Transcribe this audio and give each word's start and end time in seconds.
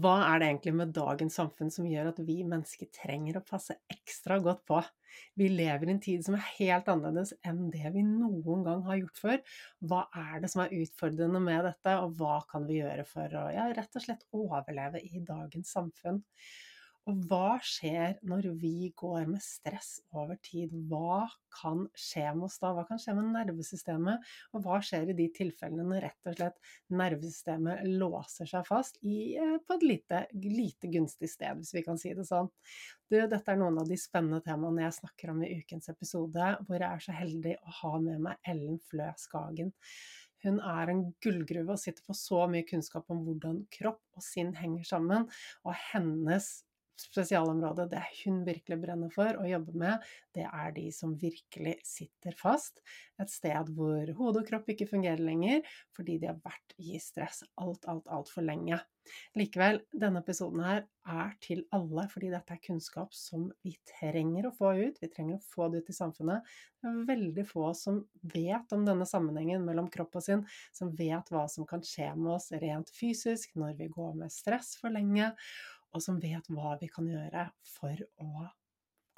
Hva 0.00 0.14
er 0.26 0.40
det 0.40 0.48
egentlig 0.48 0.72
med 0.78 0.92
dagens 0.96 1.36
samfunn 1.38 1.70
som 1.72 1.86
gjør 1.88 2.10
at 2.12 2.20
vi 2.26 2.40
mennesker 2.46 2.88
trenger 2.94 3.38
å 3.38 3.44
passe 3.46 3.76
ekstra 3.92 4.38
godt 4.42 4.62
på? 4.68 4.80
Vi 5.38 5.48
lever 5.50 5.88
i 5.88 5.94
en 5.94 6.02
tid 6.02 6.24
som 6.26 6.36
er 6.38 6.46
helt 6.58 6.88
annerledes 6.92 7.34
enn 7.46 7.68
det 7.74 7.90
vi 7.94 8.04
noen 8.06 8.64
gang 8.66 8.84
har 8.86 9.00
gjort 9.00 9.22
før. 9.22 9.42
Hva 9.90 10.04
er 10.22 10.42
det 10.42 10.52
som 10.52 10.64
er 10.64 10.74
utfordrende 10.78 11.42
med 11.42 11.64
dette, 11.66 11.96
og 12.04 12.16
hva 12.20 12.40
kan 12.50 12.66
vi 12.68 12.80
gjøre 12.80 13.06
for 13.08 13.38
å 13.42 13.46
ja, 13.54 13.68
rett 13.76 13.98
og 13.98 14.06
slett 14.06 14.26
overleve 14.36 15.02
i 15.02 15.22
dagens 15.26 15.74
samfunn? 15.76 16.22
Og 17.08 17.22
hva 17.30 17.56
skjer 17.64 18.18
når 18.28 18.50
vi 18.60 18.90
går 18.98 19.24
med 19.30 19.40
stress 19.42 19.96
over 20.12 20.36
tid? 20.44 20.72
Hva 20.90 21.24
kan 21.56 21.86
skje 21.96 22.26
med 22.36 22.46
oss 22.46 22.58
da? 22.60 22.74
Hva 22.76 22.84
kan 22.88 23.00
skje 23.00 23.14
med 23.16 23.30
nervesystemet? 23.32 24.28
Og 24.52 24.66
hva 24.66 24.78
skjer 24.84 25.10
i 25.10 25.16
de 25.16 25.26
tilfellene 25.34 25.86
når 25.88 26.04
rett 26.06 26.30
og 26.30 26.36
slett 26.36 26.60
nervesystemet 26.92 27.82
låser 27.88 28.50
seg 28.52 28.68
fast 28.68 29.00
i, 29.00 29.34
eh, 29.40 29.56
på 29.64 29.78
et 29.78 29.88
lite, 29.88 30.22
lite 30.44 30.92
gunstig 30.92 31.32
sted, 31.32 31.58
hvis 31.58 31.74
vi 31.78 31.84
kan 31.88 31.98
si 31.98 32.12
det 32.14 32.28
sånn? 32.28 32.52
Du, 33.10 33.16
dette 33.16 33.42
er 33.48 33.58
noen 33.58 33.80
av 33.80 33.88
de 33.88 33.98
spennende 33.98 34.44
temaene 34.44 34.84
jeg 34.84 35.00
snakker 35.00 35.32
om 35.32 35.42
i 35.42 35.52
ukens 35.64 35.90
episode, 35.90 36.54
hvor 36.68 36.78
jeg 36.78 36.88
er 36.90 37.06
så 37.08 37.16
heldig 37.16 37.58
å 37.64 37.76
ha 37.80 37.94
med 38.04 38.26
meg 38.28 38.50
Ellen 38.52 38.78
Flø 38.90 39.08
Skagen. 39.18 39.72
Hun 40.44 40.60
er 40.64 40.88
en 40.88 41.02
gullgruve 41.20 41.74
og 41.74 41.80
sitter 41.80 42.04
på 42.06 42.16
så 42.16 42.46
mye 42.48 42.64
kunnskap 42.68 43.10
om 43.12 43.24
hvordan 43.26 43.64
kropp 43.74 44.00
og 44.16 44.24
sinn 44.24 44.54
henger 44.56 44.86
sammen, 44.88 45.26
og 45.66 45.74
hennes 45.90 46.60
spesialområde, 47.00 47.88
det 47.90 48.02
hun 48.22 48.42
virkelig 48.46 48.78
brenner 48.82 49.12
for 49.14 49.40
å 49.40 49.48
jobbe 49.48 49.74
med, 49.82 50.06
det 50.36 50.46
er 50.46 50.74
de 50.76 50.86
som 50.94 51.16
virkelig 51.18 51.76
sitter 51.86 52.36
fast. 52.38 52.82
Et 53.20 53.30
sted 53.30 53.72
hvor 53.76 54.12
hode 54.18 54.42
og 54.42 54.48
kropp 54.48 54.70
ikke 54.72 54.88
fungerer 54.90 55.22
lenger 55.24 55.64
fordi 55.96 56.18
de 56.20 56.30
har 56.30 56.40
vært 56.44 56.76
i 56.80 57.00
stress 57.02 57.42
alt, 57.60 57.84
alt, 57.90 58.06
altfor 58.08 58.46
lenge. 58.46 58.80
Likevel, 59.38 59.80
denne 59.96 60.20
episoden 60.22 60.62
her 60.64 60.84
er 61.10 61.32
til 61.42 61.62
alle, 61.74 62.04
fordi 62.12 62.30
dette 62.32 62.54
er 62.54 62.62
kunnskap 62.62 63.14
som 63.16 63.48
vi 63.64 63.72
trenger 63.88 64.48
å 64.48 64.54
få 64.54 64.72
ut. 64.78 65.00
Vi 65.00 65.10
trenger 65.10 65.38
å 65.38 65.44
få 65.54 65.70
det 65.72 65.82
ut 65.82 65.90
i 65.90 65.96
samfunnet. 65.96 66.46
Det 66.80 66.90
er 66.90 67.08
veldig 67.08 67.46
få 67.48 67.72
som 67.76 68.02
vet 68.34 68.76
om 68.76 68.86
denne 68.86 69.08
sammenhengen 69.08 69.64
mellom 69.66 69.90
kropp 69.92 70.20
og 70.20 70.26
sinn, 70.26 70.46
som 70.76 70.92
vet 70.96 71.32
hva 71.32 71.46
som 71.50 71.66
kan 71.68 71.84
skje 71.84 72.12
med 72.18 72.34
oss 72.36 72.50
rent 72.62 72.92
fysisk 72.94 73.56
når 73.58 73.76
vi 73.80 73.90
går 73.92 74.16
med 74.22 74.34
stress 74.34 74.76
for 74.80 74.92
lenge 74.94 75.32
og 75.94 76.02
som 76.04 76.18
vet 76.22 76.48
hva 76.52 76.76
vi 76.80 76.88
kan 76.92 77.08
gjøre 77.08 77.48
for 77.66 78.02
å 78.22 78.48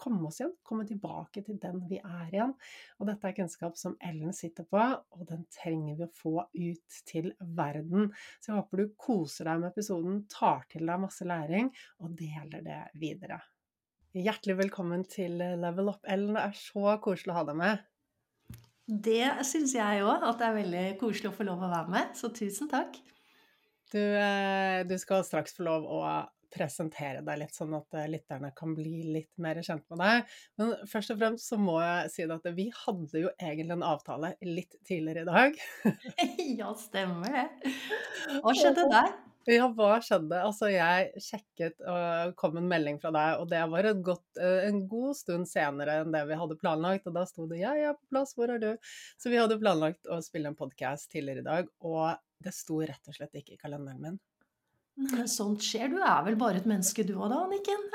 komme 0.03 0.27
oss 0.27 0.41
igjen, 0.41 0.55
komme 0.67 0.85
tilbake 0.89 1.45
til 1.47 1.59
den 1.63 1.85
vi 1.87 2.01
er 2.01 2.33
igjen. 2.33 2.55
Og 2.99 3.07
dette 3.07 3.29
er 3.29 3.37
kunnskap 3.37 3.77
som 3.79 3.95
Ellen 4.03 4.35
sitter 4.35 4.67
på, 4.67 4.81
og 4.81 5.23
den 5.29 5.45
trenger 5.55 6.01
vi 6.01 6.07
å 6.09 6.17
få 6.17 6.35
ut 6.43 6.99
til 7.09 7.31
verden. 7.59 8.11
Så 8.41 8.51
jeg 8.51 8.59
håper 8.59 8.83
du 8.83 8.97
koser 8.99 9.51
deg 9.51 9.63
med 9.63 9.71
episoden, 9.71 10.25
tar 10.33 10.67
til 10.73 10.91
deg 10.91 11.05
masse 11.05 11.29
læring 11.29 11.71
og 12.03 12.17
deler 12.19 12.67
det 12.67 12.81
videre. 12.99 13.39
Hjertelig 14.13 14.59
velkommen 14.59 15.07
til 15.09 15.39
Level 15.39 15.95
Up, 15.95 16.03
Ellen. 16.05 16.35
Det 16.37 16.43
er 16.51 16.59
så 16.59 16.99
koselig 17.05 17.33
å 17.33 17.39
ha 17.39 17.47
deg 17.49 17.63
med. 17.63 17.89
Det 18.83 19.47
syns 19.47 19.73
jeg 19.79 20.03
òg, 20.05 20.27
at 20.27 20.41
det 20.41 20.49
er 20.49 20.59
veldig 20.59 20.87
koselig 21.01 21.31
å 21.31 21.37
få 21.37 21.47
lov 21.47 21.63
å 21.63 21.71
være 21.71 21.95
med. 21.95 22.13
Så 22.19 22.29
tusen 22.35 22.69
takk. 22.69 22.99
Du, 23.93 24.01
eh, 24.01 24.83
du 24.89 24.99
skal 25.01 25.25
straks 25.25 25.55
få 25.57 25.65
lov 25.69 25.87
å 25.87 26.03
presentere 26.53 27.23
deg 27.25 27.41
litt, 27.41 27.57
sånn 27.57 27.75
at 27.79 27.99
eh, 27.99 28.09
lytterne 28.13 28.53
kan 28.57 28.77
bli 28.77 29.03
litt 29.15 29.33
mer 29.43 29.61
kjent 29.65 29.85
med 29.93 30.03
deg. 30.03 30.37
Men 30.61 30.75
først 30.91 31.15
og 31.15 31.21
fremst 31.23 31.51
så 31.53 31.59
må 31.61 31.79
jeg 31.83 32.13
si 32.15 32.29
at 32.29 32.49
vi 32.57 32.69
hadde 32.85 33.25
jo 33.25 33.33
egentlig 33.39 33.77
en 33.79 33.89
avtale 33.93 34.35
litt 34.47 34.79
tidligere 34.89 35.27
i 35.27 35.31
dag. 35.33 35.61
ja, 36.61 36.73
stemmer 36.79 37.37
det. 37.37 37.75
Hva 38.43 38.57
skjedde 38.57 38.89
der? 38.93 39.13
Ja, 39.51 39.65
hva 39.75 39.97
skjedde? 39.99 40.39
Altså, 40.39 40.69
jeg 40.71 41.23
sjekket 41.23 41.81
og 41.91 42.35
kom 42.39 42.61
en 42.61 42.69
melding 42.71 43.01
fra 43.03 43.11
deg, 43.15 43.41
og 43.43 43.49
det 43.51 43.63
var 43.73 43.89
godt, 44.07 44.39
eh, 44.39 44.69
en 44.69 44.85
god 44.87 45.17
stund 45.19 45.49
senere 45.51 45.97
enn 46.03 46.15
det 46.15 46.23
vi 46.29 46.39
hadde 46.39 46.59
planlagt. 46.61 47.09
Og 47.11 47.17
da 47.17 47.25
sto 47.27 47.49
det 47.51 47.59
'jeg 47.59 47.83
er 47.89 47.99
på 47.99 48.07
plass, 48.15 48.37
hvor 48.37 48.55
er 48.55 48.63
du?' 48.63 48.79
Så 49.19 49.31
vi 49.31 49.43
hadde 49.43 49.59
planlagt 49.59 50.07
å 50.07 50.23
spille 50.23 50.47
en 50.47 50.55
podkast 50.55 51.11
tidligere 51.11 51.43
i 51.43 51.51
dag, 51.51 51.69
og 51.81 52.19
det 52.41 52.55
sto 52.55 52.79
rett 52.81 53.09
og 53.09 53.15
slett 53.15 53.35
ikke 53.35 53.55
i 53.55 53.59
kalenderen 53.59 54.01
min. 54.01 54.21
Men 55.01 55.29
sånt 55.31 55.63
skjer. 55.65 55.89
Du 55.93 56.01
er 56.01 56.25
vel 56.27 56.37
bare 56.41 56.61
et 56.61 56.67
menneske 56.69 57.05
du 57.07 57.15
òg 57.17 57.31
da, 57.33 57.45
Anniken? 57.47 57.87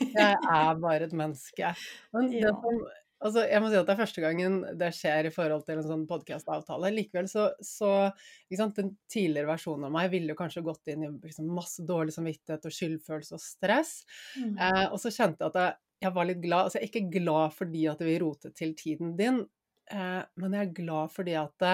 jeg 0.00 0.36
er 0.58 0.76
bare 0.80 1.08
et 1.08 1.16
menneske. 1.16 1.72
Men 2.14 2.28
det 2.30 2.52
som, 2.52 2.78
altså, 3.24 3.44
jeg 3.50 3.62
må 3.62 3.70
si 3.70 3.78
at 3.80 3.88
det 3.88 3.94
er 3.94 4.00
første 4.00 4.24
gangen 4.24 4.60
det 4.80 4.90
skjer 4.96 5.28
i 5.28 5.32
forhold 5.34 5.64
til 5.66 5.80
en 5.80 5.88
sånn 5.88 6.04
podkastavtale. 6.10 6.92
Likevel 6.94 7.28
så, 7.30 7.48
så 7.64 7.90
sant, 8.54 8.78
Den 8.78 8.94
tidligere 9.10 9.50
versjonen 9.50 9.88
av 9.88 9.96
meg 9.96 10.12
ville 10.14 10.34
jo 10.34 10.38
kanskje 10.38 10.64
gått 10.66 10.94
inn 10.94 11.06
i 11.08 11.10
liksom, 11.16 11.50
masse 11.56 11.84
dårlig 11.88 12.14
samvittighet 12.16 12.70
og 12.70 12.78
skyldfølelse 12.78 13.36
og 13.38 13.42
stress. 13.42 13.96
Mm. 14.38 14.54
Eh, 14.54 14.86
og 14.90 15.00
så 15.02 15.12
kjente 15.14 15.42
jeg 15.42 15.50
at 15.50 15.60
jeg, 15.60 15.76
jeg, 16.06 16.14
var 16.20 16.30
litt 16.30 16.42
glad. 16.44 16.68
Altså 16.68 16.80
jeg 16.80 16.86
er 16.86 16.92
ikke 16.92 17.18
glad 17.18 17.58
fordi 17.58 17.86
at 17.90 18.06
vi 18.06 18.18
rotet 18.22 18.56
til 18.60 18.78
tiden 18.78 19.14
din, 19.18 19.42
eh, 19.90 20.22
men 20.40 20.58
jeg 20.58 20.68
er 20.68 20.76
glad 20.78 21.14
fordi 21.18 21.38
at 21.42 21.70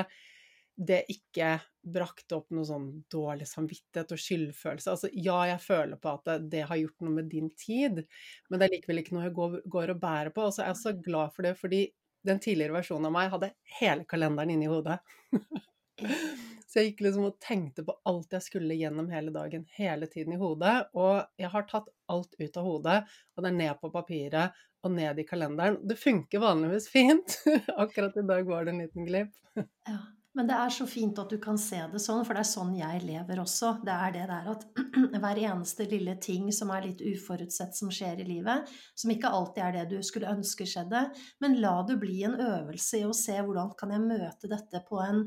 det 0.80 1.02
ikke 1.12 1.58
brakte 1.92 2.38
opp 2.38 2.50
noe 2.56 2.64
sånn 2.68 2.88
dårlig 3.12 3.46
samvittighet 3.48 4.12
og 4.14 4.20
skyldfølelse. 4.20 4.92
Altså, 4.94 5.10
ja, 5.12 5.38
jeg 5.50 5.60
føler 5.64 6.00
på 6.00 6.12
at 6.16 6.30
det, 6.52 6.64
har 6.68 6.80
gjort 6.80 7.04
noe 7.04 7.16
med 7.18 7.30
din 7.32 7.50
tid, 7.56 8.02
men 8.48 8.60
det 8.60 8.66
er 8.66 8.74
likevel 8.76 9.02
ikke 9.02 9.16
noe 9.16 9.26
jeg 9.26 9.36
går, 9.36 9.56
går 9.76 9.94
og 9.94 10.02
bærer 10.02 10.32
på. 10.36 10.46
Og 10.48 10.54
så 10.56 10.64
er 10.64 10.70
jeg 10.72 10.80
så 10.82 10.94
glad 10.96 11.34
for 11.36 11.48
det, 11.48 11.56
fordi 11.60 11.82
den 12.26 12.40
tidligere 12.40 12.76
versjonen 12.78 13.08
av 13.08 13.16
meg 13.16 13.32
hadde 13.32 13.52
hele 13.80 14.06
kalenderen 14.08 14.52
inni 14.54 14.68
hodet. 14.68 14.98
så 16.68 16.80
jeg 16.80 16.90
gikk 16.90 17.02
liksom 17.06 17.26
og 17.28 17.40
tenkte 17.44 17.84
på 17.84 17.96
alt 18.08 18.36
jeg 18.36 18.46
skulle 18.46 18.76
gjennom 18.76 19.08
hele 19.12 19.32
dagen, 19.34 19.66
hele 19.76 20.08
tiden 20.08 20.36
i 20.36 20.40
hodet. 20.40 20.76
Og 20.96 21.20
jeg 21.40 21.52
har 21.52 21.68
tatt 21.68 21.88
alt 22.12 22.36
ut 22.40 22.60
av 22.60 22.70
hodet, 22.70 23.02
og 23.36 23.44
det 23.44 23.52
er 23.52 23.58
ned 23.58 23.80
på 23.80 23.92
papiret 23.92 24.56
og 24.80 24.96
ned 24.96 25.20
i 25.20 25.26
kalenderen. 25.28 25.76
Det 25.84 25.98
funker 26.00 26.40
vanligvis 26.40 26.88
fint. 26.92 27.36
Akkurat 27.82 28.16
i 28.16 28.24
dag 28.24 28.48
var 28.48 28.64
det 28.64 28.76
en 28.76 28.82
liten 28.86 29.08
glipp. 29.08 29.36
ja. 29.60 30.00
Men 30.38 30.46
det 30.46 30.54
er 30.54 30.70
så 30.70 30.84
fint 30.86 31.18
at 31.18 31.32
du 31.32 31.40
kan 31.42 31.56
se 31.58 31.80
det 31.90 31.98
sånn, 32.02 32.22
for 32.26 32.38
det 32.38 32.44
er 32.44 32.50
sånn 32.52 32.70
jeg 32.78 33.02
lever 33.02 33.40
også. 33.42 33.72
Det 33.82 33.96
er 33.96 34.14
det 34.14 34.28
der 34.30 34.50
at 34.52 34.62
hver 35.24 35.40
eneste 35.42 35.88
lille 35.90 36.14
ting 36.22 36.52
som 36.54 36.70
er 36.70 36.86
litt 36.86 37.02
uforutsett 37.02 37.74
som 37.74 37.90
skjer 37.90 38.22
i 38.22 38.28
livet, 38.28 38.70
som 38.94 39.10
ikke 39.10 39.32
alltid 39.40 39.64
er 39.66 39.76
det 39.80 39.84
du 39.90 40.06
skulle 40.06 40.30
ønske 40.30 40.68
skjedde, 40.70 41.08
men 41.42 41.58
la 41.62 41.80
det 41.88 41.98
bli 42.02 42.22
en 42.28 42.38
øvelse 42.38 43.02
i 43.02 43.08
å 43.08 43.16
se 43.16 43.40
hvordan 43.42 43.74
kan 43.78 43.96
jeg 43.96 44.06
møte 44.06 44.54
dette 44.54 44.84
på 44.86 45.02
en 45.02 45.24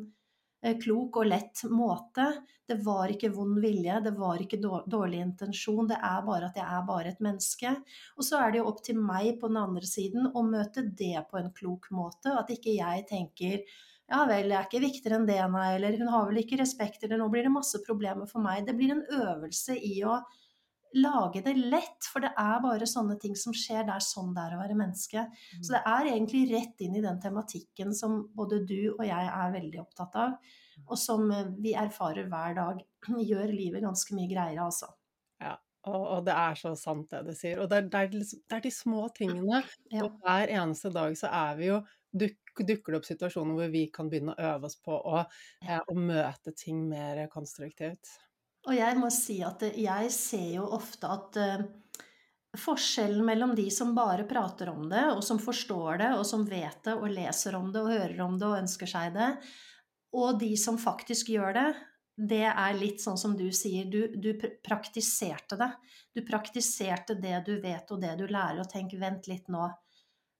eh, 0.63 0.79
klok 0.79 1.19
og 1.19 1.31
lett 1.33 1.67
måte. 1.67 2.31
Det 2.63 2.79
var 2.87 3.11
ikke 3.11 3.35
vond 3.35 3.59
vilje, 3.59 3.99
det 4.05 4.15
var 4.15 4.39
ikke 4.39 4.63
dårlig 4.63 5.19
intensjon, 5.19 5.89
det 5.91 5.99
er 5.99 6.23
bare 6.23 6.47
at 6.47 6.63
jeg 6.63 6.63
er 6.63 6.85
bare 6.87 7.11
et 7.11 7.19
menneske. 7.19 7.75
Og 8.15 8.23
så 8.23 8.39
er 8.39 8.53
det 8.53 8.63
jo 8.63 8.69
opp 8.71 8.79
til 8.87 9.03
meg 9.03 9.33
på 9.41 9.51
den 9.51 9.65
andre 9.67 9.83
siden 9.83 10.31
å 10.31 10.47
møte 10.47 10.87
det 10.87 11.27
på 11.27 11.43
en 11.43 11.51
klok 11.51 11.91
måte, 11.91 12.31
at 12.39 12.55
ikke 12.55 12.79
jeg 12.79 13.09
tenker 13.11 13.65
ja 14.11 14.23
vel, 14.29 14.51
jeg 14.51 14.59
er 14.59 14.67
ikke 14.67 14.83
viktigere 14.83 15.19
enn 15.19 15.27
det, 15.27 15.39
nei, 15.53 15.67
eller 15.77 15.97
hun 15.99 16.11
har 16.11 16.25
vel 16.29 16.41
ikke 16.43 16.59
respekt, 16.59 17.03
eller 17.05 17.21
nå 17.21 17.29
blir 17.31 17.47
det 17.47 17.53
masse 17.53 17.79
problemer 17.85 18.27
for 18.29 18.43
meg. 18.43 18.65
Det 18.67 18.75
blir 18.77 18.93
en 18.95 19.05
øvelse 19.15 19.77
i 19.79 19.95
å 20.05 20.17
lage 20.93 21.41
det 21.41 21.55
lett, 21.57 22.05
for 22.11 22.21
det 22.23 22.33
er 22.37 22.59
bare 22.61 22.87
sånne 22.89 23.15
ting 23.21 23.35
som 23.39 23.55
skjer. 23.55 23.85
Det 23.87 23.95
er 23.95 24.05
sånn 24.05 24.33
det 24.35 24.43
er 24.43 24.55
å 24.55 24.61
være 24.61 24.77
menneske. 24.77 25.25
Så 25.59 25.73
det 25.73 25.81
er 25.89 26.09
egentlig 26.11 26.43
rett 26.51 26.83
inn 26.85 26.97
i 26.99 27.03
den 27.05 27.19
tematikken 27.21 27.95
som 27.97 28.19
både 28.35 28.61
du 28.67 28.93
og 28.93 29.05
jeg 29.07 29.31
er 29.31 29.55
veldig 29.55 29.81
opptatt 29.81 30.19
av, 30.21 30.35
og 30.83 30.99
som 30.99 31.25
eh, 31.33 31.49
vi 31.63 31.73
erfarer 31.77 32.29
hver 32.29 32.59
dag. 32.59 32.83
Gjør 33.31 33.55
livet 33.55 33.85
ganske 33.85 34.17
mye 34.17 34.29
greiere, 34.29 34.67
altså. 34.67 34.91
Ja, 35.41 35.57
og, 35.89 35.99
og, 36.01 36.21
det 36.27 36.37
er 36.43 36.59
så 36.59 36.75
sant 36.79 37.09
det 37.11 37.23
du 37.25 37.33
sier. 37.37 37.63
Og 37.63 37.71
det 37.71 37.81
er, 37.81 37.89
det 37.89 38.03
er, 38.03 38.15
liksom, 38.19 38.45
det 38.45 38.59
er 38.59 38.65
de 38.67 38.73
små 38.73 39.09
tingene. 39.17 39.63
Ja. 39.89 40.05
Og 40.05 40.21
hver 40.21 40.53
eneste 40.61 40.93
dag 40.93 41.17
så 41.19 41.33
er 41.33 41.59
vi 41.59 41.71
jo 41.71 41.81
dukker 42.13 42.42
det 42.61 42.99
opp 42.99 43.07
situasjoner 43.07 43.57
hvor 43.57 43.71
vi 43.73 43.87
kan 43.93 44.09
begynne 44.11 44.35
å 44.35 44.51
øve 44.53 44.69
oss 44.69 44.77
på 44.77 44.93
å, 44.93 45.23
eh, 45.65 45.79
å 45.81 45.95
møte 45.97 46.53
ting 46.53 46.83
mer 46.89 47.25
konstruktivt. 47.33 48.13
Og 48.67 48.75
jeg 48.77 48.99
må 48.99 49.09
si 49.11 49.41
at 49.43 49.65
jeg 49.75 50.11
ser 50.15 50.51
jo 50.53 50.67
ofte 50.77 51.09
at 51.11 51.39
uh, 51.41 51.63
forskjellen 52.55 53.25
mellom 53.25 53.55
de 53.57 53.65
som 53.73 53.91
bare 53.95 54.23
prater 54.29 54.69
om 54.71 54.85
det, 54.89 55.03
og 55.15 55.23
som 55.25 55.41
forstår 55.41 55.99
det, 55.99 56.11
og 56.15 56.25
som 56.27 56.45
vet 56.47 56.79
det, 56.85 56.93
og 56.95 57.11
leser 57.11 57.57
om 57.59 57.73
det, 57.73 57.81
og 57.81 57.91
hører 57.91 58.21
om 58.23 58.37
det, 58.37 58.47
og 58.47 58.61
ønsker 58.61 58.89
seg 58.89 59.17
det, 59.17 59.31
og 60.13 60.39
de 60.39 60.53
som 60.61 60.77
faktisk 60.79 61.33
gjør 61.33 61.57
det, 61.57 61.67
det 62.13 62.45
er 62.45 62.75
litt 62.77 63.01
sånn 63.01 63.17
som 63.17 63.33
du 63.37 63.47
sier, 63.55 63.87
du, 63.89 64.13
du, 64.21 64.35
praktiserte 64.63 65.57
det. 65.57 65.71
Du 66.13 66.21
praktiserte 66.25 67.15
det 67.17 67.39
du 67.47 67.55
vet 67.61 67.89
og 67.89 68.01
det 68.03 68.13
du 68.19 68.27
lærer, 68.27 68.61
og 68.61 68.69
tenk, 68.69 68.93
vent 69.01 69.27
litt 69.31 69.49
nå. 69.49 69.65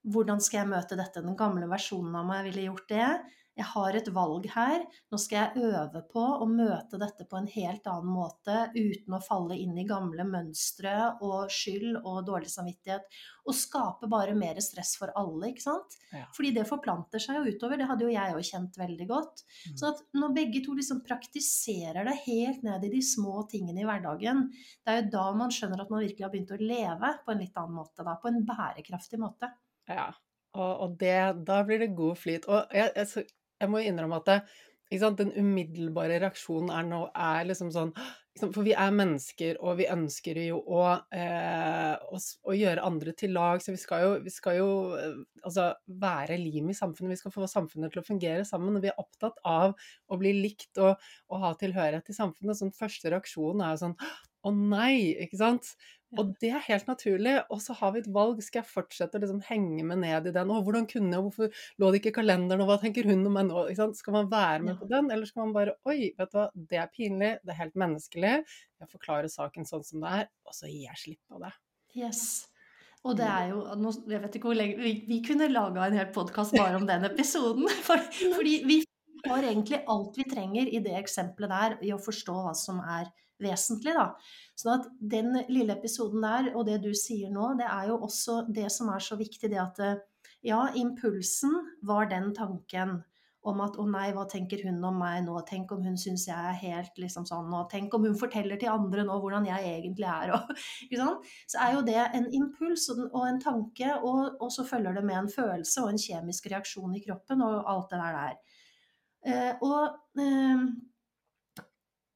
Hvordan 0.03 0.41
skal 0.43 0.63
jeg 0.63 0.71
møte 0.73 0.99
dette? 0.99 1.23
Den 1.23 1.37
gamle 1.39 1.69
versjonen 1.71 2.15
av 2.19 2.27
meg 2.27 2.49
ville 2.49 2.67
gjort 2.67 2.89
det. 2.91 3.07
Jeg 3.53 3.69
har 3.69 3.93
et 3.93 4.07
valg 4.09 4.45
her. 4.49 4.81
Nå 5.13 5.17
skal 5.21 5.37
jeg 5.37 5.67
øve 5.67 6.01
på 6.09 6.21
å 6.41 6.45
møte 6.49 6.97
dette 6.97 7.25
på 7.29 7.37
en 7.37 7.49
helt 7.53 7.85
annen 7.89 8.09
måte 8.09 8.55
uten 8.73 9.13
å 9.13 9.21
falle 9.21 9.57
inn 9.61 9.75
i 9.77 9.85
gamle 9.85 10.25
mønstre 10.25 10.93
og 11.21 11.51
skyld 11.53 11.99
og 11.99 12.23
dårlig 12.25 12.49
samvittighet. 12.49 13.05
Og 13.45 13.57
skape 13.57 14.09
bare 14.09 14.33
mer 14.37 14.57
stress 14.63 14.95
for 14.97 15.13
alle, 15.19 15.51
ikke 15.51 15.65
sant. 15.67 15.97
Ja. 16.09 16.25
Fordi 16.33 16.53
det 16.55 16.65
forplanter 16.65 17.21
seg 17.21 17.37
jo 17.37 17.53
utover. 17.53 17.77
Det 17.77 17.89
hadde 17.91 18.07
jo 18.07 18.15
jeg 18.15 18.37
òg 18.39 18.47
kjent 18.47 18.79
veldig 18.81 19.07
godt. 19.11 19.43
Mm. 19.45 19.75
Så 19.77 19.91
at 19.91 20.01
når 20.17 20.33
begge 20.39 20.63
to 20.65 20.73
liksom 20.79 21.03
praktiserer 21.05 22.09
det 22.09 22.15
helt 22.23 22.65
ned 22.65 22.87
i 22.87 22.93
de 22.95 23.03
små 23.05 23.43
tingene 23.51 23.83
i 23.83 23.85
hverdagen, 23.85 24.47
det 24.81 24.95
er 24.95 25.03
jo 25.03 25.11
da 25.19 25.27
man 25.37 25.53
skjønner 25.53 25.83
at 25.83 25.93
man 25.93 26.01
virkelig 26.01 26.25
har 26.25 26.33
begynt 26.33 26.55
å 26.57 26.63
leve 26.63 27.13
på 27.21 27.35
en 27.35 27.45
litt 27.45 27.61
annen 27.61 27.77
måte, 27.77 28.01
da. 28.01 28.17
På 28.17 28.33
en 28.33 28.41
bærekraftig 28.49 29.21
måte. 29.21 29.51
Ja, 29.89 30.11
og, 30.53 30.73
og 30.85 30.99
det, 31.01 31.15
da 31.47 31.63
blir 31.67 31.81
det 31.81 31.95
god 31.97 32.19
flyt. 32.19 32.47
Og 32.47 32.75
jeg, 32.75 32.91
jeg, 32.95 33.25
jeg 33.61 33.71
må 33.71 33.81
innrømme 33.83 34.21
at 34.21 34.29
det, 34.29 34.43
Den 34.93 35.31
umiddelbare 35.33 36.19
reaksjonen 36.21 36.69
er, 36.69 36.83
nå, 36.85 36.99
er 37.17 37.47
liksom 37.49 37.71
sånn 37.73 37.93
For 38.37 38.61
vi 38.65 38.75
er 38.77 38.93
mennesker, 38.93 39.57
og 39.61 39.79
vi 39.79 39.87
ønsker 39.89 40.37
jo 40.43 40.59
å, 40.61 40.83
eh, 41.13 41.95
å, 41.97 42.19
å 42.19 42.57
gjøre 42.57 42.85
andre 42.85 43.13
til 43.17 43.33
lag. 43.33 43.61
Så 43.61 43.73
vi 43.73 43.81
skal 43.81 44.05
jo, 44.05 44.11
vi 44.25 44.33
skal 44.33 44.57
jo 44.59 44.69
eh, 44.97 45.17
altså, 45.41 45.71
være 46.01 46.37
lim 46.41 46.69
i 46.69 46.77
samfunnet. 46.77 47.15
Vi 47.15 47.21
skal 47.23 47.33
få 47.33 47.49
samfunnet 47.49 47.93
til 47.93 48.03
å 48.03 48.05
fungere 48.05 48.45
sammen. 48.45 48.77
Og 48.77 48.85
vi 48.85 48.89
er 48.93 49.01
opptatt 49.01 49.41
av 49.45 49.73
å 50.09 50.21
bli 50.21 50.35
likt 50.39 50.81
og, 50.81 51.01
og 51.29 51.45
ha 51.45 51.53
tilhørighet 51.61 52.09
til 52.09 52.17
samfunnet. 52.17 52.57
Sånn 52.61 52.73
første 52.77 53.13
reaksjon 53.13 53.65
er 53.65 53.81
sånn 53.81 53.97
å 54.43 54.53
nei, 54.55 55.13
ikke 55.23 55.39
sant? 55.39 55.73
Og 56.19 56.33
det 56.41 56.51
er 56.53 56.65
helt 56.67 56.89
naturlig. 56.89 57.33
Og 57.53 57.61
så 57.63 57.73
har 57.79 57.93
vi 57.95 58.03
et 58.03 58.09
valg. 58.13 58.41
Skal 58.45 58.61
jeg 58.61 58.69
fortsette 58.69 59.17
å 59.17 59.23
liksom 59.23 59.41
henge 59.47 59.85
meg 59.87 60.01
ned 60.03 60.29
i 60.29 60.33
den? 60.35 60.51
Å, 60.53 60.61
hvordan 60.65 60.85
kunne 60.89 61.09
jeg? 61.15 61.25
Hvorfor 61.25 61.65
lå 61.81 61.89
det 61.89 62.01
ikke 62.01 62.13
i 62.13 62.17
kalenderen? 62.19 62.61
Og 62.61 62.69
hva 62.69 62.77
tenker 62.81 63.09
hun 63.09 63.25
om 63.25 63.33
meg 63.33 63.49
nå? 63.49 63.65
Skal 63.97 64.17
man 64.19 64.29
være 64.31 64.61
med 64.67 64.79
på 64.81 64.89
den, 64.91 65.09
eller 65.13 65.29
skal 65.29 65.47
man 65.47 65.55
bare 65.57 65.75
Oi, 65.89 66.13
vet 66.19 66.33
du 66.33 66.37
hva, 66.37 66.47
det 66.53 66.81
er 66.83 66.93
pinlig. 66.93 67.33
Det 67.41 67.55
er 67.55 67.61
helt 67.63 67.77
menneskelig. 67.85 68.33
Jeg 68.83 68.91
forklarer 68.91 69.31
saken 69.31 69.69
sånn 69.69 69.85
som 69.87 70.05
det 70.05 70.15
er, 70.21 70.31
og 70.45 70.57
så 70.57 70.69
gir 70.69 70.85
jeg 70.91 71.01
slipp 71.01 71.33
på 71.33 71.41
det. 71.41 71.53
Yes. 71.97 72.23
Og 73.03 73.17
det 73.19 73.25
er 73.27 73.49
jo 73.51 73.59
Jeg 74.07 74.21
vet 74.23 74.35
ikke 74.37 74.47
hvor 74.47 74.57
lenge 74.57 74.79
Vi, 74.79 74.93
vi 75.09 75.19
kunne 75.25 75.49
laga 75.51 75.85
en 75.85 75.97
hel 75.97 76.07
podkast 76.15 76.55
bare 76.55 76.77
om 76.79 76.85
den 76.87 77.09
episoden. 77.09 77.67
For, 77.87 77.99
fordi 78.37 78.61
vi 78.69 78.79
har 79.25 79.43
egentlig 79.47 79.81
alt 79.89 80.17
vi 80.19 80.27
trenger 80.29 80.69
i 80.69 80.81
det 80.83 80.95
eksempelet 80.99 81.51
der 81.51 81.75
i 81.87 81.93
å 81.95 82.01
forstå 82.01 82.37
hva 82.45 82.53
som 82.57 82.81
er 82.83 83.09
vesentlig. 83.43 83.95
Da. 83.97 84.09
Sånn 84.59 84.79
at 84.79 84.89
den 85.13 85.33
lille 85.51 85.77
episoden 85.77 86.23
der, 86.25 86.51
og 86.55 86.67
det 86.69 86.79
du 86.85 86.91
sier 86.97 87.31
nå, 87.33 87.53
det 87.59 87.69
er 87.69 87.91
jo 87.91 88.01
også 88.07 88.43
det 88.53 88.69
som 88.73 88.91
er 88.93 89.03
så 89.03 89.19
viktig, 89.19 89.51
det 89.51 89.61
at 89.61 89.81
ja, 90.43 90.65
impulsen 90.75 91.55
var 91.87 92.09
den 92.11 92.33
tanken 92.35 93.01
om 93.43 93.59
at 93.63 93.75
å 93.79 93.83
nei, 93.87 94.07
hva 94.15 94.23
tenker 94.31 94.61
hun 94.63 94.79
om 94.87 95.01
meg 95.01 95.25
nå, 95.25 95.35
tenk 95.47 95.71
om 95.75 95.81
hun 95.83 95.97
syns 95.99 96.25
jeg 96.29 96.35
er 96.35 96.55
helt 96.61 96.99
liksom 97.01 97.25
sånn, 97.27 97.51
og 97.51 97.67
tenk 97.71 97.93
om 97.95 98.05
hun 98.07 98.15
forteller 98.19 98.59
til 98.59 98.71
andre 98.71 99.03
nå 99.07 99.17
hvordan 99.19 99.47
jeg 99.49 99.67
egentlig 99.67 100.07
er, 100.07 100.31
og 100.37 100.53
ikke 100.85 100.99
sant. 101.01 101.27
Så 101.51 101.59
er 101.65 101.75
jo 101.75 101.83
det 101.87 101.99
en 102.05 102.29
impuls 102.39 102.87
og 102.93 103.19
en 103.27 103.41
tanke, 103.43 103.91
og, 103.99 104.39
og 104.39 104.53
så 104.55 104.65
følger 104.67 104.95
det 104.95 105.05
med 105.09 105.19
en 105.25 105.31
følelse 105.31 105.83
og 105.83 105.91
en 105.91 106.01
kjemisk 106.05 106.47
reaksjon 106.53 106.95
i 106.95 107.03
kroppen 107.03 107.43
og 107.43 107.59
alt 107.73 107.91
det 107.91 108.01
der 108.03 108.19
der. 108.21 108.41
Eh, 109.23 109.63
og 109.63 110.19
eh, 110.19 110.65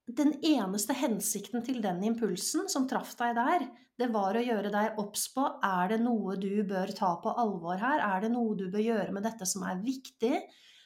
den 0.08 0.38
eneste 0.46 0.96
hensikten 0.96 1.64
til 1.66 1.82
den 1.84 2.00
impulsen 2.08 2.70
som 2.72 2.88
traff 2.88 3.12
deg 3.20 3.36
der, 3.36 3.66
det 3.98 4.08
var 4.14 4.38
å 4.38 4.44
gjøre 4.44 4.72
deg 4.72 5.00
obs 5.02 5.26
på 5.34 5.44
er 5.66 5.92
det 5.92 5.98
noe 6.04 6.38
du 6.40 6.62
bør 6.68 6.94
ta 6.96 7.16
på 7.20 7.34
alvor 7.42 7.80
her, 7.82 8.04
er 8.06 8.24
det 8.24 8.32
noe 8.32 8.56
du 8.56 8.68
bør 8.72 8.84
gjøre 8.84 9.16
med 9.16 9.26
dette 9.26 9.48
som 9.50 9.66
er 9.68 9.82
viktig, 9.84 10.40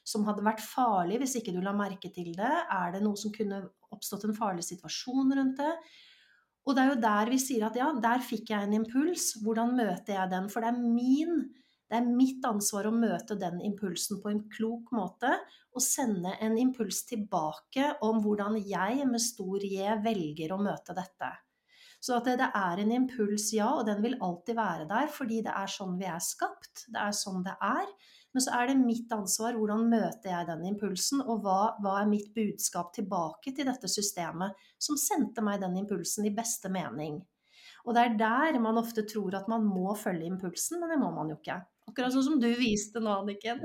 som 0.08 0.25
hadde 0.25 0.46
vært 0.46 0.63
farlig 0.63 1.20
hvis 1.22 1.36
ikke 1.38 1.54
du 1.54 1.60
la 1.62 1.75
merke 1.75 2.10
til 2.13 2.32
det, 2.34 2.54
er 2.72 2.96
det 2.96 3.04
noe 3.04 3.20
som 3.20 3.34
kunne 3.36 3.62
oppstått 3.94 4.25
en 4.25 4.38
farlig 4.38 4.66
situasjon 4.66 5.36
rundt 5.38 5.60
det? 5.60 5.74
Og 6.66 6.78
det 6.78 6.82
er 6.82 6.92
jo 6.92 7.01
der 7.04 7.32
vi 7.34 7.40
sier 7.42 7.68
at 7.68 7.78
ja, 7.78 7.90
der 8.01 8.24
fikk 8.25 8.54
jeg 8.54 8.66
en 8.66 8.78
impuls, 8.80 9.32
hvordan 9.44 9.75
møter 9.78 10.18
jeg 10.18 10.34
den? 10.34 10.50
For 10.50 10.63
det 10.63 10.72
er 10.72 10.82
min 10.82 11.44
det 11.92 11.98
er 12.00 12.08
mitt 12.08 12.46
ansvar 12.48 12.88
å 12.88 12.94
møte 12.96 13.36
den 13.36 13.58
impulsen 13.68 14.22
på 14.24 14.30
en 14.32 14.46
klok 14.54 14.94
måte, 14.96 15.34
og 15.76 15.84
sende 15.84 16.38
en 16.40 16.56
impuls 16.60 17.02
tilbake 17.10 17.98
om 18.08 18.22
hvordan 18.24 18.56
jeg 18.64 19.08
med 19.10 19.20
stor 19.20 19.60
J 19.60 19.98
velger 20.00 20.54
å 20.56 20.60
møte 20.64 20.96
dette. 20.96 21.34
Så 22.02 22.16
at 22.16 22.30
det 22.40 22.48
er 22.48 22.80
en 22.82 22.94
impuls, 22.96 23.50
ja, 23.54 23.68
og 23.76 23.84
den 23.90 24.00
vil 24.02 24.16
alltid 24.24 24.56
være 24.58 24.88
der, 24.88 25.12
fordi 25.12 25.42
det 25.44 25.52
er 25.52 25.70
sånn 25.70 26.00
vi 26.00 26.08
er 26.10 26.24
skapt. 26.24 26.88
Det 26.88 27.02
er 27.04 27.14
sånn 27.14 27.44
det 27.46 27.58
er. 27.60 27.92
Men 28.32 28.46
så 28.46 28.56
er 28.56 28.72
det 28.72 28.78
mitt 28.80 29.12
ansvar 29.12 29.60
hvordan 29.60 29.84
møter 29.92 30.32
jeg 30.32 30.48
den 30.48 30.64
impulsen, 30.72 31.20
og 31.22 31.44
hva, 31.44 31.76
hva 31.84 31.98
er 32.00 32.10
mitt 32.10 32.32
budskap 32.34 32.96
tilbake 32.96 33.52
til 33.52 33.68
dette 33.68 33.92
systemet 33.92 34.56
som 34.80 34.96
sendte 34.98 35.44
meg 35.44 35.60
den 35.62 35.76
impulsen 35.84 36.26
i 36.26 36.34
beste 36.40 36.72
mening. 36.72 37.20
Og 37.86 37.98
det 37.98 38.06
er 38.06 38.18
der 38.18 38.60
man 38.64 38.80
ofte 38.82 39.04
tror 39.10 39.36
at 39.38 39.50
man 39.52 39.66
må 39.66 39.94
følge 39.98 40.30
impulsen, 40.30 40.80
men 40.82 40.94
det 40.94 41.00
må 41.02 41.12
man 41.14 41.30
jo 41.34 41.38
ikke. 41.38 41.60
Akkurat 41.92 42.14
sånn 42.14 42.24
som 42.24 42.40
du 42.40 42.48
viste 42.56 43.02
nå, 43.04 43.18
Anniken. 43.22 43.60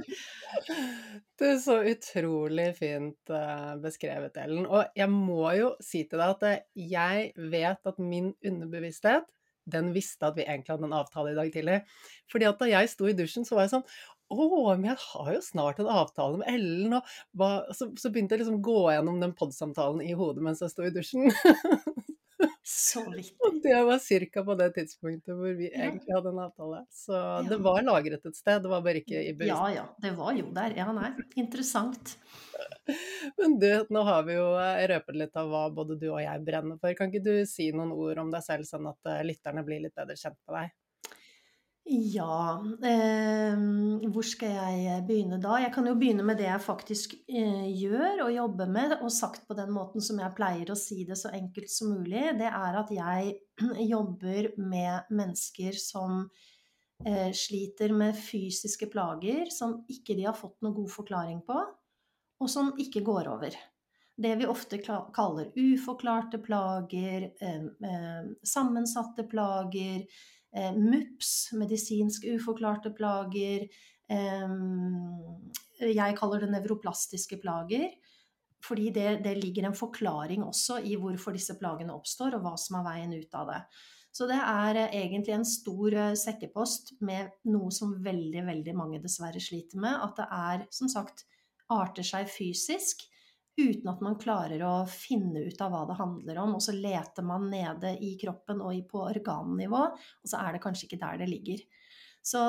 Det 1.38 1.50
er 1.52 1.60
så 1.62 1.78
utrolig 1.86 2.72
fint 2.78 3.30
uh, 3.30 3.76
beskrevet, 3.82 4.36
Ellen. 4.42 4.66
Og 4.66 4.98
jeg 4.98 5.10
må 5.12 5.46
jo 5.54 5.70
si 5.84 6.02
til 6.10 6.18
deg 6.18 6.34
at 6.34 6.44
eh, 6.48 6.64
jeg 6.90 7.30
vet 7.54 7.92
at 7.92 8.02
min 8.02 8.32
underbevissthet 8.42 9.30
den 9.66 9.90
visste 9.94 10.28
at 10.28 10.36
vi 10.38 10.44
egentlig 10.46 10.76
hadde 10.76 10.86
en 10.86 10.98
avtale 11.00 11.32
i 11.32 11.38
dag 11.38 11.48
tidlig. 11.54 11.80
Fordi 12.30 12.46
at 12.48 12.60
da 12.60 12.68
jeg 12.70 12.90
sto 12.92 13.08
i 13.10 13.16
dusjen, 13.18 13.46
så 13.46 13.58
var 13.58 13.66
jeg 13.66 13.76
sånn 13.76 13.88
å, 14.26 14.46
men 14.74 14.88
jeg 14.88 14.98
har 15.04 15.28
jo 15.36 15.42
snart 15.44 15.78
en 15.78 15.90
avtale 15.90 16.40
med 16.40 16.48
Ellen, 16.50 16.96
og 16.98 17.68
så, 17.70 17.92
så, 17.94 18.10
begynte 18.10 18.34
jeg 18.34 18.42
liksom 18.42 18.58
å 18.58 18.64
gå 18.66 18.80
gjennom 18.90 19.20
den 19.22 19.34
podsamtalen 19.38 20.02
i 20.02 20.16
hodet 20.18 20.42
mens 20.42 20.62
jeg 20.64 20.72
sto 20.72 20.86
i 20.86 20.94
dusjen. 20.94 21.30
Så 22.66 23.04
litt. 23.14 23.36
Og 23.46 23.60
det 23.62 23.76
var 23.86 24.00
ca. 24.02 24.42
på 24.44 24.54
det 24.58 24.66
tidspunktet 24.74 25.38
hvor 25.38 25.52
vi 25.54 25.68
egentlig 25.70 26.14
hadde 26.16 26.32
en 26.32 26.40
avtale. 26.42 26.80
Så 26.90 27.14
ja. 27.14 27.42
det 27.46 27.60
var 27.62 27.84
lagret 27.86 28.26
et 28.26 28.38
sted, 28.38 28.62
det 28.64 28.72
var 28.72 28.82
bare 28.82 29.02
ikke 29.04 29.22
i 29.22 29.34
bevis. 29.36 29.52
Ja 29.52 29.68
ja, 29.70 29.84
det 30.02 30.10
var 30.18 30.32
jo 30.34 30.48
der. 30.56 30.74
Ja, 30.74 30.88
nei. 30.96 31.12
Interessant. 31.38 32.16
Men 33.38 33.58
du, 33.62 33.70
nå 33.94 34.02
har 34.08 34.26
vi 34.26 34.34
jo 34.34 34.48
eh, 34.58 34.82
røpet 34.90 35.20
litt 35.22 35.38
av 35.38 35.52
hva 35.52 35.62
både 35.76 35.98
du 36.00 36.08
og 36.08 36.18
jeg 36.24 36.42
brenner 36.48 36.80
for. 36.82 36.96
Kan 36.98 37.14
ikke 37.14 37.22
du 37.28 37.46
si 37.46 37.70
noen 37.70 37.94
ord 37.94 38.24
om 38.24 38.34
deg 38.34 38.42
selv, 38.42 38.66
sånn 38.66 38.90
at 38.90 39.12
eh, 39.14 39.22
lytterne 39.30 39.62
blir 39.66 39.86
litt 39.86 39.94
bedre 39.94 40.18
kjent 40.18 40.40
med 40.48 40.58
deg? 40.58 40.74
Ja, 41.86 42.58
eh, 42.82 43.60
hvor 44.10 44.26
skal 44.26 44.56
jeg 44.82 45.04
begynne 45.06 45.36
da? 45.38 45.60
Jeg 45.62 45.70
kan 45.70 45.86
jo 45.86 45.92
begynne 45.94 46.24
med 46.26 46.40
det 46.40 46.48
jeg 46.48 46.64
faktisk 46.64 47.14
eh, 47.30 47.68
gjør 47.78 48.24
og 48.24 48.32
jobber 48.34 48.72
med, 48.74 48.96
og 48.96 49.12
sagt 49.14 49.46
på 49.46 49.54
den 49.54 49.70
måten 49.70 50.02
som 50.02 50.18
jeg 50.18 50.34
pleier 50.34 50.72
å 50.72 50.78
si 50.78 51.04
det 51.06 51.14
så 51.20 51.30
enkelt 51.36 51.70
som 51.70 51.92
mulig. 51.94 52.24
Det 52.40 52.50
er 52.50 52.80
at 52.80 52.90
jeg 52.90 53.36
jobber 53.94 54.50
med 54.58 55.14
mennesker 55.14 55.78
som 55.78 56.24
eh, 57.06 57.30
sliter 57.30 57.94
med 57.94 58.18
fysiske 58.18 58.90
plager 58.90 59.46
som 59.54 59.78
ikke 59.86 60.18
de 60.18 60.26
har 60.26 60.34
fått 60.34 60.58
noen 60.66 60.74
god 60.80 60.90
forklaring 60.90 61.40
på, 61.46 61.62
og 62.42 62.50
som 62.50 62.74
ikke 62.82 63.06
går 63.06 63.30
over. 63.30 63.54
Det 64.16 64.34
vi 64.40 64.48
ofte 64.48 64.82
kaller 64.82 65.54
uforklarte 65.54 66.42
plager, 66.42 67.30
eh, 67.38 67.66
eh, 67.92 68.32
sammensatte 68.42 69.30
plager 69.30 70.02
MUPS, 70.54 71.52
medisinsk 71.58 72.24
uforklarte 72.36 72.92
plager. 72.96 73.66
Eh, 74.08 74.54
jeg 75.92 76.16
kaller 76.18 76.44
det 76.44 76.52
nevroplastiske 76.54 77.40
plager. 77.42 77.90
Fordi 78.64 78.88
det, 78.90 79.20
det, 79.22 79.36
ligger 79.38 79.68
en 79.68 79.76
forklaring 79.76 80.42
også 80.42 80.80
i 80.88 80.96
hvorfor 80.98 81.36
disse 81.36 81.54
plagene 81.60 81.94
oppstår, 81.94 82.34
og 82.34 82.46
hva 82.46 82.54
som 82.58 82.80
er 82.80 82.86
veien 82.88 83.12
ut 83.14 83.36
av 83.36 83.52
det. 83.52 83.60
Så 84.16 84.26
det 84.30 84.38
er 84.40 84.80
eh, 84.80 84.96
egentlig 85.02 85.34
en 85.36 85.46
stor 85.46 85.94
eh, 85.94 86.14
sekkepost 86.18 86.94
med 87.04 87.34
noe 87.52 87.68
som 87.74 87.92
veldig, 88.02 88.46
veldig 88.48 88.76
mange 88.78 89.02
dessverre 89.02 89.42
sliter 89.42 89.82
med. 89.82 90.00
At 90.00 90.16
det 90.18 90.28
er, 90.32 90.64
som 90.74 90.90
sagt, 90.90 91.26
arter 91.72 92.06
seg 92.06 92.30
fysisk 92.30 93.04
uten 93.56 93.88
at 93.88 94.02
man 94.04 94.18
klarer 94.20 94.60
å 94.66 94.74
finne 94.90 95.46
ut 95.48 95.60
av 95.64 95.72
hva 95.72 95.84
det 95.88 95.96
handler 95.98 96.40
om. 96.42 96.56
Og 96.58 96.64
så 96.64 96.74
leter 96.76 97.24
man 97.26 97.48
nede 97.52 97.94
i 98.04 98.14
kroppen 98.20 98.60
og 98.64 98.82
på 98.90 99.04
organnivå, 99.08 99.84
og 99.96 100.30
så 100.30 100.42
er 100.42 100.56
det 100.56 100.64
kanskje 100.64 100.90
ikke 100.90 101.00
der 101.02 101.22
det 101.22 101.30
ligger. 101.32 101.62
Så 102.26 102.42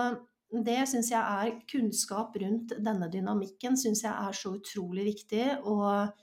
det 0.47 0.79
syns 0.87 1.11
jeg 1.11 1.19
er 1.19 1.57
kunnskap 1.67 2.35
rundt 2.39 2.77
denne 2.79 3.09
dynamikken 3.11 3.75
syns 3.79 4.05
jeg 4.05 4.13
er 4.13 4.35
så 4.35 4.53
utrolig 4.55 5.07
viktig, 5.09 5.43
og, 5.67 6.13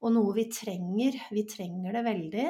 og, 0.00 0.12
noe 0.14 0.36
vi 0.36 0.46
trenger. 0.50 1.18
Vi 1.34 1.46
trenger 1.50 1.98
det 1.98 2.04
veldig. 2.06 2.48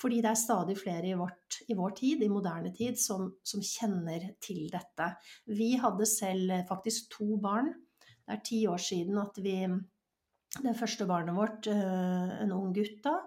Fordi 0.00 0.20
det 0.22 0.28
er 0.30 0.38
stadig 0.38 0.76
flere 0.78 1.08
i, 1.08 1.16
vårt, 1.18 1.56
i 1.66 1.74
vår 1.74 1.94
tid, 1.98 2.20
i 2.22 2.30
moderne 2.30 2.70
tid, 2.72 2.94
som, 3.00 3.26
som 3.42 3.62
kjenner 3.64 4.28
til 4.40 4.68
dette. 4.70 5.08
Vi 5.50 5.72
hadde 5.82 6.06
selv 6.06 6.54
faktisk 6.68 7.10
to 7.16 7.40
barn. 7.42 7.72
Det 7.98 8.36
er 8.36 8.44
ti 8.46 8.60
år 8.70 8.78
siden 8.80 9.18
at 9.18 9.40
vi 9.42 9.56
det 10.58 10.78
første 10.78 11.06
barnet 11.06 11.36
vårt, 11.36 11.66
eh, 11.70 12.32
en 12.42 12.52
ung 12.52 12.72
gutt 12.74 13.02
da, 13.04 13.20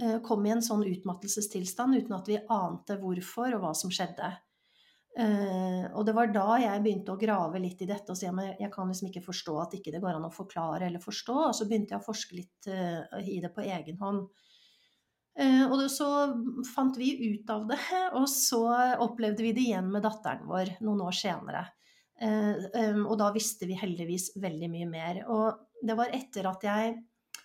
eh, 0.00 0.18
kom 0.24 0.46
i 0.46 0.50
en 0.50 0.64
sånn 0.64 0.84
utmattelsestilstand 0.88 1.98
uten 2.00 2.16
at 2.16 2.28
vi 2.28 2.38
ante 2.48 2.96
hvorfor 2.96 3.54
og 3.54 3.60
hva 3.60 3.74
som 3.76 3.90
skjedde. 3.90 4.30
Eh, 5.12 5.92
og 5.92 6.06
det 6.06 6.14
var 6.14 6.32
da 6.32 6.56
jeg 6.56 6.82
begynte 6.82 7.12
å 7.12 7.20
grave 7.20 7.60
litt 7.60 7.82
i 7.82 7.86
dette 7.86 8.08
og 8.08 8.16
si 8.16 8.24
at 8.24 8.58
jeg 8.58 8.72
kan 8.72 8.88
liksom 8.88 9.10
ikke 9.10 9.26
forstå 9.26 9.60
at 9.60 9.74
ikke 9.76 9.92
det 9.92 10.00
går 10.00 10.16
an 10.16 10.24
å 10.24 10.32
forklare 10.32 10.86
eller 10.86 10.98
forstå. 10.98 11.36
Og 11.50 11.54
så 11.54 11.68
begynte 11.68 11.92
jeg 11.92 12.00
å 12.00 12.06
forske 12.06 12.38
litt 12.38 12.70
i 13.28 13.38
det 13.44 13.52
på 13.52 13.60
egen 13.60 13.98
hånd. 14.00 14.30
Og 15.36 15.90
så 15.92 16.08
fant 16.64 16.96
vi 16.96 17.36
ut 17.36 17.50
av 17.50 17.68
det, 17.68 17.76
og 18.18 18.24
så 18.24 18.96
opplevde 19.04 19.44
vi 19.44 19.52
det 19.52 19.66
igjen 19.66 19.92
med 19.92 20.02
datteren 20.04 20.48
vår 20.48 20.78
noen 20.80 21.04
år 21.04 21.12
senere. 21.12 21.66
Og 22.24 23.14
da 23.20 23.30
visste 23.36 23.68
vi 23.68 23.76
heldigvis 23.76 24.30
veldig 24.40 24.72
mye 24.72 24.88
mer. 24.88 25.22
Og 25.28 25.60
det 25.82 25.96
var 25.98 26.12
etter 26.14 26.48
at 26.50 26.64
jeg 26.66 26.96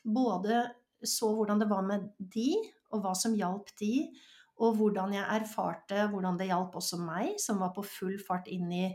både 0.08 0.63
så 1.06 1.29
hvordan 1.36 1.62
det 1.62 1.70
var 1.70 1.86
med 1.86 2.08
de, 2.17 2.51
og 2.94 3.03
hva 3.03 3.13
som 3.17 3.36
hjalp 3.38 3.70
de, 3.82 4.08
og 4.63 4.77
hvordan 4.79 5.13
jeg 5.13 5.41
erfarte 5.41 6.08
hvordan 6.12 6.38
det 6.39 6.50
hjalp 6.50 6.77
også 6.79 6.98
meg, 7.01 7.36
som 7.41 7.60
var 7.62 7.75
på 7.75 7.84
full 7.86 8.15
fart 8.24 8.48
inn 8.50 8.72
i 8.74 8.88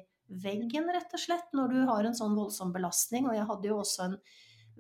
veggen, 0.42 0.88
rett 0.90 1.12
og 1.12 1.20
slett, 1.20 1.52
når 1.54 1.74
du 1.74 1.82
har 1.90 2.08
en 2.08 2.16
sånn 2.16 2.34
voldsom 2.34 2.72
belastning. 2.74 3.28
Og 3.28 3.36
jeg 3.36 3.46
hadde 3.46 3.70
jo 3.70 3.78
også 3.82 4.08
en 4.08 4.16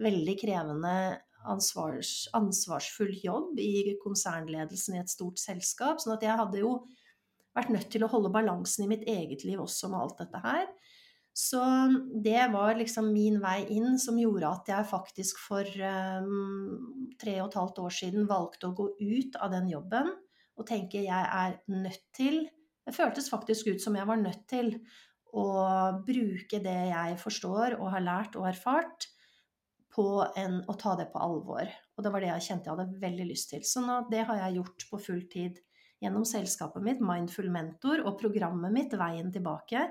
veldig 0.02 0.34
krevende 0.40 0.94
ansvars, 1.52 2.28
ansvarsfull 2.38 3.12
jobb 3.22 3.60
i 3.62 3.94
konsernledelsen 4.02 4.96
i 4.96 5.02
et 5.02 5.12
stort 5.12 5.38
selskap. 5.42 6.00
sånn 6.00 6.16
at 6.16 6.26
jeg 6.26 6.38
hadde 6.38 6.62
jo 6.62 6.72
vært 7.56 7.72
nødt 7.74 7.90
til 7.92 8.06
å 8.06 8.10
holde 8.10 8.32
balansen 8.32 8.86
i 8.86 8.90
mitt 8.94 9.04
eget 9.08 9.44
liv 9.44 9.60
også 9.60 9.90
med 9.92 10.00
alt 10.00 10.22
dette 10.22 10.42
her. 10.42 10.66
Så 11.32 11.62
det 12.24 12.50
var 12.52 12.76
liksom 12.76 13.08
min 13.12 13.38
vei 13.40 13.62
inn 13.72 13.96
som 14.00 14.18
gjorde 14.20 14.50
at 14.50 14.68
jeg 14.68 14.88
faktisk 14.90 15.38
for 15.40 15.64
um, 15.64 17.14
tre 17.20 17.38
og 17.40 17.48
et 17.48 17.56
halvt 17.56 17.80
år 17.86 17.94
siden 17.96 18.28
valgte 18.28 18.68
å 18.68 18.76
gå 18.76 18.90
ut 19.00 19.38
av 19.40 19.54
den 19.54 19.70
jobben 19.72 20.10
og 20.60 20.68
tenke 20.68 21.00
jeg 21.00 21.08
er 21.24 21.56
nødt 21.72 22.04
til 22.12 22.44
Det 22.82 22.92
føltes 22.96 23.30
faktisk 23.30 23.68
ut 23.70 23.80
som 23.80 23.94
jeg 23.94 24.06
var 24.08 24.18
nødt 24.18 24.42
til 24.50 24.72
å 25.32 25.46
bruke 26.02 26.58
det 26.60 26.80
jeg 26.90 27.18
forstår 27.22 27.76
og 27.78 27.92
har 27.94 28.02
lært 28.02 28.34
og 28.36 28.48
erfart, 28.50 29.06
på 29.92 30.06
en, 30.40 30.62
å 30.68 30.74
ta 30.80 30.94
det 30.96 31.10
på 31.12 31.20
alvor. 31.20 31.68
Og 31.96 32.04
det 32.04 32.12
var 32.12 32.24
det 32.24 32.30
jeg 32.30 32.46
kjente 32.46 32.70
jeg 32.70 32.78
hadde 32.78 33.02
veldig 33.02 33.26
lyst 33.28 33.50
til. 33.52 33.64
Så 33.68 33.82
nå, 33.84 33.98
det 34.12 34.24
har 34.28 34.40
jeg 34.40 34.58
gjort 34.58 34.86
på 34.88 35.00
full 35.06 35.22
tid 35.32 35.60
gjennom 36.02 36.24
selskapet 36.26 36.82
mitt, 36.82 37.02
Mindful 37.04 37.50
Mentor, 37.52 38.02
og 38.08 38.16
programmet 38.20 38.74
mitt 38.74 38.96
Veien 38.98 39.30
tilbake, 39.34 39.84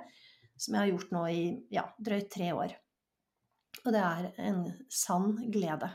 som 0.61 0.75
jeg 0.75 0.83
har 0.83 0.91
gjort 0.91 1.13
nå 1.15 1.25
i 1.33 1.43
ja, 1.73 1.87
drøyt 1.97 2.29
tre 2.33 2.51
år. 2.53 2.77
Og 3.81 3.93
det 3.95 4.01
er 4.05 4.27
en 4.45 4.63
sann 4.93 5.33
glede. 5.53 5.89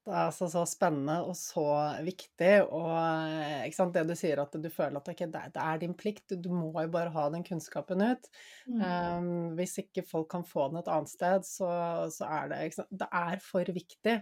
Det 0.00 0.14
er 0.16 0.26
altså 0.30 0.46
så 0.48 0.62
spennende 0.64 1.18
og 1.28 1.34
så 1.36 1.64
viktig, 2.02 2.52
og 2.72 3.68
sant, 3.76 3.92
det 3.92 4.06
du 4.08 4.14
sier 4.16 4.40
at 4.40 4.54
du 4.56 4.68
føler 4.72 4.96
at 4.96 5.10
okay, 5.12 5.28
det, 5.28 5.60
er 5.60 5.82
din 5.82 5.92
plikt, 5.94 6.32
du 6.40 6.48
må 6.50 6.70
jo 6.72 6.90
bare 6.90 7.12
ha 7.12 7.26
den 7.34 7.44
kunnskapen 7.44 8.00
ut. 8.00 8.30
Mm. 8.64 8.80
Um, 8.80 9.28
hvis 9.58 9.76
ikke 9.82 10.06
folk 10.08 10.30
kan 10.32 10.46
få 10.48 10.70
den 10.70 10.80
et 10.80 10.88
annet 10.88 11.12
sted, 11.12 11.44
så, 11.44 11.68
så 12.16 12.30
er 12.40 12.48
det 12.50 12.88
Det 12.88 13.10
er 13.20 13.44
for 13.44 13.74
viktig. 13.76 14.16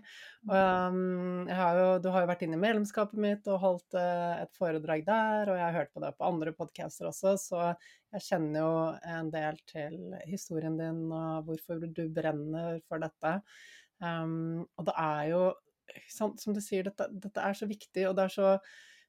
Um, 0.51 1.47
har 1.47 1.79
jo, 1.79 1.89
du 2.03 2.11
har 2.11 2.27
jo 2.27 2.33
vært 2.35 2.45
inne 2.49 2.59
i 2.59 2.65
medlemskapet 2.67 3.23
mitt 3.23 3.47
og 3.47 3.63
holdt 3.63 3.97
uh, 3.97 4.43
et 4.43 4.59
foredrag 4.59 5.07
der, 5.07 5.47
og 5.47 5.63
jeg 5.63 5.67
har 5.69 5.79
hørt 5.79 5.95
på 5.95 6.03
det 6.03 6.13
på 6.19 6.29
andre 6.29 6.57
podcaster 6.59 7.09
også, 7.13 7.39
så 7.39 7.65
jeg 8.17 8.25
kjenner 8.25 8.65
jo 8.65 8.77
en 9.15 9.31
del 9.31 9.59
til 9.69 9.99
historien 10.27 10.79
din 10.81 11.03
og 11.13 11.47
hvorfor 11.47 11.87
du 11.87 12.07
brenner 12.13 12.81
for 12.89 13.05
dette. 13.05 13.39
Um, 14.03 14.67
og 14.79 14.87
det 14.87 14.95
er 15.03 15.23
jo 15.33 15.41
sant, 16.13 16.39
som 16.43 16.55
du 16.55 16.61
sier, 16.63 16.87
dette, 16.87 17.09
dette, 17.11 17.43
er 17.43 17.57
så 17.59 17.67
viktig, 17.69 18.05
og 18.09 18.15
det 18.19 18.29
er 18.29 18.37
så 18.37 18.53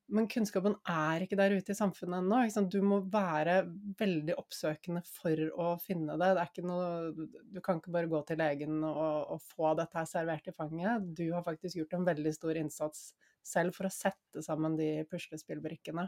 Men 0.09 0.25
kunnskapen 0.25 0.73
er 0.89 1.21
ikke 1.21 1.37
der 1.37 1.53
ute 1.53 1.69
i 1.69 1.77
samfunnet 1.77 2.23
ennå. 2.23 2.65
Du 2.65 2.79
må 2.81 2.97
være 3.13 3.59
veldig 3.99 4.33
oppsøkende 4.41 5.03
for 5.05 5.37
å 5.53 5.67
finne 5.83 6.15
det. 6.17 6.31
det 6.33 6.63
noe, 6.65 7.11
du 7.13 7.59
kan 7.61 7.77
ikke 7.77 7.93
bare 7.93 8.09
gå 8.09 8.23
til 8.25 8.41
legen 8.41 8.79
og, 8.87 9.35
og 9.35 9.43
få 9.51 9.75
dette 9.77 9.99
her 9.99 10.09
servert 10.09 10.49
i 10.49 10.55
fanget. 10.55 11.05
Du 11.13 11.27
har 11.29 11.45
faktisk 11.45 11.77
gjort 11.77 11.93
en 11.93 12.09
veldig 12.09 12.33
stor 12.33 12.57
innsats 12.57 13.11
selv 13.45 13.77
for 13.77 13.85
å 13.85 13.93
sette 13.93 14.41
sammen 14.41 14.79
de 14.81 15.05
puslespillbrikkene. 15.13 16.07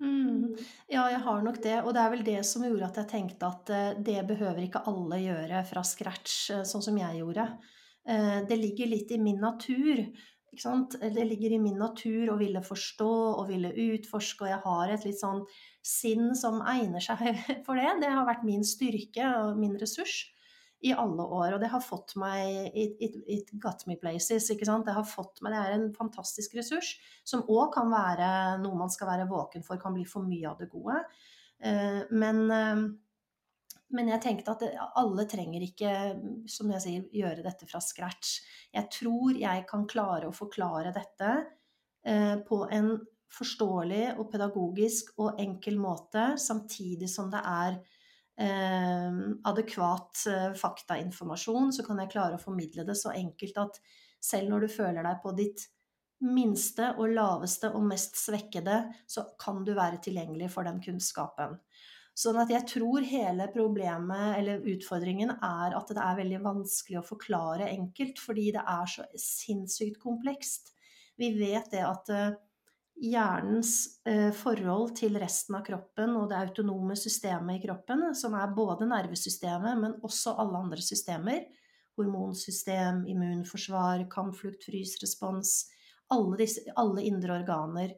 Mm. 0.00 0.56
Ja, 0.92 1.06
jeg 1.12 1.22
har 1.24 1.44
nok 1.44 1.60
det. 1.64 1.78
Og 1.84 1.94
det 1.96 2.02
er 2.02 2.12
vel 2.12 2.24
det 2.26 2.40
som 2.48 2.64
gjorde 2.66 2.90
at 2.90 3.00
jeg 3.00 3.10
tenkte 3.12 3.48
at 3.48 3.72
eh, 3.72 3.96
det 3.96 4.18
behøver 4.28 4.64
ikke 4.64 4.84
alle 4.90 5.20
gjøre 5.22 5.62
fra 5.68 5.84
scratch, 5.86 6.36
eh, 6.52 6.64
sånn 6.68 6.84
som 6.84 6.98
jeg 7.00 7.22
gjorde. 7.22 7.48
Eh, 8.08 8.40
det 8.48 8.56
ligger 8.56 8.86
litt 8.92 9.10
i 9.10 9.18
min 9.18 9.40
natur. 9.42 10.06
Det 11.00 11.24
ligger 11.24 11.52
i 11.52 11.58
min 11.60 11.78
natur 11.78 12.30
å 12.32 12.38
ville 12.40 12.62
forstå 12.64 13.10
og 13.40 13.50
ville 13.50 13.74
utforske, 13.90 14.46
og 14.46 14.52
jeg 14.52 14.62
har 14.62 14.92
et 14.92 15.04
litt 15.04 15.18
sånn 15.20 15.42
sinn 15.84 16.30
som 16.38 16.62
egner 16.64 17.02
seg 17.04 17.26
for 17.66 17.76
det. 17.76 17.90
Det 18.00 18.12
har 18.14 18.28
vært 18.28 18.46
min 18.46 18.64
styrke 18.64 19.26
og 19.42 19.60
min 19.60 19.76
ressurs 19.80 20.22
i 20.84 20.92
alle 20.92 21.24
år, 21.24 21.54
og 21.56 21.62
det 21.62 21.70
har 21.72 21.82
fått 21.82 22.14
meg 22.20 22.70
It, 22.76 22.98
it, 23.00 23.14
it 23.26 23.52
got 23.60 23.86
me 23.88 23.96
places, 24.00 24.50
ikke 24.52 24.68
sant. 24.68 24.86
Det 24.86 24.94
har 24.96 25.06
fått 25.08 25.40
meg, 25.42 25.54
det 25.54 25.62
er 25.62 25.76
en 25.76 25.88
fantastisk 25.96 26.56
ressurs, 26.58 26.94
som 27.24 27.44
òg 27.48 27.72
kan 27.74 27.90
være 27.92 28.28
noe 28.62 28.78
man 28.78 28.92
skal 28.92 29.10
være 29.10 29.28
våken 29.30 29.64
for, 29.66 29.80
kan 29.82 29.96
bli 29.96 30.04
for 30.08 30.26
mye 30.28 30.52
av 30.52 30.60
det 30.60 30.70
gode. 30.72 31.00
Eh, 31.64 32.02
men 32.12 32.42
eh, 32.52 32.84
men 33.94 34.08
jeg 34.10 34.22
tenkte 34.22 34.54
at 34.56 34.64
alle 34.98 35.26
trenger 35.30 35.62
ikke, 35.62 35.90
som 36.50 36.70
jeg 36.74 36.82
sier, 36.82 37.04
gjøre 37.14 37.44
dette 37.44 37.68
fra 37.70 37.80
scratch. 37.82 38.40
Jeg 38.74 38.90
tror 38.92 39.36
jeg 39.38 39.66
kan 39.68 39.84
klare 39.90 40.26
å 40.26 40.34
forklare 40.34 40.94
dette 40.94 41.34
eh, 42.06 42.34
på 42.46 42.64
en 42.74 42.96
forståelig 43.36 44.16
og 44.16 44.30
pedagogisk 44.32 45.14
og 45.22 45.38
enkel 45.42 45.78
måte, 45.78 46.32
samtidig 46.40 47.08
som 47.10 47.30
det 47.30 47.42
er 47.42 47.78
eh, 48.42 49.22
adekvat 49.50 50.26
eh, 50.32 50.50
faktainformasjon, 50.58 51.72
så 51.76 51.86
kan 51.86 52.02
jeg 52.02 52.12
klare 52.16 52.40
å 52.40 52.42
formidle 52.42 52.86
det 52.88 52.98
så 52.98 53.14
enkelt 53.14 53.62
at 53.62 53.80
selv 54.22 54.50
når 54.50 54.66
du 54.66 54.76
føler 54.80 55.06
deg 55.06 55.22
på 55.22 55.34
ditt 55.38 55.66
minste 56.26 56.94
og 56.96 57.12
laveste 57.12 57.70
og 57.76 57.84
mest 57.86 58.16
svekkede, 58.18 58.80
så 59.06 59.28
kan 59.40 59.62
du 59.66 59.74
være 59.76 60.00
tilgjengelig 60.02 60.48
for 60.54 60.66
den 60.66 60.80
kunnskapen. 60.82 61.58
Sånn 62.16 62.38
at 62.40 62.48
jeg 62.48 62.64
tror 62.70 63.04
hele 63.04 63.44
problemet, 63.52 64.38
eller 64.38 64.64
utfordringen, 64.72 65.34
er 65.36 65.74
at 65.76 65.90
det 65.92 66.00
er 66.00 66.16
veldig 66.22 66.38
vanskelig 66.46 67.02
å 67.02 67.04
forklare 67.04 67.68
enkelt, 67.68 68.22
fordi 68.22 68.48
det 68.56 68.62
er 68.64 68.88
så 68.88 69.04
sinnssykt 69.20 70.00
komplekst. 70.00 70.72
Vi 71.20 71.34
vet 71.36 71.68
det 71.74 71.82
at 71.84 72.08
eh, 72.12 72.38
hjernens 73.04 74.00
eh, 74.08 74.30
forhold 74.32 74.94
til 74.96 75.18
resten 75.20 75.58
av 75.58 75.66
kroppen 75.66 76.16
og 76.16 76.30
det 76.30 76.40
autonome 76.40 76.96
systemet 76.96 77.58
i 77.58 77.66
kroppen, 77.66 78.08
som 78.16 78.36
er 78.40 78.56
både 78.56 78.88
nervesystemet, 78.88 79.76
men 79.82 80.00
også 80.06 80.38
alle 80.40 80.64
andre 80.64 80.84
systemer, 80.84 81.44
hormonsystem, 82.00 83.04
immunforsvar, 83.12 84.06
kampflukt, 84.12 84.64
frysrespons, 84.68 85.66
alle, 86.12 86.40
disse, 86.40 86.64
alle 86.80 87.04
indre 87.08 87.36
organer, 87.42 87.92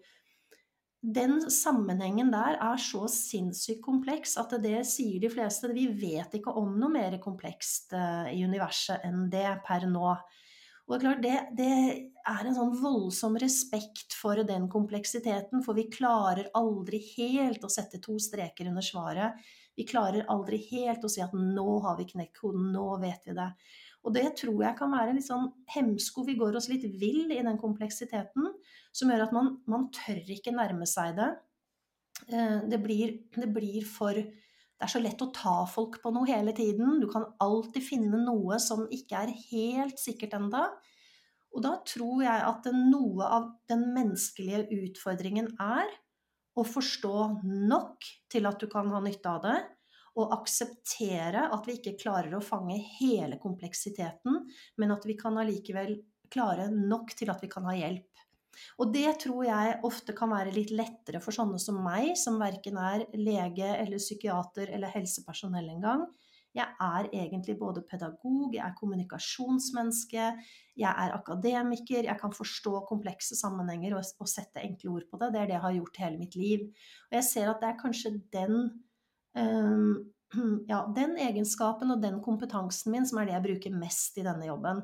den 1.01 1.39
sammenhengen 1.51 2.33
der 2.35 2.57
er 2.59 2.81
så 2.83 3.05
sinnssykt 3.13 3.85
kompleks 3.85 4.35
at 4.41 4.57
det 4.63 4.81
sier 4.89 5.23
de 5.23 5.31
fleste. 5.31 5.71
Vi 5.71 5.87
vet 5.95 6.35
ikke 6.35 6.55
om 6.59 6.75
noe 6.81 6.91
mer 6.91 7.15
komplekst 7.23 7.95
eh, 7.95 8.35
i 8.35 8.43
universet 8.43 9.07
enn 9.07 9.29
det 9.31 9.47
per 9.67 9.87
nå. 9.91 10.17
Og 10.89 10.95
det 10.95 10.99
er 10.99 11.05
klart, 11.05 11.23
det, 11.23 11.37
det, 11.59 11.73
er 12.29 12.47
en 12.49 12.57
sånn 12.57 12.75
voldsom 12.81 13.37
respekt 13.41 14.17
for 14.17 14.41
den 14.49 14.67
kompleksiteten, 14.73 15.63
for 15.65 15.77
vi 15.77 15.87
klarer 15.93 16.49
aldri 16.57 17.03
helt 17.15 17.65
å 17.65 17.71
sette 17.73 18.01
to 18.05 18.17
streker 18.21 18.71
under 18.71 18.85
svaret. 18.85 19.37
Vi 19.77 19.85
klarer 19.87 20.27
aldri 20.33 20.59
helt 20.73 21.05
å 21.05 21.11
si 21.13 21.23
at 21.23 21.37
nå 21.37 21.79
har 21.85 22.01
vi 22.01 22.09
knekt 22.09 22.41
koden, 22.41 22.73
nå 22.73 22.89
vet 23.05 23.29
vi 23.29 23.37
det. 23.37 23.51
Og 24.09 24.15
det 24.17 24.25
tror 24.41 24.63
jeg 24.65 24.77
kan 24.79 24.93
være 24.95 25.13
en 25.13 25.19
litt 25.19 25.27
sånn 25.27 25.51
hemsko. 25.75 26.25
Vi 26.25 26.39
går 26.39 26.57
oss 26.57 26.71
litt 26.71 26.87
vill 26.97 27.29
i 27.35 27.43
den 27.45 27.61
kompleksiteten 27.61 28.47
som 28.89 29.13
gjør 29.13 29.27
at 29.27 29.35
man, 29.37 29.59
man 29.69 29.91
tør 29.93 30.33
ikke 30.33 30.55
nærme 30.57 30.89
seg 30.89 31.19
det. 31.19 31.29
Eh, 32.33 32.61
det 32.73 32.81
blir, 32.81 33.19
det 33.37 33.51
blir, 33.53 33.85
for 33.87 34.17
Det 34.79 34.87
er 34.87 34.93
så 34.93 35.01
lett 35.03 35.23
å 35.25 35.33
ta 35.35 35.65
folk 35.67 35.97
på 36.01 36.13
noe 36.15 36.29
hele 36.29 36.53
tiden. 36.55 37.01
Du 37.03 37.09
kan 37.11 37.25
alltid 37.43 37.83
finne 37.83 38.21
noe 38.23 38.61
som 38.63 38.85
ikke 38.95 39.25
er 39.27 39.33
helt 39.51 39.99
sikkert 39.99 40.37
enda. 40.39 40.69
Og 41.51 41.65
da 41.65 41.73
tror 41.83 42.23
jeg 42.23 42.45
at 42.47 42.69
noe 42.77 43.27
av 43.27 43.49
den 43.69 43.89
menneskelige 43.97 44.69
utfordringen 44.85 45.51
er 45.59 45.91
å 46.59 46.65
forstå 46.67 47.17
nok 47.69 48.07
til 48.31 48.47
at 48.47 48.63
du 48.63 48.71
kan 48.71 48.87
ha 48.95 49.03
nytte 49.03 49.33
av 49.33 49.43
det, 49.43 49.59
og 50.19 50.35
akseptere 50.35 51.47
at 51.55 51.67
vi 51.69 51.79
ikke 51.79 51.97
klarer 52.01 52.35
å 52.35 52.45
fange 52.45 52.77
hele 52.99 53.39
kompleksiteten, 53.43 54.41
men 54.79 54.95
at 54.95 55.07
vi 55.07 55.17
kan 55.19 55.39
allikevel 55.39 55.97
klare 56.33 56.69
nok 56.75 57.15
til 57.17 57.31
at 57.33 57.43
vi 57.45 57.51
kan 57.53 57.69
ha 57.69 57.77
hjelp. 57.79 58.09
Og 58.83 58.91
det 58.95 59.21
tror 59.23 59.45
jeg 59.47 59.77
ofte 59.87 60.15
kan 60.19 60.33
være 60.33 60.55
litt 60.55 60.73
lettere 60.75 61.21
for 61.23 61.35
sånne 61.35 61.61
som 61.63 61.79
meg, 61.85 62.15
som 62.19 62.41
verken 62.41 62.81
er 62.83 63.07
lege 63.15 63.69
eller 63.77 64.03
psykiater 64.03 64.73
eller 64.75 64.91
helsepersonell 64.95 65.69
engang. 65.77 66.09
Jeg 66.57 66.75
er 66.83 67.07
egentlig 67.13 67.55
både 67.61 67.85
pedagog, 67.87 68.55
jeg 68.57 68.65
er 68.65 68.75
kommunikasjonsmenneske, 68.79 70.31
jeg 70.81 70.91
er 70.91 71.15
akademiker, 71.15 72.09
jeg 72.09 72.19
kan 72.19 72.35
forstå 72.35 72.81
komplekse 72.89 73.37
sammenhenger 73.39 73.95
og, 73.99 74.09
og 74.19 74.31
sette 74.31 74.65
enkle 74.65 74.97
ord 74.97 75.07
på 75.11 75.21
det. 75.21 75.31
Det 75.35 75.43
er 75.43 75.51
det 75.51 75.59
jeg 75.59 75.65
har 75.67 75.77
gjort 75.77 76.03
hele 76.03 76.19
mitt 76.19 76.39
liv. 76.41 76.67
Og 77.11 77.19
jeg 77.21 77.29
ser 77.29 77.53
at 77.53 77.63
det 77.63 77.71
er 77.71 77.81
kanskje 77.85 78.15
den 78.35 78.71
ja, 80.71 80.83
den 80.97 81.17
egenskapen 81.19 81.91
og 81.95 82.03
den 82.03 82.21
kompetansen 82.25 82.93
min 82.93 83.07
som 83.09 83.21
er 83.21 83.29
det 83.29 83.37
jeg 83.37 83.47
bruker 83.47 83.77
mest 83.79 84.19
i 84.21 84.27
denne 84.27 84.49
jobben. 84.49 84.83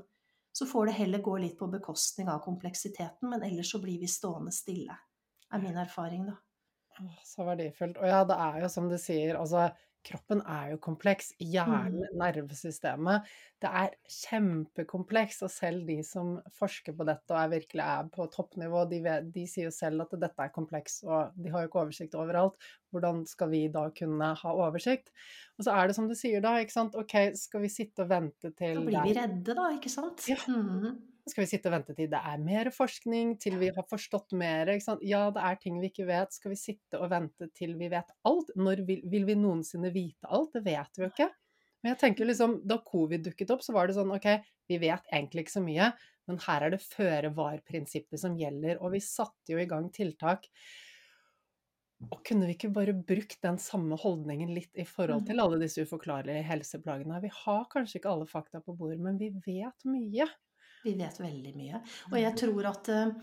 Så 0.54 0.68
får 0.70 0.86
det 0.86 0.98
heller 1.00 1.22
gå 1.22 1.34
litt 1.42 1.56
på 1.58 1.66
bekostning 1.66 2.28
av 2.30 2.44
kompleksiteten, 2.44 3.26
men 3.30 3.42
ellers 3.42 3.72
så 3.74 3.80
blir 3.82 3.98
vi 3.98 4.10
stående 4.10 4.52
stille. 4.54 4.94
er 5.50 5.62
min 5.62 5.76
erfaring, 5.78 6.28
da. 6.28 6.36
Så 7.26 7.44
verdifullt. 7.46 7.98
Og 7.98 8.06
ja, 8.06 8.22
det 8.26 8.36
er 8.38 8.60
jo 8.62 8.68
som 8.70 8.86
du 8.90 8.94
sier, 8.98 9.34
altså 9.38 9.66
kroppen 10.04 10.42
er 10.46 10.70
jo 10.74 10.78
kompleks. 10.84 11.32
Hjernen, 11.40 12.02
Mm. 12.04 12.18
nervesystemet. 12.20 13.24
Det 13.60 13.70
er 13.70 13.90
kjempekompleks, 14.08 15.42
og 15.42 15.50
selv 15.50 15.86
de 15.88 16.02
som 16.04 16.34
forsker 16.58 16.92
på 16.96 17.06
dette 17.08 17.32
og 17.34 17.38
er 17.40 17.52
virkelig 17.54 17.84
er 17.84 18.08
på 18.12 18.26
toppnivå, 18.32 18.84
de, 18.90 19.00
vet, 19.04 19.30
de 19.34 19.46
sier 19.50 19.68
jo 19.70 19.74
selv 19.74 20.04
at 20.04 20.10
dette 20.20 20.44
er 20.44 20.52
kompleks, 20.54 21.02
og 21.06 21.32
de 21.40 21.48
har 21.54 21.64
jo 21.64 21.68
ikke 21.70 21.82
oversikt 21.86 22.14
overalt. 22.20 22.58
Hvordan 22.92 23.24
skal 23.26 23.50
vi 23.50 23.64
da 23.68 23.88
kunne 23.90 24.34
ha 24.42 24.52
oversikt? 24.52 25.10
Og 25.58 25.64
så 25.66 25.72
er 25.74 25.88
det 25.88 25.96
som 25.96 26.08
du 26.08 26.14
sier 26.14 26.40
da, 26.44 26.56
ikke 26.62 26.76
sant. 26.76 26.94
Ok, 26.94 27.16
skal 27.34 27.64
vi 27.64 27.68
sitte 27.72 28.04
og 28.04 28.08
vente 28.12 28.52
til 28.54 28.74
Da 28.82 28.86
blir 28.90 29.02
vi 29.08 29.16
redde, 29.18 29.54
da, 29.56 29.70
ikke 29.78 29.90
sant? 29.92 30.28
Ja. 30.28 30.36
Mhm. 30.48 31.00
Skal 31.28 31.44
vi 31.44 31.48
sitte 31.48 31.70
og 31.70 31.74
vente 31.78 31.94
til 31.96 32.10
det 32.12 32.18
er 32.20 32.40
mer 32.44 32.68
forskning, 32.74 33.34
til 33.40 33.56
vi 33.60 33.70
har 33.72 33.86
forstått 33.88 34.34
mer? 34.36 34.68
Ja, 35.00 35.22
det 35.32 35.44
er 35.44 35.56
ting 35.62 35.78
vi 35.80 35.88
ikke 35.88 36.06
vet. 36.08 36.34
Skal 36.36 36.52
vi 36.52 36.58
sitte 36.60 37.00
og 37.00 37.08
vente 37.12 37.48
til 37.56 37.74
vi 37.80 37.88
vet 37.92 38.10
alt? 38.28 38.52
Når 38.60 38.84
vil, 38.88 39.00
vil 39.12 39.24
vi 39.30 39.36
noensinne 39.40 39.92
vite 39.94 40.28
alt? 40.28 40.52
Det 40.52 40.64
vet 40.66 40.98
vi 41.00 41.06
jo 41.06 41.10
ikke. 41.12 41.30
Men 41.82 41.92
jeg 41.94 42.00
tenker 42.00 42.28
liksom, 42.28 42.58
da 42.68 42.78
covid 42.84 43.24
dukket 43.26 43.50
opp, 43.52 43.64
så 43.64 43.72
var 43.76 43.88
det 43.88 43.96
sånn 43.96 44.12
ok, 44.14 44.28
vi 44.72 44.78
vet 44.80 45.08
egentlig 45.12 45.44
ikke 45.44 45.56
så 45.58 45.64
mye, 45.64 45.90
men 46.28 46.38
her 46.46 46.64
er 46.64 46.72
det 46.72 46.80
føre 46.80 47.32
var-prinsippet 47.36 48.20
som 48.22 48.36
gjelder. 48.40 48.78
Og 48.80 48.94
vi 48.94 49.00
satte 49.04 49.52
jo 49.52 49.60
i 49.60 49.68
gang 49.68 49.90
tiltak. 49.92 50.48
Og 52.10 52.20
kunne 52.26 52.48
vi 52.48 52.54
ikke 52.56 52.72
bare 52.74 52.92
brukt 52.96 53.38
den 53.44 53.56
samme 53.60 53.96
holdningen 54.00 54.50
litt 54.52 54.76
i 54.80 54.84
forhold 54.88 55.22
Mm. 55.22 55.26
til 55.28 55.40
alle 55.40 55.60
disse 55.60 55.84
uforklarlige 55.84 56.44
helseplagene? 56.44 57.20
Vi 57.22 57.30
har 57.32 57.64
kanskje 57.72 58.00
ikke 58.00 58.12
alle 58.12 58.26
fakta 58.28 58.60
på 58.64 58.76
bordet, 58.76 59.00
men 59.00 59.16
vi 59.20 59.30
vet 59.44 59.84
mye. 59.88 60.26
Vi 60.84 60.94
vet 60.98 61.20
veldig 61.20 61.54
mye. 61.56 61.80
Og 62.12 62.18
jeg 62.20 62.36
tror 62.38 62.68
at 62.68 62.90
eh, 62.92 63.14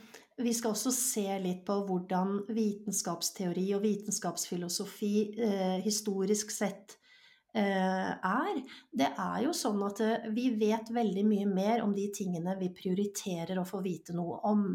vi 0.41 0.53
skal 0.55 0.73
også 0.73 0.91
se 0.95 1.27
litt 1.43 1.63
på 1.67 1.75
hvordan 1.87 2.41
vitenskapsteori 2.49 3.67
og 3.77 3.83
vitenskapsfilosofi 3.85 5.13
eh, 5.37 5.77
historisk 5.85 6.53
sett 6.53 6.97
eh, 7.53 8.11
er. 8.11 8.61
Det 8.91 9.11
er 9.11 9.43
jo 9.45 9.53
sånn 9.55 9.81
at 9.87 10.01
eh, 10.05 10.29
vi 10.33 10.49
vet 10.59 10.91
veldig 10.93 11.25
mye 11.27 11.49
mer 11.49 11.83
om 11.85 11.93
de 11.95 12.07
tingene 12.15 12.57
vi 12.59 12.71
prioriterer 12.75 13.59
å 13.59 13.67
få 13.67 13.83
vite 13.85 14.15
noe 14.17 14.39
om. 14.49 14.71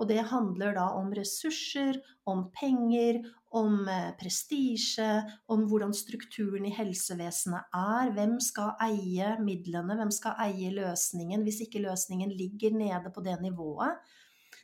Og 0.00 0.08
det 0.08 0.22
handler 0.30 0.74
da 0.78 0.86
om 0.96 1.10
ressurser, 1.12 1.98
om 2.30 2.46
penger, 2.56 3.20
om 3.56 3.82
eh, 3.90 4.12
prestisje, 4.18 5.08
om 5.52 5.66
hvordan 5.68 5.92
strukturen 5.96 6.68
i 6.68 6.72
helsevesenet 6.74 7.74
er. 7.76 8.12
Hvem 8.16 8.38
skal 8.42 8.72
eie 8.86 9.34
midlene, 9.42 9.98
hvem 9.98 10.12
skal 10.14 10.38
eie 10.46 10.70
løsningen, 10.72 11.44
hvis 11.44 11.60
ikke 11.66 11.84
løsningen 11.84 12.32
ligger 12.32 12.76
nede 12.78 13.12
på 13.12 13.24
det 13.26 13.36
nivået. 13.42 14.00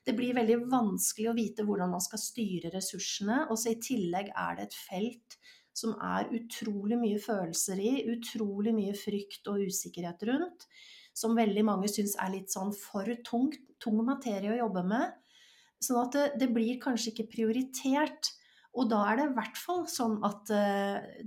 Det 0.06 0.14
blir 0.14 0.36
veldig 0.38 0.60
vanskelig 0.70 1.32
å 1.32 1.36
vite 1.36 1.66
hvordan 1.66 1.90
man 1.96 2.02
skal 2.04 2.22
styre 2.22 2.70
ressursene. 2.72 3.42
Og 3.50 3.58
så 3.58 3.74
i 3.74 3.80
tillegg 3.82 4.30
er 4.30 4.58
det 4.58 4.68
et 4.68 4.80
felt 4.86 5.38
som 5.76 5.92
er 6.00 6.30
utrolig 6.32 6.96
mye 7.00 7.18
følelser 7.20 7.80
i, 7.82 7.92
utrolig 8.14 8.72
mye 8.72 8.94
frykt 8.96 9.50
og 9.52 9.66
usikkerhet 9.66 10.22
rundt, 10.30 10.64
som 11.16 11.36
veldig 11.36 11.64
mange 11.66 11.90
syns 11.92 12.14
er 12.22 12.32
litt 12.32 12.52
sånn 12.52 12.72
for 12.76 13.08
tungt, 13.26 13.60
tung 13.82 13.98
materie 14.06 14.54
å 14.54 14.60
jobbe 14.62 14.86
med. 14.88 15.12
Sånn 15.82 16.00
at 16.02 16.16
det, 16.16 16.26
det 16.40 16.50
blir 16.54 16.80
kanskje 16.82 17.12
ikke 17.12 17.30
prioritert. 17.34 18.32
Og 18.76 18.90
da 18.90 18.98
er 19.08 19.16
det 19.16 19.24
i 19.30 19.34
hvert 19.38 19.56
fall 19.56 19.86
sånn 19.88 20.18
at 20.26 20.50
eh, 20.52 21.20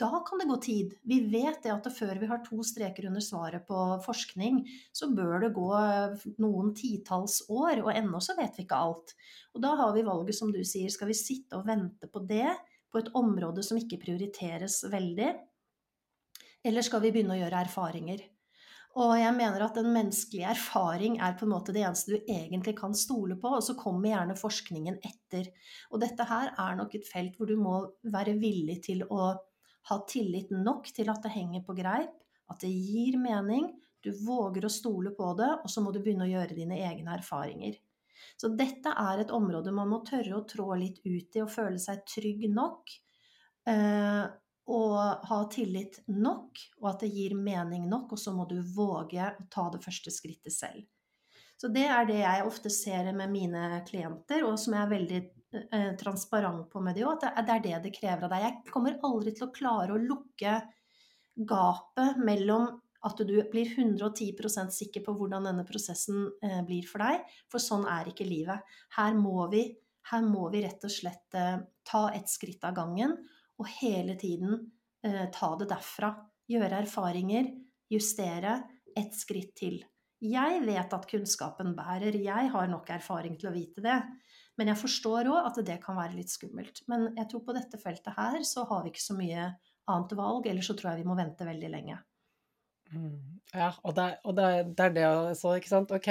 da 0.00 0.10
kan 0.26 0.42
det 0.42 0.48
gå 0.50 0.56
tid. 0.60 0.96
Vi 1.08 1.22
vet 1.32 1.62
det 1.64 1.72
at 1.72 1.88
før 1.96 2.20
vi 2.20 2.28
har 2.28 2.42
to 2.44 2.60
streker 2.66 3.08
under 3.08 3.24
svaret 3.24 3.64
på 3.68 3.84
forskning, 4.04 4.60
så 4.92 5.08
bør 5.16 5.46
det 5.46 5.54
gå 5.56 5.68
eh, 5.78 6.26
noen 6.44 6.74
titalls 6.76 7.40
år, 7.48 7.80
og 7.86 7.94
ennå 7.94 8.20
så 8.20 8.36
vet 8.36 8.58
vi 8.58 8.66
ikke 8.66 8.82
alt. 8.84 9.14
Og 9.56 9.64
da 9.64 9.72
har 9.80 9.94
vi 9.96 10.04
valget, 10.04 10.36
som 10.36 10.52
du 10.52 10.60
sier, 10.60 10.92
skal 10.92 11.08
vi 11.08 11.16
sitte 11.16 11.56
og 11.56 11.64
vente 11.70 12.10
på 12.10 12.20
det 12.28 12.50
på 12.92 13.00
et 13.00 13.08
område 13.16 13.64
som 13.64 13.80
ikke 13.80 14.02
prioriteres 14.02 14.82
veldig, 14.92 15.30
eller 16.68 16.84
skal 16.84 17.00
vi 17.00 17.14
begynne 17.14 17.38
å 17.38 17.40
gjøre 17.40 17.64
erfaringer? 17.64 18.20
Og 18.98 19.12
jeg 19.14 19.34
mener 19.36 19.62
at 19.62 19.76
den 19.78 19.92
menneskelige 19.94 20.48
erfaring 20.50 21.20
er 21.22 21.36
på 21.38 21.46
en 21.46 21.52
måte 21.52 21.74
det 21.74 21.84
eneste 21.86 22.16
du 22.16 22.32
egentlig 22.32 22.74
kan 22.78 22.94
stole 22.98 23.36
på, 23.38 23.52
og 23.60 23.62
så 23.62 23.76
kommer 23.78 24.10
gjerne 24.10 24.38
forskningen 24.38 24.96
etter. 25.06 25.46
Og 25.94 26.02
dette 26.02 26.26
her 26.26 26.50
er 26.58 26.78
nok 26.80 26.96
et 26.98 27.06
felt 27.06 27.36
hvor 27.38 27.46
du 27.46 27.54
må 27.60 27.76
være 28.10 28.34
villig 28.40 28.80
til 28.88 29.04
å 29.06 29.30
ha 29.90 30.00
tillit 30.10 30.50
nok 30.50 30.90
til 30.96 31.10
at 31.12 31.22
det 31.22 31.32
henger 31.36 31.62
på 31.66 31.76
greip, 31.78 32.16
at 32.50 32.64
det 32.64 32.72
gir 32.72 33.14
mening, 33.22 33.70
du 34.02 34.10
våger 34.26 34.66
å 34.66 34.72
stole 34.72 35.12
på 35.14 35.30
det, 35.38 35.50
og 35.62 35.70
så 35.70 35.84
må 35.84 35.92
du 35.94 36.00
begynne 36.02 36.26
å 36.26 36.32
gjøre 36.32 36.56
dine 36.56 36.80
egne 36.82 37.14
erfaringer. 37.14 37.78
Så 38.40 38.50
dette 38.56 38.92
er 38.96 39.22
et 39.22 39.32
område 39.32 39.72
man 39.76 39.90
må 39.92 40.00
tørre 40.06 40.38
å 40.38 40.46
trå 40.48 40.74
litt 40.80 40.98
ut 41.04 41.36
i 41.36 41.42
og 41.44 41.52
føle 41.52 41.80
seg 41.80 42.02
trygg 42.08 42.46
nok. 42.52 42.90
Eh, 43.68 44.24
og 44.70 45.26
ha 45.26 45.40
tillit 45.50 46.00
nok, 46.06 46.60
og 46.80 46.88
at 46.92 47.04
det 47.04 47.10
gir 47.14 47.34
mening 47.38 47.88
nok, 47.90 48.14
og 48.14 48.20
så 48.20 48.32
må 48.34 48.46
du 48.48 48.60
våge 48.74 49.26
å 49.26 49.46
ta 49.50 49.66
det 49.74 49.82
første 49.84 50.12
skrittet 50.14 50.54
selv. 50.54 50.86
Så 51.60 51.68
det 51.68 51.84
er 51.92 52.06
det 52.08 52.20
jeg 52.22 52.44
ofte 52.48 52.70
ser 52.72 53.10
med 53.12 53.32
mine 53.32 53.82
klienter, 53.88 54.46
og 54.48 54.56
som 54.60 54.76
jeg 54.76 54.82
er 54.86 54.92
veldig 54.94 55.18
eh, 55.20 55.90
transparent 56.00 56.70
på 56.72 56.80
med 56.80 56.96
de 56.96 57.04
òg, 57.04 57.26
at 57.26 57.42
det 57.44 57.56
er 57.56 57.64
det 57.66 57.80
det 57.86 57.96
krever 57.98 58.28
av 58.28 58.32
deg. 58.32 58.46
Jeg 58.46 58.72
kommer 58.72 58.96
aldri 59.04 59.34
til 59.36 59.48
å 59.48 59.52
klare 59.52 59.96
å 59.96 60.00
lukke 60.00 60.54
gapet 61.50 62.22
mellom 62.24 62.70
at 63.04 63.20
du 63.24 63.36
blir 63.52 63.68
110% 63.76 64.72
sikker 64.76 65.04
på 65.04 65.14
hvordan 65.16 65.48
denne 65.48 65.66
prosessen 65.68 66.30
eh, 66.44 66.60
blir 66.68 66.88
for 66.88 67.04
deg, 67.04 67.28
for 67.52 67.62
sånn 67.62 67.86
er 67.88 68.08
ikke 68.08 68.28
livet. 68.28 68.64
Her 68.96 69.16
må 69.16 69.46
vi, 69.52 69.66
her 70.12 70.24
må 70.24 70.48
vi 70.52 70.64
rett 70.64 70.84
og 70.88 70.92
slett 70.92 71.36
eh, 71.36 71.60
ta 71.88 72.06
ett 72.16 72.28
skritt 72.28 72.64
av 72.68 72.76
gangen 72.76 73.18
og 73.60 73.68
hele 73.80 74.16
tiden 74.20 74.56
eh, 75.06 75.26
ta 75.34 75.54
det 75.60 75.68
derfra. 75.70 76.14
Gjøre 76.50 76.82
erfaringer, 76.82 77.52
justere, 77.92 78.56
ett 78.96 79.14
skritt 79.14 79.54
til. 79.60 79.78
Jeg 80.20 80.60
vet 80.66 80.92
at 80.92 81.06
kunnskapen 81.08 81.72
bærer, 81.76 82.18
jeg 82.20 82.50
har 82.52 82.68
nok 82.68 82.90
erfaring 82.92 83.38
til 83.40 83.50
å 83.50 83.54
vite 83.54 83.84
det. 83.84 83.96
Men 84.60 84.68
jeg 84.72 84.80
forstår 84.82 85.30
òg 85.30 85.46
at 85.48 85.60
det 85.64 85.78
kan 85.80 85.96
være 85.96 86.18
litt 86.18 86.32
skummelt. 86.32 86.82
Men 86.90 87.08
jeg 87.16 87.30
tror 87.30 87.44
på 87.46 87.56
dette 87.56 87.80
feltet 87.80 88.16
her 88.18 88.42
så 88.44 88.66
har 88.68 88.82
vi 88.84 88.92
ikke 88.92 89.06
så 89.06 89.16
mye 89.16 89.46
annet 89.90 90.12
valg, 90.18 90.48
eller 90.50 90.66
så 90.66 90.76
tror 90.76 90.92
jeg 90.92 91.02
vi 91.02 91.08
må 91.08 91.16
vente 91.16 91.46
veldig 91.48 91.70
lenge. 91.72 91.96
Mm. 92.90 93.40
Ja, 93.54 93.70
og 93.86 93.94
det, 93.96 94.08
og 94.26 94.36
det, 94.36 94.50
det 94.76 94.86
er 94.88 94.94
det 94.98 95.06
altså, 95.08 95.54
ikke 95.56 95.72
sant. 95.72 95.94
Ok, 95.96 96.10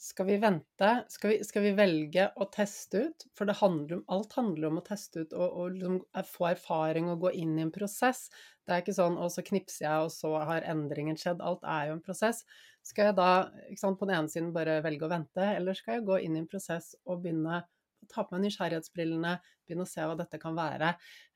skal 0.00 0.26
vi 0.26 0.36
vente? 0.40 0.90
Skal 1.12 1.30
vi, 1.30 1.36
skal 1.44 1.64
vi 1.66 1.70
velge 1.76 2.30
å 2.40 2.46
teste 2.48 3.02
ut? 3.04 3.24
For 3.36 3.44
det 3.44 3.58
handler 3.58 3.98
om, 3.98 4.04
alt 4.08 4.32
handler 4.38 4.70
om 4.70 4.78
å 4.80 4.84
teste 4.86 5.26
ut 5.26 5.34
og, 5.36 5.44
og 5.44 5.74
liksom 5.74 5.98
få 6.24 6.46
erfaring 6.54 7.10
og 7.12 7.26
gå 7.26 7.34
inn 7.42 7.58
i 7.58 7.66
en 7.66 7.72
prosess. 7.74 8.30
Det 8.64 8.72
er 8.72 8.80
ikke 8.80 8.96
sånn 8.96 9.18
og 9.20 9.28
så 9.34 9.44
knipser 9.44 9.84
jeg, 9.84 10.06
og 10.06 10.14
så 10.14 10.30
har 10.48 10.64
endringen 10.72 11.20
skjedd. 11.20 11.42
Alt 11.44 11.66
er 11.68 11.90
jo 11.90 11.98
en 11.98 12.04
prosess. 12.06 12.46
Skal 12.86 13.10
jeg 13.10 13.18
da 13.18 13.28
sant, 13.76 13.98
på 14.00 14.08
den 14.08 14.16
ene 14.16 14.32
siden 14.32 14.54
bare 14.56 14.78
velge 14.86 15.04
å 15.04 15.12
vente, 15.12 15.50
eller 15.58 15.76
skal 15.76 15.98
jeg 15.98 16.06
gå 16.08 16.16
inn 16.24 16.38
i 16.38 16.40
en 16.46 16.48
prosess 16.48 16.94
og 17.04 17.20
begynne 17.26 17.60
å 17.60 18.08
ta 18.08 18.24
på 18.24 18.38
meg 18.38 18.46
nysgjerrighetsbrillene, 18.46 19.34
begynne 19.68 19.84
å 19.84 19.90
se 19.90 20.06
hva 20.08 20.16
dette 20.16 20.40
kan 20.40 20.56
være, 20.56 20.94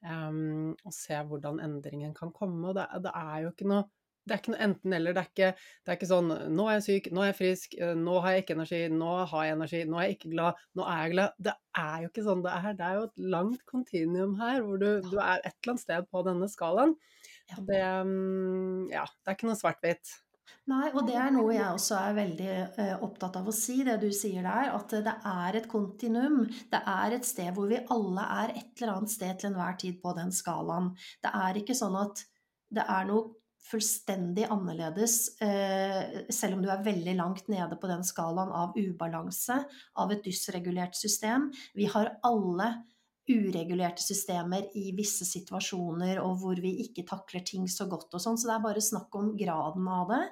um, 0.09 0.73
og 0.73 0.97
se 0.97 1.21
hvordan 1.21 1.61
endringen 1.63 2.17
kan 2.17 2.33
komme. 2.33 2.71
Og 2.71 2.81
det, 2.81 2.89
det 3.05 3.13
er 3.13 3.45
jo 3.45 3.53
ikke 3.53 3.69
noe 3.69 3.85
det 4.25 4.35
er 4.35 4.41
ikke 4.41 4.55
noe 4.55 4.65
enten-eller. 4.67 5.17
Det, 5.17 5.51
det 5.53 5.93
er 5.93 5.99
ikke 5.99 6.09
sånn 6.09 6.33
'nå 6.33 6.69
er 6.69 6.79
jeg 6.79 6.87
syk, 6.89 7.11
nå 7.13 7.23
er 7.23 7.31
jeg 7.31 7.39
frisk, 7.41 7.77
nå 8.01 8.17
har 8.25 8.35
jeg 8.35 8.45
ikke 8.45 8.57
energi, 8.59 8.81
nå 8.89 9.13
har 9.31 9.45
jeg 9.45 9.57
energi, 9.59 9.83
nå 9.85 10.01
er 10.01 10.09
jeg 10.09 10.19
ikke 10.19 10.33
glad, 10.33 10.65
nå 10.75 10.89
er 10.89 11.03
jeg 11.03 11.15
glad'. 11.15 11.39
Det 11.49 11.57
er 11.85 11.97
jo 12.03 12.11
ikke 12.11 12.27
sånn 12.29 12.45
det 12.45 12.57
er. 12.57 12.71
Det 12.79 12.89
er 12.89 12.99
jo 12.99 13.07
et 13.11 13.25
langt 13.37 13.65
kontinuum 13.69 14.37
her, 14.41 14.61
hvor 14.65 14.81
du, 14.81 14.91
du 15.05 15.19
er 15.19 15.41
et 15.43 15.53
eller 15.53 15.75
annet 15.75 15.85
sted 15.85 16.11
på 16.11 16.25
denne 16.29 16.49
skalaen. 16.49 16.97
Det, 17.69 17.81
ja, 18.95 19.05
det 19.05 19.29
er 19.29 19.37
ikke 19.37 19.51
noe 19.51 19.61
svart-hvitt. 19.61 20.15
Nei, 20.73 20.89
og 20.97 21.05
det 21.05 21.17
er 21.21 21.33
noe 21.33 21.53
jeg 21.53 21.77
også 21.77 21.97
er 21.99 22.17
veldig 22.17 22.51
eh, 22.81 22.93
opptatt 23.05 23.37
av 23.37 23.49
å 23.49 23.53
si, 23.53 23.83
det 23.85 23.99
du 24.01 24.09
sier 24.17 24.45
der. 24.47 24.71
At 24.73 24.95
det 25.05 25.13
er 25.29 25.59
et 25.59 25.69
kontinuum. 25.69 26.47
Det 26.73 26.81
er 26.81 27.17
et 27.19 27.29
sted 27.29 27.51
hvor 27.57 27.69
vi 27.69 27.83
alle 27.93 28.25
er 28.41 28.55
et 28.57 28.81
eller 28.81 28.95
annet 28.95 29.13
sted 29.13 29.41
til 29.41 29.51
enhver 29.51 29.77
tid 29.81 30.01
på 30.01 30.15
den 30.17 30.33
skalaen. 30.33 30.95
Det 31.21 31.33
er 31.37 31.61
ikke 31.61 31.77
sånn 31.77 31.99
at 32.01 32.25
det 32.75 32.85
er 32.89 33.11
noe 33.11 33.44
fullstendig 33.65 34.45
annerledes, 34.53 35.41
eh, 35.41 36.25
selv 36.33 36.59
om 36.59 36.65
du 36.65 36.71
er 36.71 36.85
veldig 36.85 37.15
langt 37.17 37.49
nede 37.49 37.79
på 37.81 37.89
den 37.89 38.05
skalaen 38.05 38.53
av 38.53 38.77
ubalanse, 38.77 39.63
av 39.97 40.13
et 40.13 40.25
dysregulert 40.25 40.97
system. 40.99 41.51
Vi 41.75 41.89
har 41.89 42.19
alle 42.23 42.75
uregulerte 43.25 44.05
systemer 44.05 44.67
i 44.77 44.91
visse 44.97 45.25
situasjoner 45.25 46.21
og 46.21 46.43
hvor 46.43 46.61
vi 46.61 46.75
ikke 46.85 47.07
takler 47.09 47.45
ting 47.47 47.65
så 47.73 47.87
godt 47.89 48.13
og 48.13 48.21
sånn, 48.21 48.37
så 48.37 48.51
det 48.51 48.57
er 48.59 48.67
bare 48.67 48.85
snakk 48.85 49.17
om 49.17 49.33
graden 49.39 49.89
av 49.89 50.13
det. 50.13 50.23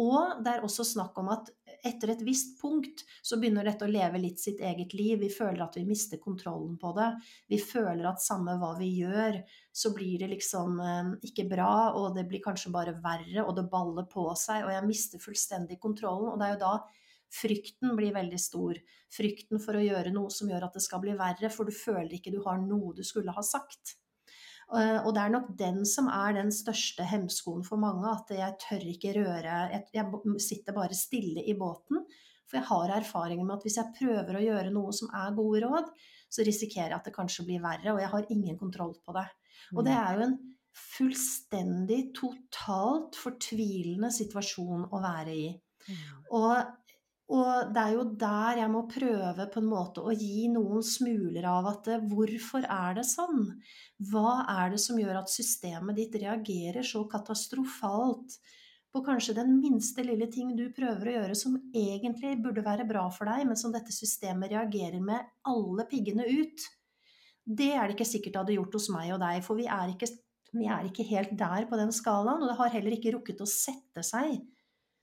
Og 0.00 0.38
det 0.40 0.54
er 0.54 0.62
også 0.64 0.86
snakk 0.88 1.18
om 1.20 1.28
at 1.34 1.50
etter 1.84 2.14
et 2.14 2.22
visst 2.24 2.54
punkt 2.62 3.02
så 3.20 3.36
begynner 3.40 3.66
dette 3.66 3.84
å 3.84 3.90
leve 3.90 4.20
litt 4.22 4.40
sitt 4.40 4.62
eget 4.64 4.94
liv. 4.96 5.18
Vi 5.20 5.28
føler 5.32 5.60
at 5.66 5.76
vi 5.76 5.84
mister 5.84 6.20
kontrollen 6.22 6.78
på 6.80 6.94
det. 6.96 7.10
Vi 7.52 7.58
føler 7.60 8.06
at 8.08 8.24
samme 8.24 8.54
hva 8.60 8.72
vi 8.78 8.88
gjør, 9.02 9.42
så 9.68 9.92
blir 9.92 10.22
det 10.22 10.30
liksom 10.32 10.80
eh, 10.80 11.12
ikke 11.28 11.44
bra, 11.50 11.74
og 11.98 12.16
det 12.16 12.24
blir 12.30 12.40
kanskje 12.44 12.72
bare 12.72 12.96
verre, 13.04 13.44
og 13.44 13.52
det 13.58 13.68
baller 13.72 14.08
på 14.08 14.30
seg, 14.38 14.64
og 14.64 14.72
jeg 14.72 14.88
mister 14.88 15.22
fullstendig 15.22 15.76
kontrollen. 15.82 16.32
Og 16.32 16.40
det 16.40 16.48
er 16.48 16.56
jo 16.56 16.64
da 16.64 16.74
Frykten 17.32 17.94
blir 17.96 18.12
veldig 18.12 18.38
stor. 18.40 18.76
Frykten 19.12 19.60
for 19.62 19.78
å 19.78 19.82
gjøre 19.82 20.12
noe 20.12 20.28
som 20.32 20.50
gjør 20.52 20.66
at 20.66 20.74
det 20.76 20.82
skal 20.84 21.00
bli 21.00 21.14
verre, 21.16 21.48
for 21.52 21.64
du 21.64 21.72
føler 21.72 22.12
ikke 22.18 22.32
du 22.34 22.42
har 22.44 22.60
noe 22.60 22.92
du 22.96 23.00
skulle 23.08 23.32
ha 23.32 23.44
sagt. 23.46 23.96
Eh, 24.72 24.98
og 25.04 25.12
det 25.14 25.22
er 25.22 25.32
nok 25.34 25.50
den 25.58 25.82
som 25.88 26.08
er 26.12 26.38
den 26.38 26.52
største 26.54 27.04
hemskoen 27.08 27.64
for 27.66 27.80
mange, 27.80 28.08
at 28.08 28.32
jeg 28.32 28.58
tør 28.62 28.86
ikke 28.94 29.16
røre 29.18 29.56
Jeg 29.72 30.06
sitter 30.40 30.76
bare 30.76 30.96
stille 30.96 31.44
i 31.44 31.56
båten. 31.58 32.04
For 32.48 32.60
jeg 32.60 32.68
har 32.68 32.96
erfaringer 32.98 33.46
med 33.48 33.56
at 33.56 33.66
hvis 33.66 33.78
jeg 33.80 33.94
prøver 33.96 34.36
å 34.36 34.44
gjøre 34.44 34.72
noe 34.74 34.92
som 34.96 35.12
er 35.16 35.36
gode 35.36 35.62
råd, 35.64 35.92
så 36.32 36.44
risikerer 36.44 36.90
jeg 36.92 36.98
at 36.98 37.06
det 37.08 37.14
kanskje 37.16 37.46
blir 37.48 37.62
verre, 37.64 37.94
og 37.94 38.00
jeg 38.00 38.10
har 38.12 38.32
ingen 38.32 38.58
kontroll 38.60 38.92
på 39.04 39.14
det. 39.16 39.24
Og 39.76 39.86
det 39.86 39.94
er 39.96 40.18
jo 40.18 40.26
en 40.26 40.36
fullstendig, 40.72 42.00
totalt 42.16 43.16
fortvilende 43.20 44.08
situasjon 44.12 44.86
å 44.88 45.00
være 45.02 45.36
i. 45.36 45.48
Og, 46.32 46.52
og, 47.32 47.70
det 47.72 47.82
er 47.82 47.94
jo 47.96 48.02
der 48.20 48.58
jeg 48.60 48.70
må 48.72 48.82
prøve 48.90 49.46
på 49.52 49.60
en 49.62 49.68
måte 49.70 50.02
å 50.04 50.12
gi 50.12 50.48
noen 50.52 50.82
smuler 50.84 51.46
av 51.48 51.70
at 51.70 51.88
hvorfor 52.10 52.66
er 52.66 52.98
det 52.98 53.06
sånn? 53.08 53.46
Hva 54.10 54.42
er 54.52 54.74
det 54.74 54.80
som 54.82 54.98
gjør 55.00 55.22
at 55.22 55.32
systemet 55.32 55.96
ditt 55.96 56.18
reagerer 56.20 56.84
så 56.84 57.06
katastrofalt 57.08 58.36
på 58.92 59.00
kanskje 59.06 59.38
den 59.38 59.54
minste 59.62 60.04
lille 60.04 60.28
ting 60.32 60.52
du 60.58 60.66
prøver 60.76 61.08
å 61.08 61.16
gjøre 61.16 61.38
som 61.38 61.56
egentlig 61.72 62.34
burde 62.44 62.64
være 62.66 62.84
bra 62.88 63.06
for 63.14 63.30
deg, 63.30 63.46
men 63.48 63.56
som 63.56 63.72
dette 63.72 63.94
systemet 63.96 64.52
reagerer 64.52 65.00
med 65.00 65.32
alle 65.48 65.88
piggene 65.88 66.28
ut? 66.28 66.68
Det 67.42 67.72
er 67.72 67.88
det 67.88 67.96
ikke 67.96 68.10
sikkert 68.12 68.34
det 68.34 68.42
hadde 68.42 68.58
gjort 68.58 68.76
hos 68.76 68.92
meg 68.92 69.14
og 69.16 69.22
deg, 69.24 69.40
for 69.46 69.58
vi 69.58 69.70
er 69.72 69.94
ikke 69.94 70.12
vi 70.52 70.66
er 70.68 70.84
ikke 70.84 71.06
helt 71.08 71.30
der 71.40 71.64
på 71.64 71.78
den 71.80 71.88
skalaen, 71.96 72.42
og 72.44 72.50
det 72.50 72.58
har 72.58 72.74
heller 72.74 72.92
ikke 72.92 73.14
rukket 73.14 73.40
å 73.40 73.48
sette 73.48 74.04
seg 74.04 74.36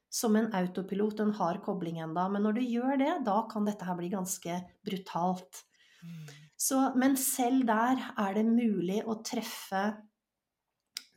som 0.09 0.35
en 0.35 0.49
autopilot, 0.57 1.19
en 1.21 1.33
hard 1.37 1.61
kobling 1.65 1.99
enda. 2.01 2.27
Men 2.31 2.45
når 2.47 2.59
du 2.59 2.61
gjør 2.65 2.99
det, 3.01 3.13
da 3.27 3.41
kan 3.51 3.67
dette 3.67 3.85
her 3.85 3.97
bli 3.99 4.11
ganske 4.13 4.59
brutalt. 4.85 5.63
Mm. 6.01 6.29
Så, 6.59 6.79
men 6.99 7.17
selv 7.19 7.67
der 7.69 8.01
er 8.17 8.35
det 8.35 8.45
mulig 8.47 9.03
å 9.05 9.19
treffe 9.25 9.83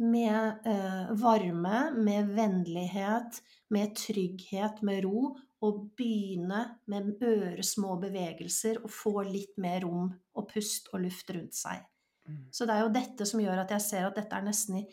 med 0.02 0.66
eh, 0.66 1.14
varme, 1.18 1.92
med 1.96 2.30
vennlighet, 2.36 3.40
med 3.72 3.96
trygghet, 3.96 4.82
med 4.86 5.02
ro, 5.06 5.32
og 5.62 5.82
begynne 5.96 6.62
med 6.90 7.22
øresmå 7.22 7.94
bevegelser 8.02 8.80
og 8.82 8.90
få 8.90 9.22
litt 9.28 9.54
mer 9.62 9.84
rom 9.84 10.08
og 10.10 10.48
pust 10.50 10.90
og 10.90 11.04
luft 11.04 11.30
rundt 11.34 11.54
seg. 11.54 11.84
Mm. 12.26 12.40
Så 12.54 12.66
det 12.66 12.74
er 12.74 12.82
jo 12.82 12.94
dette 12.96 13.26
som 13.28 13.42
gjør 13.42 13.62
at 13.62 13.74
jeg 13.76 13.84
ser 13.84 14.08
at 14.08 14.18
dette 14.18 14.34
er 14.34 14.46
nesten 14.46 14.80
i, 14.80 14.84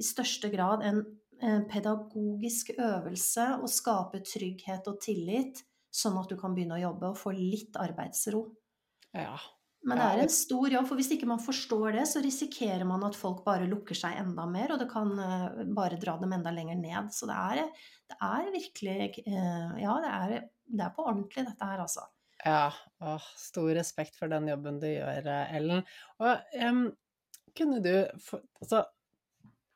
i 0.00 0.04
største 0.04 0.48
grad 0.52 0.84
en, 0.84 1.02
en, 1.04 1.04
pedagogisk 1.70 2.70
øvelse 2.78 3.46
å 3.60 3.68
skape 3.70 4.20
trygghet 4.24 4.86
og 4.90 5.00
tillit, 5.02 5.60
sånn 5.94 6.16
at 6.20 6.30
du 6.30 6.38
kan 6.40 6.54
begynne 6.54 6.78
å 6.78 6.84
jobbe 6.84 7.10
og 7.12 7.18
få 7.20 7.34
litt 7.36 7.76
arbeidsro. 7.80 8.46
Ja. 9.14 9.36
Men 9.84 10.00
det 10.00 10.04
er 10.04 10.22
en 10.22 10.32
stor 10.32 10.72
jobb, 10.72 10.86
for 10.88 10.96
hvis 10.96 11.10
ikke 11.12 11.28
man 11.28 11.42
forstår 11.44 11.98
det, 11.98 12.06
så 12.08 12.22
risikerer 12.24 12.86
man 12.88 13.04
at 13.04 13.16
folk 13.18 13.42
bare 13.44 13.68
lukker 13.68 13.96
seg 13.98 14.16
enda 14.16 14.46
mer, 14.48 14.72
og 14.72 14.80
det 14.80 14.88
kan 14.88 15.12
uh, 15.18 15.60
bare 15.76 15.98
dra 16.00 16.16
dem 16.22 16.32
enda 16.32 16.52
lenger 16.54 16.78
ned. 16.80 17.10
Så 17.12 17.28
det 17.28 17.36
er, 17.36 17.84
det 18.08 18.16
er 18.16 18.50
virkelig 18.54 18.96
uh, 19.28 19.76
Ja, 19.82 19.98
det 20.00 20.12
er, 20.14 20.48
det 20.72 20.86
er 20.86 20.94
på 20.96 21.04
ordentlig, 21.04 21.44
dette 21.50 21.68
her, 21.68 21.84
altså. 21.84 22.06
Ja, 22.44 22.72
Å, 23.04 23.18
stor 23.40 23.70
respekt 23.76 24.16
for 24.20 24.32
den 24.32 24.48
jobben 24.48 24.80
du 24.80 24.88
gjør, 24.88 25.28
Ellen. 25.52 25.84
Og 26.24 26.56
um, 26.64 26.84
kunne 27.56 27.84
du 27.84 27.92
for, 28.24 28.40
altså, 28.64 28.86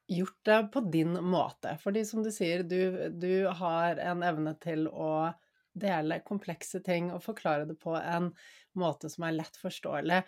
gjort 0.09 0.41
det 0.49 0.63
på 0.73 0.81
din 0.93 1.13
måte? 1.25 1.77
Fordi 1.83 2.05
som 2.09 2.25
du 2.25 2.33
sier, 2.35 2.65
du, 2.65 3.09
du, 3.13 3.47
har 3.61 4.01
en 4.01 4.25
evne 4.27 4.55
til 4.63 4.89
å 4.89 5.31
dele 5.79 6.23
komplekse 6.27 6.81
ting 6.83 7.13
og 7.15 7.23
forklare 7.23 7.69
det 7.69 7.77
på 7.79 7.93
en 7.99 8.33
måte 8.79 9.11
som 9.13 9.27
er 9.27 9.37
lett 9.37 9.59
forståelig. 9.61 10.23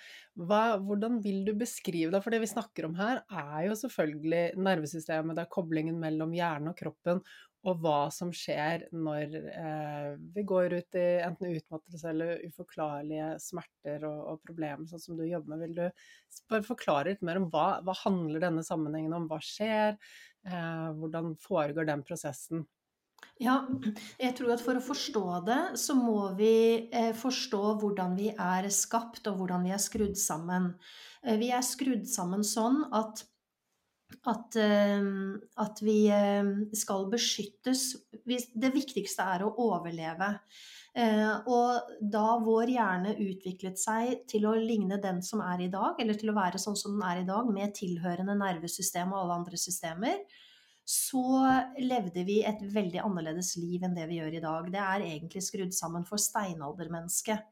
Hva, 0.47 0.62
hvordan 0.83 1.19
vil 1.25 1.43
du 1.47 1.53
beskrive 1.59 2.12
det? 2.12 2.21
For 2.23 2.35
det 2.35 2.43
vi 2.45 2.51
snakker 2.51 2.87
om 2.87 2.95
her, 2.99 3.23
er 3.27 3.66
jo 3.66 3.77
selvfølgelig 3.79 4.61
nervesystemet, 4.61 5.37
det 5.38 5.47
er 5.47 5.55
koblingen 5.57 5.99
mellom 6.03 6.35
hjernen 6.37 6.73
og 6.73 6.79
kroppen, 6.79 7.23
og 7.68 7.83
hva 7.85 7.99
som 8.14 8.31
skjer 8.33 8.87
når 8.96 9.35
eh, 9.53 10.09
vi 10.35 10.44
går 10.49 10.79
ut 10.79 10.96
i 10.96 11.07
enten 11.20 11.59
utmattelse 11.59 12.09
eller 12.09 12.40
uforklarlige 12.49 13.35
smerter 13.42 14.07
og, 14.09 14.20
og, 14.33 14.40
problemer, 14.46 14.88
sånn 14.88 15.03
som 15.03 15.18
du 15.18 15.27
jobber 15.29 15.53
med. 15.53 15.66
Vil 15.66 15.77
du 15.77 16.44
bare 16.49 16.64
forklare 16.64 17.12
litt 17.12 17.25
mer 17.27 17.40
om 17.42 17.51
hva, 17.53 17.68
hva 17.85 17.96
handler 18.01 18.46
denne 18.46 18.64
sammenhengen 18.64 19.16
om? 19.18 19.29
Hva 19.29 19.42
skjer? 19.44 19.99
Eh, 20.49 20.87
hvordan 20.96 21.35
foregår 21.40 21.90
den 21.90 22.05
prosessen? 22.07 22.64
Ja, 23.40 23.55
jeg 24.20 24.35
tror 24.37 24.53
at 24.53 24.62
for 24.64 24.77
å 24.77 24.85
forstå 24.85 25.25
det, 25.46 25.61
så 25.81 25.96
må 25.96 26.31
vi 26.37 26.88
eh, 26.92 27.12
forstå 27.16 27.62
hvordan 27.81 28.16
vi 28.18 28.29
er 28.33 28.68
skapt, 28.73 29.25
og 29.29 29.40
hvordan 29.40 29.64
vi 29.64 29.73
er 29.73 29.81
skrudd 29.81 30.16
sammen. 30.20 30.75
Eh, 31.25 31.37
vi 31.40 31.49
er 31.57 31.64
skrudd 31.64 32.05
sammen 32.09 32.44
sånn 32.44 32.83
at 32.96 33.25
at, 34.29 34.57
eh, 34.57 35.07
at, 35.64 35.81
vi 35.83 36.09
eh, 36.12 36.51
skal 36.77 37.09
beskyttes. 37.12 37.94
Det 38.27 38.73
viktigste 38.75 39.27
er 39.37 39.44
å 39.46 39.55
overleve. 39.64 40.35
Eh, 40.90 41.33
og 41.46 41.94
da 42.03 42.35
vår 42.42 42.73
hjerne 42.75 43.14
utviklet 43.23 43.79
seg 43.79 44.25
til 44.31 44.49
å 44.51 44.57
ligne 44.59 44.99
den 45.03 45.23
som 45.23 45.42
er 45.44 45.64
i 45.64 45.70
dag, 45.73 46.01
eller 46.03 46.18
til 46.18 46.33
å 46.33 46.37
være 46.37 46.61
sånn 46.61 46.79
som 46.79 46.96
den 46.96 47.07
er 47.07 47.23
i 47.23 47.29
dag, 47.29 47.49
med 47.53 47.75
tilhørende 47.79 48.37
nervesystem 48.38 49.14
og 49.14 49.23
alle 49.23 49.40
andre 49.40 49.61
systemer, 49.61 50.25
så 50.90 51.23
levde 51.79 52.25
vi 52.27 52.40
et 52.42 52.59
veldig 52.75 52.99
annerledes 53.05 53.55
liv 53.62 53.85
enn 53.87 53.94
det 53.94 54.09
vi 54.11 54.18
gjør 54.18 54.37
i 54.37 54.42
dag. 54.42 54.70
Det 54.75 54.83
er 54.83 55.07
egentlig 55.07 55.44
skrudd 55.46 55.75
sammen 55.77 56.03
for 56.09 56.18
steinaldermennesket. 56.18 57.46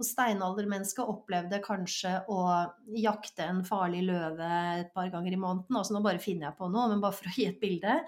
Og 0.00 0.06
steinaldermennesket 0.08 1.08
opplevde 1.08 1.60
kanskje 1.64 2.14
å 2.32 2.40
jakte 2.96 3.44
en 3.44 3.60
farlig 3.66 4.02
løve 4.06 4.48
et 4.80 4.90
par 4.94 5.10
ganger 5.12 5.36
i 5.36 5.40
måneden. 5.40 5.76
Altså 5.78 5.96
nå 5.96 6.02
bare 6.04 6.22
finner 6.22 6.48
jeg 6.48 6.58
på 6.58 6.70
noe, 6.72 6.88
men 6.92 7.02
bare 7.02 7.18
for 7.18 7.30
å 7.30 7.36
gi 7.36 7.46
et 7.50 7.60
bilde. 7.62 8.00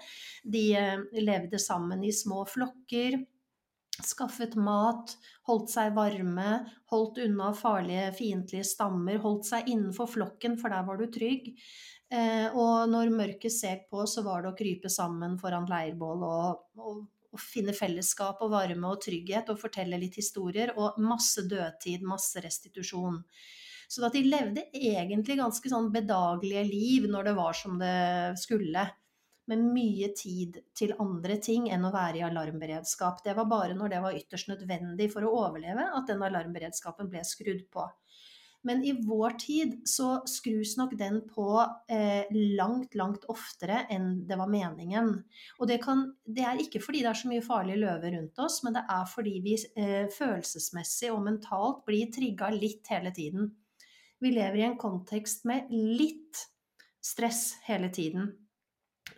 De 0.43 0.65
eh, 0.79 1.07
levde 1.21 1.61
sammen 1.61 2.03
i 2.03 2.13
små 2.15 2.43
flokker. 2.49 3.19
Skaffet 4.03 4.57
mat, 4.59 5.13
holdt 5.47 5.71
seg 5.71 5.93
varme, 5.95 6.65
holdt 6.91 7.21
unna 7.23 7.53
farlige, 7.55 8.09
fiendtlige 8.17 8.67
stammer, 8.67 9.21
holdt 9.23 9.47
seg 9.47 9.69
innenfor 9.71 10.09
flokken, 10.11 10.57
for 10.59 10.73
der 10.73 10.83
var 10.87 10.99
du 10.99 11.05
trygg. 11.07 11.53
Eh, 12.11 12.47
og 12.51 12.89
når 12.91 13.13
mørket 13.13 13.53
seg 13.55 13.87
på, 13.89 14.03
så 14.09 14.25
var 14.25 14.43
det 14.43 14.51
å 14.51 14.57
krype 14.57 14.91
sammen 14.91 15.39
foran 15.39 15.69
leirbål 15.69 16.25
og, 16.27 16.65
og 16.75 17.05
å 17.35 17.41
finne 17.41 17.75
fellesskap 17.75 18.41
og 18.43 18.53
varme 18.55 18.89
og 18.91 19.03
trygghet 19.03 19.51
og 19.51 19.59
fortelle 19.61 19.99
litt 20.01 20.17
historier. 20.19 20.73
Og 20.79 20.99
masse 21.03 21.45
dødtid, 21.49 22.05
masse 22.07 22.41
restitusjon. 22.43 23.21
Så 23.87 24.05
at 24.07 24.15
de 24.17 24.23
levde 24.25 24.65
egentlig 24.73 25.37
ganske 25.39 25.69
sånn 25.69 25.91
bedagelige 25.93 26.63
liv 26.67 27.09
når 27.11 27.29
det 27.29 27.33
var 27.37 27.57
som 27.57 27.75
det 27.81 27.97
skulle. 28.41 28.87
Med 29.45 29.61
mye 29.61 30.09
tid 30.17 30.57
til 30.73 30.95
andre 30.97 31.35
ting 31.37 31.67
enn 31.69 31.85
å 31.85 31.93
være 31.93 32.17
i 32.17 32.23
alarmberedskap. 32.25 33.21
Det 33.21 33.35
var 33.37 33.45
bare 33.51 33.75
når 33.77 33.93
det 33.93 33.99
var 34.01 34.17
ytterst 34.17 34.49
nødvendig 34.49 35.11
for 35.13 35.27
å 35.27 35.35
overleve 35.43 35.85
at 35.99 36.09
den 36.09 36.23
alarmberedskapen 36.25 37.11
ble 37.11 37.21
skrudd 37.27 37.61
på. 37.69 37.85
Men 38.65 38.81
i 38.83 38.95
vår 39.05 39.35
tid 39.41 39.73
så 39.87 40.23
skrus 40.29 40.73
nok 40.79 40.95
den 40.97 41.19
på 41.29 41.47
eh, 41.91 42.25
langt, 42.57 42.95
langt 42.97 43.27
oftere 43.29 43.83
enn 43.93 44.23
det 44.25 44.39
var 44.39 44.49
meningen. 44.49 45.11
Og 45.59 45.69
det, 45.69 45.77
kan, 45.83 46.01
det, 46.25 46.41
er 46.49 46.63
ikke 46.63 46.81
fordi 46.81 47.03
det 47.05 47.11
er 47.11 47.19
så 47.19 47.29
mye 47.29 47.45
farlige 47.45 47.83
løver 47.83 48.15
rundt 48.17 48.41
oss, 48.41 48.63
men 48.65 48.77
det 48.77 48.85
er 48.89 49.05
fordi 49.11 49.35
vi 49.45 49.53
eh, 49.77 50.07
følelsesmessig 50.13 51.13
og 51.13 51.21
mentalt 51.27 51.85
blir 51.85 52.09
trigga 52.13 52.49
litt 52.55 52.89
hele 52.89 53.13
tiden. 53.13 53.53
Vi 54.23 54.33
lever 54.33 54.63
i 54.63 54.67
en 54.71 54.79
kontekst 54.81 55.45
med 55.45 55.69
litt 55.69 56.47
stress 57.05 57.59
hele 57.67 57.91
tiden. 57.93 58.31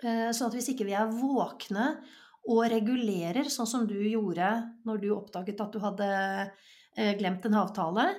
Eh, 0.04 0.30
sånn 0.36 0.50
at 0.50 0.58
hvis 0.58 0.74
ikke 0.74 0.88
vi 0.90 0.96
er 0.98 1.14
våkne 1.14 1.94
og 2.48 2.66
regulerer, 2.72 3.48
sånn 3.52 3.70
som 3.70 3.88
du 3.88 3.98
gjorde 4.04 4.50
når 4.88 5.04
du 5.04 5.12
oppdaget 5.16 5.64
at 5.64 5.72
du 5.72 5.84
hadde 5.84 6.10
eh, 6.98 7.14
glemt 7.20 7.48
en 7.48 7.62
avtale, 7.64 8.10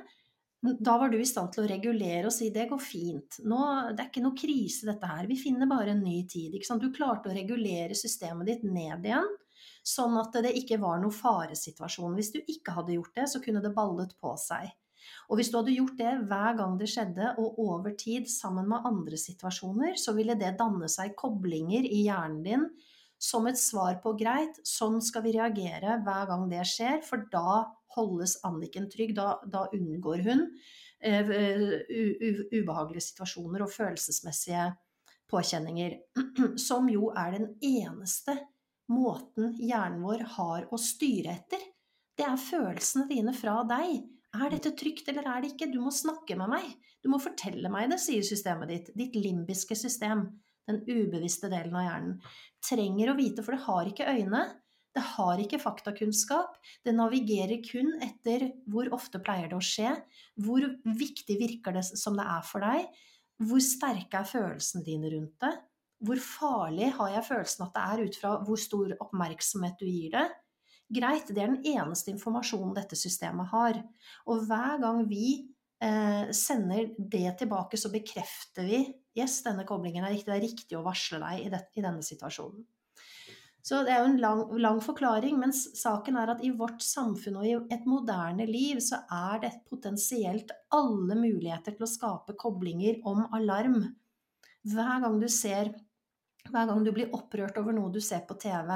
da 0.61 0.99
var 0.99 1.13
du 1.13 1.21
i 1.21 1.27
stand 1.27 1.53
til 1.55 1.65
å 1.65 1.69
regulere 1.71 2.27
og 2.27 2.35
si 2.35 2.49
det 2.55 2.67
går 2.71 2.81
fint. 2.83 3.39
Nå, 3.47 3.59
det 3.95 4.03
er 4.03 4.09
ikke 4.11 4.25
noe 4.25 4.39
krise 4.39 4.89
dette 4.89 5.11
her. 5.11 5.29
Vi 5.31 5.39
finner 5.39 5.71
bare 5.71 5.95
en 5.95 6.03
ny 6.03 6.25
tid. 6.27 6.57
Du 6.59 6.89
klarte 6.95 7.31
å 7.31 7.37
regulere 7.37 7.95
systemet 7.99 8.51
ditt 8.51 8.67
ned 8.67 9.07
igjen, 9.07 9.31
sånn 9.87 10.19
at 10.19 10.35
det 10.43 10.57
ikke 10.59 10.81
var 10.83 10.99
noen 10.99 11.15
faresituasjon. 11.15 12.19
Hvis 12.19 12.33
du 12.35 12.41
ikke 12.43 12.75
hadde 12.75 12.97
gjort 12.97 13.15
det, 13.21 13.29
så 13.31 13.43
kunne 13.45 13.63
det 13.63 13.75
ballet 13.77 14.17
på 14.19 14.35
seg. 14.41 14.75
Og 15.29 15.39
hvis 15.39 15.53
du 15.53 15.61
hadde 15.61 15.77
gjort 15.77 15.97
det 16.01 16.13
hver 16.29 16.59
gang 16.59 16.77
det 16.81 16.91
skjedde, 16.91 17.33
og 17.39 17.59
over 17.63 17.95
tid 18.01 18.29
sammen 18.33 18.67
med 18.69 18.87
andre 18.89 19.21
situasjoner, 19.21 19.95
så 20.01 20.15
ville 20.17 20.37
det 20.41 20.57
danne 20.59 20.91
seg 20.91 21.15
koblinger 21.19 21.87
i 21.87 22.03
hjernen 22.09 22.43
din 22.45 22.67
som 23.19 23.47
et 23.51 23.59
svar 23.59 23.99
på 24.03 24.15
greit, 24.19 24.61
sånn 24.67 25.01
skal 25.03 25.25
vi 25.27 25.35
reagere 25.35 25.99
hver 26.07 26.29
gang 26.31 26.45
det 26.51 26.65
skjer, 26.71 27.01
for 27.07 27.27
da 27.33 27.65
holdes 27.97 28.39
Anniken 28.47 28.87
trygg. 28.91 29.15
Da, 29.19 29.39
da 29.47 29.67
unngår 29.75 30.23
hun 30.27 30.45
uh, 30.47 31.33
ubehagelige 32.55 33.09
situasjoner 33.09 33.65
og 33.67 33.73
følelsesmessige 33.75 34.69
påkjenninger. 35.31 35.99
Som 36.69 36.91
jo 36.93 37.11
er 37.17 37.35
den 37.39 37.51
eneste 37.65 38.39
måten 38.89 39.57
hjernen 39.61 40.05
vår 40.05 40.25
har 40.39 40.69
å 40.73 40.79
styre 40.81 41.35
etter. 41.35 41.65
Det 42.19 42.27
er 42.27 42.41
følelsene 42.41 43.07
dine 43.11 43.35
fra 43.37 43.61
deg. 43.69 44.01
Er 44.39 44.53
dette 44.53 44.75
trygt, 44.77 45.09
eller 45.09 45.27
er 45.29 45.43
det 45.43 45.55
ikke? 45.55 45.71
Du 45.73 45.79
må 45.81 45.93
snakke 45.95 46.37
med 46.39 46.51
meg. 46.53 46.71
Du 47.03 47.09
må 47.13 47.21
fortelle 47.23 47.71
meg 47.73 47.93
det, 47.93 48.01
sier 48.03 48.25
systemet 48.27 48.73
ditt. 48.73 48.91
Ditt 48.99 49.17
limbiske 49.17 49.77
system, 49.79 50.27
den 50.69 50.83
ubevisste 50.87 51.51
delen 51.53 51.77
av 51.77 51.87
hjernen. 51.87 52.17
Trenger 52.69 53.13
å 53.13 53.19
vite, 53.19 53.45
for 53.45 53.57
det 53.57 53.65
har 53.67 53.91
ikke 53.91 54.09
øyne. 54.13 54.43
Det 54.97 55.05
har 55.15 55.41
ikke 55.43 55.61
faktakunnskap. 55.63 56.57
Det 56.85 56.95
navigerer 56.97 57.61
kun 57.65 57.93
etter 58.05 58.49
hvor 58.71 58.89
ofte 58.97 59.21
pleier 59.23 59.51
det 59.51 59.59
å 59.59 59.65
skje, 59.65 59.93
hvor 60.43 60.65
viktig 60.85 61.39
virker 61.39 61.77
det 61.77 61.85
som 61.91 62.17
det 62.19 62.27
er 62.27 62.47
for 62.47 62.65
deg, 62.65 62.89
hvor 63.39 63.63
sterke 63.63 64.23
er 64.23 64.29
følelsene 64.29 64.83
dine 64.87 65.13
rundt 65.13 65.37
det, 65.45 65.53
hvor 66.03 66.21
farlig 66.23 66.91
har 66.97 67.13
jeg 67.13 67.27
følelsen 67.29 67.65
at 67.67 67.77
det 67.77 67.85
er 67.85 68.03
ut 68.07 68.19
fra 68.19 68.35
hvor 68.47 68.61
stor 68.61 68.95
oppmerksomhet 69.03 69.79
du 69.79 69.87
gir 69.87 70.13
det. 70.15 70.27
Greit, 70.89 71.29
det 71.29 71.43
er 71.43 71.53
den 71.53 71.77
eneste 71.77 72.13
informasjonen 72.15 72.75
dette 72.77 72.97
systemet 72.97 73.51
har. 73.53 73.81
Og 74.31 74.47
hver 74.49 74.79
gang 74.83 75.03
vi 75.11 75.27
eh, 75.85 76.31
sender 76.35 76.95
det 76.99 77.35
tilbake, 77.43 77.79
så 77.79 77.91
bekrefter 77.93 78.67
vi 78.67 78.81
yes, 79.19 79.41
denne 79.47 79.67
koblingen 79.69 80.07
er 80.07 80.15
riktig, 80.15 80.31
det 80.31 80.39
er 80.39 80.47
riktig 80.47 80.79
å 80.79 80.85
varsle 80.87 81.21
deg 81.23 81.45
i, 81.45 81.53
det, 81.53 81.63
i 81.77 81.85
denne 81.85 82.05
situasjonen. 82.05 82.67
Så 83.69 83.83
det 83.85 83.93
er 83.93 84.01
jo 84.01 84.13
en 84.13 84.21
lang, 84.23 84.43
lang, 84.63 84.79
forklaring, 84.81 85.37
men 85.41 85.53
saken 85.53 86.17
er 86.17 86.31
at 86.33 86.45
i 86.47 86.53
vårt 86.57 86.81
samfunn 86.85 87.41
og 87.41 87.49
i 87.49 87.57
et 87.75 87.89
moderne 87.91 88.47
liv 88.49 88.79
så 88.81 89.03
er 89.13 89.43
det 89.43 89.51
potensielt 89.69 90.55
alle 90.73 91.19
muligheter 91.19 91.77
til 91.77 91.85
å 91.85 91.91
skape 91.91 92.37
koblinger 92.39 93.03
om 93.09 93.27
alarm. 93.37 93.83
Hver 94.69 95.05
gang 95.05 95.19
du 95.21 95.29
ser 95.29 95.75
hver 96.49 96.69
gang 96.69 96.85
du 96.85 96.93
blir 96.95 97.13
opprørt 97.17 97.59
over 97.61 97.75
noe 97.77 97.93
du 97.93 98.01
ser 98.01 98.23
på 98.29 98.37
TV, 98.41 98.71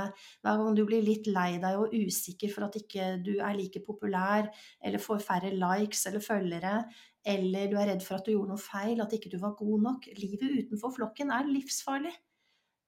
hver 0.44 0.58
gang 0.60 0.76
du 0.76 0.82
blir 0.88 1.04
litt 1.04 1.28
lei 1.30 1.56
deg 1.62 1.78
og 1.80 1.94
usikker 1.94 2.52
for 2.52 2.66
at 2.66 2.76
ikke 2.76 3.14
du 3.24 3.34
er 3.38 3.56
like 3.56 3.80
populær, 3.86 4.50
eller 4.82 5.02
får 5.02 5.22
færre 5.24 5.54
likes 5.56 6.04
eller 6.10 6.24
følgere, 6.24 6.74
eller 7.22 7.70
du 7.70 7.78
er 7.78 7.92
redd 7.92 8.02
for 8.04 8.18
at 8.18 8.26
du 8.26 8.32
gjorde 8.34 8.50
noe 8.54 8.62
feil, 8.62 9.00
at 9.02 9.14
ikke 9.14 9.30
du 9.30 9.38
var 9.42 9.54
god 9.58 9.86
nok 9.86 10.06
Livet 10.18 10.42
utenfor 10.42 10.94
flokken 10.96 11.30
er 11.34 11.48
livsfarlig, 11.48 12.12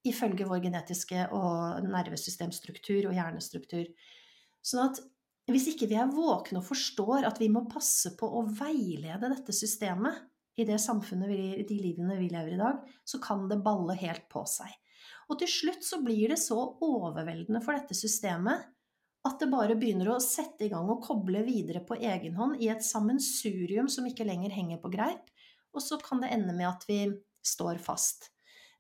ifølge 0.05 0.47
vår 0.49 0.63
genetiske 0.67 1.29
og 1.33 1.87
nervesystemstruktur 1.87 3.09
og 3.09 3.17
hjernestruktur. 3.17 3.87
Sånn 4.65 4.89
at 4.89 5.01
hvis 5.51 5.69
ikke 5.75 5.89
vi 5.91 5.97
er 6.01 6.13
våkne 6.13 6.61
og 6.61 6.67
forstår 6.67 7.27
at 7.29 7.41
vi 7.41 7.51
må 7.53 7.67
passe 7.71 8.15
på 8.19 8.29
å 8.29 8.45
veilede 8.49 9.31
dette 9.33 9.55
systemet, 9.57 10.23
i 10.55 10.63
det 10.63 10.79
samfunnet, 10.79 11.27
vi, 11.27 11.65
de 11.67 11.77
livene 11.83 12.15
vi 12.15 12.29
lever 12.31 12.55
i 12.55 12.61
dag, 12.61 12.83
så 13.03 13.19
kan 13.23 13.49
det 13.51 13.63
balle 13.65 13.97
helt 13.99 14.29
på 14.31 14.45
seg. 14.47 14.71
Og 15.27 15.41
til 15.41 15.51
slutt 15.51 15.83
så 15.83 15.99
blir 16.05 16.31
det 16.31 16.39
så 16.39 16.59
overveldende 16.85 17.59
for 17.65 17.75
dette 17.75 17.97
systemet 17.99 18.69
at 19.25 19.41
det 19.41 19.49
bare 19.53 19.77
begynner 19.81 20.11
å 20.13 20.21
sette 20.23 20.67
i 20.67 20.71
gang 20.73 20.89
og 20.93 21.05
koble 21.07 21.41
videre 21.47 21.81
på 21.87 21.97
egen 21.97 22.37
hånd 22.37 22.61
i 22.61 22.69
et 22.73 22.85
sammensurium 22.85 23.89
som 23.93 24.07
ikke 24.09 24.27
lenger 24.29 24.53
henger 24.53 24.83
på 24.83 24.93
greip, 24.93 25.31
og 25.75 25.83
så 25.83 25.99
kan 26.03 26.21
det 26.23 26.33
ende 26.35 26.53
med 26.57 26.69
at 26.69 26.85
vi 26.89 27.01
står 27.45 27.81
fast. 27.83 28.29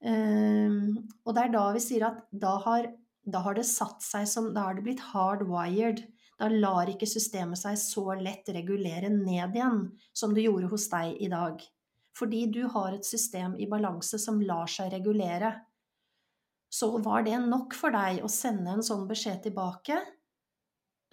Um, 0.04 1.00
og 1.24 1.32
det 1.32 1.46
er 1.46 1.54
da 1.54 1.64
vi 1.72 1.80
sier 1.80 2.04
at 2.10 2.20
da 2.28 2.58
har, 2.60 2.90
da 3.24 3.40
har 3.46 3.56
det 3.56 3.64
satt 3.64 4.04
seg 4.04 4.26
som 4.28 4.50
Da 4.52 4.66
har 4.66 4.76
det 4.76 4.84
blitt 4.84 5.04
hardwired. 5.14 6.02
Da 6.36 6.50
lar 6.50 6.90
ikke 6.90 7.08
systemet 7.08 7.60
seg 7.60 7.78
så 7.80 8.04
lett 8.18 8.50
regulere 8.52 9.08
ned 9.08 9.54
igjen 9.54 9.86
som 10.12 10.34
det 10.36 10.44
gjorde 10.44 10.68
hos 10.72 10.88
deg 10.92 11.22
i 11.24 11.30
dag. 11.32 11.62
Fordi 12.18 12.44
du 12.52 12.66
har 12.70 12.92
et 12.92 13.06
system 13.06 13.54
i 13.56 13.68
balanse 13.70 14.20
som 14.20 14.42
lar 14.42 14.68
seg 14.70 14.92
regulere. 14.92 15.54
Så 16.74 16.90
var 17.02 17.24
det 17.24 17.38
nok 17.46 17.74
for 17.78 17.94
deg 17.94 18.20
å 18.26 18.30
sende 18.30 18.74
en 18.74 18.84
sånn 18.84 19.06
beskjed 19.08 19.44
tilbake, 19.46 20.00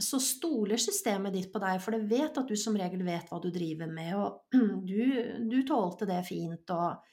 så 0.04 0.20
stoler 0.22 0.82
systemet 0.82 1.34
ditt 1.36 1.52
på 1.54 1.62
deg, 1.62 1.80
for 1.84 1.96
det 1.96 2.10
vet 2.10 2.38
at 2.38 2.50
du 2.50 2.58
som 2.60 2.76
regel 2.78 3.04
vet 3.08 3.30
hva 3.32 3.40
du 3.42 3.50
driver 3.54 3.90
med, 3.92 4.14
og 4.18 4.58
du, 4.90 5.02
du 5.52 5.60
tålte 5.68 6.10
det 6.10 6.22
fint, 6.28 6.76
og 6.76 7.08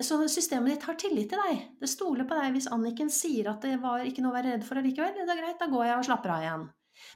Så 0.00 0.16
systemet 0.32 0.72
ditt 0.72 0.84
har 0.88 0.96
tillit 0.96 1.28
til 1.28 1.40
deg. 1.44 1.64
Det 1.82 1.88
stoler 1.92 2.24
på 2.24 2.36
deg 2.38 2.54
hvis 2.54 2.70
Anniken 2.72 3.10
sier 3.12 3.50
at 3.50 3.60
det 3.60 3.74
var 3.82 4.00
ikke 4.00 4.22
noe 4.24 4.32
å 4.32 4.38
være 4.38 4.54
redd 4.54 4.64
for 4.64 4.80
allikevel. 4.80 5.18
Det 5.18 5.34
er 5.34 5.42
greit, 5.42 5.58
da 5.60 5.68
går 5.68 5.84
jeg 5.90 5.98
og 5.98 6.06
slapper 6.08 6.32
av 6.32 6.44
igjen. 6.46 6.64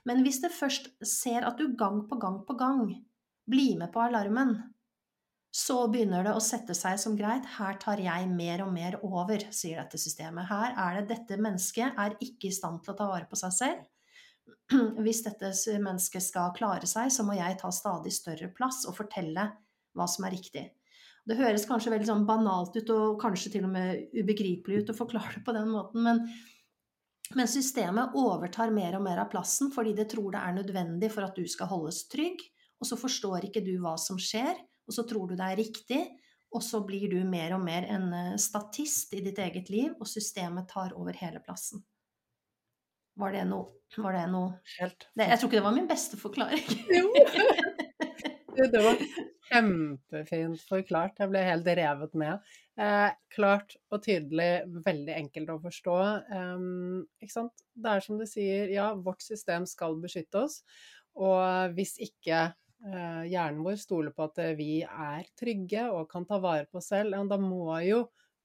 Men 0.04 0.20
hvis 0.24 0.42
det 0.44 0.52
først 0.52 0.90
ser 1.00 1.48
at 1.48 1.56
du 1.56 1.72
gang 1.80 2.02
på 2.10 2.18
gang 2.20 2.42
på 2.44 2.56
gang 2.60 2.82
blir 3.48 3.78
med 3.80 3.88
på 3.92 4.02
alarmen, 4.04 4.52
så 5.54 5.84
begynner 5.86 6.26
det 6.26 6.34
å 6.34 6.42
sette 6.42 6.74
seg 6.74 6.98
som 6.98 7.14
greit, 7.16 7.46
her 7.56 7.76
tar 7.78 8.00
jeg 8.02 8.26
mer 8.26 8.64
og 8.64 8.72
mer 8.74 8.96
over, 9.06 9.44
sier 9.54 9.78
dette 9.78 10.00
systemet. 10.02 10.48
Her 10.50 10.74
er 10.74 10.96
det 10.98 11.12
dette 11.12 11.38
mennesket 11.38 12.00
er 12.00 12.16
ikke 12.18 12.50
i 12.50 12.56
stand 12.56 12.82
til 12.82 12.92
å 12.92 12.98
ta 12.98 13.06
vare 13.06 13.28
på 13.30 13.38
seg 13.38 13.54
selv. 13.54 13.84
Hvis 15.04 15.22
dette 15.26 15.50
mennesket 15.80 16.24
skal 16.24 16.54
klare 16.56 16.88
seg, 16.88 17.12
så 17.12 17.26
må 17.26 17.36
jeg 17.38 17.58
ta 17.60 17.70
stadig 17.72 18.12
større 18.14 18.50
plass 18.54 18.84
og 18.88 18.96
fortelle 18.98 19.50
hva 19.94 20.08
som 20.10 20.26
er 20.26 20.34
riktig. 20.34 20.64
Det 21.24 21.38
høres 21.38 21.64
kanskje 21.68 21.92
veldig 21.94 22.08
sånn 22.08 22.26
banalt 22.28 22.74
ut 22.76 22.90
og 22.92 23.20
kanskje 23.22 23.54
til 23.54 23.68
og 23.68 23.72
med 23.72 24.10
ubegripelig 24.12 24.82
ut 24.82 24.92
å 24.92 24.98
forklare 24.98 25.38
det 25.38 25.44
på 25.46 25.54
den 25.56 25.70
måten, 25.72 26.04
men 26.04 26.26
men 27.32 27.48
systemet 27.48 28.12
overtar 28.20 28.72
mer 28.74 28.98
og 28.98 29.04
mer 29.06 29.22
av 29.22 29.30
plassen 29.32 29.70
fordi 29.72 29.94
det 29.96 30.10
tror 30.12 30.34
det 30.34 30.42
er 30.44 30.58
nødvendig 30.58 31.08
for 31.14 31.24
at 31.24 31.38
du 31.38 31.46
skal 31.48 31.70
holdes 31.70 32.02
trygg, 32.12 32.42
og 32.76 32.88
så 32.88 32.98
forstår 33.00 33.48
ikke 33.48 33.64
du 33.64 33.72
hva 33.80 33.94
som 34.00 34.18
skjer, 34.20 34.52
og 34.84 34.92
så 34.92 35.06
tror 35.08 35.30
du 35.30 35.38
det 35.38 35.46
er 35.46 35.60
riktig, 35.62 36.02
og 36.54 36.62
så 36.62 36.82
blir 36.86 37.08
du 37.10 37.18
mer 37.26 37.56
og 37.56 37.64
mer 37.64 37.88
en 37.90 38.12
eh, 38.14 38.36
statist 38.38 39.16
i 39.16 39.22
ditt 39.24 39.40
eget 39.42 39.72
liv, 39.72 39.94
og 39.98 40.06
systemet 40.06 40.68
tar 40.70 40.94
over 40.94 41.16
hele 41.18 41.40
plassen. 41.42 41.82
Var 43.20 43.34
det 43.36 43.44
noe, 43.46 43.70
var 44.02 44.16
det 44.16 44.24
noe 44.32 44.56
Helt. 44.80 45.06
Det, 45.14 45.28
Jeg 45.30 45.38
tror 45.38 45.50
ikke 45.50 45.60
det 45.60 45.66
var 45.68 45.76
min 45.76 45.90
beste 45.90 46.18
forklaring. 46.18 46.64
Jo! 46.90 47.08
Det 48.54 48.78
var 48.78 49.00
kjempefint 49.48 50.60
forklart. 50.68 51.16
Jeg 51.18 51.30
ble 51.32 51.40
helt 51.42 51.66
revet 51.78 52.12
med. 52.18 52.52
Eh, 52.78 53.08
klart 53.34 53.74
og 53.90 54.04
tydelig, 54.04 54.64
veldig 54.86 55.14
enkelt 55.16 55.50
å 55.50 55.56
forstå. 55.62 55.96
Um, 56.30 57.00
ikke 57.18 57.34
sant? 57.34 57.64
Det 57.74 57.96
er 57.96 58.04
som 58.04 58.20
du 58.20 58.22
sier, 58.30 58.70
ja, 58.70 58.92
vårt 58.94 59.24
system 59.26 59.66
skal 59.66 59.98
beskytte 60.02 60.44
oss. 60.46 60.60
Og 61.18 61.74
hvis 61.74 61.96
ikke 62.02 62.40
eh, 62.46 63.24
hjernen 63.30 63.62
vår 63.66 63.78
stoler 63.82 64.14
på 64.14 64.28
at 64.28 64.40
vi 64.58 64.84
er 64.86 65.26
trygge 65.38 65.88
og 65.90 66.06
kan 66.14 66.26
ta 66.28 66.38
vare 66.42 66.70
på 66.70 66.78
oss 66.78 66.92
selv, 66.94 67.18
da 67.30 67.40
må 67.40 67.78
jo 67.86 68.04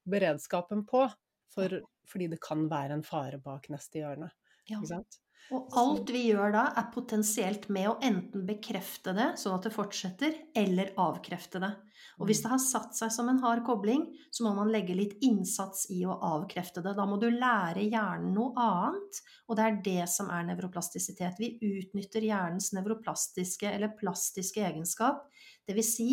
beredskapen 0.10 0.88
på. 0.90 1.06
For, 1.54 1.80
fordi 2.10 2.32
det 2.34 2.42
kan 2.42 2.68
være 2.70 2.98
en 2.98 3.06
fare 3.06 3.38
bak 3.42 3.70
neste 3.74 4.04
hjørne. 4.04 4.30
Ikke 4.70 4.94
sant? 4.94 5.20
Og 5.50 5.72
alt 5.82 6.12
vi 6.14 6.28
gjør 6.28 6.52
da, 6.54 6.64
er 6.78 6.92
potensielt 6.94 7.66
med 7.74 7.88
å 7.90 7.98
enten 8.06 8.44
bekrefte 8.46 9.16
det, 9.18 9.32
sånn 9.42 9.56
at 9.56 9.66
det 9.66 9.74
fortsetter, 9.74 10.36
eller 10.58 10.92
avkrefte 11.02 11.62
det. 11.64 11.72
Og 12.20 12.30
hvis 12.30 12.42
mm. 12.42 12.46
det 12.46 12.52
har 12.52 12.62
satt 12.62 13.00
seg 13.00 13.14
som 13.16 13.32
en 13.32 13.42
hard 13.42 13.64
kobling, 13.66 14.04
så 14.30 14.46
må 14.46 14.52
man 14.60 14.70
legge 14.70 14.94
litt 14.94 15.18
innsats 15.26 15.88
i 15.96 16.04
å 16.06 16.20
avkrefte 16.30 16.84
det. 16.86 16.94
Da 17.00 17.08
må 17.10 17.18
du 17.18 17.32
lære 17.34 17.88
hjernen 17.88 18.36
noe 18.36 18.54
annet, 18.62 19.22
og 19.50 19.58
det 19.58 19.66
er 19.66 19.82
det 19.90 20.08
som 20.14 20.30
er 20.36 20.46
nevroplastisitet. 20.52 21.42
Vi 21.42 21.56
utnytter 21.66 22.30
hjernens 22.30 22.70
nevroplastiske 22.78 23.74
eller 23.74 23.96
plastiske 23.98 24.62
egenskap. 24.70 25.26
Det 25.66 25.74
vil 25.78 25.88
si 25.88 26.12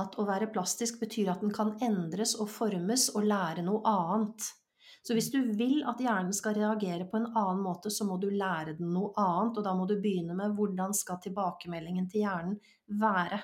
at 0.00 0.18
å 0.18 0.26
være 0.28 0.50
plastisk 0.52 0.98
betyr 1.00 1.30
at 1.32 1.44
den 1.44 1.54
kan 1.54 1.76
endres 1.84 2.34
og 2.40 2.50
formes 2.52 3.08
og 3.14 3.30
lære 3.30 3.62
noe 3.64 3.86
annet. 3.88 4.50
Så 5.06 5.14
hvis 5.14 5.28
du 5.30 5.38
vil 5.54 5.84
at 5.86 6.00
hjernen 6.02 6.34
skal 6.34 6.56
reagere 6.56 7.04
på 7.06 7.20
en 7.20 7.28
annen 7.28 7.60
måte, 7.62 7.92
så 7.94 8.02
må 8.08 8.16
du 8.18 8.26
lære 8.26 8.74
den 8.74 8.88
noe 8.90 9.12
annet, 9.22 9.60
og 9.60 9.62
da 9.62 9.74
må 9.78 9.84
du 9.86 9.94
begynne 10.02 10.34
med 10.34 10.56
hvordan 10.58 10.96
skal 10.98 11.20
tilbakemeldingen 11.22 12.08
til 12.10 12.24
hjernen 12.24 12.56
være. 12.98 13.38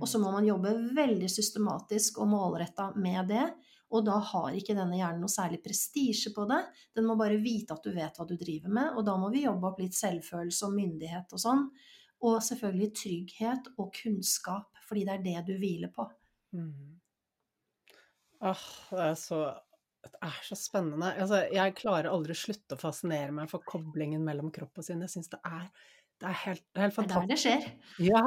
Og 0.00 0.08
så 0.10 0.18
må 0.18 0.32
man 0.34 0.46
jobbe 0.48 0.72
veldig 0.96 1.28
systematisk 1.30 2.18
og 2.24 2.30
målretta 2.32 2.88
med 2.98 3.28
det. 3.30 3.44
Og 3.94 4.02
da 4.02 4.16
har 4.32 4.56
ikke 4.56 4.74
denne 4.74 4.96
hjernen 4.98 5.22
noe 5.22 5.30
særlig 5.30 5.60
prestisje 5.62 6.32
på 6.34 6.46
det. 6.50 6.58
Den 6.96 7.06
må 7.06 7.14
bare 7.20 7.38
vite 7.38 7.76
at 7.76 7.84
du 7.84 7.92
vet 7.94 8.16
hva 8.18 8.26
du 8.26 8.34
driver 8.40 8.72
med, 8.72 8.96
og 8.96 9.06
da 9.06 9.14
må 9.20 9.28
vi 9.30 9.44
jobbe 9.44 9.68
opp 9.70 9.78
litt 9.84 9.94
selvfølelse 9.94 10.66
og 10.66 10.74
myndighet 10.74 11.36
og 11.36 11.42
sånn. 11.44 11.68
Og 12.24 12.40
selvfølgelig 12.42 12.90
trygghet 12.98 13.70
og 13.76 13.92
kunnskap, 13.94 14.72
fordi 14.88 15.04
det 15.06 15.14
er 15.14 15.22
det 15.28 15.44
du 15.52 15.54
hviler 15.60 15.92
på. 15.94 16.08
Mm. 16.56 16.98
Åh, 18.42 18.66
det 18.90 19.06
er 19.12 19.16
så 19.20 19.44
det 20.04 20.20
er 20.28 20.38
så 20.44 20.56
spennende. 20.58 21.10
Altså, 21.20 21.42
jeg 21.54 21.76
klarer 21.78 22.12
aldri 22.12 22.36
å 22.36 22.38
slutte 22.38 22.76
å 22.76 22.80
fascinere 22.80 23.32
meg 23.34 23.50
for 23.50 23.64
koblingen 23.66 24.24
mellom 24.26 24.52
kropp 24.54 24.82
og 24.82 24.86
sinn. 24.86 25.04
Jeg 25.04 25.14
syns 25.16 25.32
det 25.32 25.40
det 26.22 26.30
er 26.30 26.36
helt, 26.44 26.62
helt 26.78 26.94
fantastisk. 26.94 27.26
Det 27.26 27.26
er 27.26 27.26
der 27.26 27.32
det 27.32 27.40
skjer. 27.42 27.64
Ja. 28.06 28.22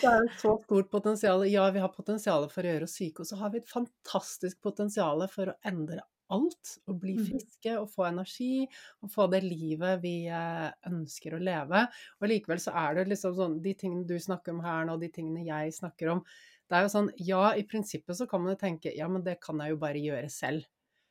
Det 0.00 0.10
er 0.10 0.22
et 0.28 0.36
så 0.40 0.54
stort 0.62 0.90
potensial. 0.92 1.42
Ja, 1.50 1.66
vi 1.74 1.82
har 1.82 1.90
potensial 1.92 2.46
for 2.52 2.64
å 2.64 2.70
gjøre 2.70 2.86
oss 2.86 2.94
syke, 2.96 3.24
og 3.24 3.28
så 3.28 3.40
har 3.40 3.52
vi 3.52 3.60
et 3.60 3.68
fantastisk 3.68 4.60
potensial 4.62 5.26
for 5.32 5.50
å 5.50 5.56
endre 5.66 6.04
alt. 6.30 6.74
Og 6.86 7.00
bli 7.02 7.16
mm. 7.18 7.24
friske 7.26 7.74
og 7.80 7.90
få 7.92 8.06
energi 8.08 8.62
og 9.02 9.12
få 9.12 9.26
det 9.32 9.42
livet 9.44 10.00
vi 10.04 10.14
eh, 10.30 10.68
ønsker 10.90 11.36
å 11.36 11.42
leve. 11.42 11.84
Og 12.20 12.30
likevel 12.30 12.62
så 12.62 12.74
er 12.78 13.00
det 13.00 13.08
liksom 13.10 13.36
sånn 13.36 13.58
De 13.64 13.74
tingene 13.78 14.06
du 14.08 14.16
snakker 14.22 14.54
om 14.54 14.62
her 14.64 14.86
nå, 14.88 14.96
de 15.02 15.10
tingene 15.12 15.44
jeg 15.48 15.74
snakker 15.76 16.14
om 16.14 16.22
Det 16.70 16.78
er 16.78 16.86
jo 16.86 16.92
sånn 16.94 17.10
Ja, 17.18 17.44
i 17.58 17.66
prinsippet 17.66 18.16
så 18.16 18.28
kan 18.30 18.44
man 18.44 18.54
jo 18.54 18.60
tenke 18.62 18.94
Ja, 18.96 19.10
men 19.10 19.26
det 19.26 19.40
kan 19.42 19.60
jeg 19.60 19.74
jo 19.74 19.80
bare 19.82 20.00
gjøre 20.00 20.30
selv. 20.32 20.68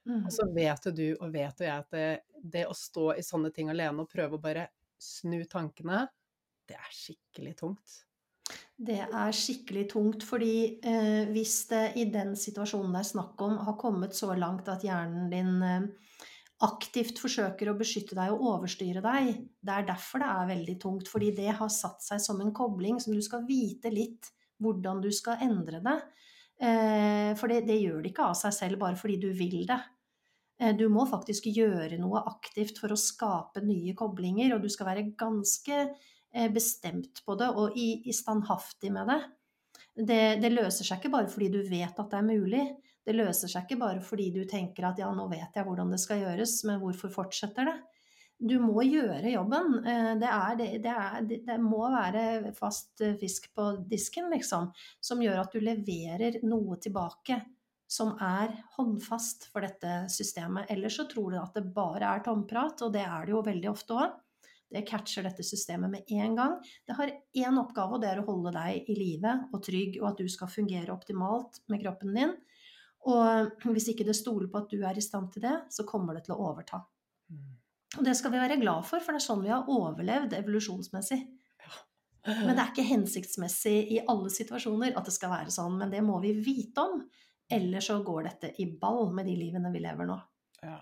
Mm. 0.09 0.25
Og 0.25 0.33
så 0.33 0.47
vet 0.53 0.89
jo 0.89 0.93
du 0.95 1.07
og 1.19 1.31
vet 1.33 1.61
jo 1.61 1.67
jeg 1.67 1.85
at 1.85 1.93
det, 1.93 2.07
det, 2.41 2.65
å 2.65 2.75
stå 2.75 3.11
i 3.13 3.25
sånne 3.25 3.53
ting 3.53 3.69
alene 3.69 4.03
og 4.03 4.09
prøve 4.11 4.39
å 4.39 4.41
bare 4.43 4.69
snu 4.99 5.43
tankene, 5.49 6.07
det 6.69 6.77
er 6.77 6.93
skikkelig 6.93 7.55
tungt. 7.59 7.99
Det 8.79 8.97
er 9.03 9.35
skikkelig 9.35 9.85
tungt, 9.91 10.25
fordi 10.25 10.79
eh, 10.87 11.29
hvis 11.29 11.55
det 11.69 11.83
i 12.01 12.07
den 12.09 12.33
situasjonen 12.39 12.95
det 12.95 13.03
er 13.03 13.09
snakk 13.11 13.41
om, 13.45 13.57
har 13.67 13.77
kommet 13.79 14.15
så 14.17 14.31
langt 14.33 14.69
at 14.71 14.85
hjernen 14.87 15.29
din 15.29 15.59
eh, 15.67 16.15
aktivt 16.65 17.19
forsøker 17.21 17.69
å 17.69 17.77
beskytte 17.79 18.17
deg 18.17 18.33
og 18.33 18.45
overstyre 18.55 19.03
deg, 19.03 19.29
det 19.61 19.75
er 19.75 19.87
derfor 19.87 20.23
det 20.23 20.31
er 20.31 20.49
veldig 20.49 20.77
tungt. 20.81 21.11
Fordi 21.11 21.29
det 21.37 21.53
har 21.59 21.71
satt 21.71 22.01
seg 22.03 22.23
som 22.23 22.41
en 22.43 22.55
kobling 22.55 22.97
som 23.03 23.13
du 23.15 23.21
skal 23.23 23.45
vite 23.47 23.91
litt 23.93 24.31
hvordan 24.59 25.03
du 25.03 25.11
skal 25.15 25.43
endre 25.45 25.83
det. 25.85 25.99
Eh, 26.59 27.31
for 27.39 27.51
det, 27.51 27.61
det 27.69 27.79
gjør 27.79 28.01
det 28.03 28.11
ikke 28.11 28.31
av 28.31 28.35
seg 28.39 28.55
selv 28.55 28.81
bare 28.81 28.99
fordi 28.99 29.19
du 29.21 29.29
vil 29.35 29.61
det. 29.69 29.79
Eh, 30.59 30.75
du 30.75 30.87
må 30.91 31.05
faktisk 31.09 31.47
gjøre 31.55 31.99
noe 32.01 32.23
aktivt 32.29 32.81
for 32.81 32.91
å 32.91 32.99
skape 32.99 33.63
nye 33.63 33.95
koblinger, 33.97 34.53
og 34.55 34.63
du 34.63 34.69
skal 34.71 34.91
være 34.91 35.09
ganske 35.19 35.79
eh, 35.85 36.49
bestemt 36.53 37.23
på 37.25 37.37
det 37.39 37.49
og 37.55 37.77
i, 37.79 38.11
standhaftig 38.15 38.91
med 38.95 39.11
det. 39.11 39.19
det. 39.95 40.23
Det 40.43 40.53
løser 40.53 40.87
seg 40.87 40.99
ikke 40.99 41.15
bare 41.15 41.31
fordi 41.31 41.51
du 41.53 41.61
vet 41.69 41.93
at 41.95 42.09
det 42.11 42.19
er 42.19 42.27
mulig. 42.27 42.65
Det 43.05 43.15
løser 43.15 43.49
seg 43.49 43.65
ikke 43.65 43.79
bare 43.81 44.03
fordi 44.05 44.29
du 44.35 44.43
tenker 44.49 44.89
at 44.89 44.99
ja, 45.01 45.07
nå 45.15 45.29
vet 45.31 45.55
jeg 45.55 45.65
hvordan 45.65 45.95
det 45.95 46.01
skal 46.03 46.25
gjøres, 46.25 46.59
men 46.67 46.83
hvorfor 46.83 47.13
fortsetter 47.13 47.71
det? 47.71 47.79
Du 48.39 48.53
må 48.63 48.85
gjøre 48.85 49.31
jobben. 49.33 49.79
Eh, 49.83 50.11
det, 50.19 50.27
er, 50.27 50.59
det, 50.59 50.91
er, 50.91 51.23
det, 51.47 51.55
må 51.63 51.87
være 51.91 52.51
fast 52.55 52.99
fisk 53.19 53.47
på 53.55 53.71
disken, 53.87 54.27
liksom, 54.35 54.69
som 55.03 55.23
gjør 55.23 55.41
at 55.45 55.55
du 55.55 55.63
leverer 55.63 56.41
noe 56.47 56.75
tilbake 56.83 57.39
som 57.89 58.13
er 58.21 58.53
håndfast 58.75 59.47
for 59.49 59.65
dette 59.65 60.05
systemet. 60.13 60.69
Ellers 60.69 60.99
så 60.99 61.07
tror 61.09 61.33
du 61.33 61.39
at 61.41 61.55
det 61.57 61.71
bare 61.73 62.13
er 62.15 62.25
tomprat, 62.25 62.83
og 62.85 62.93
det 62.93 63.01
er 63.01 63.25
det 63.25 63.33
jo 63.33 63.45
veldig 63.45 63.71
ofte 63.71 63.97
òg. 63.97 64.17
Det 64.69 64.83
catcher 64.85 65.25
dette 65.25 65.41
systemet 65.41 65.89
med 65.89 66.11
en 66.13 66.35
gang. 66.37 66.59
Det 66.85 66.93
har 66.99 67.09
én 67.09 67.57
oppgave, 67.57 67.97
og 67.97 68.03
det 68.03 68.11
er 68.11 68.21
å 68.21 68.27
holde 68.27 68.53
deg 68.53 68.85
i 68.85 68.97
live 68.99 69.31
og 69.49 69.63
trygg, 69.65 69.97
og 70.03 70.11
at 70.11 70.21
du 70.21 70.29
skal 70.29 70.51
fungere 70.53 70.93
optimalt 70.93 71.63
med 71.73 71.81
kroppen 71.81 72.13
din. 72.13 72.35
Og 73.09 73.65
hvis 73.73 73.89
ikke 73.89 74.05
det 74.05 74.17
stoler 74.19 74.51
på 74.51 74.61
at 74.61 74.69
du 74.69 74.83
er 74.85 74.97
i 74.99 75.03
stand 75.03 75.31
til 75.33 75.47
det, 75.47 75.55
så 75.73 75.87
kommer 75.89 76.13
det 76.13 76.27
til 76.27 76.35
å 76.35 76.51
overta. 76.51 76.83
Mm. 77.33 77.55
Og 77.97 78.05
det 78.05 78.13
skal 78.19 78.35
vi 78.35 78.41
være 78.43 78.59
glad 78.61 78.85
for, 78.85 79.01
for 79.01 79.15
det 79.15 79.23
er 79.23 79.25
sånn 79.25 79.41
vi 79.41 79.49
har 79.49 79.65
overlevd 79.65 80.35
evolusjonsmessig. 80.37 81.23
Men 82.27 82.51
det 82.53 82.61
er 82.61 82.69
ikke 82.69 82.85
hensiktsmessig 82.85 83.77
i 83.95 84.01
alle 84.11 84.29
situasjoner 84.29 84.93
at 84.99 85.07
det 85.07 85.15
skal 85.15 85.31
være 85.33 85.53
sånn, 85.55 85.79
men 85.79 85.89
det 85.89 86.03
må 86.05 86.19
vi 86.21 86.35
vite 86.37 86.83
om. 86.83 87.01
Ellers 87.49 87.89
så 87.89 87.97
går 88.05 88.27
dette 88.27 88.53
i 88.61 88.67
ball 88.79 89.09
med 89.15 89.25
de 89.29 89.35
livene 89.39 89.71
vi 89.73 89.81
lever 89.81 90.07
nå. 90.09 90.15
Ja. 90.61 90.75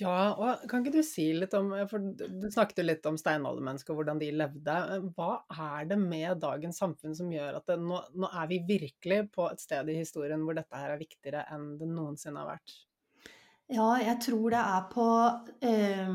ja 0.00 0.18
og 0.38 0.64
kan 0.70 0.84
ikke 0.84 0.94
du 0.94 1.04
si 1.04 1.26
litt 1.34 1.54
om 1.58 1.72
For 1.90 2.00
du 2.00 2.46
snakket 2.52 2.80
jo 2.80 2.86
litt 2.86 3.08
om 3.10 3.18
steinaldermennesket 3.20 3.92
og 3.92 4.00
hvordan 4.00 4.22
de 4.22 4.30
levde. 4.32 4.76
Hva 5.18 5.30
er 5.52 5.90
det 5.90 5.98
med 6.00 6.40
dagens 6.44 6.80
samfunn 6.82 7.16
som 7.18 7.32
gjør 7.32 7.60
at 7.60 7.68
det, 7.68 7.78
nå, 7.82 8.00
nå 8.16 8.30
er 8.32 8.50
vi 8.52 8.62
virkelig 8.68 9.22
på 9.36 9.50
et 9.50 9.62
sted 9.62 9.92
i 9.92 10.00
historien 10.00 10.46
hvor 10.46 10.56
dette 10.56 10.80
her 10.80 10.94
er 10.94 11.02
viktigere 11.02 11.44
enn 11.52 11.74
det 11.80 11.90
noensinne 11.90 12.40
har 12.40 12.56
vært? 12.56 12.78
Ja, 13.66 13.90
jeg 13.98 14.20
tror 14.22 14.52
det 14.54 14.62
er 14.62 14.82
på 14.92 15.06
eh, 15.66 16.10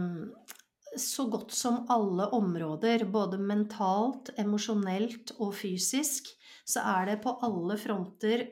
så 0.97 1.25
godt 1.31 1.51
som 1.55 1.85
alle 1.91 2.27
områder, 2.35 3.03
både 3.11 3.39
mentalt, 3.39 4.31
emosjonelt 4.39 5.33
og 5.39 5.53
fysisk, 5.59 6.31
så 6.71 6.83
er 6.93 7.09
det 7.09 7.17
på 7.23 7.33
alle 7.45 7.75
fronter 7.79 8.45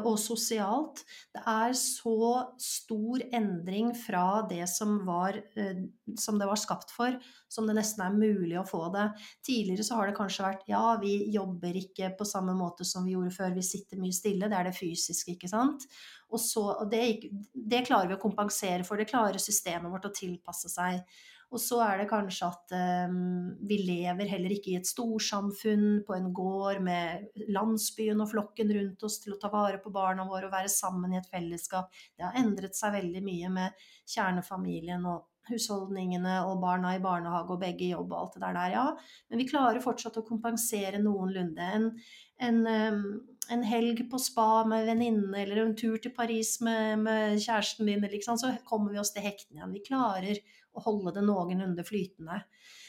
og 0.00 0.16
sosialt. 0.20 1.02
Det 1.34 1.42
er 1.44 1.74
så 1.76 2.30
stor 2.62 3.24
endring 3.34 3.92
fra 3.96 4.42
det 4.48 4.64
som, 4.72 4.98
var, 5.06 5.38
som 6.18 6.40
det 6.40 6.48
var 6.48 6.60
skapt 6.60 6.94
for, 6.94 7.16
som 7.48 7.68
det 7.68 7.76
nesten 7.78 8.04
er 8.04 8.16
mulig 8.16 8.58
å 8.60 8.66
få 8.68 8.86
det. 8.94 9.08
Tidligere 9.46 9.86
så 9.86 10.00
har 10.00 10.10
det 10.10 10.18
kanskje 10.18 10.46
vært 10.46 10.68
ja, 10.70 10.84
vi 11.02 11.14
jobber 11.34 11.76
ikke 11.80 12.12
på 12.18 12.28
samme 12.28 12.56
måte 12.58 12.86
som 12.88 13.06
vi 13.06 13.16
gjorde 13.16 13.34
før, 13.36 13.54
vi 13.56 13.66
sitter 13.66 14.00
mye 14.00 14.16
stille. 14.16 14.48
Det 14.48 14.58
er 14.58 14.70
det 14.70 14.76
fysiske, 14.78 15.36
ikke 15.36 15.50
sant. 15.52 15.88
Og, 16.28 16.40
så, 16.42 16.64
og 16.82 16.90
det, 16.92 17.30
det 17.52 17.86
klarer 17.88 18.10
vi 18.10 18.18
å 18.18 18.22
kompensere 18.22 18.84
for, 18.84 19.00
det 19.00 19.08
klarer 19.08 19.40
systemet 19.40 19.90
vårt 19.92 20.08
å 20.10 20.14
tilpasse 20.14 20.70
seg. 20.72 21.00
Og 21.48 21.60
så 21.64 21.78
er 21.80 22.02
det 22.02 22.10
kanskje 22.10 22.48
at 22.50 22.74
um, 23.08 23.54
vi 23.70 23.78
lever 23.86 24.28
heller 24.28 24.52
ikke 24.52 24.74
i 24.74 24.76
et 24.76 24.88
storsamfunn 24.88 26.02
på 26.04 26.16
en 26.18 26.28
gård 26.36 26.82
med 26.84 27.24
landsbyen 27.48 28.20
og 28.20 28.28
flokken 28.34 28.72
rundt 28.76 29.06
oss 29.08 29.16
til 29.22 29.32
å 29.32 29.40
ta 29.40 29.48
vare 29.52 29.80
på 29.80 29.92
barna 29.94 30.26
våre 30.28 30.50
og 30.50 30.52
være 30.52 30.68
sammen 30.72 31.14
i 31.14 31.20
et 31.22 31.30
fellesskap. 31.32 31.88
Det 32.12 32.26
har 32.26 32.36
endret 32.36 32.76
seg 32.76 32.92
veldig 32.98 33.24
mye 33.24 33.52
med 33.54 33.88
kjernefamilien 34.04 35.08
og 35.08 35.24
husholdningene 35.48 36.42
og 36.44 36.60
barna 36.60 36.92
i 36.96 37.00
barnehage 37.00 37.54
og 37.54 37.62
begge 37.62 37.86
i 37.86 37.92
jobb 37.94 38.12
og 38.12 38.18
alt 38.20 38.36
det 38.36 38.42
der, 38.44 38.74
ja. 38.74 38.86
Men 39.30 39.40
vi 39.40 39.48
klarer 39.48 39.80
fortsatt 39.80 40.20
å 40.20 40.26
kompensere 40.28 41.00
noenlunde. 41.00 41.70
En, 41.78 41.88
en, 42.38 42.60
en 43.50 43.64
helg 43.66 44.04
på 44.10 44.20
spa 44.22 44.64
med 44.68 44.86
venninne 44.88 45.42
eller 45.42 45.62
en 45.62 45.74
tur 45.78 45.98
til 46.02 46.14
Paris 46.14 46.58
med, 46.64 47.02
med 47.04 47.40
kjæresten 47.42 47.88
din, 47.90 48.06
liksom, 48.12 48.38
så 48.40 48.52
kommer 48.68 48.94
vi 48.94 49.00
oss 49.02 49.14
til 49.14 49.24
hektene 49.24 49.60
igjen. 49.60 49.74
Vi 49.74 49.84
klarer 49.86 50.40
å 50.78 50.84
holde 50.84 51.14
det 51.16 51.24
noenlunde 51.26 51.84
flytende. 51.86 52.42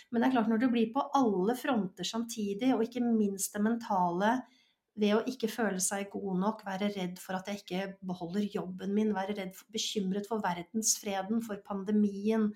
Men 0.10 0.22
det 0.22 0.30
er 0.30 0.36
klart, 0.38 0.50
når 0.50 0.62
du 0.62 0.70
blir 0.74 0.90
på 0.94 1.04
alle 1.18 1.56
fronter 1.58 2.08
samtidig, 2.08 2.74
og 2.76 2.86
ikke 2.86 3.04
minst 3.06 3.54
det 3.56 3.62
mentale, 3.66 4.40
ved 5.00 5.16
å 5.16 5.22
ikke 5.30 5.50
føle 5.52 5.80
seg 5.84 6.10
god 6.14 6.40
nok, 6.42 6.64
være 6.68 6.90
redd 6.94 7.20
for 7.22 7.38
at 7.38 7.48
jeg 7.50 7.62
ikke 7.62 7.86
beholder 8.10 8.46
jobben 8.54 8.94
min, 8.96 9.14
være 9.16 9.36
redd 9.38 9.56
for, 9.58 9.70
bekymret 9.74 10.28
for 10.30 10.44
verdensfreden, 10.44 11.42
for 11.46 11.62
pandemien, 11.66 12.50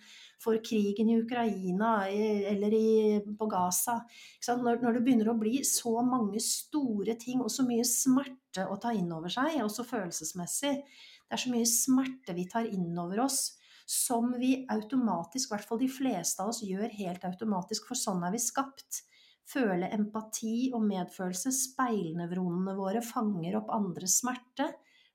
for 0.44 0.60
krigen 0.66 1.12
i 1.14 1.18
Ukraina 1.22 1.94
eller 2.12 2.76
i, 2.78 2.92
på 3.40 3.50
Gaza. 3.52 4.02
Når, 4.48 4.84
når, 4.84 5.00
det 5.00 5.04
begynner 5.08 5.32
å 5.34 5.40
bli 5.40 5.62
så 5.68 5.96
mange 6.06 6.42
store 6.44 7.18
ting 7.20 7.44
og 7.44 7.52
så 7.54 7.66
mye 7.68 7.88
smerte 7.88 8.68
å 8.68 8.78
ta 8.82 8.94
inn 8.96 9.12
over 9.16 9.34
seg, 9.34 9.62
også 9.64 9.88
følelsesmessig, 9.88 10.78
det 10.84 11.38
er 11.38 11.42
så 11.42 11.52
mye 11.54 11.70
smerte 11.70 12.36
vi 12.38 12.48
tar 12.52 12.68
inn 12.70 12.92
over 13.00 13.26
oss 13.26 13.54
som 13.90 14.32
vi 14.40 14.66
automatisk, 14.72 15.50
i 15.50 15.56
hvert 15.56 15.68
fall 15.68 15.82
de 15.82 15.90
fleste 15.92 16.44
av 16.44 16.52
oss, 16.54 16.62
gjør 16.64 16.92
helt 17.00 17.26
automatisk, 17.28 17.90
for 17.90 18.00
sånn 18.00 18.24
er 18.24 18.34
vi 18.36 18.42
skapt. 18.42 19.04
Føle 19.50 19.90
empati 19.92 20.72
og 20.74 20.86
medfølelse, 20.88 21.52
speilnevronene 21.52 22.76
våre 22.78 23.04
fanger 23.04 23.60
opp 23.60 23.74
andres 23.76 24.22
smerte. 24.22 24.70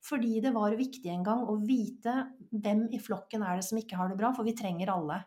Fordi 0.05 0.39
det 0.45 0.53
var 0.55 0.76
viktig 0.79 1.11
en 1.11 1.24
gang 1.26 1.41
å 1.49 1.57
vite 1.64 2.14
hvem 2.53 2.87
i 2.95 3.01
flokken 3.03 3.43
er 3.43 3.59
det 3.59 3.66
som 3.66 3.81
ikke 3.81 3.99
har 3.99 4.12
det 4.12 4.18
bra, 4.20 4.31
for 4.37 4.47
vi 4.47 4.55
trenger 4.57 4.93
alle. 4.93 5.18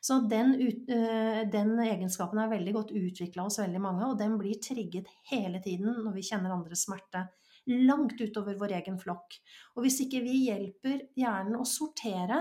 Så 0.00 0.20
den, 0.30 0.54
øh, 0.54 1.42
den 1.50 1.74
egenskapen 1.82 2.38
er 2.38 2.50
veldig 2.50 2.74
godt 2.74 2.94
utvikla 2.94 3.44
hos 3.46 3.58
veldig 3.60 3.82
mange, 3.82 4.06
og 4.06 4.18
den 4.18 4.38
blir 4.38 4.60
trigget 4.62 5.10
hele 5.30 5.60
tiden 5.62 5.90
når 6.04 6.14
vi 6.14 6.26
kjenner 6.30 6.54
andres 6.54 6.86
smerte. 6.86 7.26
Langt 7.68 8.20
utover 8.20 8.56
vår 8.58 8.78
egen 8.78 8.98
flokk. 8.98 9.36
Og 9.76 9.84
hvis 9.84 10.00
ikke 10.06 10.22
vi 10.24 10.46
hjelper 10.46 11.02
hjernen 11.18 11.58
å 11.58 11.66
sortere 11.68 12.40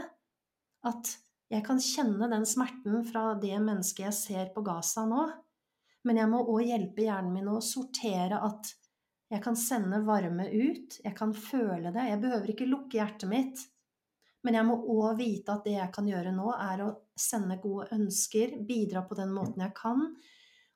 at 0.88 1.18
jeg 1.52 1.64
kan 1.66 1.80
kjenne 1.82 2.30
den 2.32 2.45
smerten 2.48 3.04
fra 3.08 3.34
det 3.39 3.58
mennesket 3.64 4.08
jeg 4.08 4.16
ser 4.16 4.50
på 4.56 4.64
Gaza 4.68 5.06
nå, 5.08 5.26
men 6.08 6.22
jeg 6.22 6.32
må 6.32 6.43
òg 6.47 6.70
hjelpe 6.70 7.03
hjernen 7.03 7.34
min 7.36 7.49
å 7.51 7.62
sortere 7.64 8.39
at 8.47 8.72
jeg 9.28 9.43
kan 9.43 9.58
sende 9.60 9.99
varme 10.08 10.45
ut, 10.47 11.01
jeg 11.03 11.16
kan 11.18 11.34
føle 11.36 11.91
det, 11.91 12.05
jeg 12.08 12.22
behøver 12.24 12.53
ikke 12.53 12.70
lukke 12.70 13.01
hjertet 13.01 13.28
mitt. 13.28 13.66
Men 14.45 14.55
jeg 14.55 14.68
må 14.70 14.78
òg 14.93 15.18
vite 15.20 15.51
at 15.51 15.66
det 15.68 15.74
jeg 15.76 15.91
kan 15.91 16.08
gjøre 16.08 16.32
nå, 16.32 16.47
er 16.55 16.86
å 16.86 16.91
sende 17.20 17.58
gode 17.60 17.89
ønsker, 17.97 18.55
bidra 18.70 19.03
på 19.03 19.18
den 19.20 19.34
måten 19.36 19.66
jeg 19.66 19.76
kan, 19.76 20.05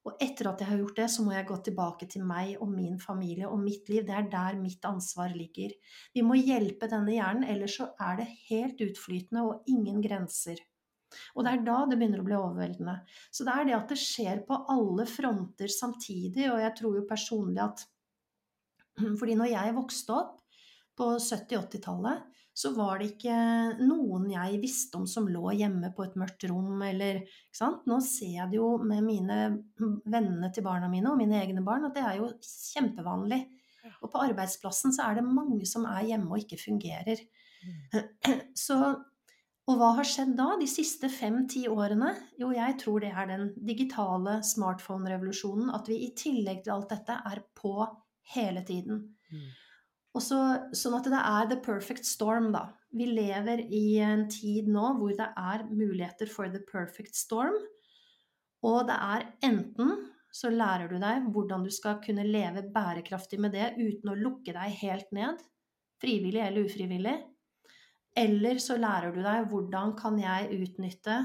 og 0.02 0.18
etter 0.24 0.50
at 0.50 0.62
jeg 0.62 0.70
har 0.72 0.80
gjort 0.82 0.98
det, 0.98 1.08
så 1.14 1.24
må 1.24 1.36
jeg 1.36 1.46
gå 1.48 1.58
tilbake 1.68 2.08
til 2.10 2.26
meg 2.26 2.56
og 2.58 2.72
min 2.74 2.98
familie 3.00 3.48
og 3.48 3.62
mitt 3.62 3.90
liv. 3.92 4.02
Det 4.08 4.16
er 4.18 4.30
der 4.34 4.58
mitt 4.58 4.86
ansvar 4.90 5.30
ligger. 5.36 5.76
Vi 6.16 6.24
må 6.26 6.40
hjelpe 6.40 6.90
denne 6.90 7.14
hjernen, 7.14 7.46
ellers 7.46 7.78
så 7.78 7.92
er 8.02 8.18
det 8.24 8.32
helt 8.50 8.82
utflytende 8.82 9.46
og 9.46 9.70
ingen 9.70 10.02
grenser. 10.02 10.58
Og 11.36 11.46
det 11.46 11.54
er 11.54 11.64
da 11.68 11.78
det 11.90 11.98
begynner 12.00 12.22
å 12.24 12.28
bli 12.28 12.38
overveldende. 12.38 12.98
Så 13.32 13.48
det 13.48 13.56
er 13.56 13.68
det 13.68 13.78
at 13.78 13.94
det 13.94 14.00
skjer 14.02 14.44
på 14.48 14.60
alle 14.74 15.08
fronter 15.10 15.72
samtidig, 15.72 16.48
og 16.52 16.62
jeg 16.64 16.76
tror 16.80 17.00
jo 17.00 17.08
personlig 17.10 17.66
at 17.66 17.88
Fordi 19.20 19.38
når 19.40 19.54
jeg 19.54 19.76
vokste 19.78 20.16
opp 20.18 20.38
på 21.00 21.14
70-80-tallet, 21.16 22.28
så 22.54 22.74
var 22.76 23.00
det 23.00 23.14
ikke 23.14 23.36
noen 23.80 24.26
jeg 24.34 24.60
visste 24.62 25.00
om 25.00 25.06
som 25.08 25.30
lå 25.32 25.54
hjemme 25.56 25.94
på 25.96 26.04
et 26.04 26.18
mørkt 26.20 26.44
rom, 26.52 26.82
eller 26.84 27.22
ikke 27.24 27.58
sant. 27.58 27.86
Nå 27.88 28.02
ser 28.04 28.34
jeg 28.36 28.52
det 28.52 28.60
jo 28.60 28.74
med 28.84 29.06
mine 29.08 29.38
vennene 30.14 30.52
til 30.54 30.66
barna 30.68 30.92
mine 30.92 31.14
og 31.14 31.20
mine 31.22 31.40
egne 31.40 31.64
barn, 31.66 31.88
at 31.88 31.96
det 31.96 32.04
er 32.06 32.20
jo 32.20 32.30
kjempevanlig. 32.44 33.46
Og 34.02 34.12
på 34.14 34.20
arbeidsplassen 34.22 34.94
så 34.94 35.08
er 35.08 35.18
det 35.18 35.26
mange 35.26 35.66
som 35.70 35.88
er 35.90 36.12
hjemme 36.12 36.30
og 36.30 36.44
ikke 36.44 36.60
fungerer. 36.62 37.24
Mm. 37.62 38.44
Så 38.66 38.78
og 39.70 39.78
hva 39.78 39.92
har 40.00 40.08
skjedd 40.08 40.34
da, 40.40 40.56
de 40.60 40.68
siste 40.70 41.08
fem-ti 41.12 41.68
årene? 41.70 42.12
Jo, 42.42 42.50
jeg 42.56 42.78
tror 42.82 43.04
det 43.04 43.12
er 43.14 43.30
den 43.30 43.50
digitale 43.68 44.40
smartphone-revolusjonen. 44.46 45.70
At 45.76 45.90
vi 45.92 46.00
i 46.08 46.14
tillegg 46.18 46.64
til 46.66 46.74
alt 46.76 46.90
dette 46.92 47.18
er 47.30 47.44
på 47.58 47.76
hele 48.34 48.64
tiden. 48.68 49.04
Mm. 49.30 49.50
Og 50.18 50.24
så, 50.26 50.40
sånn 50.76 50.98
at 50.98 51.08
det 51.08 51.20
er 51.22 51.52
the 51.52 51.60
perfect 51.64 52.10
storm, 52.10 52.50
da. 52.56 52.66
Vi 52.92 53.06
lever 53.08 53.62
i 53.72 53.86
en 54.04 54.26
tid 54.32 54.68
nå 54.68 54.96
hvor 54.98 55.14
det 55.16 55.30
er 55.40 55.68
muligheter 55.70 56.28
for 56.28 56.52
the 56.52 56.60
perfect 56.68 57.16
storm. 57.16 57.56
Og 58.68 58.82
det 58.90 58.98
er 58.98 59.30
enten 59.48 59.94
så 60.32 60.52
lærer 60.52 60.92
du 60.92 60.98
deg 61.00 61.28
hvordan 61.36 61.64
du 61.68 61.72
skal 61.74 62.00
kunne 62.04 62.26
leve 62.28 62.64
bærekraftig 62.74 63.40
med 63.44 63.56
det 63.56 63.74
uten 63.78 64.12
å 64.12 64.18
lukke 64.18 64.56
deg 64.56 64.78
helt 64.82 65.10
ned, 65.16 65.40
frivillig 66.02 66.44
eller 66.44 66.68
ufrivillig. 66.68 67.18
Eller 68.18 68.60
så 68.60 68.76
lærer 68.80 69.14
du 69.16 69.22
deg 69.24 69.48
hvordan 69.52 69.96
kan 70.00 70.18
jeg 70.20 70.52
utnytte 70.62 71.18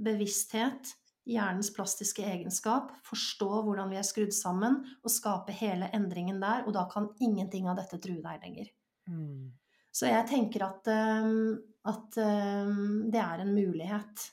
bevissthet, 0.00 0.94
hjernens 1.30 1.70
plastiske 1.74 2.24
egenskap, 2.26 2.92
forstå 3.06 3.48
hvordan 3.66 3.90
vi 3.92 3.98
er 4.00 4.06
skrudd 4.06 4.32
sammen, 4.34 4.80
og 5.04 5.12
skape 5.12 5.54
hele 5.54 5.90
endringen 5.96 6.40
der, 6.42 6.64
og 6.66 6.74
da 6.74 6.86
kan 6.90 7.10
ingenting 7.22 7.68
av 7.70 7.78
dette 7.78 8.00
true 8.02 8.22
deg 8.24 8.46
lenger. 8.46 8.70
Mm. 9.10 9.50
Så 9.90 10.06
jeg 10.06 10.26
tenker 10.30 10.64
at, 10.68 10.86
um, 10.86 11.58
at 11.90 12.18
um, 12.22 13.10
det 13.10 13.20
er 13.20 13.42
en 13.42 13.52
mulighet. 13.54 14.26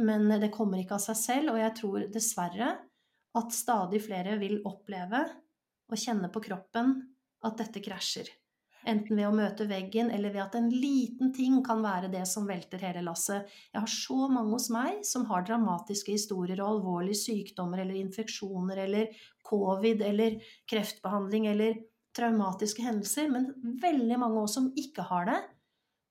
Men 0.00 0.28
det 0.40 0.52
kommer 0.54 0.80
ikke 0.80 0.96
av 0.96 1.04
seg 1.04 1.18
selv, 1.18 1.54
og 1.54 1.60
jeg 1.60 1.76
tror 1.78 2.06
dessverre 2.12 2.72
at 3.38 3.54
stadig 3.54 4.00
flere 4.02 4.36
vil 4.40 4.60
oppleve 4.66 5.22
og 5.90 5.98
kjenne 5.98 6.30
på 6.32 6.42
kroppen 6.42 6.94
at 7.46 7.58
dette 7.60 7.82
krasjer. 7.84 8.30
Enten 8.88 9.18
ved 9.18 9.28
å 9.28 9.34
møte 9.36 9.66
veggen, 9.68 10.08
eller 10.14 10.32
ved 10.32 10.42
at 10.46 10.56
en 10.56 10.70
liten 10.72 11.34
ting 11.36 11.58
kan 11.64 11.82
være 11.84 12.08
det 12.12 12.22
som 12.28 12.46
velter 12.48 12.80
hele 12.80 13.02
lasset. 13.04 13.48
Jeg 13.74 13.82
har 13.82 13.92
så 13.92 14.28
mange 14.32 14.54
hos 14.54 14.70
meg 14.72 15.02
som 15.04 15.26
har 15.28 15.44
dramatiske 15.44 16.14
historier 16.16 16.62
og 16.62 16.76
alvorlige 16.78 17.20
sykdommer 17.20 17.82
eller 17.82 18.00
infeksjoner 18.00 18.84
eller 18.86 19.22
covid 19.50 20.04
eller 20.06 20.38
kreftbehandling 20.70 21.50
eller 21.52 21.80
traumatiske 22.16 22.84
hendelser, 22.84 23.28
men 23.30 23.50
veldig 23.82 24.18
mange 24.18 24.40
også 24.42 24.60
som 24.60 24.70
ikke 24.80 25.04
har 25.10 25.28
det. 25.28 25.40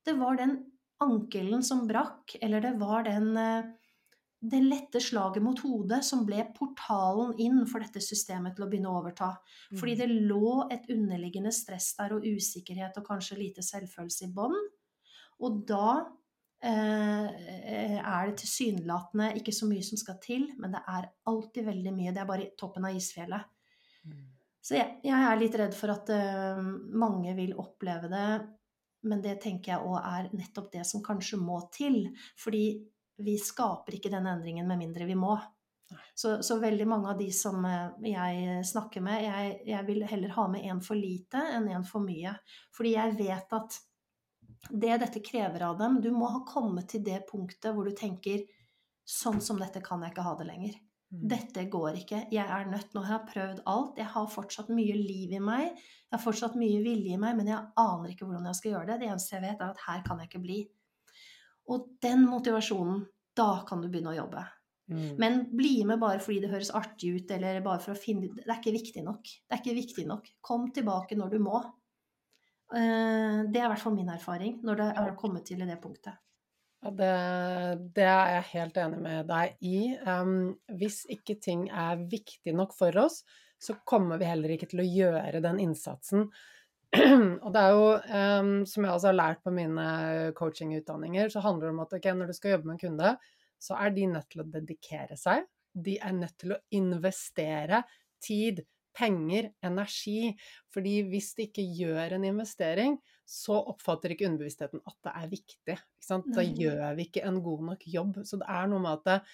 Det 0.05 0.15
var 0.20 0.38
den 0.39 0.59
ankelen 1.03 1.63
som 1.65 1.88
brakk, 1.89 2.38
eller 2.41 2.63
det 2.63 2.76
var 2.80 3.05
den 3.07 3.34
eh, 3.39 3.74
det 4.39 4.59
lette 4.63 5.01
slaget 5.03 5.43
mot 5.43 5.59
hodet 5.65 5.99
som 6.07 6.21
ble 6.27 6.45
portalen 6.55 7.33
inn 7.43 7.59
for 7.67 7.83
dette 7.83 7.99
systemet 8.03 8.55
til 8.55 8.63
å 8.65 8.69
begynne 8.71 8.91
å 8.91 9.01
overta. 9.01 9.33
Fordi 9.73 9.97
mm. 9.97 9.99
det 9.99 10.07
lå 10.29 10.53
et 10.71 10.85
underliggende 10.93 11.51
stress 11.55 11.91
der 11.97 12.15
og 12.15 12.23
usikkerhet 12.23 13.01
og 13.01 13.07
kanskje 13.09 13.39
lite 13.41 13.65
selvfølelse 13.65 14.29
i 14.29 14.31
bånn. 14.37 14.55
Og 15.43 15.57
da 15.67 15.89
eh, 16.63 17.99
er 17.99 18.29
det 18.29 18.37
tilsynelatende 18.39 19.33
ikke 19.41 19.55
så 19.55 19.67
mye 19.67 19.83
som 19.85 19.99
skal 19.99 20.19
til, 20.23 20.47
men 20.59 20.71
det 20.75 20.83
er 20.87 21.09
alltid 21.31 21.67
veldig 21.67 21.93
mye. 21.95 22.13
Det 22.15 22.23
er 22.23 22.29
bare 22.29 22.51
toppen 22.59 22.87
av 22.87 22.95
isfjellet. 22.95 23.49
Mm. 24.07 24.21
Så 24.69 24.77
jeg, 24.77 25.01
jeg, 25.03 25.19
er 25.19 25.41
litt 25.41 25.57
redd 25.59 25.75
for 25.75 25.91
at 25.91 26.11
eh, 26.15 26.63
mange 26.95 27.35
vil 27.35 27.57
oppleve 27.59 28.07
det, 28.11 28.29
men 29.09 29.19
det 29.23 29.35
tenker 29.43 29.73
jeg 29.73 29.83
òg 29.83 29.99
er 29.99 30.31
nettopp 30.35 30.71
det 30.73 30.85
som 30.87 31.03
kanskje 31.03 31.39
må 31.39 31.59
til. 31.75 32.01
Fordi 32.39 32.63
vi 33.20 33.38
skaper 33.41 33.97
ikke 33.97 34.11
den 34.13 34.28
endringen 34.30 34.67
med 34.67 34.82
mindre 34.82 35.07
vi 35.09 35.17
må. 35.20 35.36
Så, 36.13 36.43
så 36.43 36.59
veldig 36.61 36.86
mange 36.88 37.09
av 37.09 37.17
de 37.17 37.32
som 37.34 37.63
eh, 37.65 38.09
jeg 38.11 38.65
snakker 38.65 39.01
med, 39.01 39.24
jeg, 39.26 39.53
jeg 39.72 39.86
vil 39.88 40.03
heller 40.05 40.36
ha 40.36 40.45
med 40.51 40.65
en 40.70 40.82
for 40.86 40.99
lite 40.99 41.41
enn 41.55 41.70
en 41.74 41.86
for 41.88 42.05
mye. 42.05 42.36
Fordi 42.78 42.93
jeg 42.93 43.15
vet 43.17 43.55
at 43.57 43.80
det 44.70 44.99
dette 45.01 45.22
krever 45.24 45.63
av 45.63 45.78
dem 45.80 46.01
Du 46.03 46.09
må 46.11 46.28
ha 46.28 46.41
kommet 46.43 46.89
til 46.91 47.03
det 47.05 47.22
punktet 47.30 47.72
hvor 47.72 47.88
du 47.88 47.95
tenker 47.95 48.41
Sånn 49.07 49.39
som 49.41 49.57
dette 49.57 49.82
kan 49.82 50.03
jeg 50.03 50.13
ikke 50.13 50.26
ha 50.28 50.36
det 50.38 50.45
lenger. 50.45 50.74
Mm. 51.09 51.22
Dette 51.32 51.63
går 51.74 51.95
ikke. 52.03 52.17
Jeg 52.30 52.45
er 52.45 52.67
nødt. 52.70 52.91
Nå 52.93 53.01
har 53.01 53.15
jeg 53.15 53.30
prøvd 53.32 53.61
alt. 53.72 53.95
Jeg 53.97 54.05
har 54.13 54.28
fortsatt 54.30 54.67
mye 54.70 54.97
liv 54.99 55.32
i 55.34 55.39
meg. 55.41 55.72
Jeg 55.74 56.13
har 56.13 56.22
fortsatt 56.22 56.57
mye 56.59 56.84
vilje 56.86 57.15
i 57.15 57.17
meg, 57.17 57.34
men 57.39 57.49
jeg 57.49 57.72
aner 57.82 58.11
ikke 58.13 58.28
hvordan 58.28 58.45
jeg 58.51 58.59
skal 58.59 58.76
gjøre 58.76 58.91
det. 58.91 58.99
Det 59.01 59.07
eneste 59.09 59.34
jeg 59.34 59.45
vet, 59.47 59.63
er 59.65 59.74
at 59.74 59.82
her 59.88 60.03
kan 60.05 60.22
jeg 60.22 60.30
ikke 60.30 60.43
bli. 60.43 60.59
Og 61.70 61.89
den 62.01 62.26
motivasjonen, 62.30 63.03
da 63.38 63.63
kan 63.67 63.82
du 63.84 63.89
begynne 63.89 64.13
å 64.13 64.20
jobbe. 64.20 64.45
Mm. 64.89 65.09
Men 65.22 65.41
bli 65.53 65.84
med 65.86 66.01
bare 66.01 66.22
fordi 66.24 66.39
det 66.43 66.53
høres 66.53 66.72
artig 66.74 67.11
ut, 67.15 67.32
eller 67.36 67.59
bare 67.61 67.82
for 67.84 67.93
å 67.93 67.99
finne 67.99 68.32
Det 68.34 68.47
er 68.47 68.57
ikke 68.57 68.74
viktig 68.74 69.03
nok. 69.05 69.22
Det 69.22 69.53
er 69.53 69.61
ikke 69.61 69.78
viktig 69.78 70.07
nok. 70.09 70.32
Kom 70.41 70.72
tilbake 70.74 71.17
når 71.20 71.36
du 71.36 71.43
må. 71.45 71.59
Eh, 72.74 73.45
det 73.49 73.61
er 73.61 73.67
i 73.67 73.70
hvert 73.70 73.84
fall 73.84 73.95
min 73.97 74.09
erfaring 74.13 74.59
når 74.65 74.82
det 74.82 74.89
er 75.03 75.15
kommet 75.20 75.45
til 75.49 75.61
det 75.65 75.78
punktet. 75.82 76.17
Ja, 76.80 76.93
det, 76.95 77.13
det, 77.97 78.05
er 78.07 78.34
jeg 78.38 78.49
helt 78.53 78.78
enig 78.80 79.01
med 79.03 79.28
deg 79.28 79.57
i. 79.67 79.80
Um, 80.07 80.53
hvis 80.80 81.01
ikke 81.11 81.36
ting 81.43 81.67
er 81.67 81.99
viktig 82.09 82.53
nok 82.55 82.72
for 82.78 82.95
oss, 83.01 83.20
så 83.59 83.76
kommer 83.84 84.22
vi 84.22 84.30
heller 84.30 84.53
ikke 84.55 84.70
til 84.72 84.86
å 84.86 84.88
gjøre 84.88 85.41
den 85.43 85.59
innsatsen. 85.59 86.30
og 87.45 87.51
det 87.53 87.61
er 87.61 87.75
jo, 87.75 87.89
um, 88.41 88.53
som 88.65 88.85
jeg 88.85 88.95
også 88.95 89.11
har 89.11 89.17
lært 89.17 89.43
på 89.45 89.53
mine 89.53 89.85
coachingutdanninger, 90.37 91.29
så 91.29 91.43
handler 91.45 91.67
det 91.67 91.75
om 91.75 91.83
at 91.83 91.93
okay, 91.99 92.15
når 92.17 92.31
du 92.31 92.37
skal 92.37 92.55
jobbe 92.55 92.69
med 92.69 92.77
en 92.77 92.83
kunde, 92.87 93.13
så 93.59 93.77
er 93.77 93.93
de 93.93 94.09
nødt 94.09 94.29
til 94.31 94.41
å 94.41 94.49
dedikere 94.49 95.17
seg. 95.19 95.45
De 95.75 95.99
er 96.01 96.15
nødt 96.15 96.37
til 96.41 96.55
å 96.55 96.61
investere 96.79 97.83
tid, 98.23 98.63
penger, 98.97 99.51
energi. 99.63 100.33
Fordi 100.73 100.95
hvis 101.11 101.33
de 101.37 101.47
ikke 101.49 101.65
gjør 101.77 102.17
en 102.17 102.25
investering, 102.31 102.97
så 103.29 103.59
oppfatter 103.71 104.15
ikke 104.15 104.25
underbevisstheten 104.29 104.81
at 104.89 104.97
det 105.05 105.13
er 105.21 105.31
viktig. 105.35 105.77
Da 106.33 106.45
gjør 106.45 106.97
vi 106.97 107.05
ikke 107.05 107.25
en 107.29 107.41
god 107.45 107.67
nok 107.73 107.85
jobb. 107.85 108.21
Så 108.25 108.41
det 108.41 108.49
er 108.49 108.71
noe 108.71 108.81
med 108.83 108.97
at 109.13 109.29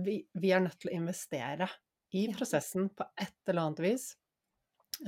vi, 0.00 0.20
vi 0.34 0.52
er 0.54 0.64
nødt 0.64 0.80
til 0.82 0.90
å 0.90 0.98
investere 0.98 1.70
i 2.18 2.26
prosessen 2.34 2.90
på 2.96 3.06
et 3.20 3.36
eller 3.46 3.68
annet 3.68 3.84
vis. 3.84 4.10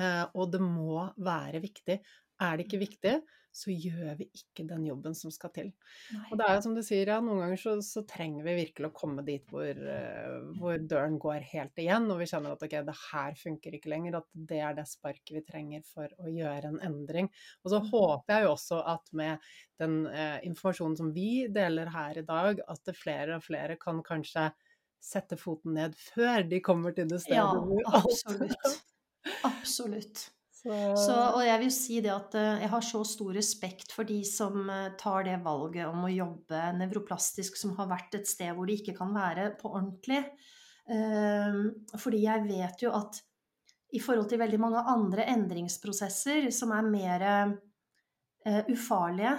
Eh, 0.01 0.25
og 0.35 0.53
det 0.55 0.63
må 0.65 1.05
være 1.21 1.63
viktig. 1.63 2.01
Er 2.43 2.59
det 2.59 2.67
ikke 2.67 2.81
mm. 2.81 2.85
viktig, 2.87 3.15
så 3.53 3.71
gjør 3.71 4.17
vi 4.17 4.27
ikke 4.33 4.65
den 4.65 4.87
jobben 4.89 5.15
som 5.17 5.31
skal 5.33 5.53
til. 5.53 5.69
Nei. 6.15 6.23
Og 6.33 6.39
det 6.41 6.47
er 6.47 6.57
jo 6.57 6.63
som 6.65 6.77
du 6.77 6.81
sier, 6.85 7.11
ja, 7.13 7.19
noen 7.23 7.43
ganger 7.43 7.61
så, 7.61 7.75
så 7.85 8.03
trenger 8.09 8.47
vi 8.47 8.55
virkelig 8.57 8.89
å 8.89 8.95
komme 8.97 9.25
dit 9.27 9.45
hvor, 9.53 9.69
uh, 9.77 10.49
hvor, 10.57 10.79
døren 10.89 11.19
går 11.21 11.45
helt 11.51 11.83
igjen, 11.83 12.09
og 12.11 12.23
vi 12.23 12.29
kjenner 12.31 12.57
at 12.57 12.65
ok, 12.65 12.79
det 12.89 12.97
her 13.03 13.37
funker 13.39 13.77
ikke 13.77 13.93
lenger, 13.93 14.17
at 14.23 14.29
det 14.51 14.63
er 14.65 14.79
det 14.79 14.87
sparket 14.89 15.35
vi 15.37 15.45
trenger 15.45 15.85
for 15.87 16.17
å 16.25 16.33
gjøre 16.33 16.73
en 16.73 16.81
endring. 16.89 17.29
Og 17.63 17.75
så 17.75 17.83
mm. 17.83 17.91
håper 17.93 18.35
jeg 18.35 18.49
jo 18.49 18.55
også 18.57 18.81
at 18.95 19.15
med 19.21 19.53
den 19.83 19.99
eh, 20.09 20.39
informasjonen 20.49 20.99
som 20.99 21.13
vi 21.15 21.31
deler 21.53 21.93
her 21.93 22.23
i 22.23 22.27
dag, 22.27 22.65
at 22.73 22.95
flere 22.97 23.37
og 23.37 23.45
flere 23.45 23.77
kan 23.81 24.01
kanskje 24.07 24.49
sette 25.03 25.37
foten 25.37 25.75
ned 25.77 25.97
før 25.99 26.47
de 26.49 26.63
kommer 26.65 26.95
til 26.97 27.09
det 27.11 27.21
stedet 27.25 27.43
ja, 27.43 27.51
hvor 27.59 28.01
absolutt. 28.01 28.83
Absolutt. 29.49 30.29
Så... 30.63 30.71
Så, 30.97 31.15
og 31.35 31.43
jeg 31.43 31.59
vil 31.65 31.73
si 31.75 31.99
det 32.05 32.13
at 32.15 32.37
eh, 32.39 32.63
jeg 32.63 32.71
har 32.71 32.85
så 32.87 33.01
stor 33.07 33.33
respekt 33.35 33.95
for 33.95 34.07
de 34.07 34.21
som 34.29 34.69
eh, 34.71 34.93
tar 35.01 35.27
det 35.27 35.41
valget 35.43 35.91
om 35.91 36.05
å 36.07 36.13
jobbe 36.13 36.61
nevroplastisk, 36.79 37.59
som 37.59 37.75
har 37.81 37.91
vært 37.91 38.15
et 38.21 38.31
sted 38.31 38.55
hvor 38.55 38.71
de 38.71 38.77
ikke 38.79 38.95
kan 38.99 39.11
være 39.17 39.49
på 39.59 39.73
ordentlig. 39.73 40.23
Ehm, 40.91 41.69
fordi 41.99 42.25
jeg 42.25 42.47
vet 42.49 42.83
jo 42.83 42.93
at 42.95 43.21
i 43.93 44.01
forhold 44.03 44.31
til 44.31 44.41
veldig 44.41 44.61
mange 44.63 44.83
andre 44.89 45.27
endringsprosesser 45.31 46.49
som 46.55 46.73
er 46.75 46.87
mer 46.89 47.25
uh, 47.29 48.63
ufarlige 48.73 49.35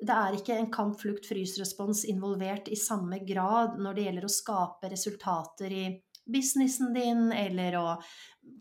Det 0.00 0.14
er 0.14 0.36
ikke 0.38 0.54
en 0.56 0.70
kamp-flukt-frys-respons 0.72 2.04
involvert 2.08 2.70
i 2.70 2.78
samme 2.78 3.18
grad 3.26 3.74
når 3.82 3.96
det 3.96 4.04
gjelder 4.06 4.28
å 4.28 4.32
skape 4.32 4.92
resultater 4.92 5.74
i 5.74 5.82
businessen 6.26 6.92
din, 6.94 7.30
eller 7.32 7.78
å 7.80 7.86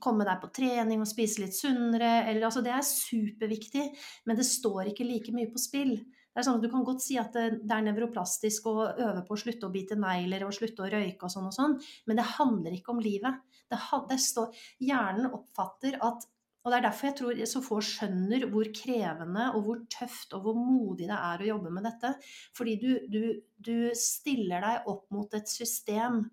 komme 0.03 0.27
deg 0.27 0.39
på 0.41 0.51
trening 0.55 1.03
og 1.03 1.09
spise 1.09 1.43
litt 1.43 1.57
sunnere. 1.57 2.23
Eller, 2.29 2.45
altså, 2.47 2.63
det 2.65 2.73
er 2.75 2.85
superviktig, 2.85 3.85
men 4.29 4.39
det 4.39 4.47
står 4.47 4.91
ikke 4.91 5.07
like 5.07 5.35
mye 5.35 5.51
på 5.51 5.61
spill. 5.61 5.97
Det 6.29 6.43
er 6.43 6.45
sånn 6.45 6.59
at 6.59 6.65
Du 6.65 6.71
kan 6.71 6.85
godt 6.87 7.03
si 7.03 7.17
at 7.19 7.33
det, 7.35 7.45
det 7.67 7.75
er 7.75 7.85
nevroplastisk 7.89 8.67
å 8.69 8.75
øve 8.87 9.23
på 9.27 9.35
å 9.35 9.39
slutte 9.41 9.67
å 9.67 9.73
bite 9.73 9.97
negler 9.99 10.45
og 10.45 10.53
slutte 10.55 10.85
å 10.85 10.91
røyke 10.91 11.25
og 11.25 11.33
sånn 11.33 11.47
og 11.49 11.55
sånn, 11.55 11.77
men 12.07 12.19
det 12.19 12.27
handler 12.37 12.75
ikke 12.77 12.93
om 12.93 13.01
livet. 13.03 13.41
Det, 13.69 13.79
det 14.09 14.19
står, 14.23 14.53
hjernen 14.85 15.31
oppfatter 15.33 15.97
at 16.05 16.29
og 16.59 16.73
Det 16.73 16.77
er 16.77 16.83
derfor 16.83 17.07
jeg 17.07 17.15
tror 17.15 17.37
så 17.47 17.59
få 17.63 17.77
skjønner 17.87 18.43
hvor 18.51 18.67
krevende 18.75 19.45
og 19.55 19.61
hvor 19.63 19.77
tøft 19.89 20.33
og 20.35 20.43
hvor 20.43 20.57
modig 20.59 21.07
det 21.07 21.15
er 21.15 21.41
å 21.41 21.47
jobbe 21.53 21.71
med 21.71 21.85
dette. 21.87 22.11
Fordi 22.57 22.73
du, 22.81 22.89
du, 23.07 23.21
du 23.55 23.77
stiller 23.95 24.65
deg 24.65 24.89
opp 24.91 25.05
mot 25.15 25.37
et 25.39 25.47
system 25.47 26.25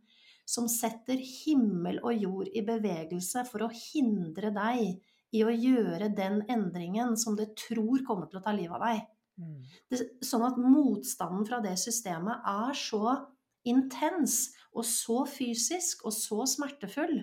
som 0.46 0.68
setter 0.70 1.18
himmel 1.18 1.98
og 2.04 2.14
jord 2.14 2.50
i 2.54 2.62
bevegelse 2.66 3.44
for 3.48 3.66
å 3.66 3.72
hindre 3.74 4.52
deg 4.54 5.02
i 5.34 5.42
å 5.42 5.52
gjøre 5.52 6.12
den 6.14 6.40
endringen 6.52 7.16
som 7.18 7.36
det 7.38 7.50
tror 7.58 8.04
kommer 8.06 8.30
til 8.30 8.40
å 8.40 8.44
ta 8.44 8.54
livet 8.54 8.78
av 8.78 8.84
deg. 8.86 9.06
Mm. 9.36 9.56
Det, 9.90 10.02
sånn 10.24 10.46
at 10.46 10.60
motstanden 10.60 11.44
fra 11.48 11.58
det 11.64 11.74
systemet 11.82 12.46
er 12.46 12.78
så 12.78 13.16
intens 13.66 14.54
og 14.70 14.86
så 14.86 15.24
fysisk 15.28 16.06
og 16.06 16.14
så 16.14 16.46
smertefull 16.48 17.18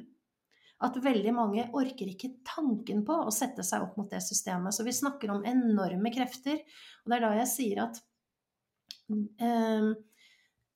at 0.84 0.98
veldig 1.00 1.32
mange 1.36 1.66
orker 1.78 2.10
ikke 2.12 2.34
tanken 2.48 3.04
på 3.08 3.16
å 3.24 3.32
sette 3.34 3.64
seg 3.66 3.86
opp 3.86 3.96
mot 4.00 4.10
det 4.12 4.20
systemet. 4.26 4.76
Så 4.76 4.84
vi 4.84 4.96
snakker 4.96 5.32
om 5.32 5.46
enorme 5.48 6.12
krefter. 6.14 6.60
Og 7.04 7.12
det 7.12 7.18
er 7.18 7.24
da 7.24 7.30
jeg 7.38 7.52
sier 7.54 7.84
at 7.86 8.02
eh, 9.14 9.94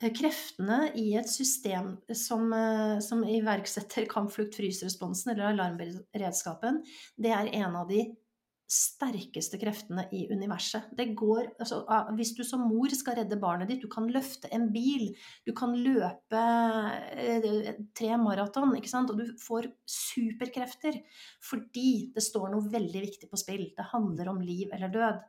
kreftene 0.05 0.91
i 0.99 1.07
et 1.17 1.29
system 1.29 1.95
som, 2.13 2.51
eh, 2.53 2.99
som 3.03 3.23
iverksetter 3.25 4.05
kampflukt-frys-responsen, 4.15 5.33
eller 5.33 5.51
alarmberedskapen, 5.53 6.83
det 7.17 7.33
er 7.33 7.53
en 7.63 7.81
av 7.81 7.89
de 7.89 8.05
sterkeste 8.67 9.55
kreftene 9.61 10.03
i 10.11 10.25
universet. 10.27 10.89
Det 10.91 11.13
går, 11.15 11.53
altså, 11.55 11.79
hvis 12.17 12.33
du 12.35 12.41
som 12.43 12.65
mor 12.67 12.91
skal 12.91 13.15
redde 13.21 13.39
barnet 13.39 13.71
ditt, 13.71 13.85
du 13.85 13.87
kan 13.87 14.09
løfte 14.11 14.51
en 14.51 14.67
bil, 14.73 15.07
du 15.47 15.53
kan 15.55 15.71
løpe 15.71 16.41
eh, 17.15 17.71
tre 17.95 18.11
maraton, 18.19 18.75
ikke 18.75 18.91
sant? 18.91 19.13
og 19.13 19.23
du 19.23 19.31
får 19.39 19.69
superkrefter 19.87 20.99
fordi 21.47 22.11
det 22.15 22.25
står 22.27 22.51
noe 22.51 22.67
veldig 22.73 23.05
viktig 23.07 23.31
på 23.31 23.39
spill. 23.39 23.69
Det 23.77 23.87
handler 23.93 24.33
om 24.33 24.43
liv 24.43 24.75
eller 24.75 24.91
død. 24.91 25.25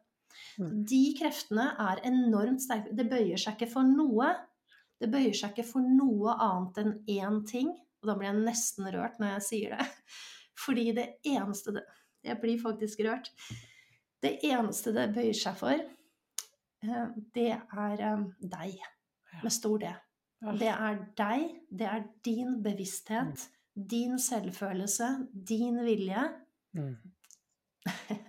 Mm. 0.59 0.75
De 0.91 1.03
kreftene 1.19 1.71
er 1.79 2.03
enormt 2.11 2.63
sterke. 2.63 2.95
Det 2.97 3.07
bøyer 3.11 3.39
seg 3.39 3.55
ikke 3.55 3.71
for 3.71 3.87
noe. 3.87 4.35
Det 4.99 5.11
bøyer 5.13 5.37
seg 5.37 5.55
ikke 5.55 5.69
for 5.69 5.85
noe 5.85 6.35
annet 6.43 6.81
enn 6.83 6.97
én 7.11 7.43
ting. 7.47 7.71
Og 8.03 8.11
da 8.11 8.17
blir 8.19 8.31
jeg 8.31 8.43
nesten 8.47 8.91
rørt 8.95 9.19
når 9.21 9.37
jeg 9.37 9.47
sier 9.49 9.77
det. 9.77 9.87
Fordi 10.65 10.91
det 10.97 11.09
eneste 11.27 11.75
det 11.77 11.87
jeg 12.27 12.41
blir 12.43 12.59
faktisk 12.61 13.01
rørt. 13.07 13.31
Det 14.23 14.39
eneste 14.47 14.93
det 14.97 15.07
bøyer 15.15 15.37
seg 15.39 15.59
for, 15.59 15.83
eh, 16.83 17.11
det 17.35 17.51
er 17.55 18.03
eh, 18.09 18.25
deg, 18.43 18.81
med 19.43 19.55
stor 19.55 19.79
D. 19.83 19.93
Det 20.59 20.71
er 20.71 20.99
deg, 21.19 21.47
det 21.71 21.87
er 21.87 22.05
din 22.27 22.59
bevissthet, 22.63 23.39
mm. 23.39 23.87
din 23.95 24.19
selvfølelse, 24.23 25.09
din 25.33 25.81
vilje. 25.87 26.27
Mm. 26.79 26.97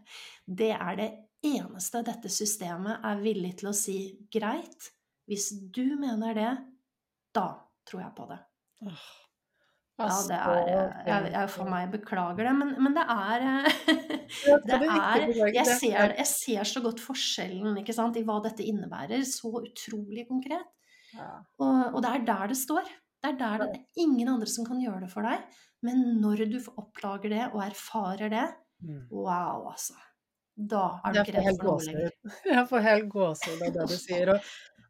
Det 0.49 0.71
er 0.73 0.95
det 0.97 1.09
eneste 1.45 1.99
dette 2.01 2.29
systemet 2.33 3.03
er 3.05 3.19
villig 3.21 3.51
til 3.59 3.69
å 3.69 3.73
si 3.77 3.99
greit. 4.33 4.87
Hvis 5.29 5.51
du 5.75 5.85
mener 6.01 6.35
det, 6.37 6.51
da 7.35 7.47
tror 7.87 8.01
jeg 8.01 8.13
på 8.17 8.27
det. 8.29 8.39
Ja, 9.99 10.07
det 10.29 10.37
er 10.37 10.59
Jeg, 11.05 11.31
jeg 11.33 11.49
for 11.51 11.67
meg 11.67 11.89
beklager 11.91 12.47
det, 12.47 12.53
men, 12.55 12.71
men 12.79 12.95
det 12.95 13.03
er 13.03 13.43
Det 14.69 14.77
er 14.79 15.25
jeg 15.51 15.65
ser, 15.67 16.13
jeg 16.15 16.29
ser, 16.29 16.63
så 16.71 16.81
godt 16.85 17.03
forskjellen 17.03 17.77
ikke 17.81 17.95
sant, 17.95 18.17
i 18.17 18.23
hva 18.25 18.39
dette 18.45 18.63
innebærer, 18.63 19.25
så 19.27 19.51
utrolig 19.59 20.25
konkret. 20.29 20.65
Og, 21.59 21.95
og 21.95 22.01
det 22.05 22.13
er 22.13 22.25
der 22.31 22.51
det 22.53 22.57
står. 22.57 22.89
Det 23.19 23.33
er 23.33 23.39
der 23.39 23.65
det 23.65 23.69
er 23.75 24.03
ingen 24.05 24.29
andre 24.31 24.47
som 24.47 24.67
kan 24.67 24.79
gjøre 24.79 25.03
det 25.03 25.11
for 25.11 25.27
deg. 25.27 25.43
Men 25.85 26.03
når 26.23 26.45
du 26.51 26.59
oppdager 26.79 27.33
det 27.33 27.45
og 27.51 27.63
erfarer 27.65 28.31
det, 28.31 28.45
mm. 28.83 29.09
wow, 29.11 29.67
altså. 29.73 29.99
Da 30.59 30.85
er 31.07 31.15
du 31.15 31.19
ikke 31.21 31.39
redd 31.39 31.59
for 31.59 31.69
noe 31.69 31.83
lenger. 31.87 32.15
Jeg 32.53 32.63
får 32.71 32.83
helt 32.83 33.11
gåsehud 33.13 33.61
av 33.63 33.75
det 33.77 33.85
du 33.91 33.95
sier. 33.99 34.31
Og, 34.33 34.49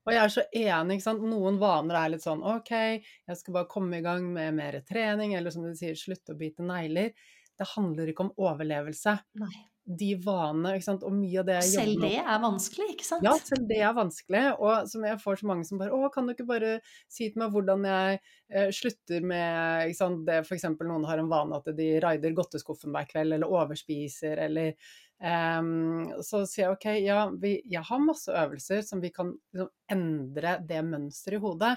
og 0.10 0.16
jeg 0.16 0.24
er 0.24 0.32
så 0.34 0.46
enig. 0.50 0.98
ikke 0.98 1.06
sant? 1.06 1.26
Noen 1.30 1.60
vaner 1.62 2.00
er 2.02 2.14
litt 2.16 2.26
sånn 2.26 2.42
OK, 2.42 2.72
jeg 2.74 3.42
skal 3.42 3.60
bare 3.60 3.70
komme 3.70 4.00
i 4.00 4.06
gang 4.06 4.26
med 4.34 4.58
mer 4.58 4.80
trening, 4.88 5.36
eller 5.38 5.54
som 5.54 5.68
du 5.68 5.76
sier, 5.78 5.98
slutte 5.98 6.34
å 6.34 6.40
bite 6.40 6.66
negler. 6.66 7.14
Det 7.60 7.68
handler 7.76 8.10
ikke 8.10 8.26
om 8.26 8.38
overlevelse. 8.40 9.20
Nei. 9.42 9.54
De 9.90 10.12
vanene, 10.22 10.76
ikke 10.78 10.86
sant, 10.86 11.04
og 11.08 11.16
mye 11.18 11.40
av 11.42 11.48
det 11.48 11.56
jeg 11.56 11.70
Selv 11.72 12.04
det 12.04 12.12
er 12.22 12.42
vanskelig, 12.44 12.86
ikke 12.94 13.08
sant? 13.08 13.26
Ja, 13.26 13.32
selv 13.42 13.64
det 13.72 13.80
er 13.82 13.96
vanskelig. 13.98 14.44
Og 14.62 14.90
som 14.92 15.06
jeg 15.08 15.22
får 15.24 15.40
så 15.42 15.50
mange 15.50 15.66
som 15.66 15.82
bare 15.82 15.98
Å, 15.98 16.12
kan 16.14 16.30
du 16.30 16.36
ikke 16.36 16.46
bare 16.50 16.76
si 17.10 17.32
til 17.32 17.42
meg 17.42 17.56
hvordan 17.56 17.88
jeg 17.90 18.20
eh, 18.20 18.70
slutter 18.76 19.26
med 19.26 19.90
ikke 19.90 20.00
sant, 20.00 20.22
det 20.30 20.44
f.eks. 20.44 20.68
noen 20.78 21.08
har 21.10 21.22
en 21.24 21.32
vane 21.32 21.58
at 21.58 21.72
de 21.80 21.90
raider 22.06 22.38
godteskuffen 22.38 22.94
hver 22.94 23.10
kveld, 23.10 23.40
eller 23.40 23.56
overspiser, 23.60 24.44
eller 24.46 24.78
Um, 25.20 26.08
så 26.24 26.46
sier 26.48 26.70
jeg 26.70 26.76
ok, 26.78 26.86
ja, 27.04 27.24
vi, 27.42 27.58
jeg 27.68 27.84
har 27.90 28.00
masse 28.00 28.32
øvelser 28.32 28.86
som 28.88 29.02
vi 29.04 29.12
kan 29.12 29.34
liksom, 29.52 29.72
endre 29.92 30.54
det 30.64 30.80
mønsteret 30.88 31.40
i 31.40 31.44
hodet, 31.44 31.74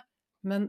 men 0.47 0.69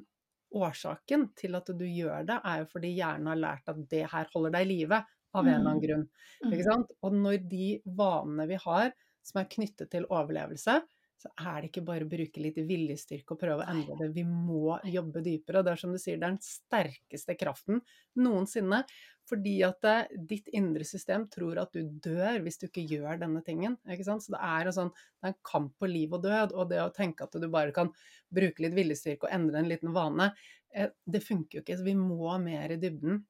årsaken 0.54 1.28
til 1.38 1.58
at 1.58 1.70
du 1.70 1.86
gjør 1.86 2.26
det, 2.30 2.40
er 2.46 2.64
jo 2.64 2.70
fordi 2.72 2.94
hjernen 2.96 3.30
har 3.30 3.42
lært 3.42 3.70
at 3.70 3.84
det 3.90 4.04
her 4.10 4.30
holder 4.34 4.56
deg 4.56 4.66
i 4.66 4.72
live 4.72 5.00
av 5.34 5.48
en 5.48 5.54
eller 5.54 5.70
annen 5.70 5.80
mm. 5.80 5.86
grunn. 5.86 6.04
Mm. 6.46 6.58
sant? 6.66 6.92
Og 7.06 7.16
når 7.18 7.46
de 7.50 7.70
vanene 7.98 8.50
vi 8.50 8.60
har 8.66 8.92
som 9.26 9.40
er 9.42 9.50
knyttet 9.50 9.90
til 9.94 10.10
overlevelse, 10.10 10.82
så 11.22 11.30
er 11.40 11.62
det 11.62 11.70
ikke 11.70 11.86
bare 11.88 12.04
å 12.04 12.12
bruke 12.12 12.42
litt 12.44 12.58
viljestyrke 12.68 13.36
og 13.36 13.40
prøve 13.40 13.64
å 13.64 13.72
endre 13.72 13.96
det. 14.02 14.10
Vi 14.16 14.26
må 14.28 14.76
jobbe 14.92 15.22
dypere. 15.24 15.62
Og 15.62 15.68
det 15.68 15.74
er 15.74 15.80
som 15.80 15.94
du 15.94 16.00
sier, 16.02 16.18
det 16.20 16.28
er 16.28 16.34
den 16.34 16.44
sterkeste 16.44 17.36
kraften 17.40 17.80
noensinne. 18.20 18.82
Fordi 19.30 19.54
at 19.64 19.88
eh, 19.88 20.16
ditt 20.28 20.50
indre 20.52 20.84
system 20.88 21.30
tror 21.32 21.62
at 21.62 21.76
du 21.76 21.88
dør 22.04 22.42
hvis 22.44 22.60
du 22.60 22.68
ikke 22.68 22.84
gjør 22.90 23.22
denne 23.22 23.44
tingen. 23.46 23.78
ikke 23.88 24.08
sant? 24.10 24.26
Så 24.26 24.36
det 24.36 24.42
er, 24.44 24.68
en 24.68 24.76
sånn, 24.76 24.92
det 24.92 25.30
er 25.30 25.32
en 25.32 25.40
kamp 25.48 25.78
på 25.80 25.88
liv 25.88 26.18
og 26.18 26.26
død. 26.26 26.58
Og 26.58 26.74
det 26.74 26.82
å 26.84 26.92
tenke 26.96 27.28
at 27.28 27.40
du 27.40 27.48
bare 27.48 27.76
kan 27.76 27.94
bruke 28.34 28.66
litt 28.66 28.76
viljestyrke 28.76 29.30
og 29.30 29.36
endre 29.38 29.64
en 29.64 29.72
liten 29.72 29.96
vane, 29.96 30.34
eh, 30.76 30.92
det 31.06 31.24
funker 31.24 31.60
jo 31.60 31.64
ikke. 31.64 31.80
Så 31.80 31.88
vi 31.88 31.96
må 32.00 32.36
mer 32.44 32.76
i 32.76 32.82
dybden. 32.82 33.24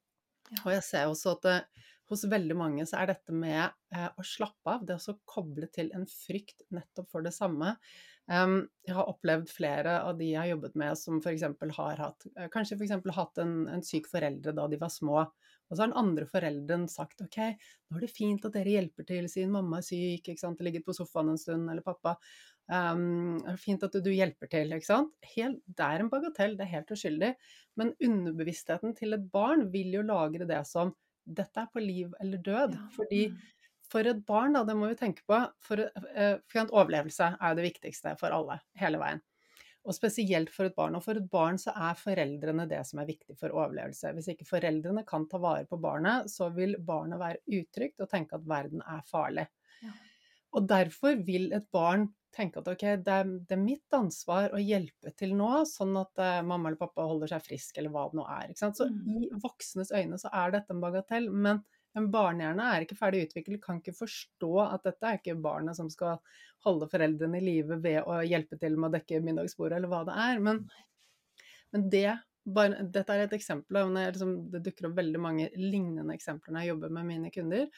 Og 0.64 0.72
jeg 0.74 0.84
ser 0.86 1.12
også 1.12 1.38
at 1.38 1.50
eh, 1.52 1.84
hos 2.10 2.24
veldig 2.30 2.56
mange 2.58 2.84
så 2.88 3.00
er 3.00 3.12
dette 3.12 3.34
med 3.34 3.62
eh, 3.94 4.08
å 4.08 4.24
slappe 4.26 4.74
av, 4.76 4.82
det 4.86 4.98
å 5.00 5.16
koble 5.28 5.68
til 5.72 5.90
en 5.96 6.04
frykt 6.10 6.66
nettopp 6.74 7.08
for 7.12 7.24
det 7.24 7.32
samme. 7.36 7.74
Um, 8.24 8.62
jeg 8.88 8.96
har 8.96 9.08
opplevd 9.10 9.50
flere 9.52 9.98
av 10.06 10.16
de 10.16 10.30
jeg 10.30 10.38
har 10.38 10.48
jobbet 10.54 10.76
med 10.80 10.96
som 10.96 11.18
f.eks. 11.20 11.42
har 11.76 11.98
hatt 12.00 12.24
eh, 12.38 12.48
kanskje 12.52 12.78
eksempel, 12.80 13.12
hatt 13.12 13.40
en, 13.42 13.66
en, 13.68 13.84
syk 13.84 14.08
foreldre 14.08 14.54
da 14.56 14.64
de 14.70 14.78
var 14.80 14.92
små. 14.92 15.26
Og 15.68 15.76
så 15.76 15.82
har 15.82 15.90
den 15.90 16.00
andre 16.00 16.24
forelderen 16.28 16.86
sagt 16.88 17.20
ok, 17.24 17.38
nå 17.88 17.98
er 17.98 18.06
det 18.06 18.12
fint 18.12 18.44
at 18.48 18.56
dere 18.56 18.76
hjelper 18.78 19.08
til 19.08 19.28
siden 19.32 19.52
mamma 19.52 19.80
er 19.80 19.86
syk, 19.88 20.24
ikke 20.24 20.40
sant, 20.40 20.64
ligget 20.64 20.86
på 20.86 20.96
sofaen 20.96 21.34
en 21.34 21.40
stund, 21.40 21.68
eller 21.72 21.84
pappa. 21.84 22.16
Um, 22.64 23.42
det 23.42 23.52
er 23.52 23.60
fint 23.60 23.84
at 23.84 23.92
du, 23.92 24.00
du 24.04 24.12
hjelper 24.12 24.48
til, 24.52 24.72
ikke 24.72 24.88
sant. 24.88 25.12
Helt, 25.34 25.60
det 25.68 25.88
er 25.88 26.04
en 26.04 26.12
bagatell, 26.12 26.56
det 26.56 26.64
er 26.64 26.74
helt 26.78 26.96
uskyldig. 26.96 27.32
Men 27.80 27.92
underbevisstheten 28.08 28.96
til 28.96 29.16
et 29.16 29.28
barn 29.32 29.68
vil 29.72 29.98
jo 29.98 30.04
lagre 30.08 30.48
det 30.48 30.62
som 30.68 30.94
dette 31.24 31.60
er 31.60 31.70
på 31.72 31.82
liv 31.82 32.14
eller 32.20 32.40
død. 32.44 32.78
Ja. 32.78 32.88
Fordi 32.94 33.20
mm. 33.32 33.36
for 33.92 34.10
et 34.10 34.24
barn, 34.26 34.56
da, 34.56 34.64
det 34.68 34.76
må 34.78 34.90
vi 34.90 34.98
tenke 35.00 35.24
på, 35.28 35.38
for, 35.64 35.84
for 35.92 36.62
en 36.62 36.72
overlevelse 36.72 37.30
er 37.40 37.56
det 37.56 37.68
viktigste 37.68 38.16
for 38.20 38.34
alle, 38.36 38.60
hele 38.80 39.00
veien. 39.02 39.22
Og 39.84 39.92
spesielt 39.92 40.48
for 40.48 40.64
et 40.64 40.76
barn. 40.76 40.96
Og 40.96 41.04
for 41.04 41.20
et 41.20 41.26
barn 41.28 41.58
så 41.60 41.74
er 41.76 41.98
foreldrene 42.00 42.64
det 42.70 42.80
som 42.88 43.02
er 43.02 43.08
viktig 43.10 43.36
for 43.36 43.52
overlevelse. 43.52 44.14
Hvis 44.16 44.30
ikke 44.32 44.48
foreldrene 44.48 45.04
kan 45.08 45.26
ta 45.28 45.40
vare 45.42 45.66
på 45.68 45.76
barnet, 45.80 46.30
så 46.32 46.48
vil 46.56 46.78
barnet 46.80 47.20
være 47.20 47.60
utrygt 47.60 48.00
og 48.00 48.08
tenke 48.12 48.38
at 48.38 48.48
verden 48.48 48.80
er 48.88 49.04
farlig. 49.10 49.44
Ja. 49.84 49.92
Og 50.56 50.68
derfor 50.70 51.18
vil 51.26 51.50
et 51.52 51.66
barn 51.74 52.08
tenke 52.34 52.60
at 52.60 52.68
ok, 52.70 52.82
det 53.04 53.14
er, 53.14 53.30
det 53.48 53.56
er, 53.56 53.62
mitt 53.62 53.96
ansvar 53.96 54.54
å 54.54 54.60
hjelpe 54.60 55.12
til 55.18 55.34
nå, 55.38 55.50
sånn 55.70 55.94
at 56.00 56.20
uh, 56.20 56.40
mamma 56.46 56.70
eller 56.70 56.80
pappa 56.80 57.06
holder 57.08 57.30
seg 57.34 57.46
frisk, 57.46 57.78
eller 57.78 57.94
hva 57.94 58.08
det 58.10 58.18
nå 58.18 58.26
er. 58.34 58.52
Så 58.58 58.88
mm. 58.90 58.98
i 59.14 59.30
voksnes 59.42 59.94
øyne 59.94 60.18
så 60.20 60.32
er 60.34 60.56
dette 60.56 60.74
en 60.74 60.82
bagatell, 60.82 61.30
men 61.30 61.62
en 61.94 62.10
barnehjerne 62.10 62.66
er 62.74 62.84
ikke 62.84 62.98
ferdig 62.98 63.28
utviklet, 63.28 63.62
kan 63.62 63.78
ikke 63.78 63.94
forstå 63.94 64.52
at 64.64 64.86
dette 64.86 65.06
er 65.08 65.20
ikke 65.20 65.36
barnet 65.42 65.78
som 65.78 65.90
skal 65.92 66.18
holde 66.66 66.88
foreldrene 66.90 67.38
i 67.38 67.44
live 67.44 67.78
ved 67.84 68.00
å 68.02 68.18
hjelpe 68.26 68.58
til 68.58 68.78
med 68.78 68.90
å 68.90 68.94
dekke 68.96 69.22
middagsbordet, 69.22 69.78
eller 69.78 69.92
hva 69.92 70.02
det 70.08 70.16
er. 70.24 70.40
Men, 70.42 70.64
men 71.74 71.86
det, 71.92 72.08
bare, 72.44 72.82
dette 72.96 73.14
er 73.14 73.28
et 73.28 73.36
eksempel, 73.38 73.78
og 73.84 73.94
liksom, 73.94 74.34
det 74.50 74.64
dukker 74.66 74.90
opp 74.90 74.98
veldig 74.98 75.22
mange 75.22 75.50
lignende 75.60 76.16
eksempler 76.16 76.56
når 76.56 76.64
jeg 76.64 76.74
jobber 76.74 76.96
med 76.98 77.12
mine 77.12 77.30
kunder 77.34 77.70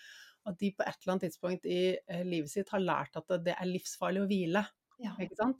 at 0.47 0.59
de 0.61 0.73
på 0.73 0.85
et 0.87 0.97
eller 1.01 1.15
annet 1.15 1.27
tidspunkt 1.29 1.69
i 1.69 1.81
eh, 1.97 2.25
livet 2.27 2.53
sitt 2.53 2.73
har 2.75 2.83
lært 2.83 3.19
at 3.19 3.37
det 3.45 3.57
er 3.57 3.71
livsfarlig 3.71 4.25
å 4.25 4.31
hvile. 4.31 4.65
Ja. 5.03 5.13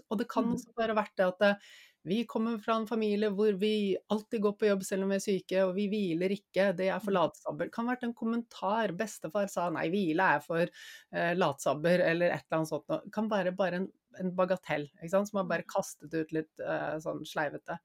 Og 0.09 0.17
det 0.17 0.29
kan 0.33 0.47
mm. 0.47 0.55
også 0.57 0.73
være 0.79 0.97
verdt 0.97 1.19
det 1.19 1.27
at 1.29 1.45
eh, 1.45 1.69
vi 2.07 2.21
kommer 2.31 2.59
fra 2.63 2.77
en 2.79 2.87
familie 2.87 3.33
hvor 3.35 3.57
vi 3.59 3.97
alltid 4.15 4.43
går 4.45 4.53
på 4.61 4.69
jobb 4.69 4.85
selv 4.87 5.05
om 5.05 5.11
vi 5.11 5.17
er 5.19 5.25
syke, 5.25 5.63
og 5.67 5.73
vi 5.75 5.89
hviler 5.91 6.35
ikke, 6.37 6.69
det 6.79 6.87
er 6.95 7.03
for 7.03 7.17
latsabber. 7.17 7.67
Det 7.67 7.75
Kan 7.75 7.89
vært 7.91 8.05
en 8.07 8.15
kommentar. 8.15 8.95
Bestefar 8.95 9.51
sa 9.51 9.67
nei, 9.75 9.89
hvile 9.91 10.29
er 10.37 10.45
for 10.45 10.63
eh, 10.63 11.33
latsabber, 11.35 12.05
eller 12.13 12.31
et 12.31 12.47
eller 12.47 12.61
annet 12.61 12.71
sånt. 12.71 12.87
Det 12.93 13.15
kan 13.17 13.31
være 13.33 13.57
bare 13.59 13.83
en, 13.83 13.89
en 14.23 14.31
bagatell, 14.39 14.87
som 15.11 15.41
har 15.41 15.51
bare 15.51 15.67
mm. 15.67 15.73
kastet 15.75 16.15
ut 16.15 16.37
litt 16.37 16.63
eh, 16.63 16.95
sånn 17.03 17.27
sleivete. 17.27 17.81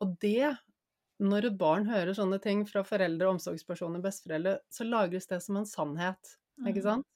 Og 0.00 0.16
det 0.24 0.54
når 1.18 1.50
et 1.50 1.58
barn 1.58 1.86
hører 1.90 2.14
sånne 2.16 2.38
ting 2.42 2.64
fra 2.68 2.84
foreldre, 2.86 3.30
omsorgspersoner, 3.34 4.02
besteforeldre, 4.04 4.58
så 4.70 4.86
lagres 4.86 5.26
det 5.30 5.40
som 5.44 5.60
en 5.60 5.68
sannhet, 5.68 6.36
ikke 6.64 6.82
mm. 6.82 6.86
sant? 6.86 7.08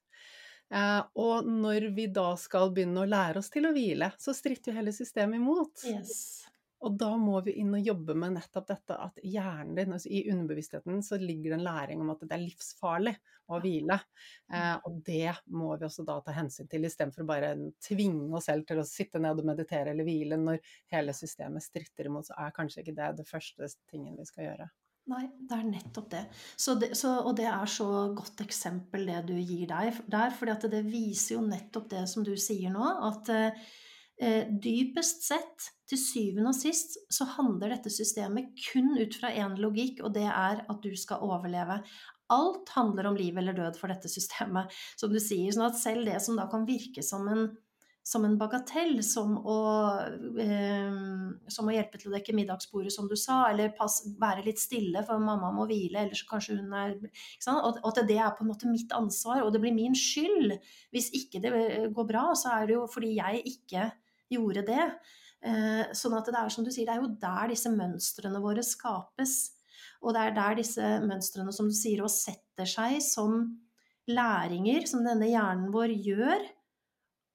Eh, 0.72 1.02
og 1.20 1.48
når 1.48 1.90
vi 1.96 2.08
da 2.08 2.32
skal 2.40 2.72
begynne 2.72 3.04
å 3.04 3.08
lære 3.08 3.42
oss 3.42 3.50
til 3.52 3.68
å 3.68 3.74
hvile, 3.74 4.08
så 4.18 4.34
stritter 4.36 4.72
jo 4.72 4.78
hele 4.78 4.94
systemet 4.96 5.38
imot. 5.38 5.84
Yes. 5.88 6.48
Og 6.82 6.96
da 6.98 7.12
må 7.18 7.38
vi 7.46 7.54
inn 7.62 7.74
og 7.76 7.86
jobbe 7.86 8.14
med 8.18 8.34
nettopp 8.36 8.66
dette 8.72 8.96
at 9.04 9.20
hjernen 9.22 9.76
din, 9.78 9.94
altså 9.94 10.10
i 10.10 10.24
underbevisstheten, 10.32 11.02
så 11.06 11.18
ligger 11.20 11.52
det 11.52 11.58
en 11.60 11.66
læring 11.66 12.02
om 12.02 12.10
at 12.14 12.24
det 12.24 12.34
er 12.34 12.42
livsfarlig 12.42 13.14
å 13.52 13.60
hvile. 13.62 13.98
Eh, 14.52 14.74
og 14.88 14.98
det 15.06 15.30
må 15.54 15.72
vi 15.76 15.86
også 15.86 16.06
da 16.08 16.18
ta 16.24 16.34
hensyn 16.34 16.70
til, 16.70 16.88
istedenfor 16.88 17.28
bare 17.28 17.54
tvinge 17.86 18.32
oss 18.38 18.50
selv 18.50 18.66
til 18.68 18.82
å 18.82 18.86
sitte 18.88 19.22
ned 19.22 19.42
og 19.42 19.50
meditere 19.52 19.94
eller 19.94 20.08
hvile. 20.08 20.40
Når 20.42 20.62
hele 20.94 21.14
systemet 21.16 21.64
stritter 21.64 22.10
imot, 22.10 22.30
så 22.30 22.38
er 22.42 22.56
kanskje 22.56 22.82
ikke 22.82 22.96
det 22.98 23.12
det 23.20 23.28
første 23.30 23.70
tingen 23.92 24.18
vi 24.18 24.26
skal 24.26 24.50
gjøre. 24.50 24.70
Nei, 25.10 25.24
det 25.50 25.56
er 25.56 25.64
nettopp 25.66 26.10
det. 26.12 26.26
Så 26.54 26.76
det 26.78 26.92
så, 26.98 27.16
og 27.26 27.34
det 27.38 27.48
er 27.50 27.70
så 27.70 27.88
godt 28.14 28.44
eksempel 28.44 29.08
det 29.08 29.24
du 29.30 29.34
gir 29.34 29.66
deg 29.70 29.98
der, 30.10 30.34
for 30.34 30.50
det 30.70 30.84
viser 30.86 31.36
jo 31.36 31.46
nettopp 31.46 31.88
det 31.90 32.04
som 32.10 32.26
du 32.26 32.36
sier 32.38 32.70
nå, 32.74 32.86
at 33.08 33.30
Eh, 33.32 33.64
dypest 34.62 35.24
sett, 35.26 35.72
til 35.92 36.00
syvende 36.00 36.52
og 36.52 36.56
sist, 36.56 36.96
så 37.12 37.26
handler 37.34 37.74
dette 37.74 37.90
systemet 37.92 38.52
kun 38.70 38.94
ut 38.96 39.16
fra 39.18 39.32
én 39.36 39.58
logikk, 39.60 40.00
og 40.06 40.14
det 40.16 40.24
er 40.24 40.62
at 40.62 40.78
du 40.84 40.92
skal 40.96 41.24
overleve. 41.26 41.82
alt 42.32 42.70
handler 42.72 43.10
om 43.10 43.16
liv 43.18 43.36
eller 43.36 43.52
død 43.52 43.76
for 43.76 43.92
dette 43.92 44.08
systemet, 44.08 44.72
som 44.96 45.12
du 45.12 45.18
sier. 45.20 45.52
Sånn 45.52 45.66
at 45.66 45.76
selv 45.76 46.06
det 46.08 46.16
som 46.24 46.38
da 46.38 46.46
kan 46.48 46.64
virke 46.64 47.04
som 47.04 47.28
en 47.28 47.50
som 48.02 48.24
en 48.26 48.34
bagatell, 48.38 48.96
som 49.06 49.36
å, 49.46 49.58
eh, 50.42 50.94
som 51.54 51.68
å, 51.68 51.74
hjelpe 51.74 52.00
til 52.00 52.10
å 52.10 52.16
dekke 52.16 52.34
middagsbordet, 52.34 52.90
som 52.90 53.06
du 53.06 53.14
sa, 53.14 53.44
eller 53.52 53.70
pass, 53.78 54.00
være 54.18 54.42
litt 54.48 54.58
stille, 54.58 55.04
for 55.06 55.22
mamma 55.22 55.52
må 55.54 55.68
hvile, 55.70 56.02
eller 56.02 56.18
så 56.18 56.26
kanskje 56.26 56.58
hun 56.58 56.74
er 56.74 56.96
og, 56.98 57.78
at 57.78 58.02
det 58.08 58.18
er 58.18 58.34
på 58.34 58.42
en 58.42 58.50
måte 58.50 58.70
mitt 58.70 58.90
ansvar, 58.96 59.44
og 59.44 59.52
det 59.54 59.62
blir 59.62 59.76
min 59.76 59.94
skyld. 59.94 60.56
Hvis 60.90 61.12
ikke 61.14 61.44
det 61.44 61.52
går 61.94 62.08
bra, 62.10 62.32
så 62.34 62.56
er 62.56 62.66
det 62.66 62.80
jo 62.80 62.88
fordi 62.90 63.14
jeg 63.20 63.44
ikke 63.54 63.92
gjorde 64.36 64.64
det. 64.68 64.86
Eh, 65.42 65.90
sånn 65.96 66.14
at 66.18 66.30
det 66.30 66.38
er 66.38 66.54
som 66.54 66.66
du 66.66 66.70
sier, 66.70 66.86
det 66.86 66.94
er 66.94 67.02
jo 67.02 67.16
der 67.22 67.52
disse 67.52 67.72
mønstrene 67.72 68.42
våre 68.42 68.64
skapes. 68.66 69.36
Og 70.02 70.14
det 70.14 70.22
er 70.22 70.34
der 70.36 70.58
disse 70.58 70.94
mønstrene, 71.02 71.54
som 71.54 71.68
du 71.70 71.76
sier, 71.76 72.02
og 72.02 72.10
setter 72.12 72.68
seg 72.68 72.98
som 73.04 73.44
læringer 74.10 74.86
som 74.90 75.04
denne 75.06 75.28
hjernen 75.30 75.70
vår 75.74 75.94
gjør 76.02 76.42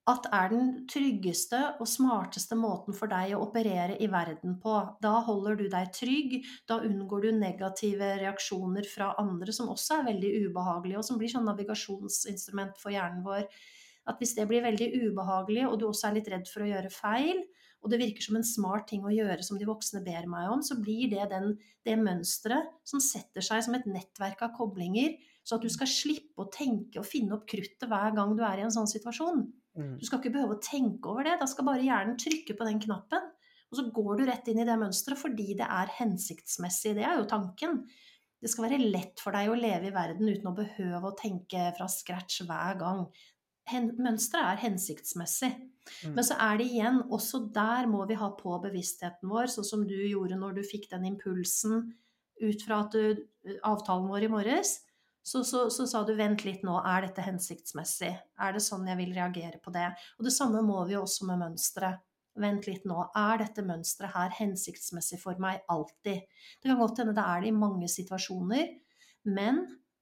at 0.08 0.28
er 0.32 0.52
den 0.54 0.68
tryggeste 0.88 1.60
og 1.82 1.88
smarteste 1.90 2.56
måten 2.56 2.96
for 2.96 3.12
deg 3.12 3.34
å 3.36 3.42
operere 3.44 3.98
i 4.00 4.08
verden 4.12 4.56
på. 4.64 4.76
Da 5.04 5.18
holder 5.28 5.58
du 5.60 5.66
deg 5.72 5.92
trygg, 5.96 6.38
da 6.70 6.80
unngår 6.80 7.28
du 7.28 7.32
negative 7.36 8.14
reaksjoner 8.22 8.88
fra 8.88 9.12
andre 9.20 9.56
som 9.56 9.72
også 9.74 10.00
er 10.00 10.08
veldig 10.14 10.32
ubehagelige, 10.48 11.02
og 11.02 11.08
som 11.10 11.20
blir 11.20 11.34
sånn 11.34 11.48
navigasjonsinstrument 11.50 12.80
for 12.80 12.96
hjernen 12.96 13.26
vår. 13.26 13.44
At 14.08 14.22
hvis 14.22 14.36
det 14.38 14.48
blir 14.50 14.64
veldig 14.66 14.90
ubehagelig, 15.08 15.68
og 15.68 15.80
du 15.80 15.88
også 15.90 16.10
er 16.10 16.20
litt 16.20 16.30
redd 16.32 16.50
for 16.50 16.64
å 16.64 16.70
gjøre 16.70 16.92
feil, 16.94 17.44
og 17.84 17.92
det 17.92 18.00
virker 18.02 18.26
som 18.26 18.38
en 18.40 18.48
smart 18.48 18.88
ting 18.90 19.04
å 19.06 19.14
gjøre 19.14 19.44
som 19.46 19.60
de 19.60 19.68
voksne 19.68 20.02
ber 20.06 20.26
meg 20.32 20.50
om, 20.52 20.64
så 20.66 20.80
blir 20.82 21.12
det 21.12 21.28
den, 21.32 21.54
det 21.86 21.98
mønsteret 22.02 22.72
som 22.88 23.04
setter 23.04 23.46
seg 23.46 23.62
som 23.66 23.78
et 23.78 23.86
nettverk 23.90 24.42
av 24.48 24.56
koblinger, 24.58 25.14
så 25.48 25.56
at 25.56 25.64
du 25.64 25.70
skal 25.72 25.88
slippe 25.88 26.44
å 26.44 26.50
tenke 26.52 27.00
og 27.00 27.08
finne 27.08 27.38
opp 27.38 27.46
kruttet 27.48 27.88
hver 27.88 28.16
gang 28.18 28.34
du 28.36 28.44
er 28.44 28.60
i 28.60 28.66
en 28.66 28.74
sånn 28.74 28.90
situasjon. 28.90 29.46
Mm. 29.78 29.94
Du 30.02 30.04
skal 30.08 30.20
ikke 30.20 30.34
behøve 30.34 30.58
å 30.58 30.64
tenke 30.64 31.12
over 31.12 31.28
det. 31.28 31.38
Da 31.40 31.48
skal 31.48 31.68
bare 31.70 31.86
hjernen 31.86 32.18
trykke 32.20 32.58
på 32.58 32.68
den 32.68 32.82
knappen. 32.84 33.30
Og 33.68 33.80
så 33.80 33.86
går 33.94 34.20
du 34.20 34.26
rett 34.28 34.50
inn 34.52 34.60
i 34.64 34.68
det 34.68 34.76
mønsteret 34.80 35.20
fordi 35.20 35.54
det 35.60 35.68
er 35.68 35.96
hensiktsmessig. 36.00 36.96
Det 36.98 37.06
er 37.08 37.20
jo 37.20 37.30
tanken. 37.30 37.82
Det 38.42 38.52
skal 38.52 38.68
være 38.68 38.82
lett 38.84 39.24
for 39.24 39.36
deg 39.36 39.50
å 39.50 39.58
leve 39.58 39.90
i 39.90 39.96
verden 39.96 40.28
uten 40.28 40.52
å 40.52 40.56
behøve 40.58 41.10
å 41.10 41.16
tenke 41.18 41.70
fra 41.78 41.88
scratch 41.92 42.44
hver 42.48 42.78
gang. 42.80 43.06
Mønsteret 43.74 44.54
er 44.54 44.64
hensiktsmessig. 44.64 45.52
Mm. 46.04 46.16
Men 46.18 46.24
så 46.26 46.36
er 46.44 46.60
det 46.60 46.68
igjen, 46.68 47.00
også 47.14 47.46
der 47.56 47.88
må 47.88 48.06
vi 48.08 48.18
ha 48.20 48.32
på 48.36 48.58
bevisstheten 48.64 49.30
vår, 49.32 49.52
sånn 49.52 49.68
som 49.68 49.86
du 49.88 49.96
gjorde 49.96 50.40
når 50.40 50.58
du 50.58 50.66
fikk 50.68 50.90
den 50.92 51.08
impulsen 51.14 51.94
ut 52.44 52.64
fra 52.68 52.84
du, 52.94 53.24
avtalen 53.66 54.12
vår 54.12 54.28
i 54.28 54.32
morges 54.32 54.78
så, 55.28 55.44
så, 55.44 55.70
så, 55.70 55.84
sa 55.88 56.04
du 56.08 56.14
vent 56.16 56.46
litt 56.48 56.62
nå, 56.64 56.78
er 56.88 57.04
dette 57.04 57.24
hensiktsmessig? 57.26 58.14
Er 58.40 58.54
det 58.56 58.62
sånn 58.64 58.88
jeg 58.88 58.96
vil 58.96 59.10
reagere 59.12 59.60
på 59.60 59.74
det? 59.76 59.90
Og 60.16 60.24
det 60.24 60.32
samme 60.32 60.62
må 60.64 60.86
vi 60.88 60.96
også 60.96 61.28
med 61.28 61.42
mønsteret. 61.42 62.00
Vent 62.38 62.68
litt 62.70 62.86
nå, 62.88 63.02
er 63.18 63.42
dette 63.42 63.66
mønsteret 63.66 64.14
her 64.14 64.32
hensiktsmessig 64.38 65.20
for 65.20 65.42
meg 65.44 65.66
alltid? 65.74 66.22
Det 66.62 66.70
kan 66.70 66.80
godt 66.80 67.02
hende 67.02 67.16
det 67.18 67.26
er 67.26 67.44
det 67.44 67.50
i 67.52 67.58
mange 67.58 67.90
situasjoner, 67.92 68.72
men 69.28 69.60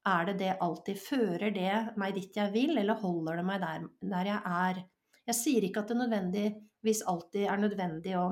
er 0.08 0.26
det 0.30 0.36
det 0.42 0.56
alltid? 0.62 1.00
Fører 1.02 1.52
det 1.54 1.78
meg 2.00 2.18
dit 2.18 2.38
jeg 2.38 2.54
vil, 2.54 2.78
eller 2.78 3.02
holder 3.02 3.42
det 3.42 3.46
meg 3.48 3.64
der, 3.64 3.88
der 4.16 4.30
jeg 4.32 4.42
er? 4.58 4.82
Jeg 5.26 5.38
sier 5.40 5.66
ikke 5.66 5.82
at 5.82 5.92
det 5.92 6.02
nødvendigvis 6.04 7.06
alltid 7.10 7.48
er 7.50 7.62
nødvendig 7.62 8.18
å 8.20 8.28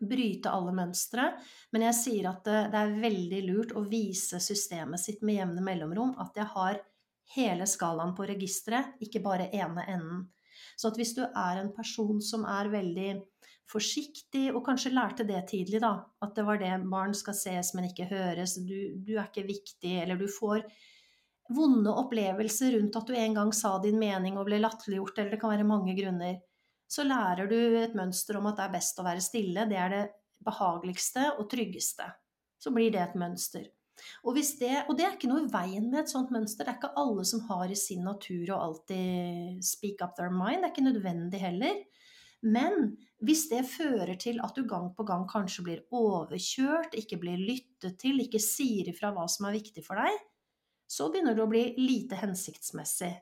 bryte 0.00 0.52
alle 0.52 0.74
mønstre. 0.76 1.30
Men 1.72 1.86
jeg 1.88 1.98
sier 2.00 2.30
at 2.30 2.44
det, 2.46 2.58
det, 2.72 2.80
er 2.80 3.02
veldig 3.04 3.42
lurt 3.48 3.74
å 3.76 3.84
vise 3.88 4.40
systemet 4.42 5.00
sitt 5.00 5.24
med 5.24 5.40
jevne 5.40 5.64
mellomrom 5.64 6.14
at 6.22 6.36
jeg 6.40 6.50
har 6.54 6.80
hele 7.34 7.66
skalaen 7.68 8.12
på 8.16 8.26
registeret, 8.28 8.98
ikke 9.02 9.22
bare 9.24 9.48
ene 9.56 9.86
enden. 9.88 10.26
Så 10.76 10.90
at 10.90 10.98
hvis 10.98 11.14
du 11.16 11.22
er 11.24 11.60
en 11.60 11.72
person 11.74 12.20
som 12.22 12.44
er 12.48 12.68
veldig 12.72 13.10
forsiktig, 13.70 14.48
og 14.52 14.64
kanskje 14.66 14.92
lærte 14.92 15.26
det 15.28 15.40
tidlig, 15.50 15.80
da, 15.82 15.94
at 16.22 16.34
det 16.36 16.44
var 16.46 16.58
det 16.60 16.72
barn 16.90 17.14
skal 17.16 17.36
ses, 17.38 17.72
men 17.74 17.88
ikke 17.88 18.08
høres, 18.10 18.58
du, 18.60 18.76
du 19.00 19.14
er 19.16 19.28
ikke 19.28 19.46
viktig, 19.48 19.94
eller 20.02 20.20
du 20.20 20.26
får 20.30 20.66
vonde 21.54 21.92
opplevelser 21.92 22.76
rundt 22.78 22.96
at 22.96 23.08
du 23.08 23.16
en 23.16 23.36
gang 23.36 23.52
sa 23.56 23.76
din 23.82 23.98
mening 24.00 24.36
og 24.40 24.48
ble 24.48 24.60
latterliggjort, 24.60 25.18
eller 25.18 25.34
det 25.34 25.40
kan 25.42 25.52
være 25.52 25.68
mange 25.68 25.96
grunner 25.96 26.38
så 26.94 27.04
lærer 27.06 27.48
du 27.50 27.56
et 27.80 27.94
mønster 27.96 28.38
om 28.38 28.50
at 28.50 28.58
det 28.58 28.66
er 28.66 28.74
best 28.76 29.00
å 29.00 29.06
være 29.06 29.22
stille. 29.24 29.66
Det 29.70 29.78
er 29.80 29.94
det 29.94 30.02
behageligste 30.44 31.30
og 31.38 31.48
tryggeste. 31.50 32.06
Så 32.60 32.72
blir 32.74 32.92
det 32.94 33.02
et 33.02 33.16
mønster. 33.18 33.66
Og, 34.26 34.34
det, 34.34 34.70
og, 34.88 34.96
det, 34.98 35.06
er 35.06 35.14
ikke 35.14 35.30
noe 35.30 35.44
i 35.44 35.50
veien 35.50 35.86
med 35.90 36.02
et 36.02 36.12
sånt 36.12 36.32
mønster. 36.34 36.66
Det 36.66 36.72
er 36.72 36.78
ikke 36.80 36.94
alle 37.00 37.24
som 37.28 37.44
har 37.48 37.70
i 37.70 37.78
sin 37.78 38.04
natur 38.06 38.52
å 38.52 38.60
alltid 38.68 39.62
speak 39.64 40.02
up 40.04 40.16
their 40.18 40.34
mind. 40.34 40.62
Det 40.62 40.70
er 40.70 40.74
ikke 40.74 40.88
nødvendig 40.88 41.42
heller. 41.42 41.82
Men 42.44 42.96
hvis 43.24 43.46
det 43.50 43.62
fører 43.68 44.16
til 44.20 44.40
at 44.44 44.56
du 44.56 44.66
gang 44.68 44.90
på 44.96 45.06
gang 45.08 45.24
kanskje 45.30 45.64
blir 45.64 45.82
overkjørt, 45.94 46.96
ikke 46.98 47.18
blir 47.22 47.40
lyttet 47.40 47.96
til, 48.00 48.20
ikke 48.20 48.42
sier 48.42 48.90
ifra 48.92 49.12
hva 49.14 49.24
som 49.30 49.48
er 49.48 49.56
viktig 49.56 49.84
for 49.86 50.00
deg, 50.00 50.18
så 50.90 51.08
begynner 51.10 51.36
det 51.36 51.44
å 51.44 51.50
bli 51.50 51.64
lite 51.80 52.18
hensiktsmessig. 52.20 53.12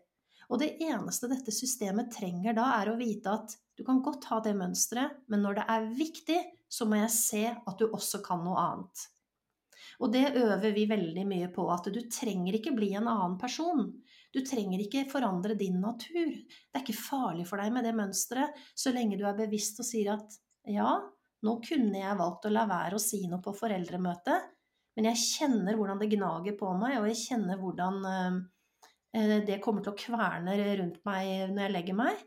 Og 0.52 0.60
det 0.60 0.74
eneste 0.84 1.30
dette 1.30 1.54
systemet 1.54 2.10
trenger 2.12 2.56
da, 2.56 2.66
er 2.80 2.90
å 2.90 2.98
vite 2.98 3.32
at 3.32 3.54
du 3.78 3.84
kan 3.86 4.02
godt 4.04 4.26
ha 4.28 4.40
det 4.44 4.52
mønsteret, 4.58 5.22
men 5.32 5.44
når 5.44 5.60
det 5.60 5.66
er 5.74 5.88
viktig, 5.96 6.40
så 6.68 6.88
må 6.88 6.98
jeg 7.00 7.14
se 7.14 7.44
at 7.54 7.78
du 7.78 7.86
også 7.88 8.20
kan 8.24 8.42
noe 8.44 8.60
annet. 8.60 9.06
Og 10.02 10.12
det 10.12 10.32
øver 10.34 10.74
vi 10.74 10.88
veldig 10.90 11.24
mye 11.28 11.48
på, 11.54 11.68
at 11.72 11.86
du 11.92 12.00
trenger 12.10 12.58
ikke 12.58 12.74
bli 12.74 12.90
en 12.98 13.08
annen 13.08 13.38
person. 13.40 13.86
Du 14.32 14.40
trenger 14.46 14.80
ikke 14.80 15.04
forandre 15.10 15.56
din 15.58 15.76
natur. 15.82 16.30
Det 16.32 16.78
er 16.78 16.84
ikke 16.84 16.96
farlig 16.96 17.44
for 17.48 17.60
deg 17.60 17.74
med 17.74 17.84
det 17.84 17.92
mønsteret, 17.96 18.56
så 18.74 18.94
lenge 18.94 19.18
du 19.20 19.26
er 19.28 19.36
bevisst 19.36 19.82
og 19.82 19.88
sier 19.88 20.14
at 20.14 20.38
ja, 20.72 20.94
nå 21.42 21.58
kunne 21.66 22.00
jeg 22.00 22.18
valgt 22.20 22.48
å 22.48 22.54
la 22.54 22.64
være 22.70 22.96
å 22.96 23.02
si 23.02 23.24
noe 23.26 23.42
på 23.44 23.54
foreldremøtet, 23.58 24.48
men 24.96 25.08
jeg 25.08 25.20
kjenner 25.20 25.76
hvordan 25.76 26.00
det 26.00 26.10
gnager 26.12 26.56
på 26.56 26.72
meg, 26.78 26.98
og 27.00 27.08
jeg 27.10 27.20
kjenner 27.26 27.60
hvordan 27.60 28.02
Eh, 29.12 29.38
det 29.46 29.60
kommer 29.64 29.84
til 29.84 29.92
å 29.92 29.98
kverne 29.98 30.54
rundt 30.80 31.02
meg 31.08 31.52
når 31.52 31.66
jeg 31.66 31.74
legger 31.76 31.98
meg. 31.98 32.20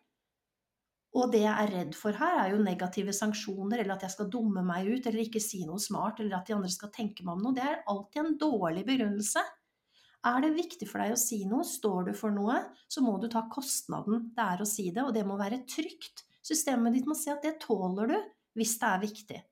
Og 1.16 1.32
det 1.32 1.46
jeg 1.46 1.56
er 1.56 1.72
redd 1.72 1.94
for 1.96 2.18
her, 2.20 2.42
er 2.42 2.50
jo 2.52 2.64
negative 2.64 3.14
sanksjoner, 3.16 3.80
eller 3.80 3.96
at 3.96 4.04
jeg 4.04 4.14
skal 4.18 4.28
dumme 4.32 4.66
meg 4.68 4.90
ut, 4.90 5.06
eller 5.06 5.24
ikke 5.24 5.42
si 5.42 5.62
noe 5.64 5.80
smart, 5.80 6.20
eller 6.20 6.38
at 6.38 6.50
de 6.50 6.58
andre 6.58 6.72
skal 6.74 6.92
tenke 6.94 7.24
meg 7.24 7.38
om 7.38 7.46
noe. 7.46 7.56
Det 7.56 7.64
er 7.64 7.86
alltid 7.88 8.22
en 8.22 8.36
dårlig 8.42 8.84
begrunnelse. 8.90 9.44
Er 10.26 10.40
det 10.42 10.56
viktig 10.56 10.88
for 10.90 11.04
deg 11.04 11.14
å 11.14 11.20
si 11.22 11.44
noe, 11.46 11.66
står 11.68 12.08
du 12.10 12.14
for 12.18 12.34
noe, 12.34 12.58
så 12.90 13.04
må 13.06 13.18
du 13.22 13.28
ta 13.30 13.44
kostnaden 13.52 14.32
det 14.34 14.46
er 14.46 14.64
å 14.64 14.70
si 14.70 14.88
det, 14.90 15.04
og 15.04 15.14
det 15.14 15.26
må 15.28 15.38
være 15.38 15.62
trygt. 15.70 16.26
Systemet 16.46 16.96
ditt 16.96 17.10
må 17.10 17.18
si 17.18 17.30
at 17.34 17.46
det 17.46 17.60
tåler 17.62 18.10
du, 18.10 18.16
hvis 18.58 18.74
det 18.82 18.90
er 18.90 19.04
viktig. 19.04 19.44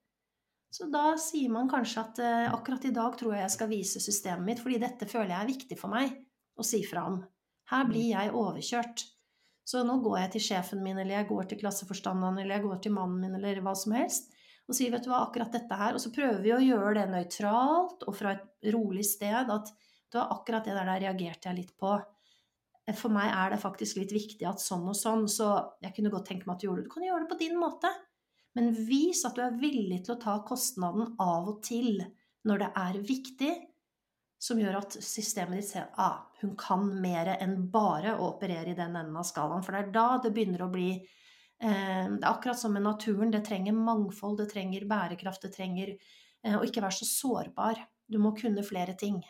Så 0.74 0.88
da 0.90 1.12
sier 1.20 1.52
man 1.54 1.70
kanskje 1.70 2.02
at 2.02 2.18
eh, 2.18 2.50
akkurat 2.50 2.84
i 2.88 2.94
dag 2.94 3.14
tror 3.18 3.36
jeg 3.36 3.44
jeg 3.44 3.54
skal 3.54 3.70
vise 3.70 4.02
systemet 4.02 4.48
mitt, 4.48 4.62
fordi 4.62 4.80
dette 4.82 5.06
føler 5.06 5.30
jeg 5.30 5.42
er 5.44 5.52
viktig 5.52 5.78
for 5.78 5.94
meg 5.94 6.16
og 6.58 6.66
si 6.66 6.80
fra 6.86 7.04
om. 7.06 7.20
Her 7.70 7.86
blir 7.86 8.08
jeg 8.10 8.34
overkjørt. 8.34 9.04
Så 9.64 9.84
nå 9.86 9.96
går 10.02 10.18
jeg 10.24 10.32
til 10.34 10.44
sjefen 10.48 10.82
min, 10.84 10.98
eller 10.98 11.20
jeg 11.20 11.28
går 11.30 11.46
til 11.50 11.60
klasseforstanderen, 11.62 12.40
eller 12.42 12.58
jeg 12.58 12.66
går 12.66 12.82
til 12.82 12.94
mannen 12.96 13.22
min, 13.22 13.38
eller 13.38 13.62
hva 13.64 13.72
som 13.78 13.94
helst, 13.96 14.34
og 14.66 14.76
sier 14.76 14.90
'vet 14.90 15.06
du 15.06 15.12
hva, 15.12 15.22
akkurat 15.24 15.52
dette 15.52 15.78
her', 15.78 15.94
og 15.94 16.02
så 16.02 16.12
prøver 16.12 16.42
vi 16.42 16.52
å 16.52 16.60
gjøre 16.64 16.94
det 16.98 17.08
nøytralt 17.12 18.04
og 18.08 18.16
fra 18.16 18.34
et 18.34 18.74
rolig 18.74 19.04
sted, 19.06 19.50
at 19.54 19.72
du 20.14 20.20
var 20.20 20.32
akkurat 20.32 20.66
det 20.66 20.76
der, 20.76 20.86
der 20.86 21.02
reagerte 21.02 21.50
jeg 21.50 21.58
litt 21.58 21.74
på. 21.80 21.92
For 22.94 23.12
meg 23.12 23.30
er 23.32 23.54
det 23.54 23.62
faktisk 23.62 23.98
litt 23.98 24.12
viktig 24.12 24.44
at 24.46 24.60
sånn 24.60 24.84
og 24.92 24.96
sånn, 24.98 25.24
så 25.30 25.54
jeg 25.82 25.94
kunne 25.96 26.12
godt 26.12 26.28
tenke 26.30 26.46
meg 26.46 26.56
at 26.56 26.64
du 26.64 26.68
gjorde 26.68 26.82
det. 26.84 26.88
Du 26.88 26.94
kan 26.94 27.06
gjøre 27.06 27.22
det 27.24 27.30
på 27.30 27.40
din 27.40 27.56
måte, 27.58 27.90
men 28.54 28.74
vis 28.86 29.24
at 29.26 29.38
du 29.38 29.42
er 29.42 29.56
villig 29.58 30.02
til 30.04 30.14
å 30.14 30.20
ta 30.20 30.36
kostnaden 30.46 31.14
av 31.22 31.48
og 31.50 31.62
til 31.64 32.04
når 32.44 32.60
det 32.60 32.68
er 32.82 32.98
viktig, 33.08 33.54
som 34.44 34.60
gjør 34.60 34.76
at 34.82 34.98
systemet 35.00 35.62
ditt 35.62 35.70
ser 35.70 35.86
ah, 35.96 36.26
hun 36.42 36.52
kan 36.60 36.84
mer 37.00 37.32
enn 37.38 37.56
bare 37.72 38.12
å 38.18 38.28
operere 38.34 38.74
i 38.74 38.76
den 38.76 38.92
enden 38.92 39.16
av 39.16 39.24
skalaen. 39.24 39.64
For 39.64 39.72
det 39.72 39.86
er 39.86 39.94
da 39.94 40.08
det 40.20 40.34
begynner 40.36 40.66
å 40.66 40.72
bli 40.72 40.90
eh, 40.92 42.04
Det 42.10 42.20
er 42.20 42.28
akkurat 42.28 42.60
som 42.60 42.74
med 42.76 42.84
naturen. 42.84 43.32
Det 43.32 43.40
trenger 43.46 43.72
mangfold, 43.78 44.42
det 44.42 44.50
trenger 44.52 44.84
bærekraft, 44.90 45.46
det 45.46 45.54
trenger 45.56 45.94
eh, 45.94 46.58
å 46.58 46.60
ikke 46.66 46.84
være 46.84 46.98
så 47.00 47.08
sårbar. 47.08 47.80
Du 48.04 48.20
må 48.20 48.34
kunne 48.36 48.66
flere 48.66 48.92
ting. 49.00 49.22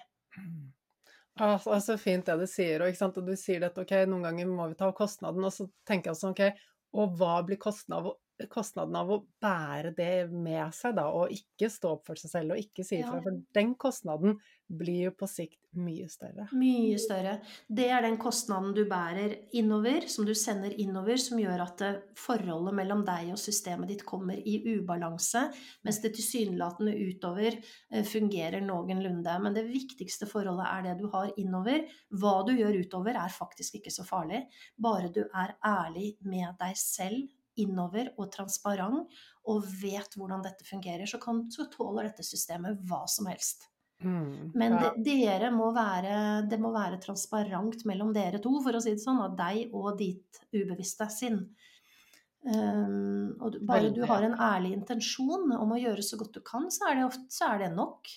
Ah, 1.41 1.59
så 1.59 1.97
fint 1.99 2.27
det 2.27 2.37
du 2.39 2.47
sier. 2.47 2.85
Og, 2.85 3.01
og, 3.09 3.25
du 3.27 3.35
sier 3.39 3.65
at 3.67 3.79
ok, 3.81 3.97
noen 4.07 4.29
ganger 4.29 4.51
må 4.51 4.69
vi 4.71 4.79
ta 4.79 4.91
kostnaden. 4.95 5.47
Og 5.47 5.55
så 5.55 5.67
tenker 5.89 6.13
jeg 6.13 6.21
sånn, 6.21 6.37
ok, 6.37 6.67
og 7.01 7.17
hva 7.19 7.39
blir 7.47 7.59
kostnaden 7.63 8.15
kostnaden 8.51 8.97
av 8.99 9.11
å 9.11 9.21
bære 9.43 9.95
det 9.97 10.13
med 10.33 10.75
seg, 10.77 10.97
da, 10.99 11.09
og 11.13 11.33
ikke 11.35 11.71
stå 11.73 11.95
opp 11.97 12.09
for 12.11 12.21
seg 12.21 12.33
selv 12.33 12.55
og 12.55 12.63
ikke 12.63 12.87
si 12.87 13.01
ifra. 13.01 13.19
Ja. 13.19 13.25
For 13.25 13.43
den 13.59 13.75
kostnaden 13.81 14.39
blir 14.65 15.11
jo 15.11 15.13
på 15.19 15.29
sikt 15.29 15.61
mye 15.77 16.07
større. 16.09 16.47
Mye 16.57 16.97
større. 17.03 17.35
Det 17.67 17.87
er 17.91 18.05
den 18.05 18.17
kostnaden 18.21 18.73
du 18.77 18.85
bærer 18.89 19.35
innover, 19.59 20.07
som 20.11 20.27
du 20.27 20.33
sender 20.39 20.75
innover, 20.81 21.19
som 21.21 21.41
gjør 21.41 21.65
at 21.67 21.85
forholdet 22.19 22.77
mellom 22.79 23.05
deg 23.07 23.33
og 23.35 23.41
systemet 23.43 23.91
ditt 23.91 24.05
kommer 24.07 24.39
i 24.39 24.57
ubalanse, 24.77 25.47
mens 25.85 26.01
det 26.05 26.15
tilsynelatende 26.17 26.95
utover 27.11 27.59
eh, 27.59 28.05
fungerer 28.07 28.65
noenlunde. 28.65 29.39
Men 29.45 29.57
det 29.57 29.67
viktigste 29.69 30.31
forholdet 30.31 30.71
er 30.71 30.89
det 30.89 30.99
du 31.03 31.09
har 31.15 31.33
innover. 31.41 31.85
Hva 32.15 32.37
du 32.47 32.55
gjør 32.57 32.81
utover 32.85 33.19
er 33.21 33.35
faktisk 33.35 33.81
ikke 33.81 33.95
så 33.95 34.07
farlig, 34.07 34.45
bare 34.81 35.13
du 35.13 35.25
er 35.27 35.57
ærlig 35.65 36.15
med 36.25 36.55
deg 36.61 36.79
selv 36.79 37.27
innover 37.61 38.11
og 38.19 38.31
transparent 38.35 39.21
og 39.51 39.69
vet 39.83 40.17
hvordan 40.19 40.43
dette 40.45 40.67
fungerer, 40.67 41.07
så, 41.09 41.21
kan, 41.23 41.45
så 41.53 41.69
tåler 41.73 42.09
dette 42.09 42.25
systemet 42.27 42.81
hva 42.89 43.05
som 43.11 43.29
helst. 43.31 43.69
Mm, 44.05 44.51
Men 44.55 44.75
ja. 44.77 44.91
de, 44.97 45.15
dere 45.23 45.51
må 45.55 45.71
være, 45.75 46.17
det 46.51 46.59
må 46.61 46.73
være 46.75 47.01
transparent 47.03 47.85
mellom 47.89 48.13
dere 48.17 48.41
to, 48.43 48.57
for 48.65 48.77
å 48.77 48.83
si 48.83 48.97
det 48.97 49.05
sånn, 49.05 49.23
av 49.25 49.37
deg 49.39 49.73
og 49.73 49.95
ditt 50.01 50.43
ubevisste 50.55 51.09
sinn. 51.13 51.39
Um, 52.45 53.31
og 53.41 53.55
du, 53.55 53.63
bare 53.65 53.89
du 53.95 54.03
har 54.05 54.27
en 54.27 54.37
ærlig 54.37 54.75
intensjon 54.77 55.49
om 55.57 55.71
å 55.73 55.81
gjøre 55.81 56.05
så 56.05 56.19
godt 56.21 56.37
du 56.37 56.43
kan, 56.45 56.69
så 56.73 56.91
er 56.91 56.99
det, 56.99 57.07
ofte, 57.09 57.25
så 57.33 57.55
er 57.55 57.65
det 57.65 57.73
nok. 57.77 58.11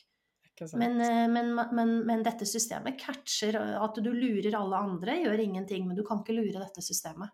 Men, 0.73 0.97
eh, 1.05 1.27
men, 1.29 1.51
men, 1.53 1.91
men 2.07 2.23
dette 2.25 2.47
systemet 2.49 2.97
catcher 2.97 3.59
at 3.77 3.99
du 4.01 4.09
lurer 4.09 4.55
alle 4.57 4.79
andre, 4.89 5.19
gjør 5.21 5.43
ingenting, 5.43 5.85
men 5.85 5.95
du 5.95 6.01
kan 6.05 6.23
ikke 6.23 6.35
lure 6.35 6.63
dette 6.63 6.81
systemet. 6.81 7.29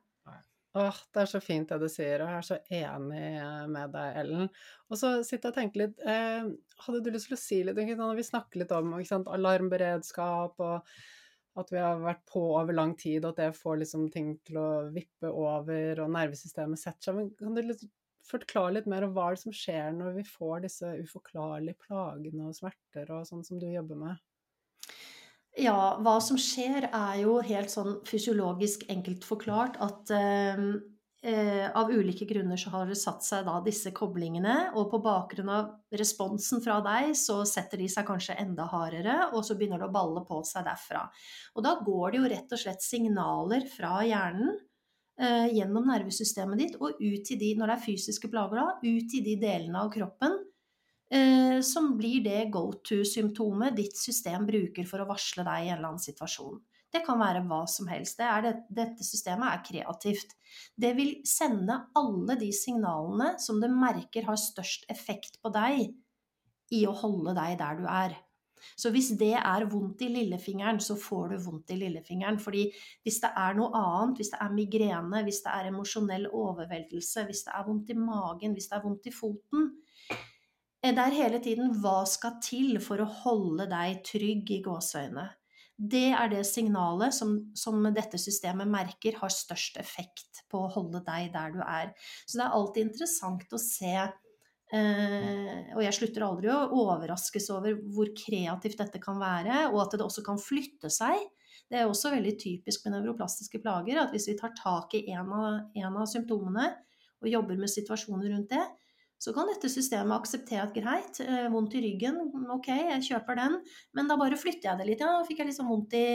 Åh, 0.73 0.99
det 1.13 1.21
er 1.21 1.29
så 1.29 1.39
fint 1.43 1.69
det 1.69 1.77
du 1.83 1.89
sier, 1.91 2.23
og 2.23 2.31
jeg 2.31 2.37
er 2.39 2.45
så 2.47 2.55
enig 2.73 3.25
med 3.69 3.91
deg, 3.93 4.15
Ellen. 4.23 4.47
Og 4.89 4.97
så 4.97 5.11
sitter 5.21 5.51
jeg 5.51 5.51
og 5.51 5.57
tenker 5.59 5.81
litt 5.83 5.99
eh, 6.01 6.47
Hadde 6.87 7.01
du 7.05 7.11
lyst 7.13 7.29
til 7.29 7.37
å 7.37 7.41
si 7.41 7.59
litt 7.67 7.77
Når 7.99 8.17
vi 8.17 8.25
snakker 8.25 8.63
litt 8.63 8.73
om 8.73 8.95
sant, 9.05 9.29
alarmberedskap, 9.29 10.57
og 10.57 10.95
at 11.61 11.69
vi 11.69 11.77
har 11.77 12.01
vært 12.01 12.23
på 12.25 12.41
over 12.57 12.73
lang 12.73 12.95
tid, 12.97 13.21
og 13.21 13.35
at 13.35 13.43
det 13.43 13.59
får 13.59 13.83
liksom 13.83 14.07
ting 14.15 14.33
til 14.47 14.57
å 14.57 14.69
vippe 14.95 15.29
over, 15.29 16.01
og 16.01 16.13
nervesystemet 16.17 16.81
setter 16.81 17.11
seg 17.11 17.19
Men 17.19 17.29
kan 17.37 17.53
du 17.53 17.87
forklare 18.25 18.79
litt 18.79 18.89
mer 18.89 19.05
om 19.05 19.13
hva 19.13 19.29
det 19.35 19.43
som 19.43 19.53
skjer 19.53 19.93
når 19.93 20.17
vi 20.17 20.25
får 20.25 20.65
disse 20.65 20.89
uforklarlige 21.03 21.77
plagene 21.85 22.49
og 22.49 22.57
smerter 22.57 23.13
og 23.13 23.27
sånn 23.29 23.45
som 23.45 23.61
du 23.61 23.69
jobber 23.69 23.99
med? 24.07 24.21
Ja, 25.53 25.99
hva 26.01 26.15
som 26.23 26.37
skjer 26.41 26.87
er 26.87 27.19
jo 27.21 27.37
helt 27.45 27.69
sånn 27.69 27.99
fysiologisk 28.09 28.87
enkelt 28.89 29.25
forklart 29.27 29.75
at 29.85 30.09
eh, 30.15 30.61
eh, 31.21 31.67
av 31.77 31.91
ulike 31.93 32.25
grunner 32.25 32.57
så 32.57 32.71
har 32.73 32.89
det 32.89 32.97
satt 32.97 33.21
seg 33.21 33.45
da 33.45 33.59
disse 33.61 33.91
koblingene, 33.93 34.71
og 34.73 34.89
på 34.89 34.99
bakgrunn 35.05 35.51
av 35.53 35.67
responsen 35.93 36.63
fra 36.63 36.79
deg 36.85 37.13
så 37.17 37.43
setter 37.45 37.83
de 37.83 37.89
seg 37.91 38.07
kanskje 38.07 38.39
enda 38.41 38.65
hardere, 38.71 39.19
og 39.29 39.45
så 39.45 39.53
begynner 39.59 39.83
det 39.83 39.91
å 39.91 39.93
balle 39.93 40.23
på 40.25 40.41
seg 40.49 40.65
derfra. 40.65 41.05
Og 41.53 41.67
da 41.67 41.75
går 41.85 42.15
det 42.15 42.23
jo 42.23 42.31
rett 42.33 42.57
og 42.57 42.63
slett 42.63 42.81
signaler 42.81 43.69
fra 43.75 43.99
hjernen 44.09 44.55
eh, 45.21 45.53
gjennom 45.53 45.85
nervesystemet 45.91 46.63
ditt 46.63 46.81
og 46.81 46.97
ut 46.97 47.29
til 47.29 47.37
de, 47.37 47.53
når 47.59 47.69
det 47.69 47.77
er 47.77 47.85
fysiske 47.85 48.33
plager 48.33 48.57
da, 48.57 48.67
ut 48.81 49.05
til 49.13 49.21
de 49.29 49.37
delene 49.45 49.85
av 49.85 49.93
kroppen 49.93 50.41
som 51.63 51.91
blir 51.97 52.23
det 52.25 52.47
go 52.53 52.65
to-symptomet 52.81 53.75
ditt 53.77 53.97
system 53.99 54.47
bruker 54.47 54.87
for 54.89 55.03
å 55.03 55.09
varsle 55.09 55.45
deg 55.45 55.65
i 55.65 55.67
en 55.69 55.77
eller 55.77 55.91
annen 55.91 56.01
situasjon. 56.01 56.57
Det 56.93 57.01
kan 57.05 57.17
være 57.17 57.41
hva 57.49 57.63
som 57.69 57.87
helst. 57.89 58.19
Det 58.19 58.29
det, 58.45 58.53
dette 58.69 59.05
systemet 59.05 59.49
er 59.49 59.63
kreativt. 59.65 60.35
Det 60.77 60.93
vil 60.97 61.15
sende 61.25 61.79
alle 61.97 62.37
de 62.37 62.51
signalene 62.53 63.33
som 63.41 63.61
det 63.61 63.71
merker 63.73 64.27
har 64.27 64.37
størst 64.37 64.85
effekt 64.93 65.39
på 65.41 65.49
deg 65.53 65.87
i 66.73 66.83
å 66.89 66.93
holde 67.03 67.33
deg 67.37 67.57
der 67.61 67.81
du 67.81 67.89
er. 67.89 68.15
Så 68.79 68.93
hvis 68.93 69.09
det 69.19 69.33
er 69.35 69.65
vondt 69.67 70.05
i 70.05 70.09
lillefingeren, 70.13 70.79
så 70.79 70.95
får 70.99 71.33
du 71.33 71.37
vondt 71.47 71.73
i 71.73 71.79
lillefingeren. 71.81 72.37
Fordi 72.39 72.67
hvis 73.03 73.19
det 73.25 73.33
er 73.41 73.57
noe 73.57 73.73
annet, 73.75 74.21
hvis 74.21 74.31
det 74.33 74.39
er 74.45 74.55
migrene, 74.55 75.23
hvis 75.25 75.41
det 75.43 75.53
er 75.53 75.69
emosjonell 75.71 76.29
overveldelse, 76.29 77.25
hvis 77.27 77.43
det 77.47 77.57
er 77.57 77.67
vondt 77.67 77.91
i 77.91 77.97
magen, 77.99 78.55
hvis 78.55 78.69
det 78.69 78.77
er 78.77 78.85
vondt 78.85 79.09
i 79.09 79.15
foten, 79.15 79.73
det 80.91 80.99
er 80.99 81.15
hele 81.15 81.39
tiden 81.39 81.71
hva 81.79 82.01
skal 82.09 82.41
til 82.43 82.75
for 82.83 82.99
å 82.99 83.11
holde 83.23 83.69
deg 83.71 84.01
trygg 84.03 84.49
i 84.51 84.59
gåseøynene. 84.65 85.29
Det 85.73 86.11
er 86.13 86.29
det 86.29 86.43
signalet 86.45 87.15
som, 87.15 87.31
som, 87.57 87.79
dette 87.95 88.19
systemet 88.21 88.69
merker 88.69 89.15
har 89.17 89.31
størst 89.33 89.79
effekt 89.81 90.43
på 90.51 90.65
å 90.65 90.71
holde 90.75 91.01
deg 91.07 91.31
der 91.33 91.55
du 91.55 91.61
er. 91.63 91.93
Så 92.27 92.37
det 92.37 92.45
er 92.45 92.57
alltid 92.59 92.89
interessant 92.89 93.55
å 93.55 93.61
se 93.61 93.95
eh, 93.95 95.71
Og 95.73 95.81
jeg 95.81 95.97
slutter 95.97 96.27
aldri 96.27 96.51
å 96.53 96.59
overraskes 96.83 97.49
over 97.55 97.79
hvor 97.95 98.11
kreativt 98.17 98.83
dette 98.83 99.01
kan 99.01 99.17
være, 99.23 99.69
og 99.71 99.81
at 99.87 99.97
det 99.97 100.05
også 100.05 100.23
kan 100.27 100.41
flytte 100.41 100.93
seg. 100.93 101.25
Det 101.71 101.79
er 101.79 101.89
også 101.89 102.13
veldig 102.13 102.35
typisk 102.37 102.85
med 102.85 102.99
nevroplastiske 102.99 103.63
plager 103.63 104.03
at 104.03 104.13
hvis 104.13 104.29
vi 104.29 104.37
tar 104.37 104.53
tak 104.59 104.93
i 104.99 105.07
en 105.15 105.31
av, 105.33 105.61
en 105.73 105.99
av 106.03 106.05
symptomene 106.11 106.69
og 107.23 107.31
jobber 107.31 107.57
med 107.57 107.71
situasjoner 107.71 108.29
rundt 108.29 108.51
det, 108.53 108.63
så 109.23 109.31
kan 109.35 109.47
dette 109.47 109.71
systemet 109.71 110.17
akseptere 110.17 110.65
at 110.65 110.75
greit, 110.75 111.19
eh, 111.23 111.47
vondt 111.51 111.77
i 111.79 111.83
ryggen, 111.85 112.17
ok, 112.51 112.69
jeg 112.91 113.05
kjøper 113.07 113.39
den, 113.39 113.59
men 113.95 114.09
da 114.09 114.17
bare 114.19 114.39
flytter 114.39 114.73
jeg 114.73 114.81
det 114.81 114.87
litt. 114.89 115.03
Ja, 115.03 115.13
da 115.15 115.27
fikk 115.27 115.39
jeg 115.39 115.51
liksom 115.53 115.69
vondt 115.71 115.95
i 115.95 116.07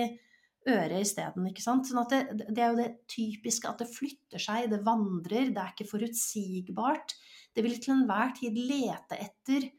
øret 0.69 1.01
isteden. 1.01 1.49
Sånn 1.57 2.03
at 2.03 2.13
det, 2.13 2.47
det 2.53 2.63
er 2.63 2.75
jo 2.75 2.81
det 2.83 2.91
typiske 3.09 3.71
at 3.71 3.81
det 3.81 3.89
flytter 3.89 4.43
seg, 4.43 4.69
det 4.73 4.83
vandrer, 4.85 5.49
det 5.55 5.63
er 5.63 5.73
ikke 5.73 5.89
forutsigbart. 5.89 7.17
Det 7.57 7.65
vil 7.65 7.79
til 7.81 7.97
enhver 7.97 8.35
tid 8.37 8.59
lete 8.61 9.19
etter 9.25 9.71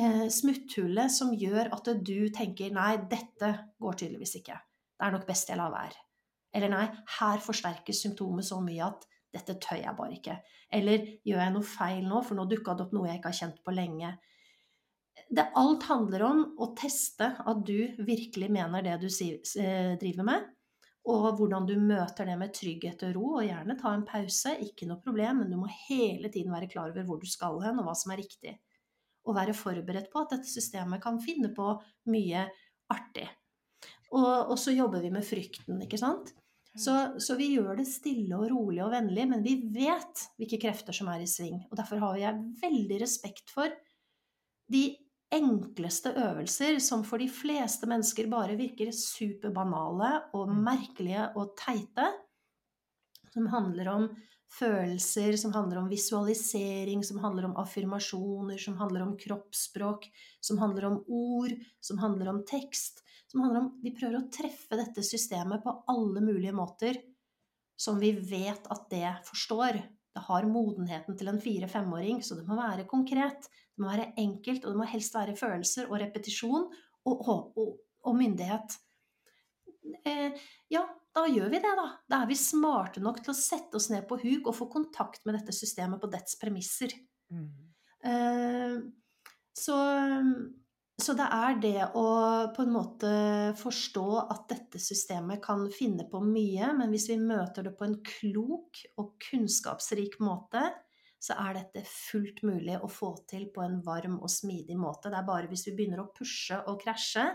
eh, 0.00 0.26
smutthullet 0.32 1.12
som 1.12 1.34
gjør 1.36 1.72
at 1.76 1.92
du 2.00 2.30
tenker 2.34 2.72
nei, 2.74 2.94
dette 3.10 3.52
går 3.76 4.00
tydeligvis 4.00 4.38
ikke. 4.40 4.56
Det 4.94 5.04
er 5.04 5.14
nok 5.18 5.28
best 5.28 5.52
jeg 5.52 5.60
lar 5.60 5.74
være. 5.74 6.00
Eller 6.54 6.70
nei, 6.70 6.86
her 7.18 7.42
forsterkes 7.44 8.00
symptomet 8.06 8.46
så 8.46 8.60
mye 8.62 8.88
at 8.88 9.04
dette 9.34 9.56
tør 9.62 9.80
jeg 9.82 9.96
bare 9.98 10.16
ikke. 10.16 10.38
Eller 10.74 11.04
gjør 11.26 11.42
jeg 11.42 11.54
noe 11.54 11.68
feil 11.68 12.06
nå, 12.06 12.22
for 12.24 12.38
nå 12.38 12.46
dukka 12.50 12.76
det 12.76 12.86
opp 12.86 12.94
noe 12.96 13.10
jeg 13.10 13.20
ikke 13.20 13.32
har 13.32 13.40
kjent 13.42 13.60
på 13.66 13.74
lenge. 13.74 14.14
Det, 15.30 15.44
alt 15.58 15.86
handler 15.88 16.24
om 16.26 16.42
å 16.62 16.72
teste 16.78 17.30
at 17.38 17.62
du 17.66 17.78
virkelig 18.06 18.50
mener 18.52 18.84
det 18.84 18.98
du 19.02 19.08
si, 19.12 19.32
driver 20.00 20.26
med, 20.26 20.50
og 21.10 21.26
hvordan 21.36 21.66
du 21.68 21.74
møter 21.76 22.28
det 22.30 22.36
med 22.40 22.52
trygghet 22.56 23.02
og 23.08 23.16
ro, 23.16 23.24
og 23.38 23.44
gjerne 23.44 23.76
ta 23.80 23.92
en 23.92 24.06
pause, 24.08 24.54
ikke 24.64 24.88
noe 24.88 25.02
problem, 25.04 25.42
men 25.42 25.50
du 25.52 25.58
må 25.60 25.68
hele 25.88 26.30
tiden 26.32 26.54
være 26.54 26.70
klar 26.70 26.94
over 26.94 27.04
hvor 27.08 27.20
du 27.20 27.28
skal 27.28 27.60
hen, 27.64 27.80
og 27.80 27.88
hva 27.88 27.96
som 27.98 28.14
er 28.14 28.22
riktig. 28.22 28.54
Og 29.28 29.36
være 29.36 29.56
forberedt 29.56 30.10
på 30.12 30.22
at 30.22 30.32
dette 30.36 30.48
systemet 30.48 31.02
kan 31.04 31.20
finne 31.20 31.50
på 31.56 31.74
mye 32.12 32.46
artig. 32.92 33.26
Og, 34.14 34.54
og 34.54 34.56
så 34.60 34.72
jobber 34.72 35.04
vi 35.04 35.12
med 35.12 35.26
frykten, 35.26 35.82
ikke 35.84 36.00
sant. 36.00 36.32
Så, 36.74 36.94
så, 37.22 37.36
vi 37.38 37.52
gjør 37.54 37.76
det 37.78 37.86
stille 37.86 38.34
og 38.34 38.48
rolig 38.50 38.80
og 38.82 38.90
vennlig, 38.94 39.28
men 39.30 39.44
vi 39.44 39.54
vet 39.74 40.24
hvilke 40.40 40.58
krefter 40.64 40.96
som 40.96 41.10
er 41.12 41.22
i 41.22 41.30
sving. 41.30 41.60
Og 41.70 41.78
derfor 41.78 42.02
har 42.02 42.18
jeg 42.18 42.42
veldig 42.62 42.98
respekt 43.04 43.52
for 43.54 43.70
de 44.74 44.88
enkleste 45.34 46.12
øvelser 46.18 46.80
som 46.82 47.04
for 47.06 47.22
de 47.22 47.28
fleste 47.30 47.86
mennesker 47.90 48.26
bare 48.30 48.58
virker 48.58 48.90
superbanale 48.94 50.10
og 50.34 50.50
merkelige 50.50 51.28
og 51.38 51.54
teite. 51.58 52.10
Som 53.34 53.46
handler 53.50 53.90
om 53.90 54.08
følelser, 54.58 55.36
som 55.40 55.54
handler 55.54 55.80
om 55.82 55.88
visualisering, 55.90 57.02
som 57.04 57.18
handler 57.22 57.48
om 57.48 57.56
affirmasjoner, 57.60 58.58
som 58.60 58.76
handler 58.78 59.06
om 59.06 59.16
kroppsspråk, 59.18 60.06
som 60.40 60.60
handler 60.62 60.88
om 60.90 61.00
ord, 61.06 61.54
som 61.80 61.98
handler 62.02 62.30
om 62.32 62.44
tekst. 62.48 63.02
Som 63.30 63.42
handler 63.42 63.64
om 63.64 63.72
Vi 63.82 63.90
prøver 63.96 64.20
å 64.20 64.28
treffe 64.30 64.78
dette 64.78 65.02
systemet 65.02 65.64
på 65.64 65.72
alle 65.90 66.22
mulige 66.22 66.54
måter 66.54 67.00
som 67.76 67.98
vi 67.98 68.12
vet 68.12 68.66
at 68.70 68.88
det 68.90 69.10
forstår. 69.26 69.80
Det 70.14 70.22
har 70.28 70.46
modenheten 70.46 71.16
til 71.18 71.28
en 71.30 71.40
fire-femåring, 71.42 72.22
så 72.22 72.36
det 72.38 72.46
må 72.46 72.56
være 72.58 72.86
konkret. 72.90 73.48
Det 73.74 73.82
må 73.82 73.90
være 73.90 74.12
enkelt, 74.20 74.62
og 74.64 74.74
det 74.74 74.78
må 74.78 74.86
helst 74.86 75.16
være 75.16 75.34
følelser 75.38 75.90
og 75.90 75.98
repetisjon 76.04 76.68
og, 77.04 77.14
og, 77.14 77.58
og, 77.58 77.72
og 78.06 78.18
myndighet. 78.18 78.76
Eh, 80.06 80.38
ja, 80.72 80.84
da 81.14 81.24
gjør 81.30 81.50
vi 81.52 81.60
det, 81.62 81.72
da. 81.78 81.86
Da 82.10 82.20
er 82.22 82.30
vi 82.30 82.36
smarte 82.38 83.02
nok 83.02 83.20
til 83.22 83.30
å 83.30 83.38
sette 83.38 83.78
oss 83.78 83.86
ned 83.92 84.06
på 84.08 84.18
huk 84.18 84.50
og 84.50 84.56
få 84.58 84.68
kontakt 84.72 85.22
med 85.26 85.38
dette 85.38 85.54
systemet 85.54 86.02
på 86.02 86.10
dets 86.10 86.38
premisser. 86.40 86.94
Mm. 87.30 87.50
Uh, 88.04 88.78
så, 89.54 89.76
så, 90.98 91.14
det 91.14 91.26
er 91.36 91.60
det 91.62 91.84
å 91.94 92.06
på 92.56 92.64
en 92.64 92.74
måte 92.74 93.12
forstå 93.60 94.08
at 94.24 94.48
dette 94.50 94.82
systemet 94.82 95.42
kan 95.44 95.62
finne 95.72 96.08
på 96.10 96.18
mye, 96.26 96.72
men 96.74 96.90
hvis 96.90 97.06
vi 97.12 97.20
møter 97.22 97.68
det 97.68 97.76
på 97.78 97.86
en 97.86 98.00
klok 98.02 98.82
og 98.98 99.14
kunnskapsrik 99.30 100.18
måte, 100.24 100.66
så 101.24 101.38
er 101.40 101.54
dette 101.56 101.86
fullt 101.88 102.42
mulig 102.44 102.74
å 102.82 102.90
få 102.90 103.14
til 103.30 103.46
på 103.54 103.62
en 103.64 103.78
varm 103.86 104.18
og 104.18 104.28
smidig 104.28 104.76
måte. 104.76 105.08
Det 105.08 105.22
er 105.22 105.30
bare 105.30 105.48
hvis 105.48 105.68
vi 105.70 105.78
begynner 105.78 106.02
å 106.02 106.10
pushe 106.12 106.58
og 106.68 106.82
krasje 106.82 107.30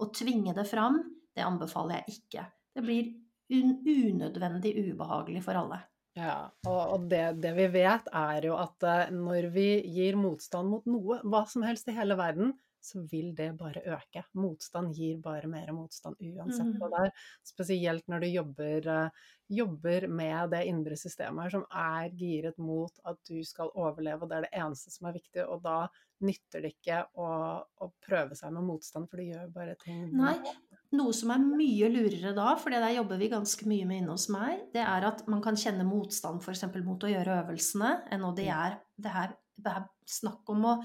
og 0.00 0.14
tvinge 0.16 0.54
det 0.56 0.64
fram, 0.70 1.02
det 1.34 1.44
anbefaler 1.44 2.00
jeg 2.00 2.20
ikke. 2.20 2.46
Det 2.74 2.82
blir 2.86 3.10
un 3.52 3.74
unødvendig 3.84 4.76
ubehagelig 4.80 5.44
for 5.44 5.60
alle. 5.60 5.82
Ja, 6.14 6.36
og, 6.70 7.08
det, 7.10 7.40
det, 7.42 7.50
vi 7.56 7.66
vet, 7.74 8.06
er 8.14 8.46
jo 8.46 8.54
at 8.60 8.84
eh, 8.86 9.08
når 9.10 9.48
vi 9.54 9.68
gir 9.90 10.14
motstand 10.18 10.70
mot 10.70 10.84
noe, 10.86 11.18
hva 11.26 11.42
som 11.50 11.64
helst 11.66 11.90
i 11.90 11.96
hele 11.96 12.14
verden, 12.18 12.52
så 12.84 13.00
vil 13.08 13.32
det 13.36 13.48
bare 13.58 13.82
øke. 13.96 14.22
Motstand 14.36 14.92
gir 14.94 15.18
bare 15.24 15.48
mer 15.50 15.72
motstand 15.72 16.20
uansett 16.20 16.76
hva 16.78 16.90
det 16.92 17.00
er. 17.06 17.22
Spesielt 17.48 18.10
når 18.12 18.24
du 18.24 18.28
jobber, 18.28 18.88
uh, 18.92 19.30
jobber, 19.48 20.06
med 20.20 20.52
det 20.52 20.64
indre 20.68 20.98
systemet 21.00 21.54
som 21.54 21.64
er 21.70 22.12
giret 22.20 22.60
mot 22.60 22.92
at 23.08 23.18
du 23.28 23.40
skal 23.46 23.72
overleve, 23.72 24.26
og 24.26 24.30
det 24.30 24.36
er 24.36 24.46
det 24.46 24.60
eneste 24.60 24.92
som 24.92 25.08
er 25.08 25.16
viktig. 25.16 25.46
Og 25.48 25.64
da 25.64 25.78
nytter 26.24 26.64
det 26.64 26.74
ikke 26.76 27.00
å, 27.20 27.30
å 27.64 27.90
prøve 28.04 28.36
seg 28.38 28.52
med 28.54 28.68
motstand, 28.68 29.08
for 29.08 29.20
det 29.20 29.30
gjør 29.32 29.50
bare 29.56 29.78
ting 29.80 30.04
Nei, 30.12 30.36
noe 30.96 31.14
som 31.16 31.32
er 31.34 31.42
mye 31.44 31.88
lurere 31.92 32.34
da, 32.36 32.52
for 32.60 32.74
det 32.74 32.82
der 32.82 32.96
jobber 32.96 33.20
vi 33.20 33.30
ganske 33.32 33.68
mye 33.70 33.86
med 33.88 34.02
inne 34.02 34.14
hos 34.14 34.28
meg, 34.32 34.66
det 34.74 34.82
er 34.84 35.08
at 35.10 35.24
man 35.30 35.42
kan 35.44 35.58
kjenne 35.58 35.86
motstand 35.88 36.42
f.eks. 36.42 36.66
mot 36.86 37.04
å 37.06 37.10
gjøre 37.10 37.40
øvelsene, 37.42 37.96
enn 38.14 38.28
det 38.38 38.48
er 38.52 38.78
det 38.96 39.14
her, 39.14 39.34
det 39.56 39.74
er 39.74 39.88
snakk 40.10 40.54
om 40.54 40.70
å 40.70 40.76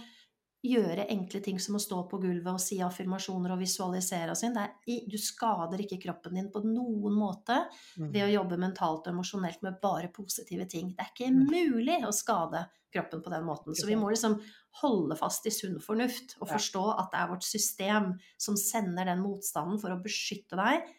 gjøre 0.65 1.05
enkle 1.07 1.39
ting 1.43 1.59
som 1.61 1.77
å 1.77 1.81
stå 1.81 2.01
på 2.11 2.17
gulvet 2.19 2.51
og 2.51 2.59
si 2.59 2.79
affirmasjoner 2.83 3.53
og 3.53 3.61
visualisere 3.61 4.33
og 4.33 4.39
sånn. 4.39 4.57
Du 4.83 5.15
skader 5.21 5.85
ikke 5.85 6.01
kroppen 6.03 6.35
din 6.35 6.49
på 6.51 6.61
noen 6.65 7.15
måte 7.15 7.61
ved 7.95 8.25
å 8.25 8.27
mm. 8.27 8.33
jobbe 8.33 8.59
mentalt 8.59 9.07
og 9.07 9.13
emosjonelt 9.13 9.63
med 9.63 9.79
bare 9.81 10.11
positive 10.11 10.67
ting. 10.71 10.91
Det 10.97 11.05
er 11.05 11.13
ikke 11.13 11.31
mm. 11.31 11.41
mulig 11.47 11.97
å 12.03 12.11
skade 12.15 12.65
kroppen 12.91 13.23
på 13.23 13.31
den 13.31 13.47
måten. 13.47 13.77
Så 13.77 13.87
vi 13.87 13.95
må 13.99 14.11
liksom 14.11 14.35
holde 14.81 15.15
fast 15.19 15.47
i 15.47 15.53
sunn 15.53 15.79
fornuft 15.83 16.35
og 16.41 16.49
forstå 16.51 16.85
at 16.97 17.11
det 17.13 17.21
er 17.21 17.31
vårt 17.31 17.45
system 17.47 18.13
som 18.41 18.57
sender 18.59 19.07
den 19.09 19.23
motstanden 19.23 19.79
for 19.81 19.95
å 19.95 20.01
beskytte 20.03 20.59
deg 20.59 20.89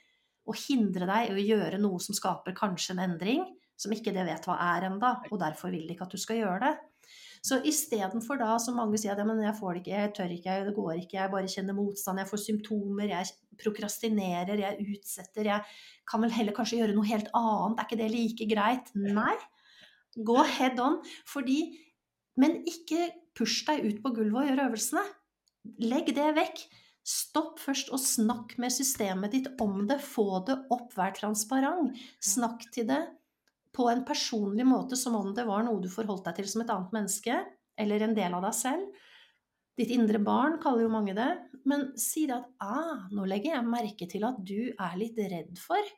og 0.49 0.57
hindre 0.57 1.07
deg 1.07 1.31
i 1.31 1.35
å 1.37 1.49
gjøre 1.53 1.81
noe 1.83 2.01
som 2.03 2.17
skaper 2.17 2.57
kanskje 2.57 2.97
en 2.97 3.05
endring, 3.11 3.45
som 3.79 3.93
ikke 3.93 4.15
det 4.15 4.25
vet 4.27 4.47
hva 4.49 4.57
er 4.75 4.89
enda, 4.89 5.19
og 5.31 5.41
derfor 5.41 5.73
vil 5.73 5.85
de 5.87 5.95
ikke 5.95 6.09
at 6.09 6.17
du 6.17 6.21
skal 6.21 6.41
gjøre 6.41 6.63
det. 6.65 6.73
Så 7.41 7.57
istedenfor 7.65 8.37
da, 8.41 8.55
som 8.61 8.77
mange 8.77 8.99
sier 9.01 9.15
at 9.15 9.21
ja, 9.23 9.25
men 9.25 9.41
jeg 9.41 9.57
får 9.57 9.73
det 9.73 9.81
ikke, 9.81 9.93
jeg 9.97 10.13
tør 10.17 10.33
ikke, 10.35 10.57
det 10.67 10.75
går 10.77 10.91
ikke, 11.01 11.17
jeg 11.17 11.33
bare 11.33 11.53
kjenner 11.53 11.77
motstand, 11.77 12.21
jeg 12.21 12.29
får 12.29 12.43
symptomer, 12.43 13.13
jeg 13.15 13.31
prokrastinerer, 13.63 14.61
jeg 14.61 14.89
utsetter, 14.93 15.49
jeg 15.49 15.79
kan 16.11 16.21
vel 16.25 16.35
heller 16.37 16.57
kanskje 16.57 16.83
gjøre 16.83 16.97
noe 16.97 17.09
helt 17.09 17.31
annet, 17.37 17.81
er 17.81 17.89
ikke 17.89 18.01
det 18.03 18.11
like 18.13 18.49
greit? 18.51 18.93
Nei. 18.97 19.39
Gå 20.27 20.37
head 20.59 20.81
on. 20.83 21.01
Fordi 21.29 21.63
Men 22.41 22.63
ikke 22.65 23.11
push 23.37 23.67
deg 23.67 23.83
ut 23.85 23.99
på 24.01 24.13
gulvet 24.17 24.39
og 24.39 24.47
gjør 24.49 24.63
øvelsene. 24.69 25.03
Legg 25.83 26.07
det 26.17 26.29
vekk. 26.39 26.63
Stopp 27.05 27.59
først 27.61 27.91
og 27.93 28.01
snakk 28.01 28.55
med 28.63 28.73
systemet 28.73 29.35
ditt 29.35 29.49
om 29.61 29.83
det. 29.91 29.99
Få 30.01 30.41
det 30.47 30.57
opp, 30.73 30.95
vær 30.97 31.13
transparent. 31.19 31.99
Snakk 32.25 32.65
til 32.73 32.87
det 32.89 33.03
på 33.77 33.87
en 33.91 34.03
personlig 34.07 34.67
måte, 34.67 34.99
som 34.99 35.17
om 35.19 35.31
det 35.35 35.47
var 35.49 35.65
noe 35.67 35.83
du 35.83 35.89
forholdt 35.93 36.27
deg 36.27 36.41
til 36.41 36.51
som 36.51 36.65
et 36.65 36.73
annet 36.75 36.95
menneske, 36.97 37.39
eller 37.81 38.05
en 38.05 38.17
del 38.17 38.37
av 38.37 38.45
deg 38.45 38.57
selv. 38.57 39.07
Ditt 39.81 39.93
indre 39.95 40.21
barn 40.21 40.59
kaller 40.61 40.85
jo 40.85 40.93
mange 40.93 41.15
det. 41.17 41.31
Men 41.69 41.91
si 42.01 42.27
det 42.29 42.37
at 42.37 42.49
ah, 42.65 43.07
nå 43.15 43.25
legger 43.29 43.55
jeg 43.55 43.69
merke 43.69 44.09
til 44.11 44.25
at 44.29 44.39
du 44.45 44.73
er 44.73 44.97
litt 45.01 45.19
redd 45.31 45.59
for 45.61 45.93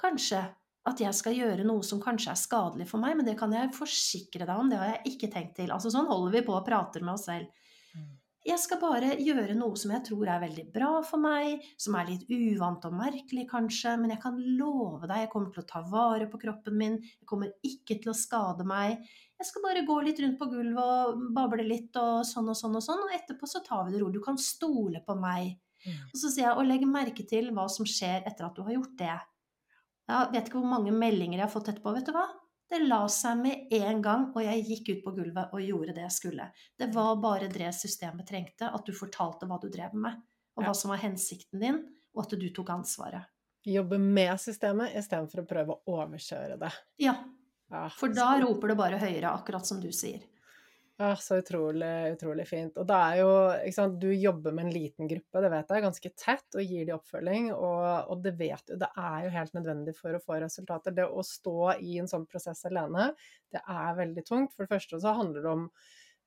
kanskje 0.00 0.42
at 0.86 1.00
jeg 1.02 1.18
skal 1.18 1.34
gjøre 1.34 1.64
noe 1.66 1.82
som 1.84 2.00
kanskje 2.02 2.30
er 2.30 2.38
skadelig 2.38 2.86
for 2.90 3.02
meg, 3.02 3.16
men 3.18 3.26
det 3.26 3.34
kan 3.40 3.52
jeg 3.54 3.74
forsikre 3.74 4.46
deg 4.46 4.54
om, 4.54 4.68
det 4.70 4.78
har 4.78 4.92
jeg 4.92 5.14
ikke 5.14 5.30
tenkt 5.32 5.56
til. 5.58 5.72
Altså 5.74 5.90
sånn 5.90 6.06
holder 6.06 6.36
vi 6.36 6.44
på 6.46 6.54
og 6.54 6.66
prater 6.66 7.02
med 7.02 7.16
oss 7.16 7.26
selv. 7.26 7.65
Jeg 8.46 8.60
skal 8.62 8.78
bare 8.78 9.16
gjøre 9.18 9.56
noe 9.58 9.74
som 9.80 9.90
jeg 9.90 10.04
tror 10.06 10.28
er 10.30 10.42
veldig 10.44 10.64
bra 10.70 10.90
for 11.06 11.18
meg, 11.18 11.64
som 11.82 11.96
er 11.98 12.12
litt 12.12 12.28
uvant 12.30 12.84
og 12.86 12.94
merkelig 12.94 13.46
kanskje, 13.50 13.96
men 13.98 14.12
jeg 14.14 14.22
kan 14.22 14.36
love 14.58 15.08
deg, 15.08 15.24
jeg 15.24 15.30
kommer 15.32 15.50
til 15.54 15.64
å 15.64 15.68
ta 15.72 15.82
vare 15.90 16.28
på 16.30 16.38
kroppen 16.44 16.76
min, 16.78 16.98
jeg 17.02 17.26
kommer 17.26 17.50
ikke 17.66 17.98
til 18.02 18.12
å 18.12 18.16
skade 18.16 18.66
meg. 18.68 19.02
Jeg 19.36 19.50
skal 19.50 19.66
bare 19.66 19.84
gå 19.88 19.98
litt 20.06 20.22
rundt 20.22 20.38
på 20.38 20.48
gulvet 20.52 20.82
og 20.84 21.26
bable 21.34 21.66
litt 21.66 21.98
og 22.00 22.22
sånn 22.28 22.52
og 22.52 22.58
sånn 22.58 22.78
og 22.78 22.86
sånn, 22.86 23.02
og 23.08 23.16
etterpå 23.18 23.50
så 23.50 23.64
tar 23.66 23.88
vi 23.88 23.96
det 23.96 24.04
rolig. 24.04 24.20
Du 24.20 24.24
kan 24.24 24.38
stole 24.40 25.02
på 25.04 25.18
meg. 25.18 25.56
Mm. 25.82 26.00
Og 26.12 26.16
så 26.22 26.30
sier 26.30 26.46
jeg, 26.46 26.54
og 26.54 26.70
legg 26.70 26.86
merke 26.88 27.26
til 27.28 27.50
hva 27.56 27.66
som 27.72 27.88
skjer 27.88 28.22
etter 28.22 28.46
at 28.46 28.56
du 28.56 28.62
har 28.66 28.78
gjort 28.78 28.94
det. 29.02 29.16
Jeg 30.06 30.32
vet 30.36 30.48
ikke 30.48 30.60
hvor 30.62 30.70
mange 30.70 30.94
meldinger 30.94 31.40
jeg 31.40 31.48
har 31.48 31.52
fått 31.52 31.74
etterpå. 31.74 31.98
Vet 31.98 32.06
du 32.06 32.14
hva? 32.14 32.28
Det 32.66 32.80
la 32.82 33.04
seg 33.12 33.38
med 33.38 33.74
en 33.78 34.00
gang, 34.02 34.24
og 34.34 34.42
jeg 34.42 34.64
gikk 34.66 34.88
ut 34.90 35.04
på 35.04 35.12
gulvet 35.20 35.52
og 35.54 35.62
gjorde 35.62 35.94
det 35.94 36.02
jeg 36.02 36.14
skulle. 36.16 36.48
Det 36.78 36.88
var 36.94 37.12
bare 37.22 37.50
det 37.52 37.70
systemet 37.76 38.26
trengte, 38.26 38.72
at 38.74 38.86
du 38.86 38.94
fortalte 38.96 39.46
hva 39.46 39.60
du 39.62 39.68
drev 39.70 39.94
med, 39.94 40.18
og 40.58 40.66
hva 40.66 40.74
som 40.74 40.90
var 40.90 41.02
hensikten 41.04 41.62
din, 41.62 41.78
og 42.16 42.24
at 42.24 42.34
du 42.34 42.46
tok 42.50 42.72
ansvaret. 42.74 43.30
Jobbe 43.66 43.98
med 43.98 44.34
systemet 44.38 44.94
istedenfor 44.98 45.42
å 45.42 45.46
prøve 45.46 45.74
å 45.76 45.96
overkjøre 46.00 46.58
det. 46.60 46.72
Ja. 47.02 47.16
For 47.98 48.14
da 48.14 48.36
roper 48.42 48.70
det 48.70 48.78
bare 48.78 48.98
høyere, 49.02 49.32
akkurat 49.34 49.66
som 49.66 49.80
du 49.82 49.88
sier. 49.94 50.22
Ja, 50.98 51.10
så 51.16 51.36
utrolig, 51.36 52.12
utrolig 52.12 52.46
fint. 52.48 52.78
Og 52.80 52.86
det 52.88 52.96
er 52.96 53.18
jo 53.20 53.32
ikke 53.52 53.76
sant, 53.76 53.98
Du 54.00 54.08
jobber 54.16 54.54
med 54.56 54.64
en 54.64 54.72
liten 54.72 55.10
gruppe, 55.10 55.42
det 55.44 55.50
vet 55.52 55.74
jeg, 55.74 55.84
ganske 55.84 56.10
tett, 56.16 56.56
og 56.56 56.72
gir 56.72 56.86
de 56.88 56.94
oppfølging. 56.94 57.50
Og, 57.52 57.84
og, 58.08 58.22
det 58.24 58.32
vet 58.38 58.64
du, 58.70 58.78
det 58.80 58.88
er 59.02 59.26
jo 59.26 59.34
helt 59.34 59.58
nødvendig 59.58 59.96
for 59.98 60.16
å 60.16 60.22
få 60.24 60.40
resultater. 60.40 60.96
Det 60.96 61.04
å 61.04 61.26
stå 61.26 61.74
i 61.84 61.98
en 62.00 62.08
sånn 62.08 62.24
prosess 62.30 62.64
alene, 62.70 63.10
det 63.52 63.60
er 63.60 64.00
veldig 64.00 64.24
tungt. 64.24 64.56
For 64.56 64.64
det 64.64 64.72
første 64.72 65.02
så 65.04 65.12
handler 65.20 65.44
det 65.44 65.52
om 65.52 65.68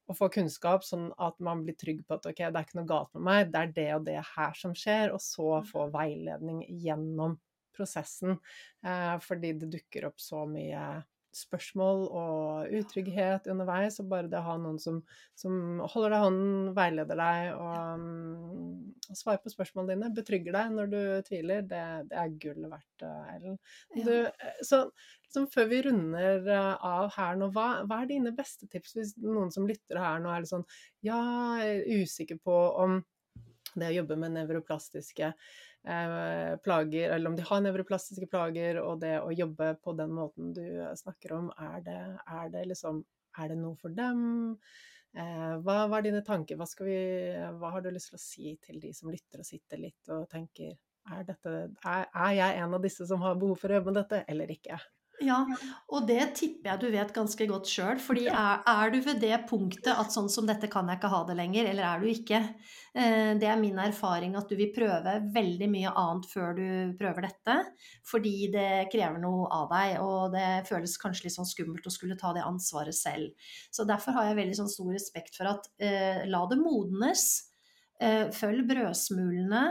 å 0.10 0.18
få 0.18 0.30
kunnskap, 0.38 0.86
sånn 0.86 1.10
at 1.18 1.42
man 1.42 1.66
blir 1.66 1.78
trygg 1.78 2.06
på 2.06 2.20
at 2.20 2.30
ok, 2.30 2.46
det 2.46 2.54
er 2.54 2.66
ikke 2.66 2.82
noe 2.84 2.90
galt 2.90 3.14
med 3.18 3.26
meg, 3.26 3.52
det 3.54 3.62
er 3.62 3.74
det 3.74 3.92
og 3.98 4.06
det 4.06 4.22
her 4.36 4.58
som 4.58 4.78
skjer. 4.78 5.16
Og 5.18 5.22
så 5.26 5.50
mm. 5.50 5.70
få 5.74 5.90
veiledning 5.98 6.66
gjennom 6.86 7.40
prosessen. 7.74 8.38
Eh, 8.86 9.16
fordi 9.26 9.58
det 9.58 9.74
dukker 9.80 10.12
opp 10.12 10.22
så 10.22 10.46
mye 10.50 11.00
spørsmål 11.36 12.06
og 12.08 12.74
utrygghet 12.80 13.48
underveis, 13.52 14.00
og 14.02 14.10
bare 14.12 14.30
det 14.32 14.40
å 14.40 14.46
ha 14.48 14.56
noen 14.62 14.80
som, 14.82 15.00
som 15.38 15.80
holder 15.94 16.16
deg 16.16 16.18
i 16.18 16.24
hånden, 16.26 16.72
veileder 16.78 17.20
deg 17.20 17.52
og, 17.54 18.00
um, 18.00 19.14
svarer 19.14 19.42
på 19.44 19.54
spørsmålene 19.54 19.96
dine, 19.96 20.12
betrygger 20.18 20.58
deg 20.58 20.74
når 20.76 20.92
du 20.94 21.00
tviler, 21.28 21.62
det, 21.70 21.84
det 22.10 22.20
er 22.24 22.36
gull 22.42 22.66
verdt, 22.72 23.06
eh, 23.06 23.30
Ellen. 23.36 23.60
Du, 23.94 24.14
eh, 24.26 24.60
så 24.66 24.82
liksom, 25.30 25.48
før 25.54 25.70
vi 25.70 25.84
runder 25.86 26.50
eh, 26.50 26.90
av 26.90 27.14
her 27.16 27.40
nå, 27.40 27.52
hva, 27.56 27.70
hva, 27.86 28.02
er 28.02 28.12
dine 28.12 28.34
beste 28.36 28.70
tips 28.72 28.98
hvis 28.98 29.16
noen 29.22 29.54
som 29.54 29.70
lytter 29.70 30.02
her 30.02 30.22
nå 30.24 30.34
er 30.34 30.44
litt 30.44 30.54
sånn 30.54 30.68
ja, 31.06 31.22
er 31.62 31.86
usikker 32.02 32.42
på 32.44 32.60
om 32.82 33.00
det 33.76 33.92
å 33.92 33.98
jobbe 34.00 34.18
med 34.20 34.34
nevroplastiske 34.34 35.34
plager, 35.84 37.14
eller 37.16 37.30
om 37.32 37.36
de 37.38 37.46
har 37.48 37.62
nevroplastiske 37.64 38.28
plager, 38.30 38.82
og 38.84 39.00
det 39.02 39.16
å 39.22 39.32
jobbe 39.32 39.72
på 39.84 39.94
den 39.98 40.12
måten 40.14 40.52
du 40.54 40.66
snakker 41.00 41.34
om, 41.38 41.50
er 41.56 41.82
det, 41.86 42.00
er 42.28 42.52
det, 42.54 42.66
liksom, 42.74 43.00
er 43.40 43.54
det 43.54 43.60
noe 43.62 43.80
for 43.80 43.96
dem? 43.96 44.60
Eh, 45.18 45.56
hva, 45.66 45.88
er 45.98 46.06
dine 46.06 46.22
tanker? 46.26 46.60
Hva, 46.60 46.68
vi, 46.86 47.00
hva, 47.58 47.72
har 47.74 47.82
du 47.82 47.90
lyst 47.94 48.12
til 48.12 48.20
å 48.20 48.22
si 48.22 48.54
til 48.62 48.78
de 48.82 48.94
som 48.94 49.10
lytter 49.10 49.42
og 49.42 49.48
sitter 49.48 49.82
litt 49.82 50.12
og 50.14 50.28
tenker 50.30 50.76
er, 51.10 51.24
dette, 51.26 51.54
er, 51.82 52.06
er 52.06 52.34
jeg 52.38 52.60
en 52.62 52.76
av 52.78 52.84
disse 52.84 53.08
som 53.10 53.24
har 53.24 53.40
behov 53.40 53.58
for 53.58 53.72
å 53.72 53.80
jobbe 53.80 53.94
med 53.94 54.02
dette, 54.04 54.24
eller 54.30 54.52
ikke? 54.54 54.78
Ja, 55.20 55.40
og 55.92 56.06
det 56.08 56.22
tipper 56.38 56.72
jeg 56.72 56.80
du 56.80 56.94
vet 56.94 57.12
ganske 57.16 57.48
godt 57.50 57.68
sjøl. 57.68 58.00
fordi 58.00 58.28
er, 58.32 58.62
er, 58.68 58.92
du 58.94 59.00
ved 59.04 59.20
det 59.20 59.36
punktet 59.50 59.92
at 59.92 60.14
sånn 60.14 60.30
som 60.32 60.48
dette 60.48 60.70
kan 60.72 60.88
jeg 60.88 61.00
ikke 61.00 61.12
ha 61.12 61.20
det 61.28 61.36
lenger, 61.40 61.68
eller 61.72 61.88
er 61.90 62.00
du 62.04 62.08
ikke? 62.12 62.40
Eh, 62.94 63.32
det 63.40 63.50
er 63.50 63.60
min 63.60 63.82
erfaring 63.84 64.38
at 64.40 64.48
du 64.50 64.56
vil 64.60 64.72
prøve 64.76 65.18
veldig 65.36 65.70
mye 65.72 65.92
annet 65.92 66.30
før 66.32 66.56
du 66.56 66.70
prøver 67.00 67.28
dette. 67.28 67.58
Fordi 68.08 68.36
det 68.54 68.72
krever 68.94 69.20
noe 69.24 69.50
av 69.60 69.68
deg, 69.74 69.98
og 70.06 70.38
det 70.38 70.48
føles 70.70 70.96
kanskje 71.02 71.28
litt 71.28 71.36
sånn 71.36 71.52
skummelt 71.52 71.90
å 71.90 71.94
skulle 71.94 72.20
ta 72.20 72.32
det 72.36 72.46
ansvaret 72.48 72.96
selv. 72.96 73.52
Så 73.76 73.88
derfor 73.90 74.16
har 74.16 74.32
jeg 74.32 74.40
veldig 74.40 74.62
sånn 74.62 74.72
stor 74.72 74.96
respekt 74.96 75.36
for 75.40 75.52
at 75.52 75.70
eh, 75.84 76.24
la 76.32 76.46
det 76.50 76.62
modnes. 76.64 77.28
Eh, 78.00 78.30
følg 78.32 78.64
brødsmulene 78.70 79.68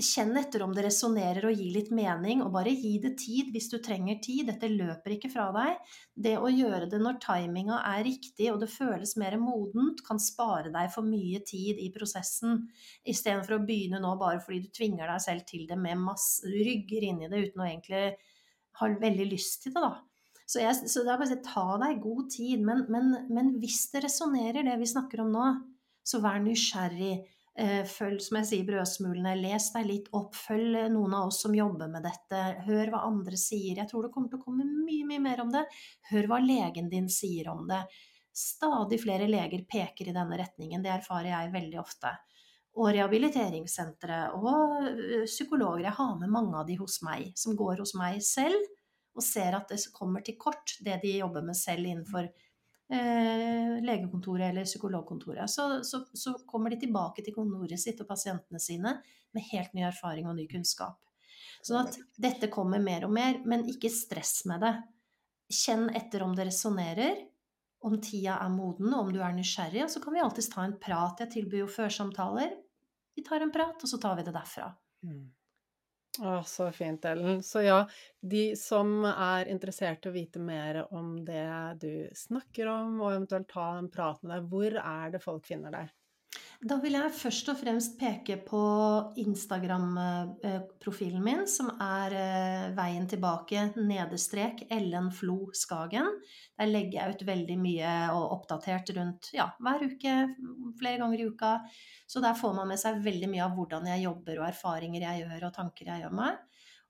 Kjenn 0.00 0.32
etter 0.40 0.62
om 0.64 0.72
det 0.72 0.86
resonnerer 0.86 1.44
og 1.46 1.58
gir 1.58 1.74
litt 1.74 1.90
mening, 1.94 2.40
og 2.42 2.54
bare 2.54 2.72
gi 2.72 2.94
det 3.02 3.12
tid 3.20 3.50
hvis 3.52 3.68
du 3.70 3.76
trenger 3.84 4.16
tid. 4.24 4.48
Dette 4.48 4.70
løper 4.72 5.14
ikke 5.14 5.30
fra 5.30 5.50
deg. 5.54 5.92
Det 6.16 6.32
å 6.40 6.48
gjøre 6.48 6.88
det 6.90 7.00
når 7.02 7.18
timinga 7.22 7.82
er 7.90 8.00
riktig 8.08 8.48
og 8.50 8.62
det 8.62 8.70
føles 8.72 9.14
mer 9.20 9.36
modent, 9.38 10.00
kan 10.06 10.20
spare 10.22 10.72
deg 10.74 10.88
for 10.94 11.06
mye 11.06 11.42
tid 11.46 11.78
i 11.78 11.90
prosessen, 11.94 12.64
istedenfor 13.04 13.58
å 13.58 13.64
begynne 13.68 14.00
nå 14.02 14.14
bare 14.20 14.40
fordi 14.42 14.62
du 14.64 14.72
tvinger 14.74 15.12
deg 15.12 15.22
selv 15.26 15.44
til 15.50 15.68
det 15.68 15.78
med 15.78 16.00
masse 16.00 16.48
rygger 16.48 17.06
inn 17.10 17.20
i 17.26 17.30
det 17.30 17.44
uten 17.50 17.62
å 17.62 17.68
egentlig 17.68 18.06
ha 18.80 18.88
veldig 19.04 19.28
lyst 19.28 19.66
til 19.66 19.76
det, 19.76 19.84
da. 19.84 20.00
Så, 20.42 20.60
jeg, 20.60 20.88
så 20.90 21.04
det 21.04 21.12
er 21.12 21.20
bare 21.20 21.28
å 21.28 21.30
si 21.30 21.38
ta 21.46 21.66
deg 21.80 22.00
god 22.02 22.32
tid, 22.32 22.64
men, 22.64 22.82
men, 22.92 23.12
men 23.32 23.54
hvis 23.62 23.86
det 23.92 24.02
resonnerer, 24.04 24.64
det 24.66 24.74
vi 24.80 24.88
snakker 24.88 25.22
om 25.22 25.30
nå, 25.32 25.46
så 26.04 26.18
vær 26.24 26.42
nysgjerrig 26.42 27.14
følg, 27.84 28.20
som 28.24 28.38
jeg 28.40 28.48
sier, 28.48 28.64
brødsmulene. 28.68 29.34
Les 29.36 29.66
deg 29.74 29.88
litt 29.88 30.08
opp. 30.16 30.36
Følg 30.38 30.78
eh, 30.78 30.88
noen 30.92 31.16
av 31.18 31.28
oss 31.28 31.42
som 31.44 31.54
jobber 31.54 31.90
med 31.92 32.06
dette. 32.06 32.40
Hør 32.66 32.94
hva 32.94 33.02
andre 33.08 33.36
sier. 33.36 33.76
Jeg 33.76 33.90
tror 33.90 34.06
det 34.06 34.12
kommer 34.14 34.32
til 34.32 34.40
å 34.40 34.46
komme 34.46 34.64
mye, 34.64 35.04
mye 35.08 35.20
mer 35.20 35.44
om 35.44 35.52
det. 35.52 35.66
Hør 36.12 36.30
hva 36.30 36.40
legen 36.40 36.88
din 36.92 37.10
sier 37.12 37.50
om 37.52 37.66
det. 37.68 37.82
Stadig 38.32 39.02
flere 39.02 39.28
leger 39.28 39.66
peker 39.68 40.08
i 40.08 40.16
denne 40.16 40.38
retningen. 40.40 40.84
Det 40.84 40.94
erfarer 40.94 41.34
jeg 41.34 41.52
veldig 41.56 41.80
ofte. 41.82 42.14
Og 42.80 42.88
rehabiliteringssentre 42.96 44.22
og 44.38 44.86
eh, 44.88 45.26
psykologer. 45.28 45.90
Jeg 45.90 45.98
har 46.00 46.14
med 46.22 46.32
mange 46.32 46.56
av 46.56 46.70
de 46.70 46.78
hos 46.80 47.02
meg, 47.04 47.34
som 47.36 47.58
går 47.58 47.84
hos 47.84 47.92
meg 48.00 48.22
selv 48.24 48.62
og 49.12 49.20
ser 49.20 49.52
at 49.52 49.68
det 49.68 49.76
kommer 49.92 50.24
til 50.24 50.38
kort, 50.40 50.78
det 50.80 51.02
de 51.02 51.18
jobber 51.18 51.44
med 51.44 51.58
selv 51.58 51.84
innenfor 51.84 52.30
eh, 52.92 53.78
legekontoret 53.84 54.50
eller 54.50 54.68
psykologkontoret, 54.68 55.50
så, 55.50 55.80
så, 55.86 56.04
så, 56.12 56.34
kommer 56.48 56.72
de 56.72 56.82
tilbake 56.84 57.24
til 57.24 57.34
kontoret 57.36 57.80
sitt 57.80 58.00
og 58.02 58.10
pasientene 58.10 58.60
sine 58.62 58.96
med 59.32 59.48
helt 59.52 59.74
ny 59.76 59.86
erfaring 59.88 60.28
og 60.28 60.36
ny 60.38 60.46
kunnskap. 60.50 61.00
Sånn 61.62 61.86
at 61.86 61.98
dette 62.18 62.50
kommer 62.52 62.82
mer 62.82 63.06
og 63.06 63.12
mer, 63.14 63.38
men 63.46 63.68
ikke 63.70 63.90
stress 63.92 64.42
med 64.50 64.64
det. 64.64 64.72
Kjenn 65.52 65.88
etter 65.94 66.24
om 66.24 66.34
det 66.36 66.48
resonnerer, 66.48 67.20
om 67.86 67.98
tida 68.02 68.38
er 68.42 68.50
moden, 68.50 68.90
og 68.94 69.06
om 69.06 69.12
du 69.14 69.20
er 69.22 69.34
nysgjerrig. 69.34 69.84
Og 69.84 69.90
så 69.90 70.02
kan 70.02 70.14
vi 70.14 70.22
alltids 70.22 70.50
ta 70.52 70.64
en 70.66 70.76
prat. 70.82 71.22
Jeg 71.22 71.32
tilbyr 71.36 71.64
jo 71.64 71.70
førsamtaler. 71.70 72.54
Vi 73.14 73.24
tar 73.26 73.44
en 73.44 73.52
prat, 73.54 73.78
og 73.78 73.90
så 73.90 73.98
tar 74.02 74.18
vi 74.18 74.26
det 74.26 74.34
derfra. 74.34 74.68
Mm. 75.06 75.24
Å, 76.20 76.42
så 76.44 76.66
fint, 76.72 77.04
Ellen. 77.08 77.42
Så 77.42 77.62
ja, 77.64 77.76
de 78.20 78.42
som 78.60 79.04
er 79.10 79.48
interessert 79.52 80.04
i 80.06 80.10
å 80.10 80.14
vite 80.16 80.40
mer 80.44 80.82
om 80.92 81.14
det 81.24 81.44
du 81.84 81.92
snakker 82.24 82.68
om, 82.72 82.98
og 83.00 83.12
eventuelt 83.14 83.48
ta 83.52 83.68
en 83.78 83.88
prat 83.92 84.20
med 84.22 84.34
deg, 84.36 84.48
hvor 84.52 84.76
er 84.82 85.14
det 85.16 85.22
folk 85.24 85.48
finner 85.48 85.72
deg? 85.78 85.92
Da 86.62 86.76
vil 86.78 86.94
jeg 86.94 87.10
først 87.18 87.48
og 87.50 87.56
fremst 87.58 87.96
peke 87.98 88.36
på 88.46 88.58
Instagram-profilen 89.18 91.24
min, 91.24 91.40
som 91.50 91.72
er 91.82 92.14
eh, 92.14 92.68
Veien 92.76 93.08
tilbake, 93.10 93.64
nedestrek 93.82 94.62
Ellen 94.70 95.08
Flo 95.10 95.50
Skagen. 95.58 96.06
Der 96.54 96.70
legger 96.70 97.00
jeg 97.00 97.16
ut 97.16 97.24
veldig 97.32 97.56
mye 97.58 97.94
og 98.14 98.36
oppdatert 98.36 98.92
rundt 98.94 99.32
ja, 99.34 99.48
hver 99.58 99.82
uke, 99.90 100.14
flere 100.78 101.02
ganger 101.02 101.24
i 101.24 101.26
uka. 101.32 101.50
Så 102.06 102.22
der 102.22 102.38
får 102.38 102.54
man 102.60 102.70
med 102.70 102.78
seg 102.78 103.02
veldig 103.02 103.32
mye 103.32 103.42
av 103.48 103.58
hvordan 103.58 103.90
jeg 103.90 104.06
jobber 104.06 104.38
og 104.38 104.46
erfaringer 104.52 105.02
jeg 105.08 105.24
gjør 105.24 105.48
og 105.48 105.54
tanker 105.58 105.90
jeg 105.90 106.04
gjør 106.04 106.14
meg. 106.20 106.38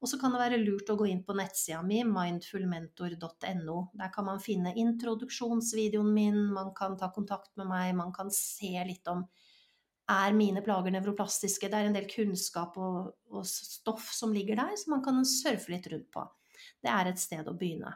Og 0.02 0.10
så 0.10 0.18
kan 0.20 0.34
det 0.34 0.42
være 0.42 0.60
lurt 0.60 0.90
å 0.92 0.98
gå 1.00 1.06
inn 1.08 1.24
på 1.24 1.32
nettsida 1.38 1.80
mi, 1.86 2.02
mindfulmentor.no. 2.04 3.78
Der 3.96 4.12
kan 4.12 4.28
man 4.28 4.42
finne 4.42 4.76
introduksjonsvideoen 4.84 6.12
min, 6.12 6.52
man 6.52 6.74
kan 6.76 6.98
ta 7.00 7.08
kontakt 7.14 7.56
med 7.56 7.72
meg, 7.72 7.96
man 7.96 8.12
kan 8.12 8.28
se 8.36 8.76
litt 8.84 9.08
om 9.08 9.24
er 10.10 10.36
mine 10.36 10.62
plager 10.64 10.94
nevroplastiske? 10.94 11.70
Det 11.70 11.78
er 11.78 11.90
en 11.90 11.96
del 11.96 12.08
kunnskap 12.10 12.78
og, 12.80 13.12
og, 13.30 13.44
stoff 13.46 14.10
som 14.14 14.34
ligger 14.34 14.58
der, 14.58 14.74
som 14.78 14.96
man 14.96 15.04
kan 15.04 15.20
surfe 15.28 15.72
litt 15.72 15.88
rundt 15.92 16.10
på. 16.14 16.24
Det 16.82 16.90
er 16.92 17.10
et 17.10 17.22
sted 17.22 17.48
å 17.48 17.56
begynne. 17.58 17.94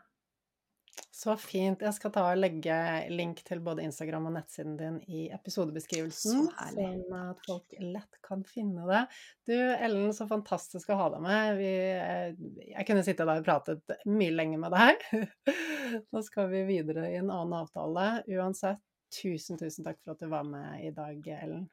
Så 1.13 1.35
fint. 1.41 1.81
Jeg 1.81 1.93
skal 1.97 2.13
ta 2.13 2.23
og 2.31 2.39
legge 2.41 2.77
link 3.13 3.43
til 3.45 3.61
både 3.65 3.85
Instagram 3.85 4.29
og 4.31 4.35
nettsiden 4.37 4.77
din 4.81 4.97
i 5.13 5.27
episodebeskrivelsen, 5.33 6.47
sånn 6.49 7.17
at 7.17 7.43
folk 7.45 7.77
lett 7.81 8.19
kan 8.25 8.45
finne 8.49 8.85
det. 8.89 9.03
Du 9.49 9.55
Ellen, 9.57 10.13
så 10.17 10.29
fantastisk 10.29 10.93
å 10.93 10.99
ha 11.01 11.11
deg 11.13 11.25
med. 11.25 11.53
Vi, 11.61 11.71
eh, 11.93 12.67
jeg 12.73 12.89
kunne 12.89 13.05
sitte 13.05 13.29
der 13.29 13.41
og 13.41 13.49
pratet 13.49 13.97
mye 14.09 14.33
lenger 14.33 14.65
med 14.65 14.77
deg. 14.77 15.07
Nå 16.13 16.25
skal 16.25 16.53
vi 16.53 16.67
videre 16.69 17.09
i 17.13 17.21
en 17.21 17.33
annen 17.33 17.59
avtale. 17.63 18.09
Uansett, 18.37 18.81
tusen, 19.21 19.61
tusen 19.61 19.89
takk 19.89 20.01
for 20.03 20.17
at 20.17 20.25
du 20.25 20.29
var 20.33 20.49
med 20.49 20.85
i 20.85 20.93
dag, 20.97 21.33
Ellen. 21.41 21.67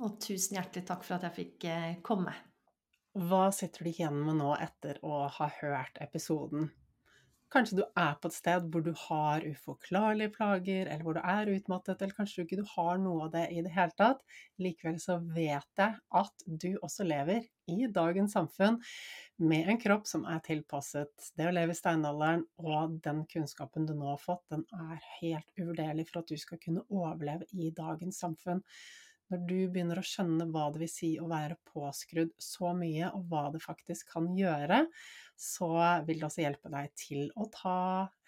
Og 0.00 0.16
tusen 0.22 0.56
hjertelig 0.56 0.86
takk 0.88 1.02
for 1.04 1.18
at 1.18 1.26
jeg 1.28 1.36
fikk 1.36 1.68
eh, 1.68 1.96
komme. 2.04 2.32
Hva 3.28 3.48
sitter 3.52 3.84
du 3.84 3.90
igjen 3.90 4.20
med 4.24 4.38
nå 4.38 4.54
etter 4.56 5.00
å 5.04 5.26
ha 5.28 5.48
hørt 5.60 5.98
episoden? 6.00 6.70
Kanskje 7.50 7.80
du 7.80 7.82
er 7.98 8.12
på 8.22 8.30
et 8.30 8.36
sted 8.36 8.68
hvor 8.70 8.84
du 8.86 8.92
har 8.94 9.42
uforklarlige 9.42 10.30
plager, 10.36 10.86
eller 10.86 11.02
hvor 11.02 11.16
du 11.18 11.20
er 11.20 11.50
utmattet, 11.50 11.98
eller 11.98 12.14
kanskje 12.14 12.44
du 12.44 12.46
ikke 12.46 12.66
har 12.76 13.00
noe 13.02 13.24
av 13.26 13.32
det 13.34 13.42
i 13.50 13.64
det 13.66 13.72
hele 13.74 13.96
tatt. 13.98 14.22
Likevel 14.62 15.00
så 15.02 15.16
vet 15.34 15.82
jeg 15.82 15.98
at 16.22 16.44
du 16.46 16.68
også 16.78 17.08
lever 17.08 17.48
i 17.74 17.90
dagens 17.90 18.38
samfunn 18.38 18.78
med 19.42 19.66
en 19.66 19.82
kropp 19.82 20.06
som 20.06 20.22
er 20.30 20.38
tilpasset 20.46 21.30
det 21.34 21.50
å 21.50 21.56
leve 21.56 21.74
i 21.74 21.80
steinalderen, 21.80 22.46
og 22.62 23.00
den 23.02 23.24
kunnskapen 23.34 23.90
du 23.90 23.96
nå 23.98 24.12
har 24.12 24.22
fått, 24.22 24.46
den 24.54 24.62
er 24.70 25.02
helt 25.18 25.50
uvurderlig 25.58 26.06
for 26.06 26.22
at 26.22 26.30
du 26.30 26.38
skal 26.38 26.62
kunne 26.62 26.86
overleve 26.86 27.50
i 27.50 27.74
dagens 27.74 28.22
samfunn. 28.22 28.62
Når 29.30 29.42
du 29.46 29.58
begynner 29.70 30.00
å 30.00 30.06
skjønne 30.06 30.48
hva 30.50 30.64
det 30.74 30.82
vil 30.82 30.90
si 30.90 31.10
å 31.22 31.28
være 31.30 31.58
påskrudd 31.70 32.32
så 32.42 32.72
mye, 32.74 33.12
og 33.14 33.28
hva 33.30 33.44
det 33.54 33.62
faktisk 33.62 34.10
kan 34.16 34.26
gjøre, 34.34 34.82
så 35.38 35.70
vil 36.06 36.18
det 36.18 36.26
også 36.26 36.42
hjelpe 36.42 36.72
deg 36.72 36.90
til 36.98 37.28
å 37.38 37.46
ta 37.54 37.76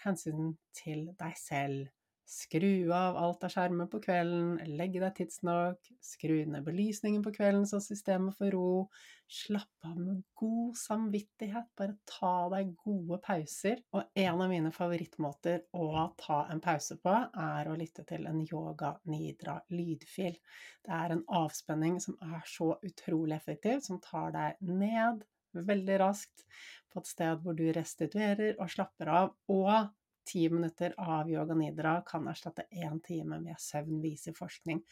hensyn 0.04 0.54
til 0.78 1.08
deg 1.18 1.34
selv 1.40 1.90
Skru 2.32 2.88
av 2.96 3.16
alt 3.20 3.42
av 3.44 3.50
skjermer 3.52 3.88
på 3.92 3.98
kvelden, 4.00 4.54
legge 4.78 5.02
deg 5.02 5.18
tidsnok, 5.18 5.90
skru 6.00 6.46
ned 6.48 6.64
belysningen 6.64 7.20
på 7.24 7.32
kvelden 7.34 7.66
så 7.68 7.76
systemet 7.84 8.38
får 8.38 8.54
ro. 8.54 8.86
Slapp 9.28 9.84
av 9.84 9.98
med 10.00 10.22
god 10.40 10.78
samvittighet, 10.80 11.68
bare 11.76 11.98
ta 12.08 12.48
deg 12.54 12.72
gode 12.80 13.20
pauser. 13.26 13.84
Og 13.92 14.16
en 14.24 14.40
av 14.46 14.48
mine 14.48 14.72
favorittmåter 14.72 15.66
å 15.76 16.06
ta 16.24 16.40
en 16.54 16.64
pause 16.64 16.96
på, 17.04 17.18
er 17.44 17.68
å 17.68 17.76
lytte 17.76 18.06
til 18.08 18.24
en 18.30 18.40
yoga 18.46 18.94
nidra 19.12 19.58
lydfil. 19.76 20.40
Det 20.80 20.98
er 21.02 21.12
en 21.12 21.24
avspenning 21.42 22.00
som 22.00 22.16
er 22.32 22.40
så 22.48 22.74
utrolig 22.80 23.36
effektiv, 23.36 23.84
som 23.84 24.00
tar 24.00 24.32
deg 24.32 24.68
ned 24.72 25.20
veldig 25.52 26.00
raskt 26.00 26.46
på 26.88 27.00
et 27.02 27.12
sted 27.12 27.44
hvor 27.44 27.56
du 27.60 27.66
restituerer 27.76 28.56
og 28.56 28.72
slapper 28.72 29.12
av. 29.20 29.34
og 29.52 29.92
Ti 30.28 30.46
minutter 30.52 30.94
av 30.98 31.30
yoga 31.30 31.54
nidra 31.58 31.96
kan 32.06 32.28
erstatte 32.30 32.68
én 32.70 33.00
time 33.02 33.40
med 33.42 33.58
søvn, 33.60 34.00
viser 34.02 34.36
forskning. 34.36 34.82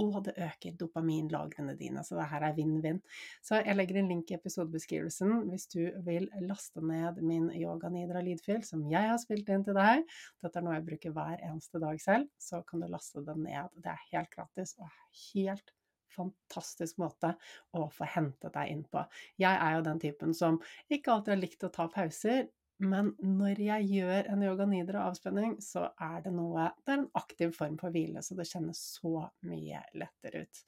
Og 0.00 0.20
det 0.24 0.36
øker 0.40 0.76
dopaminlagrene 0.80 1.74
dine, 1.76 2.02
så 2.06 2.16
det 2.16 2.28
her 2.30 2.46
er 2.46 2.54
vinn-vinn. 2.56 3.00
Så 3.44 3.58
jeg 3.60 3.76
legger 3.76 4.00
en 4.00 4.08
link 4.08 4.30
i 4.30 4.36
episodebeskrivelsen 4.38 5.50
hvis 5.50 5.66
du 5.74 5.82
vil 6.06 6.28
laste 6.46 6.80
ned 6.84 7.20
min 7.26 7.50
yoga 7.58 7.90
nidra 7.92 8.22
lydfil 8.24 8.62
som 8.66 8.86
jeg 8.90 9.10
har 9.10 9.20
spilt 9.20 9.50
inn 9.52 9.66
til 9.66 9.76
deg. 9.76 10.06
Dette 10.40 10.60
er 10.60 10.66
noe 10.66 10.78
jeg 10.78 10.86
bruker 10.88 11.16
hver 11.16 11.42
eneste 11.50 11.82
dag 11.82 12.00
selv, 12.00 12.30
så 12.40 12.62
kan 12.66 12.80
du 12.80 12.88
laste 12.88 13.24
den 13.26 13.44
ned. 13.44 13.68
Det 13.76 13.92
er 13.92 14.08
helt 14.14 14.32
gratis 14.32 14.76
og 14.80 14.88
helt 15.34 15.74
fantastisk 16.10 16.98
måte 17.00 17.34
å 17.76 17.86
få 17.94 18.08
hentet 18.14 18.54
deg 18.54 18.72
inn 18.72 18.86
på. 18.90 19.02
Jeg 19.40 19.52
er 19.52 19.76
jo 19.76 19.84
den 19.86 20.00
typen 20.02 20.34
som 20.36 20.58
ikke 20.90 21.14
alltid 21.14 21.36
har 21.36 21.42
likt 21.44 21.66
å 21.66 21.72
ta 21.74 21.86
pauser, 21.92 22.48
men 22.80 23.12
når 23.20 23.60
jeg 23.60 23.88
gjør 23.92 24.30
en 24.32 24.42
yoga 24.44 24.66
nidra 24.68 25.04
avspenning, 25.10 25.58
så 25.64 25.90
er 26.00 26.24
det 26.24 26.32
noe 26.32 26.70
Det 26.80 26.94
er 26.94 26.98
en 27.02 27.10
aktiv 27.20 27.52
form 27.56 27.76
for 27.80 27.92
hvile, 27.92 28.22
så 28.24 28.36
det 28.38 28.48
kjennes 28.48 28.80
så 28.96 29.28
mye 29.46 29.84
lettere 30.00 30.44
ut. 30.46 30.64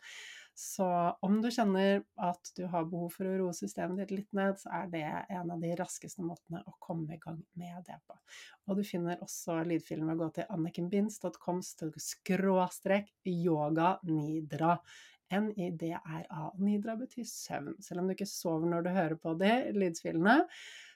Så 0.54 0.86
om 1.24 1.38
du 1.40 1.48
kjenner 1.50 2.02
at 2.20 2.50
du 2.56 2.66
har 2.68 2.84
behov 2.90 3.14
for 3.14 3.28
å 3.28 3.36
roe 3.40 3.54
systemet 3.56 4.02
ditt 4.02 4.12
litt 4.12 4.36
ned, 4.36 4.58
så 4.60 4.68
er 4.82 4.90
det 4.92 5.04
en 5.32 5.54
av 5.54 5.62
de 5.62 5.70
raskeste 5.78 6.24
måtene 6.24 6.60
å 6.68 6.74
komme 6.82 7.16
i 7.16 7.22
gang 7.22 7.40
med 7.56 7.80
det 7.88 7.96
på. 8.04 8.18
Og 8.68 8.76
du 8.76 8.84
finner 8.84 9.22
også 9.24 9.62
lydfilen 9.64 10.10
ved 10.10 10.18
å 10.18 10.26
gå 10.26 10.28
til 10.36 10.52
annikenbinds.com 10.52 11.64
skråstrek 11.64 13.08
yoga 13.32 13.96
nidra. 14.04 14.76
N-i-d-r-a. 15.32 16.46
Nidra 16.60 16.98
betyr 17.00 17.24
søvn. 17.24 17.78
Selv 17.80 18.02
om 18.02 18.10
du 18.10 18.12
ikke 18.12 18.28
sover 18.28 18.68
når 18.68 18.84
du 18.84 18.90
hører 18.92 19.16
på 19.16 19.32
de 19.40 19.52
lydfilene, 19.72 20.42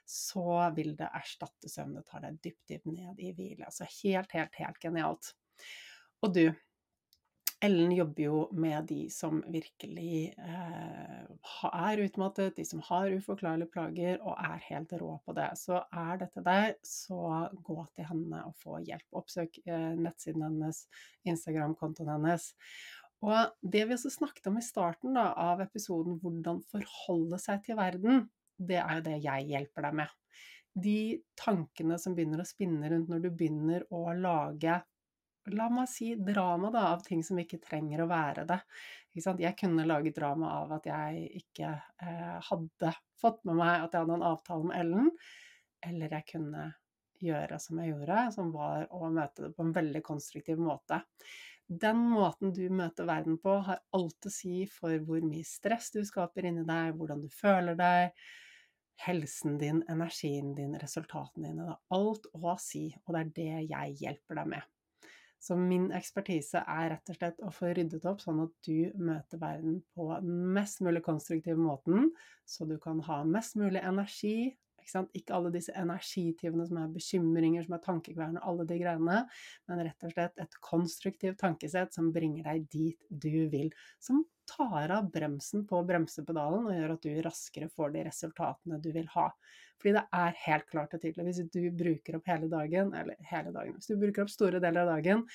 så 0.06 0.60
vil 0.76 0.94
det 0.98 1.10
erstatte 1.18 1.70
søvn. 1.70 1.98
Det 1.98 2.06
tar 2.08 2.22
deg 2.26 2.38
dypt, 2.44 2.62
dypt 2.70 2.92
ned 2.92 3.18
i 3.20 3.32
hvile. 3.34 3.66
Altså 3.66 3.88
helt, 4.02 4.32
helt, 4.36 4.54
helt 4.60 4.80
genialt. 4.82 5.32
Og 6.24 6.32
du, 6.34 6.44
Ellen 7.64 7.92
jobber 7.96 8.20
jo 8.20 8.40
med 8.52 8.84
de 8.90 9.06
som 9.08 9.38
virkelig 9.48 10.34
eh, 10.36 11.22
er 11.70 12.02
utmattet, 12.04 12.52
de 12.58 12.66
som 12.68 12.82
har 12.84 13.14
uforklarlige 13.16 13.72
plager 13.72 14.20
og 14.20 14.36
er 14.36 14.60
helt 14.66 14.92
rå 15.00 15.14
på 15.24 15.34
det. 15.38 15.48
Så 15.56 15.80
er 15.80 16.20
dette 16.20 16.44
deg, 16.44 16.76
så 16.84 17.48
gå 17.64 17.78
til 17.96 18.10
henne 18.10 18.42
og 18.44 18.52
få 18.60 18.82
hjelp. 18.84 19.08
Oppsøk 19.22 19.56
eh, 19.64 19.96
nettsiden 19.96 20.44
hennes, 20.44 20.84
Instagram-kontoen 21.24 22.12
hennes. 22.12 22.52
Og 23.24 23.56
det 23.64 23.86
vi 23.88 23.96
også 23.96 24.12
snakket 24.12 24.50
om 24.50 24.60
i 24.60 24.64
starten 24.64 25.16
da, 25.16 25.30
av 25.40 25.64
episoden, 25.64 26.20
hvordan 26.20 26.60
forholde 26.68 27.40
seg 27.40 27.64
til 27.64 27.80
verden, 27.80 28.26
det 28.56 28.80
er 28.82 28.98
jo 28.98 29.06
det 29.06 29.16
jeg 29.24 29.48
hjelper 29.52 29.88
deg 29.88 29.98
med. 30.02 30.12
De 30.76 30.98
tankene 31.38 31.96
som 32.00 32.14
begynner 32.16 32.42
å 32.42 32.48
spinne 32.48 32.90
rundt 32.92 33.08
når 33.08 33.24
du 33.24 33.30
begynner 33.32 33.86
å 33.94 34.10
lage 34.16 34.82
La 35.54 35.68
meg 35.70 35.86
si 35.86 36.08
drama 36.18 36.72
da, 36.74 36.88
av 36.90 37.04
ting 37.06 37.20
som 37.22 37.38
ikke 37.38 37.60
trenger 37.62 38.00
å 38.02 38.08
være 38.10 38.42
det. 38.48 38.56
Jeg 39.14 39.54
kunne 39.60 39.86
lage 39.86 40.10
drama 40.10 40.56
av 40.58 40.72
at 40.74 40.88
jeg 40.90 41.20
ikke 41.38 41.68
eh, 42.02 42.32
hadde 42.48 42.90
fått 43.20 43.44
med 43.46 43.60
meg 43.60 43.84
at 43.84 43.94
jeg 43.94 44.02
hadde 44.02 44.16
en 44.18 44.26
avtale 44.26 44.66
med 44.66 44.80
Ellen, 44.80 45.12
eller 45.86 46.16
jeg 46.18 46.26
kunne 46.32 46.64
gjøre 47.22 47.60
som 47.62 47.78
jeg 47.80 47.92
gjorde, 47.92 48.24
som 48.34 48.50
var 48.52 48.88
å 48.90 49.06
møte 49.06 49.46
det 49.46 49.52
på 49.54 49.64
en 49.64 49.76
veldig 49.76 50.02
konstruktiv 50.04 50.58
måte. 50.60 50.98
Den 51.66 52.02
måten 52.10 52.52
du 52.54 52.66
møter 52.70 53.08
verden 53.08 53.38
på, 53.42 53.56
har 53.66 53.80
alt 53.96 54.28
å 54.28 54.32
si 54.32 54.64
for 54.70 54.98
hvor 55.06 55.22
mye 55.24 55.46
stress 55.46 55.92
du 55.94 56.02
skaper 56.06 56.50
inni 56.50 56.66
deg, 56.66 56.92
hvordan 56.98 57.22
du 57.24 57.30
føler 57.32 57.78
deg, 57.78 58.26
helsen 59.04 59.58
din, 59.60 59.82
energien 59.92 60.54
din, 60.56 60.76
resultatene 60.80 61.50
dine. 61.50 61.66
Det 61.66 61.74
har 61.74 62.00
alt 62.00 62.26
å 62.32 62.56
si, 62.60 62.88
og 63.04 63.14
det 63.14 63.20
er 63.20 63.34
det 63.36 63.52
jeg 63.72 64.00
hjelper 64.02 64.40
deg 64.40 64.50
med. 64.56 64.72
Så 65.46 65.54
min 65.60 65.90
ekspertise 65.94 66.62
er 66.64 66.88
rett 66.94 67.10
og 67.12 67.18
slett 67.18 67.42
å 67.44 67.52
få 67.54 67.70
ryddet 67.76 68.06
opp 68.08 68.22
sånn 68.24 68.40
at 68.46 68.54
du 68.66 68.90
møter 68.98 69.38
verden 69.38 69.82
på 69.94 70.08
den 70.14 70.40
mest 70.56 70.80
mulig 70.82 71.04
konstruktive 71.06 71.60
måten, 71.60 72.10
så 72.48 72.66
du 72.66 72.78
kan 72.82 73.02
ha 73.06 73.20
mest 73.28 73.58
mulig 73.60 73.82
energi, 73.84 74.56
Ikke, 74.86 75.02
ikke 75.18 75.34
alle 75.34 75.50
disse 75.54 75.74
energityvene 75.74 76.66
som 76.68 76.78
er 76.78 76.94
bekymringer, 76.94 77.66
som 77.66 77.74
er 77.74 77.82
tankekverner, 77.82 78.44
alle 78.46 78.66
de 78.68 78.78
greiene, 78.78 79.18
men 79.66 79.82
rett 79.82 80.06
og 80.06 80.14
slett 80.14 80.40
et 80.42 80.56
konstruktivt 80.62 81.40
tankesett 81.42 81.96
som 81.96 82.12
bringer 82.14 82.46
deg 82.46 82.66
dit 82.70 83.08
du 83.10 83.48
vil. 83.52 83.72
Som 83.98 84.22
tar 84.46 84.92
av 84.94 85.08
bremsen 85.10 85.64
på 85.66 85.80
bremsepedalen 85.88 86.68
og 86.68 86.76
gjør 86.76 86.94
at 86.94 87.06
du 87.06 87.22
raskere 87.26 87.70
får 87.74 87.96
de 87.96 88.04
resultatene 88.06 88.78
du 88.82 88.92
vil 88.94 89.08
ha. 89.16 89.26
Fordi 89.80 89.96
det 89.98 90.04
er 90.20 90.42
helt 90.46 90.68
klart 90.70 90.94
og 90.94 91.02
tydelig, 91.02 91.32
hvis 91.32 91.50
du 91.52 91.64
bruker 91.76 92.18
opp 92.18 92.30
hele 92.30 92.50
dagen, 92.52 92.92
eller 92.96 93.18
hele 93.30 93.52
dagen, 93.54 93.74
hvis 93.76 93.90
du 93.90 93.98
bruker 94.00 94.24
opp 94.24 94.32
store 94.32 94.62
deler 94.62 94.86
av 94.86 94.94
dagen 94.94 95.26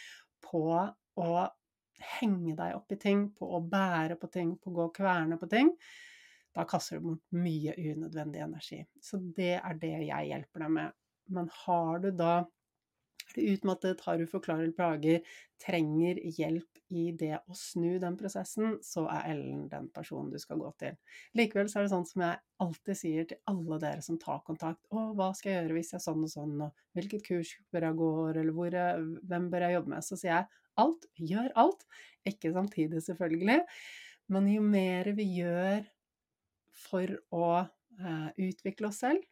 på 0.48 0.64
å 1.22 1.34
henge 2.22 2.56
deg 2.58 2.78
opp 2.80 2.96
i 2.96 2.98
ting, 3.02 3.28
på 3.38 3.52
å 3.58 3.60
bære 3.62 4.18
på 4.18 4.32
ting, 4.34 4.56
på 4.58 4.72
å 4.72 4.78
gå 4.80 4.88
og 4.88 4.96
kverne 4.96 5.38
på 5.38 5.50
ting, 5.52 5.76
da 6.56 6.66
kaster 6.68 7.00
du 7.00 7.10
bort 7.10 7.36
mye 7.36 7.76
unødvendig 7.78 8.42
energi. 8.44 8.82
Så 9.02 9.22
det 9.38 9.56
er 9.60 9.78
det 9.80 9.94
jeg 10.08 10.32
hjelper 10.32 10.66
deg 10.66 10.74
med. 10.80 10.98
Men 11.32 11.48
har 11.64 12.02
du 12.04 12.10
da 12.12 12.34
er 13.32 13.46
du 13.46 13.54
utmattet, 13.54 14.02
har 14.04 14.20
uforklarlige 14.20 14.76
plager, 14.76 15.36
trenger 15.62 16.18
hjelp 16.36 16.80
i 16.92 17.12
det 17.16 17.38
å 17.40 17.56
snu 17.56 17.96
den 18.02 18.18
prosessen, 18.20 18.78
så 18.84 19.06
er 19.14 19.30
Ellen 19.32 19.68
den 19.72 19.88
personen 19.96 20.32
du 20.34 20.40
skal 20.42 20.60
gå 20.60 20.72
til. 20.82 20.98
Likevel 21.38 21.70
så 21.72 21.80
er 21.80 21.88
det 21.88 21.94
sånn 21.94 22.08
som 22.10 22.26
jeg 22.26 22.42
alltid 22.66 23.00
sier 23.00 23.30
til 23.30 23.40
alle 23.52 23.80
dere 23.80 24.04
som 24.04 24.20
tar 24.20 24.42
kontakt, 24.48 24.84
å, 24.92 25.12
hva 25.16 25.32
skal 25.38 25.54
jeg 25.54 25.62
gjøre 25.62 25.78
hvis 25.78 25.94
jeg 25.94 26.02
er 26.02 26.06
sånn 26.10 26.26
og 26.28 26.34
sånn, 26.34 26.58
og 26.68 26.98
hvilket 26.98 27.26
kurs 27.28 27.54
bør 27.72 27.88
jeg 27.88 28.00
gå, 28.02 28.12
eller 28.34 28.52
hvor, 28.58 28.78
hvem 29.32 29.48
bør 29.54 29.68
jeg 29.68 29.78
jobbe 29.78 29.96
med? 29.96 30.08
Så 30.08 30.20
sier 30.20 30.34
jeg 30.34 30.50
alt, 30.82 31.10
gjør 31.32 31.50
alt. 31.64 31.88
Ikke 32.28 32.54
samtidig, 32.56 33.04
selvfølgelig, 33.08 33.60
men 34.32 34.52
jo 34.52 34.62
mer 34.66 35.12
vi 35.16 35.32
gjør 35.40 35.88
for 36.92 37.18
å 37.36 37.46
eh, 37.62 38.30
utvikle 38.48 38.92
oss 38.92 39.02
selv, 39.06 39.24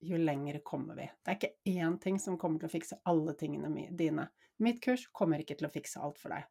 jo 0.00 0.18
lengre 0.18 0.60
kommer 0.62 0.94
vi. 0.94 1.08
Det 1.22 1.32
er 1.32 1.38
ikke 1.38 1.80
én 1.82 1.96
ting 2.02 2.20
som 2.22 2.38
kommer 2.38 2.62
til 2.62 2.70
å 2.70 2.74
fikse 2.76 3.00
alle 3.10 3.34
tingene 3.38 3.88
dine. 3.98 4.28
Mitt 4.62 4.80
kurs 4.82 5.04
kommer 5.14 5.42
ikke 5.42 5.54
til 5.58 5.68
å 5.68 5.70
fikse 5.70 6.00
alt 6.02 6.18
for 6.18 6.34
deg. 6.34 6.46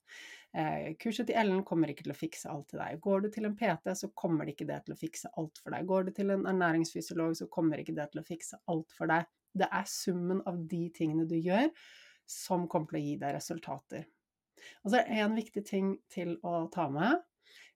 Eh, 0.55 0.93
kurset 0.99 1.27
til 1.27 1.39
Ellen 1.39 1.63
kommer 1.67 1.91
ikke 1.91 2.05
til 2.05 2.13
å 2.13 2.17
fikse 2.17 2.51
alt 2.51 2.69
til 2.71 2.79
deg. 2.79 2.99
Går 3.03 3.25
du 3.25 3.29
til 3.35 3.47
en 3.49 3.55
PT, 3.59 3.95
så 3.99 4.11
kommer 4.15 4.47
det 4.47 4.55
ikke 4.55 4.67
det 4.69 4.81
til 4.85 4.95
å 4.95 4.99
fikse 4.99 5.31
alt 5.39 5.59
for 5.63 5.75
deg. 5.75 5.87
Går 5.89 6.07
du 6.07 6.13
til 6.15 6.31
en 6.35 6.45
ernæringsfysiolog, 6.47 7.35
så 7.39 7.49
kommer 7.51 7.83
ikke 7.83 7.95
det 7.97 8.09
til 8.13 8.23
å 8.23 8.27
fikse 8.27 8.59
alt 8.71 8.95
for 8.95 9.11
deg. 9.11 9.27
Det 9.57 9.67
er 9.79 9.89
summen 9.91 10.43
av 10.47 10.59
de 10.71 10.83
tingene 10.95 11.27
du 11.27 11.35
gjør, 11.35 11.67
som 12.27 12.67
kommer 12.71 12.93
til 12.93 12.99
å 13.01 13.05
gi 13.05 13.17
deg 13.23 13.35
resultater. 13.35 14.07
Og 14.83 14.91
så 14.91 15.01
er 15.01 15.07
det 15.07 15.19
én 15.23 15.35
viktig 15.37 15.65
ting 15.67 15.91
til 16.11 16.35
å 16.47 16.65
ta 16.73 16.87
med. 16.91 17.26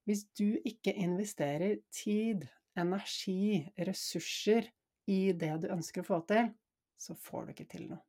Hvis 0.08 0.24
du 0.34 0.56
ikke 0.66 0.94
investerer 0.98 1.78
tid, 1.94 2.46
energi, 2.78 3.62
ressurser 3.86 4.66
i 5.10 5.32
det 5.36 5.52
du 5.62 5.68
ønsker 5.74 6.02
å 6.02 6.08
få 6.08 6.22
til, 6.30 6.48
så 6.98 7.14
får 7.18 7.44
du 7.46 7.52
ikke 7.54 7.70
til 7.70 7.86
noe. 7.90 8.02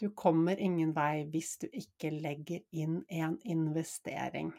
Du 0.00 0.08
kommer 0.16 0.60
ingen 0.60 0.94
vei 0.96 1.26
hvis 1.28 1.58
du 1.60 1.66
ikke 1.76 2.12
legger 2.14 2.62
inn 2.72 3.02
en 3.12 3.36
investering. 3.44 4.52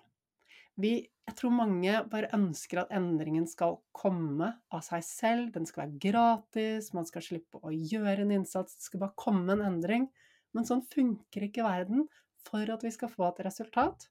Vi, 0.82 0.92
jeg 1.28 1.38
tror 1.38 1.54
mange 1.54 1.96
bare 2.12 2.30
ønsker 2.38 2.84
at 2.84 2.94
endringen 2.96 3.48
skal 3.50 3.80
komme 3.94 4.52
av 4.72 4.84
seg 4.86 5.04
selv, 5.06 5.50
den 5.56 5.66
skal 5.68 5.84
være 5.86 6.02
gratis, 6.06 6.92
man 6.96 7.10
skal 7.10 7.26
slippe 7.26 7.62
å 7.62 7.74
gjøre 7.74 8.24
en 8.24 8.36
innsats, 8.38 8.78
det 8.78 8.88
skal 8.88 9.04
bare 9.04 9.18
komme 9.20 9.58
en 9.58 9.66
endring. 9.66 10.08
Men 10.56 10.68
sånn 10.68 10.84
funker 10.92 11.48
ikke 11.48 11.66
verden. 11.66 12.06
For 12.48 12.74
at 12.74 12.84
vi 12.86 12.92
skal 12.94 13.12
få 13.12 13.30
et 13.30 13.44
resultat, 13.46 14.08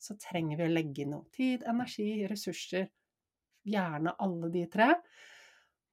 så 0.00 0.16
trenger 0.20 0.60
vi 0.60 0.66
å 0.66 0.72
legge 0.72 1.04
inn 1.04 1.14
noe 1.14 1.28
tid, 1.34 1.64
energi, 1.68 2.26
ressurser, 2.30 2.88
gjerne 3.68 4.14
alle 4.24 4.48
de 4.52 4.64
tre. 4.72 4.94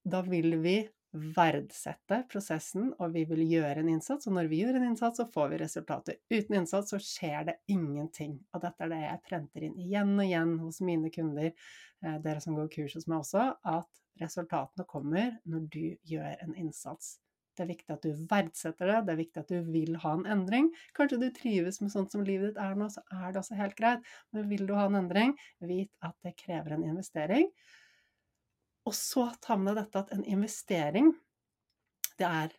Da 0.07 0.22
vil 0.23 0.55
vi 0.64 0.77
verdsette 1.18 2.22
prosessen, 2.31 2.91
og 2.99 3.14
vi 3.15 3.23
vil 3.30 3.43
gjøre 3.47 3.81
en 3.81 3.91
innsats. 3.91 4.27
Og 4.27 4.35
når 4.38 4.49
vi 4.51 4.61
gjør 4.61 4.80
en 4.80 4.88
innsats, 4.89 5.19
så 5.19 5.27
får 5.34 5.53
vi 5.53 5.59
resultater. 5.64 6.18
Uten 6.30 6.59
innsats 6.59 6.93
så 6.93 6.99
skjer 7.01 7.47
det 7.49 7.57
ingenting. 7.73 8.38
Og 8.53 8.64
dette 8.64 8.85
er 8.85 8.93
det 8.93 9.03
jeg 9.03 9.23
prenter 9.27 9.68
inn 9.68 9.77
igjen 9.81 10.15
og 10.18 10.26
igjen 10.26 10.57
hos 10.64 10.81
mine 10.85 11.11
kunder, 11.14 11.53
eh, 12.03 12.18
dere 12.23 12.43
som 12.43 12.57
går 12.57 12.69
kurs 12.76 12.97
hos 12.99 13.07
meg 13.07 13.23
også, 13.23 13.47
at 13.77 14.03
resultatene 14.22 14.88
kommer 14.89 15.38
når 15.45 15.68
du 15.73 15.85
gjør 16.09 16.35
en 16.43 16.55
innsats. 16.57 17.18
Det 17.57 17.63
er 17.65 17.71
viktig 17.71 17.93
at 17.95 18.03
du 18.05 18.25
verdsetter 18.29 18.91
det, 18.91 18.97
det 19.07 19.13
er 19.13 19.19
viktig 19.23 19.41
at 19.41 19.49
du 19.49 19.71
vil 19.73 19.97
ha 20.03 20.13
en 20.13 20.27
endring. 20.29 20.69
Kanskje 20.97 21.17
du 21.23 21.27
trives 21.34 21.81
med 21.81 21.89
sånt 21.93 22.13
som 22.13 22.21
livet 22.25 22.51
ditt 22.51 22.61
er 22.61 22.77
nå, 22.77 22.89
så 22.93 23.01
er 23.09 23.31
det 23.31 23.41
også 23.41 23.57
helt 23.57 23.77
greit. 23.79 24.05
Men 24.35 24.45
vil 24.51 24.67
du 24.69 24.75
ha 24.77 24.85
en 24.85 24.99
endring, 24.99 25.34
vit 25.65 25.89
at 26.05 26.13
det 26.25 26.35
krever 26.38 26.75
en 26.75 26.85
investering. 26.85 27.49
Og 28.88 28.93
så 28.95 29.25
ta 29.43 29.57
med 29.57 29.73
deg 29.73 29.81
dette 29.81 30.05
at 30.05 30.13
en 30.15 30.23
investering, 30.38 31.11
det 32.21 32.29
er 32.29 32.53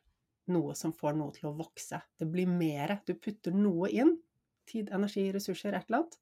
noe 0.53 0.75
som 0.77 0.93
får 0.97 1.15
noe 1.17 1.35
til 1.37 1.51
å 1.51 1.57
vokse. 1.57 2.01
Det 2.19 2.27
blir 2.29 2.51
mer. 2.51 2.99
Du 3.07 3.15
putter 3.15 3.55
noe 3.55 3.91
inn. 3.93 4.17
Tid, 4.69 4.91
energi, 4.93 5.29
ressurser, 5.33 5.77
et 5.79 5.87
eller 5.89 6.03
annet. 6.03 6.19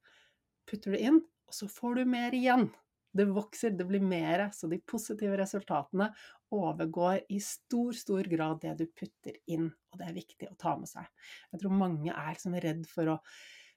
Putter 0.70 0.94
det 0.94 1.00
inn, 1.08 1.22
og 1.48 1.56
så 1.56 1.68
får 1.70 1.98
du 1.98 2.10
mer 2.12 2.34
igjen. 2.36 2.68
Det 3.16 3.26
vokser, 3.34 3.74
det 3.76 3.86
blir 3.88 4.04
mer. 4.04 4.48
Så 4.54 4.68
de 4.70 4.78
positive 4.84 5.36
resultatene 5.40 6.10
overgår 6.54 7.22
i 7.32 7.40
stor, 7.42 7.92
stor 7.96 8.28
grad 8.30 8.62
det 8.62 8.74
du 8.80 8.86
putter 8.86 9.38
inn. 9.52 9.68
Og 9.92 10.00
det 10.00 10.08
er 10.08 10.18
viktig 10.18 10.50
å 10.50 10.58
ta 10.60 10.76
med 10.78 10.90
seg. 10.90 11.06
Jeg 11.52 11.62
tror 11.62 11.78
mange 11.84 12.12
er 12.12 12.34
liksom 12.34 12.58
redd 12.62 12.84
for 12.90 13.16
å 13.16 13.20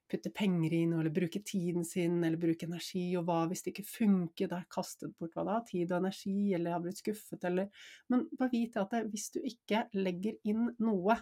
putte 0.10 0.32
penger 0.34 0.74
inn, 0.74 0.94
eller 0.98 1.14
bruke 1.14 1.42
tiden 1.46 1.86
sin, 1.86 2.24
eller 2.24 2.40
bruke 2.42 2.66
energi, 2.66 3.04
og 3.18 3.28
hva 3.28 3.44
hvis 3.50 3.62
det 3.66 3.74
ikke 3.76 3.90
funker, 3.92 4.50
da 4.50 4.62
er 4.64 4.72
kastet 4.74 5.14
bort 5.20 5.36
hva 5.38 5.46
da? 5.46 5.60
Tid 5.68 5.92
og 5.92 6.00
energi, 6.00 6.54
eller 6.58 6.74
har 6.74 6.84
blitt 6.84 7.02
skuffet, 7.02 7.44
eller 7.46 7.70
Men 8.10 8.26
bare 8.38 8.54
vit 8.54 8.78
at 8.82 8.96
det, 8.96 9.04
hvis 9.14 9.30
du 9.36 9.40
ikke 9.46 9.86
legger 9.94 10.40
inn 10.50 10.72
noe, 10.82 11.20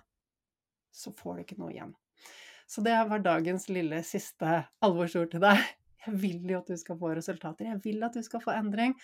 så 0.95 1.11
får 1.15 1.35
du 1.35 1.43
ikke 1.43 1.59
noe 1.59 1.73
igjen. 1.73 1.91
Så 2.67 2.83
det 2.83 2.95
var 3.09 3.23
dagens 3.23 3.67
lille 3.71 4.01
siste 4.03 4.61
alvorsord 4.83 5.31
til 5.35 5.43
deg. 5.43 5.61
Jeg 6.07 6.21
vil 6.21 6.53
jo 6.53 6.61
at 6.61 6.69
du 6.71 6.77
skal 6.79 6.99
få 6.99 7.11
resultater, 7.17 7.71
jeg 7.71 7.83
vil 7.83 8.07
at 8.07 8.15
du 8.15 8.23
skal 8.25 8.43
få 8.43 8.55
endring. 8.55 8.95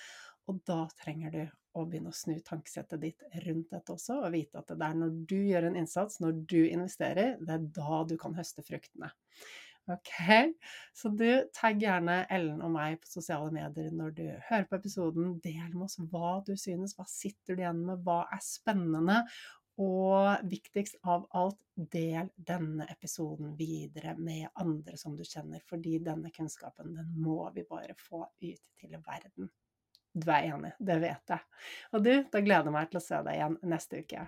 Og 0.51 0.59
da 0.67 0.83
trenger 0.99 1.31
du 1.31 1.43
å 1.79 1.85
begynne 1.87 2.11
å 2.11 2.15
snu 2.15 2.35
tankesettet 2.45 3.01
ditt 3.01 3.23
rundt 3.45 3.71
dette 3.71 3.93
også, 3.95 4.19
og 4.25 4.33
vite 4.35 4.59
at 4.59 4.73
det 4.75 4.87
er 4.87 4.97
når 4.99 5.13
du 5.29 5.37
gjør 5.39 5.69
en 5.69 5.77
innsats, 5.79 6.19
når 6.21 6.41
du 6.51 6.59
investerer, 6.65 7.37
det 7.39 7.55
er 7.55 7.69
da 7.77 8.01
du 8.09 8.17
kan 8.19 8.35
høste 8.37 8.65
fruktene. 8.65 9.09
Ok, 9.91 10.11
så 10.95 11.09
du 11.11 11.27
tagg 11.51 11.81
gjerne 11.83 12.21
Ellen 12.31 12.61
og 12.63 12.71
meg 12.71 13.01
på 13.01 13.09
sosiale 13.17 13.51
medier 13.51 13.89
når 13.91 14.13
du 14.15 14.23
hører 14.47 14.67
på 14.69 14.77
episoden. 14.79 15.33
Del 15.43 15.73
med 15.73 15.89
oss 15.89 15.99
hva 16.11 16.37
du 16.47 16.53
synes, 16.59 16.93
hva 16.95 17.03
sitter 17.09 17.57
du 17.57 17.63
igjen 17.65 17.81
med, 17.89 17.99
hva 18.05 18.21
er 18.31 18.39
spennende? 18.45 19.17
Og 19.81 20.43
viktigst 20.49 20.99
av 21.09 21.25
alt, 21.33 21.57
del 21.73 22.27
denne 22.37 22.85
episoden 22.93 23.55
videre 23.57 24.13
med 24.13 24.45
andre 24.61 24.97
som 25.01 25.15
du 25.17 25.23
kjenner, 25.25 25.63
fordi 25.65 25.97
denne 26.05 26.29
kunnskapen, 26.29 26.93
den 26.93 27.09
må 27.17 27.47
vi 27.55 27.63
bare 27.65 27.95
få 27.97 28.21
ut 28.27 28.61
til 28.77 28.93
verden. 29.01 29.49
Du 30.13 30.29
er 30.29 30.51
enig, 30.51 30.75
det 30.77 30.99
vet 31.01 31.33
jeg. 31.33 31.41
Og 31.97 32.05
du, 32.05 32.11
da 32.29 32.41
gleder 32.45 32.69
jeg 32.69 32.75
meg 32.75 32.91
til 32.91 33.01
å 33.01 33.05
se 33.07 33.21
deg 33.25 33.39
igjen 33.39 33.57
neste 33.65 34.03
uke. 34.05 34.27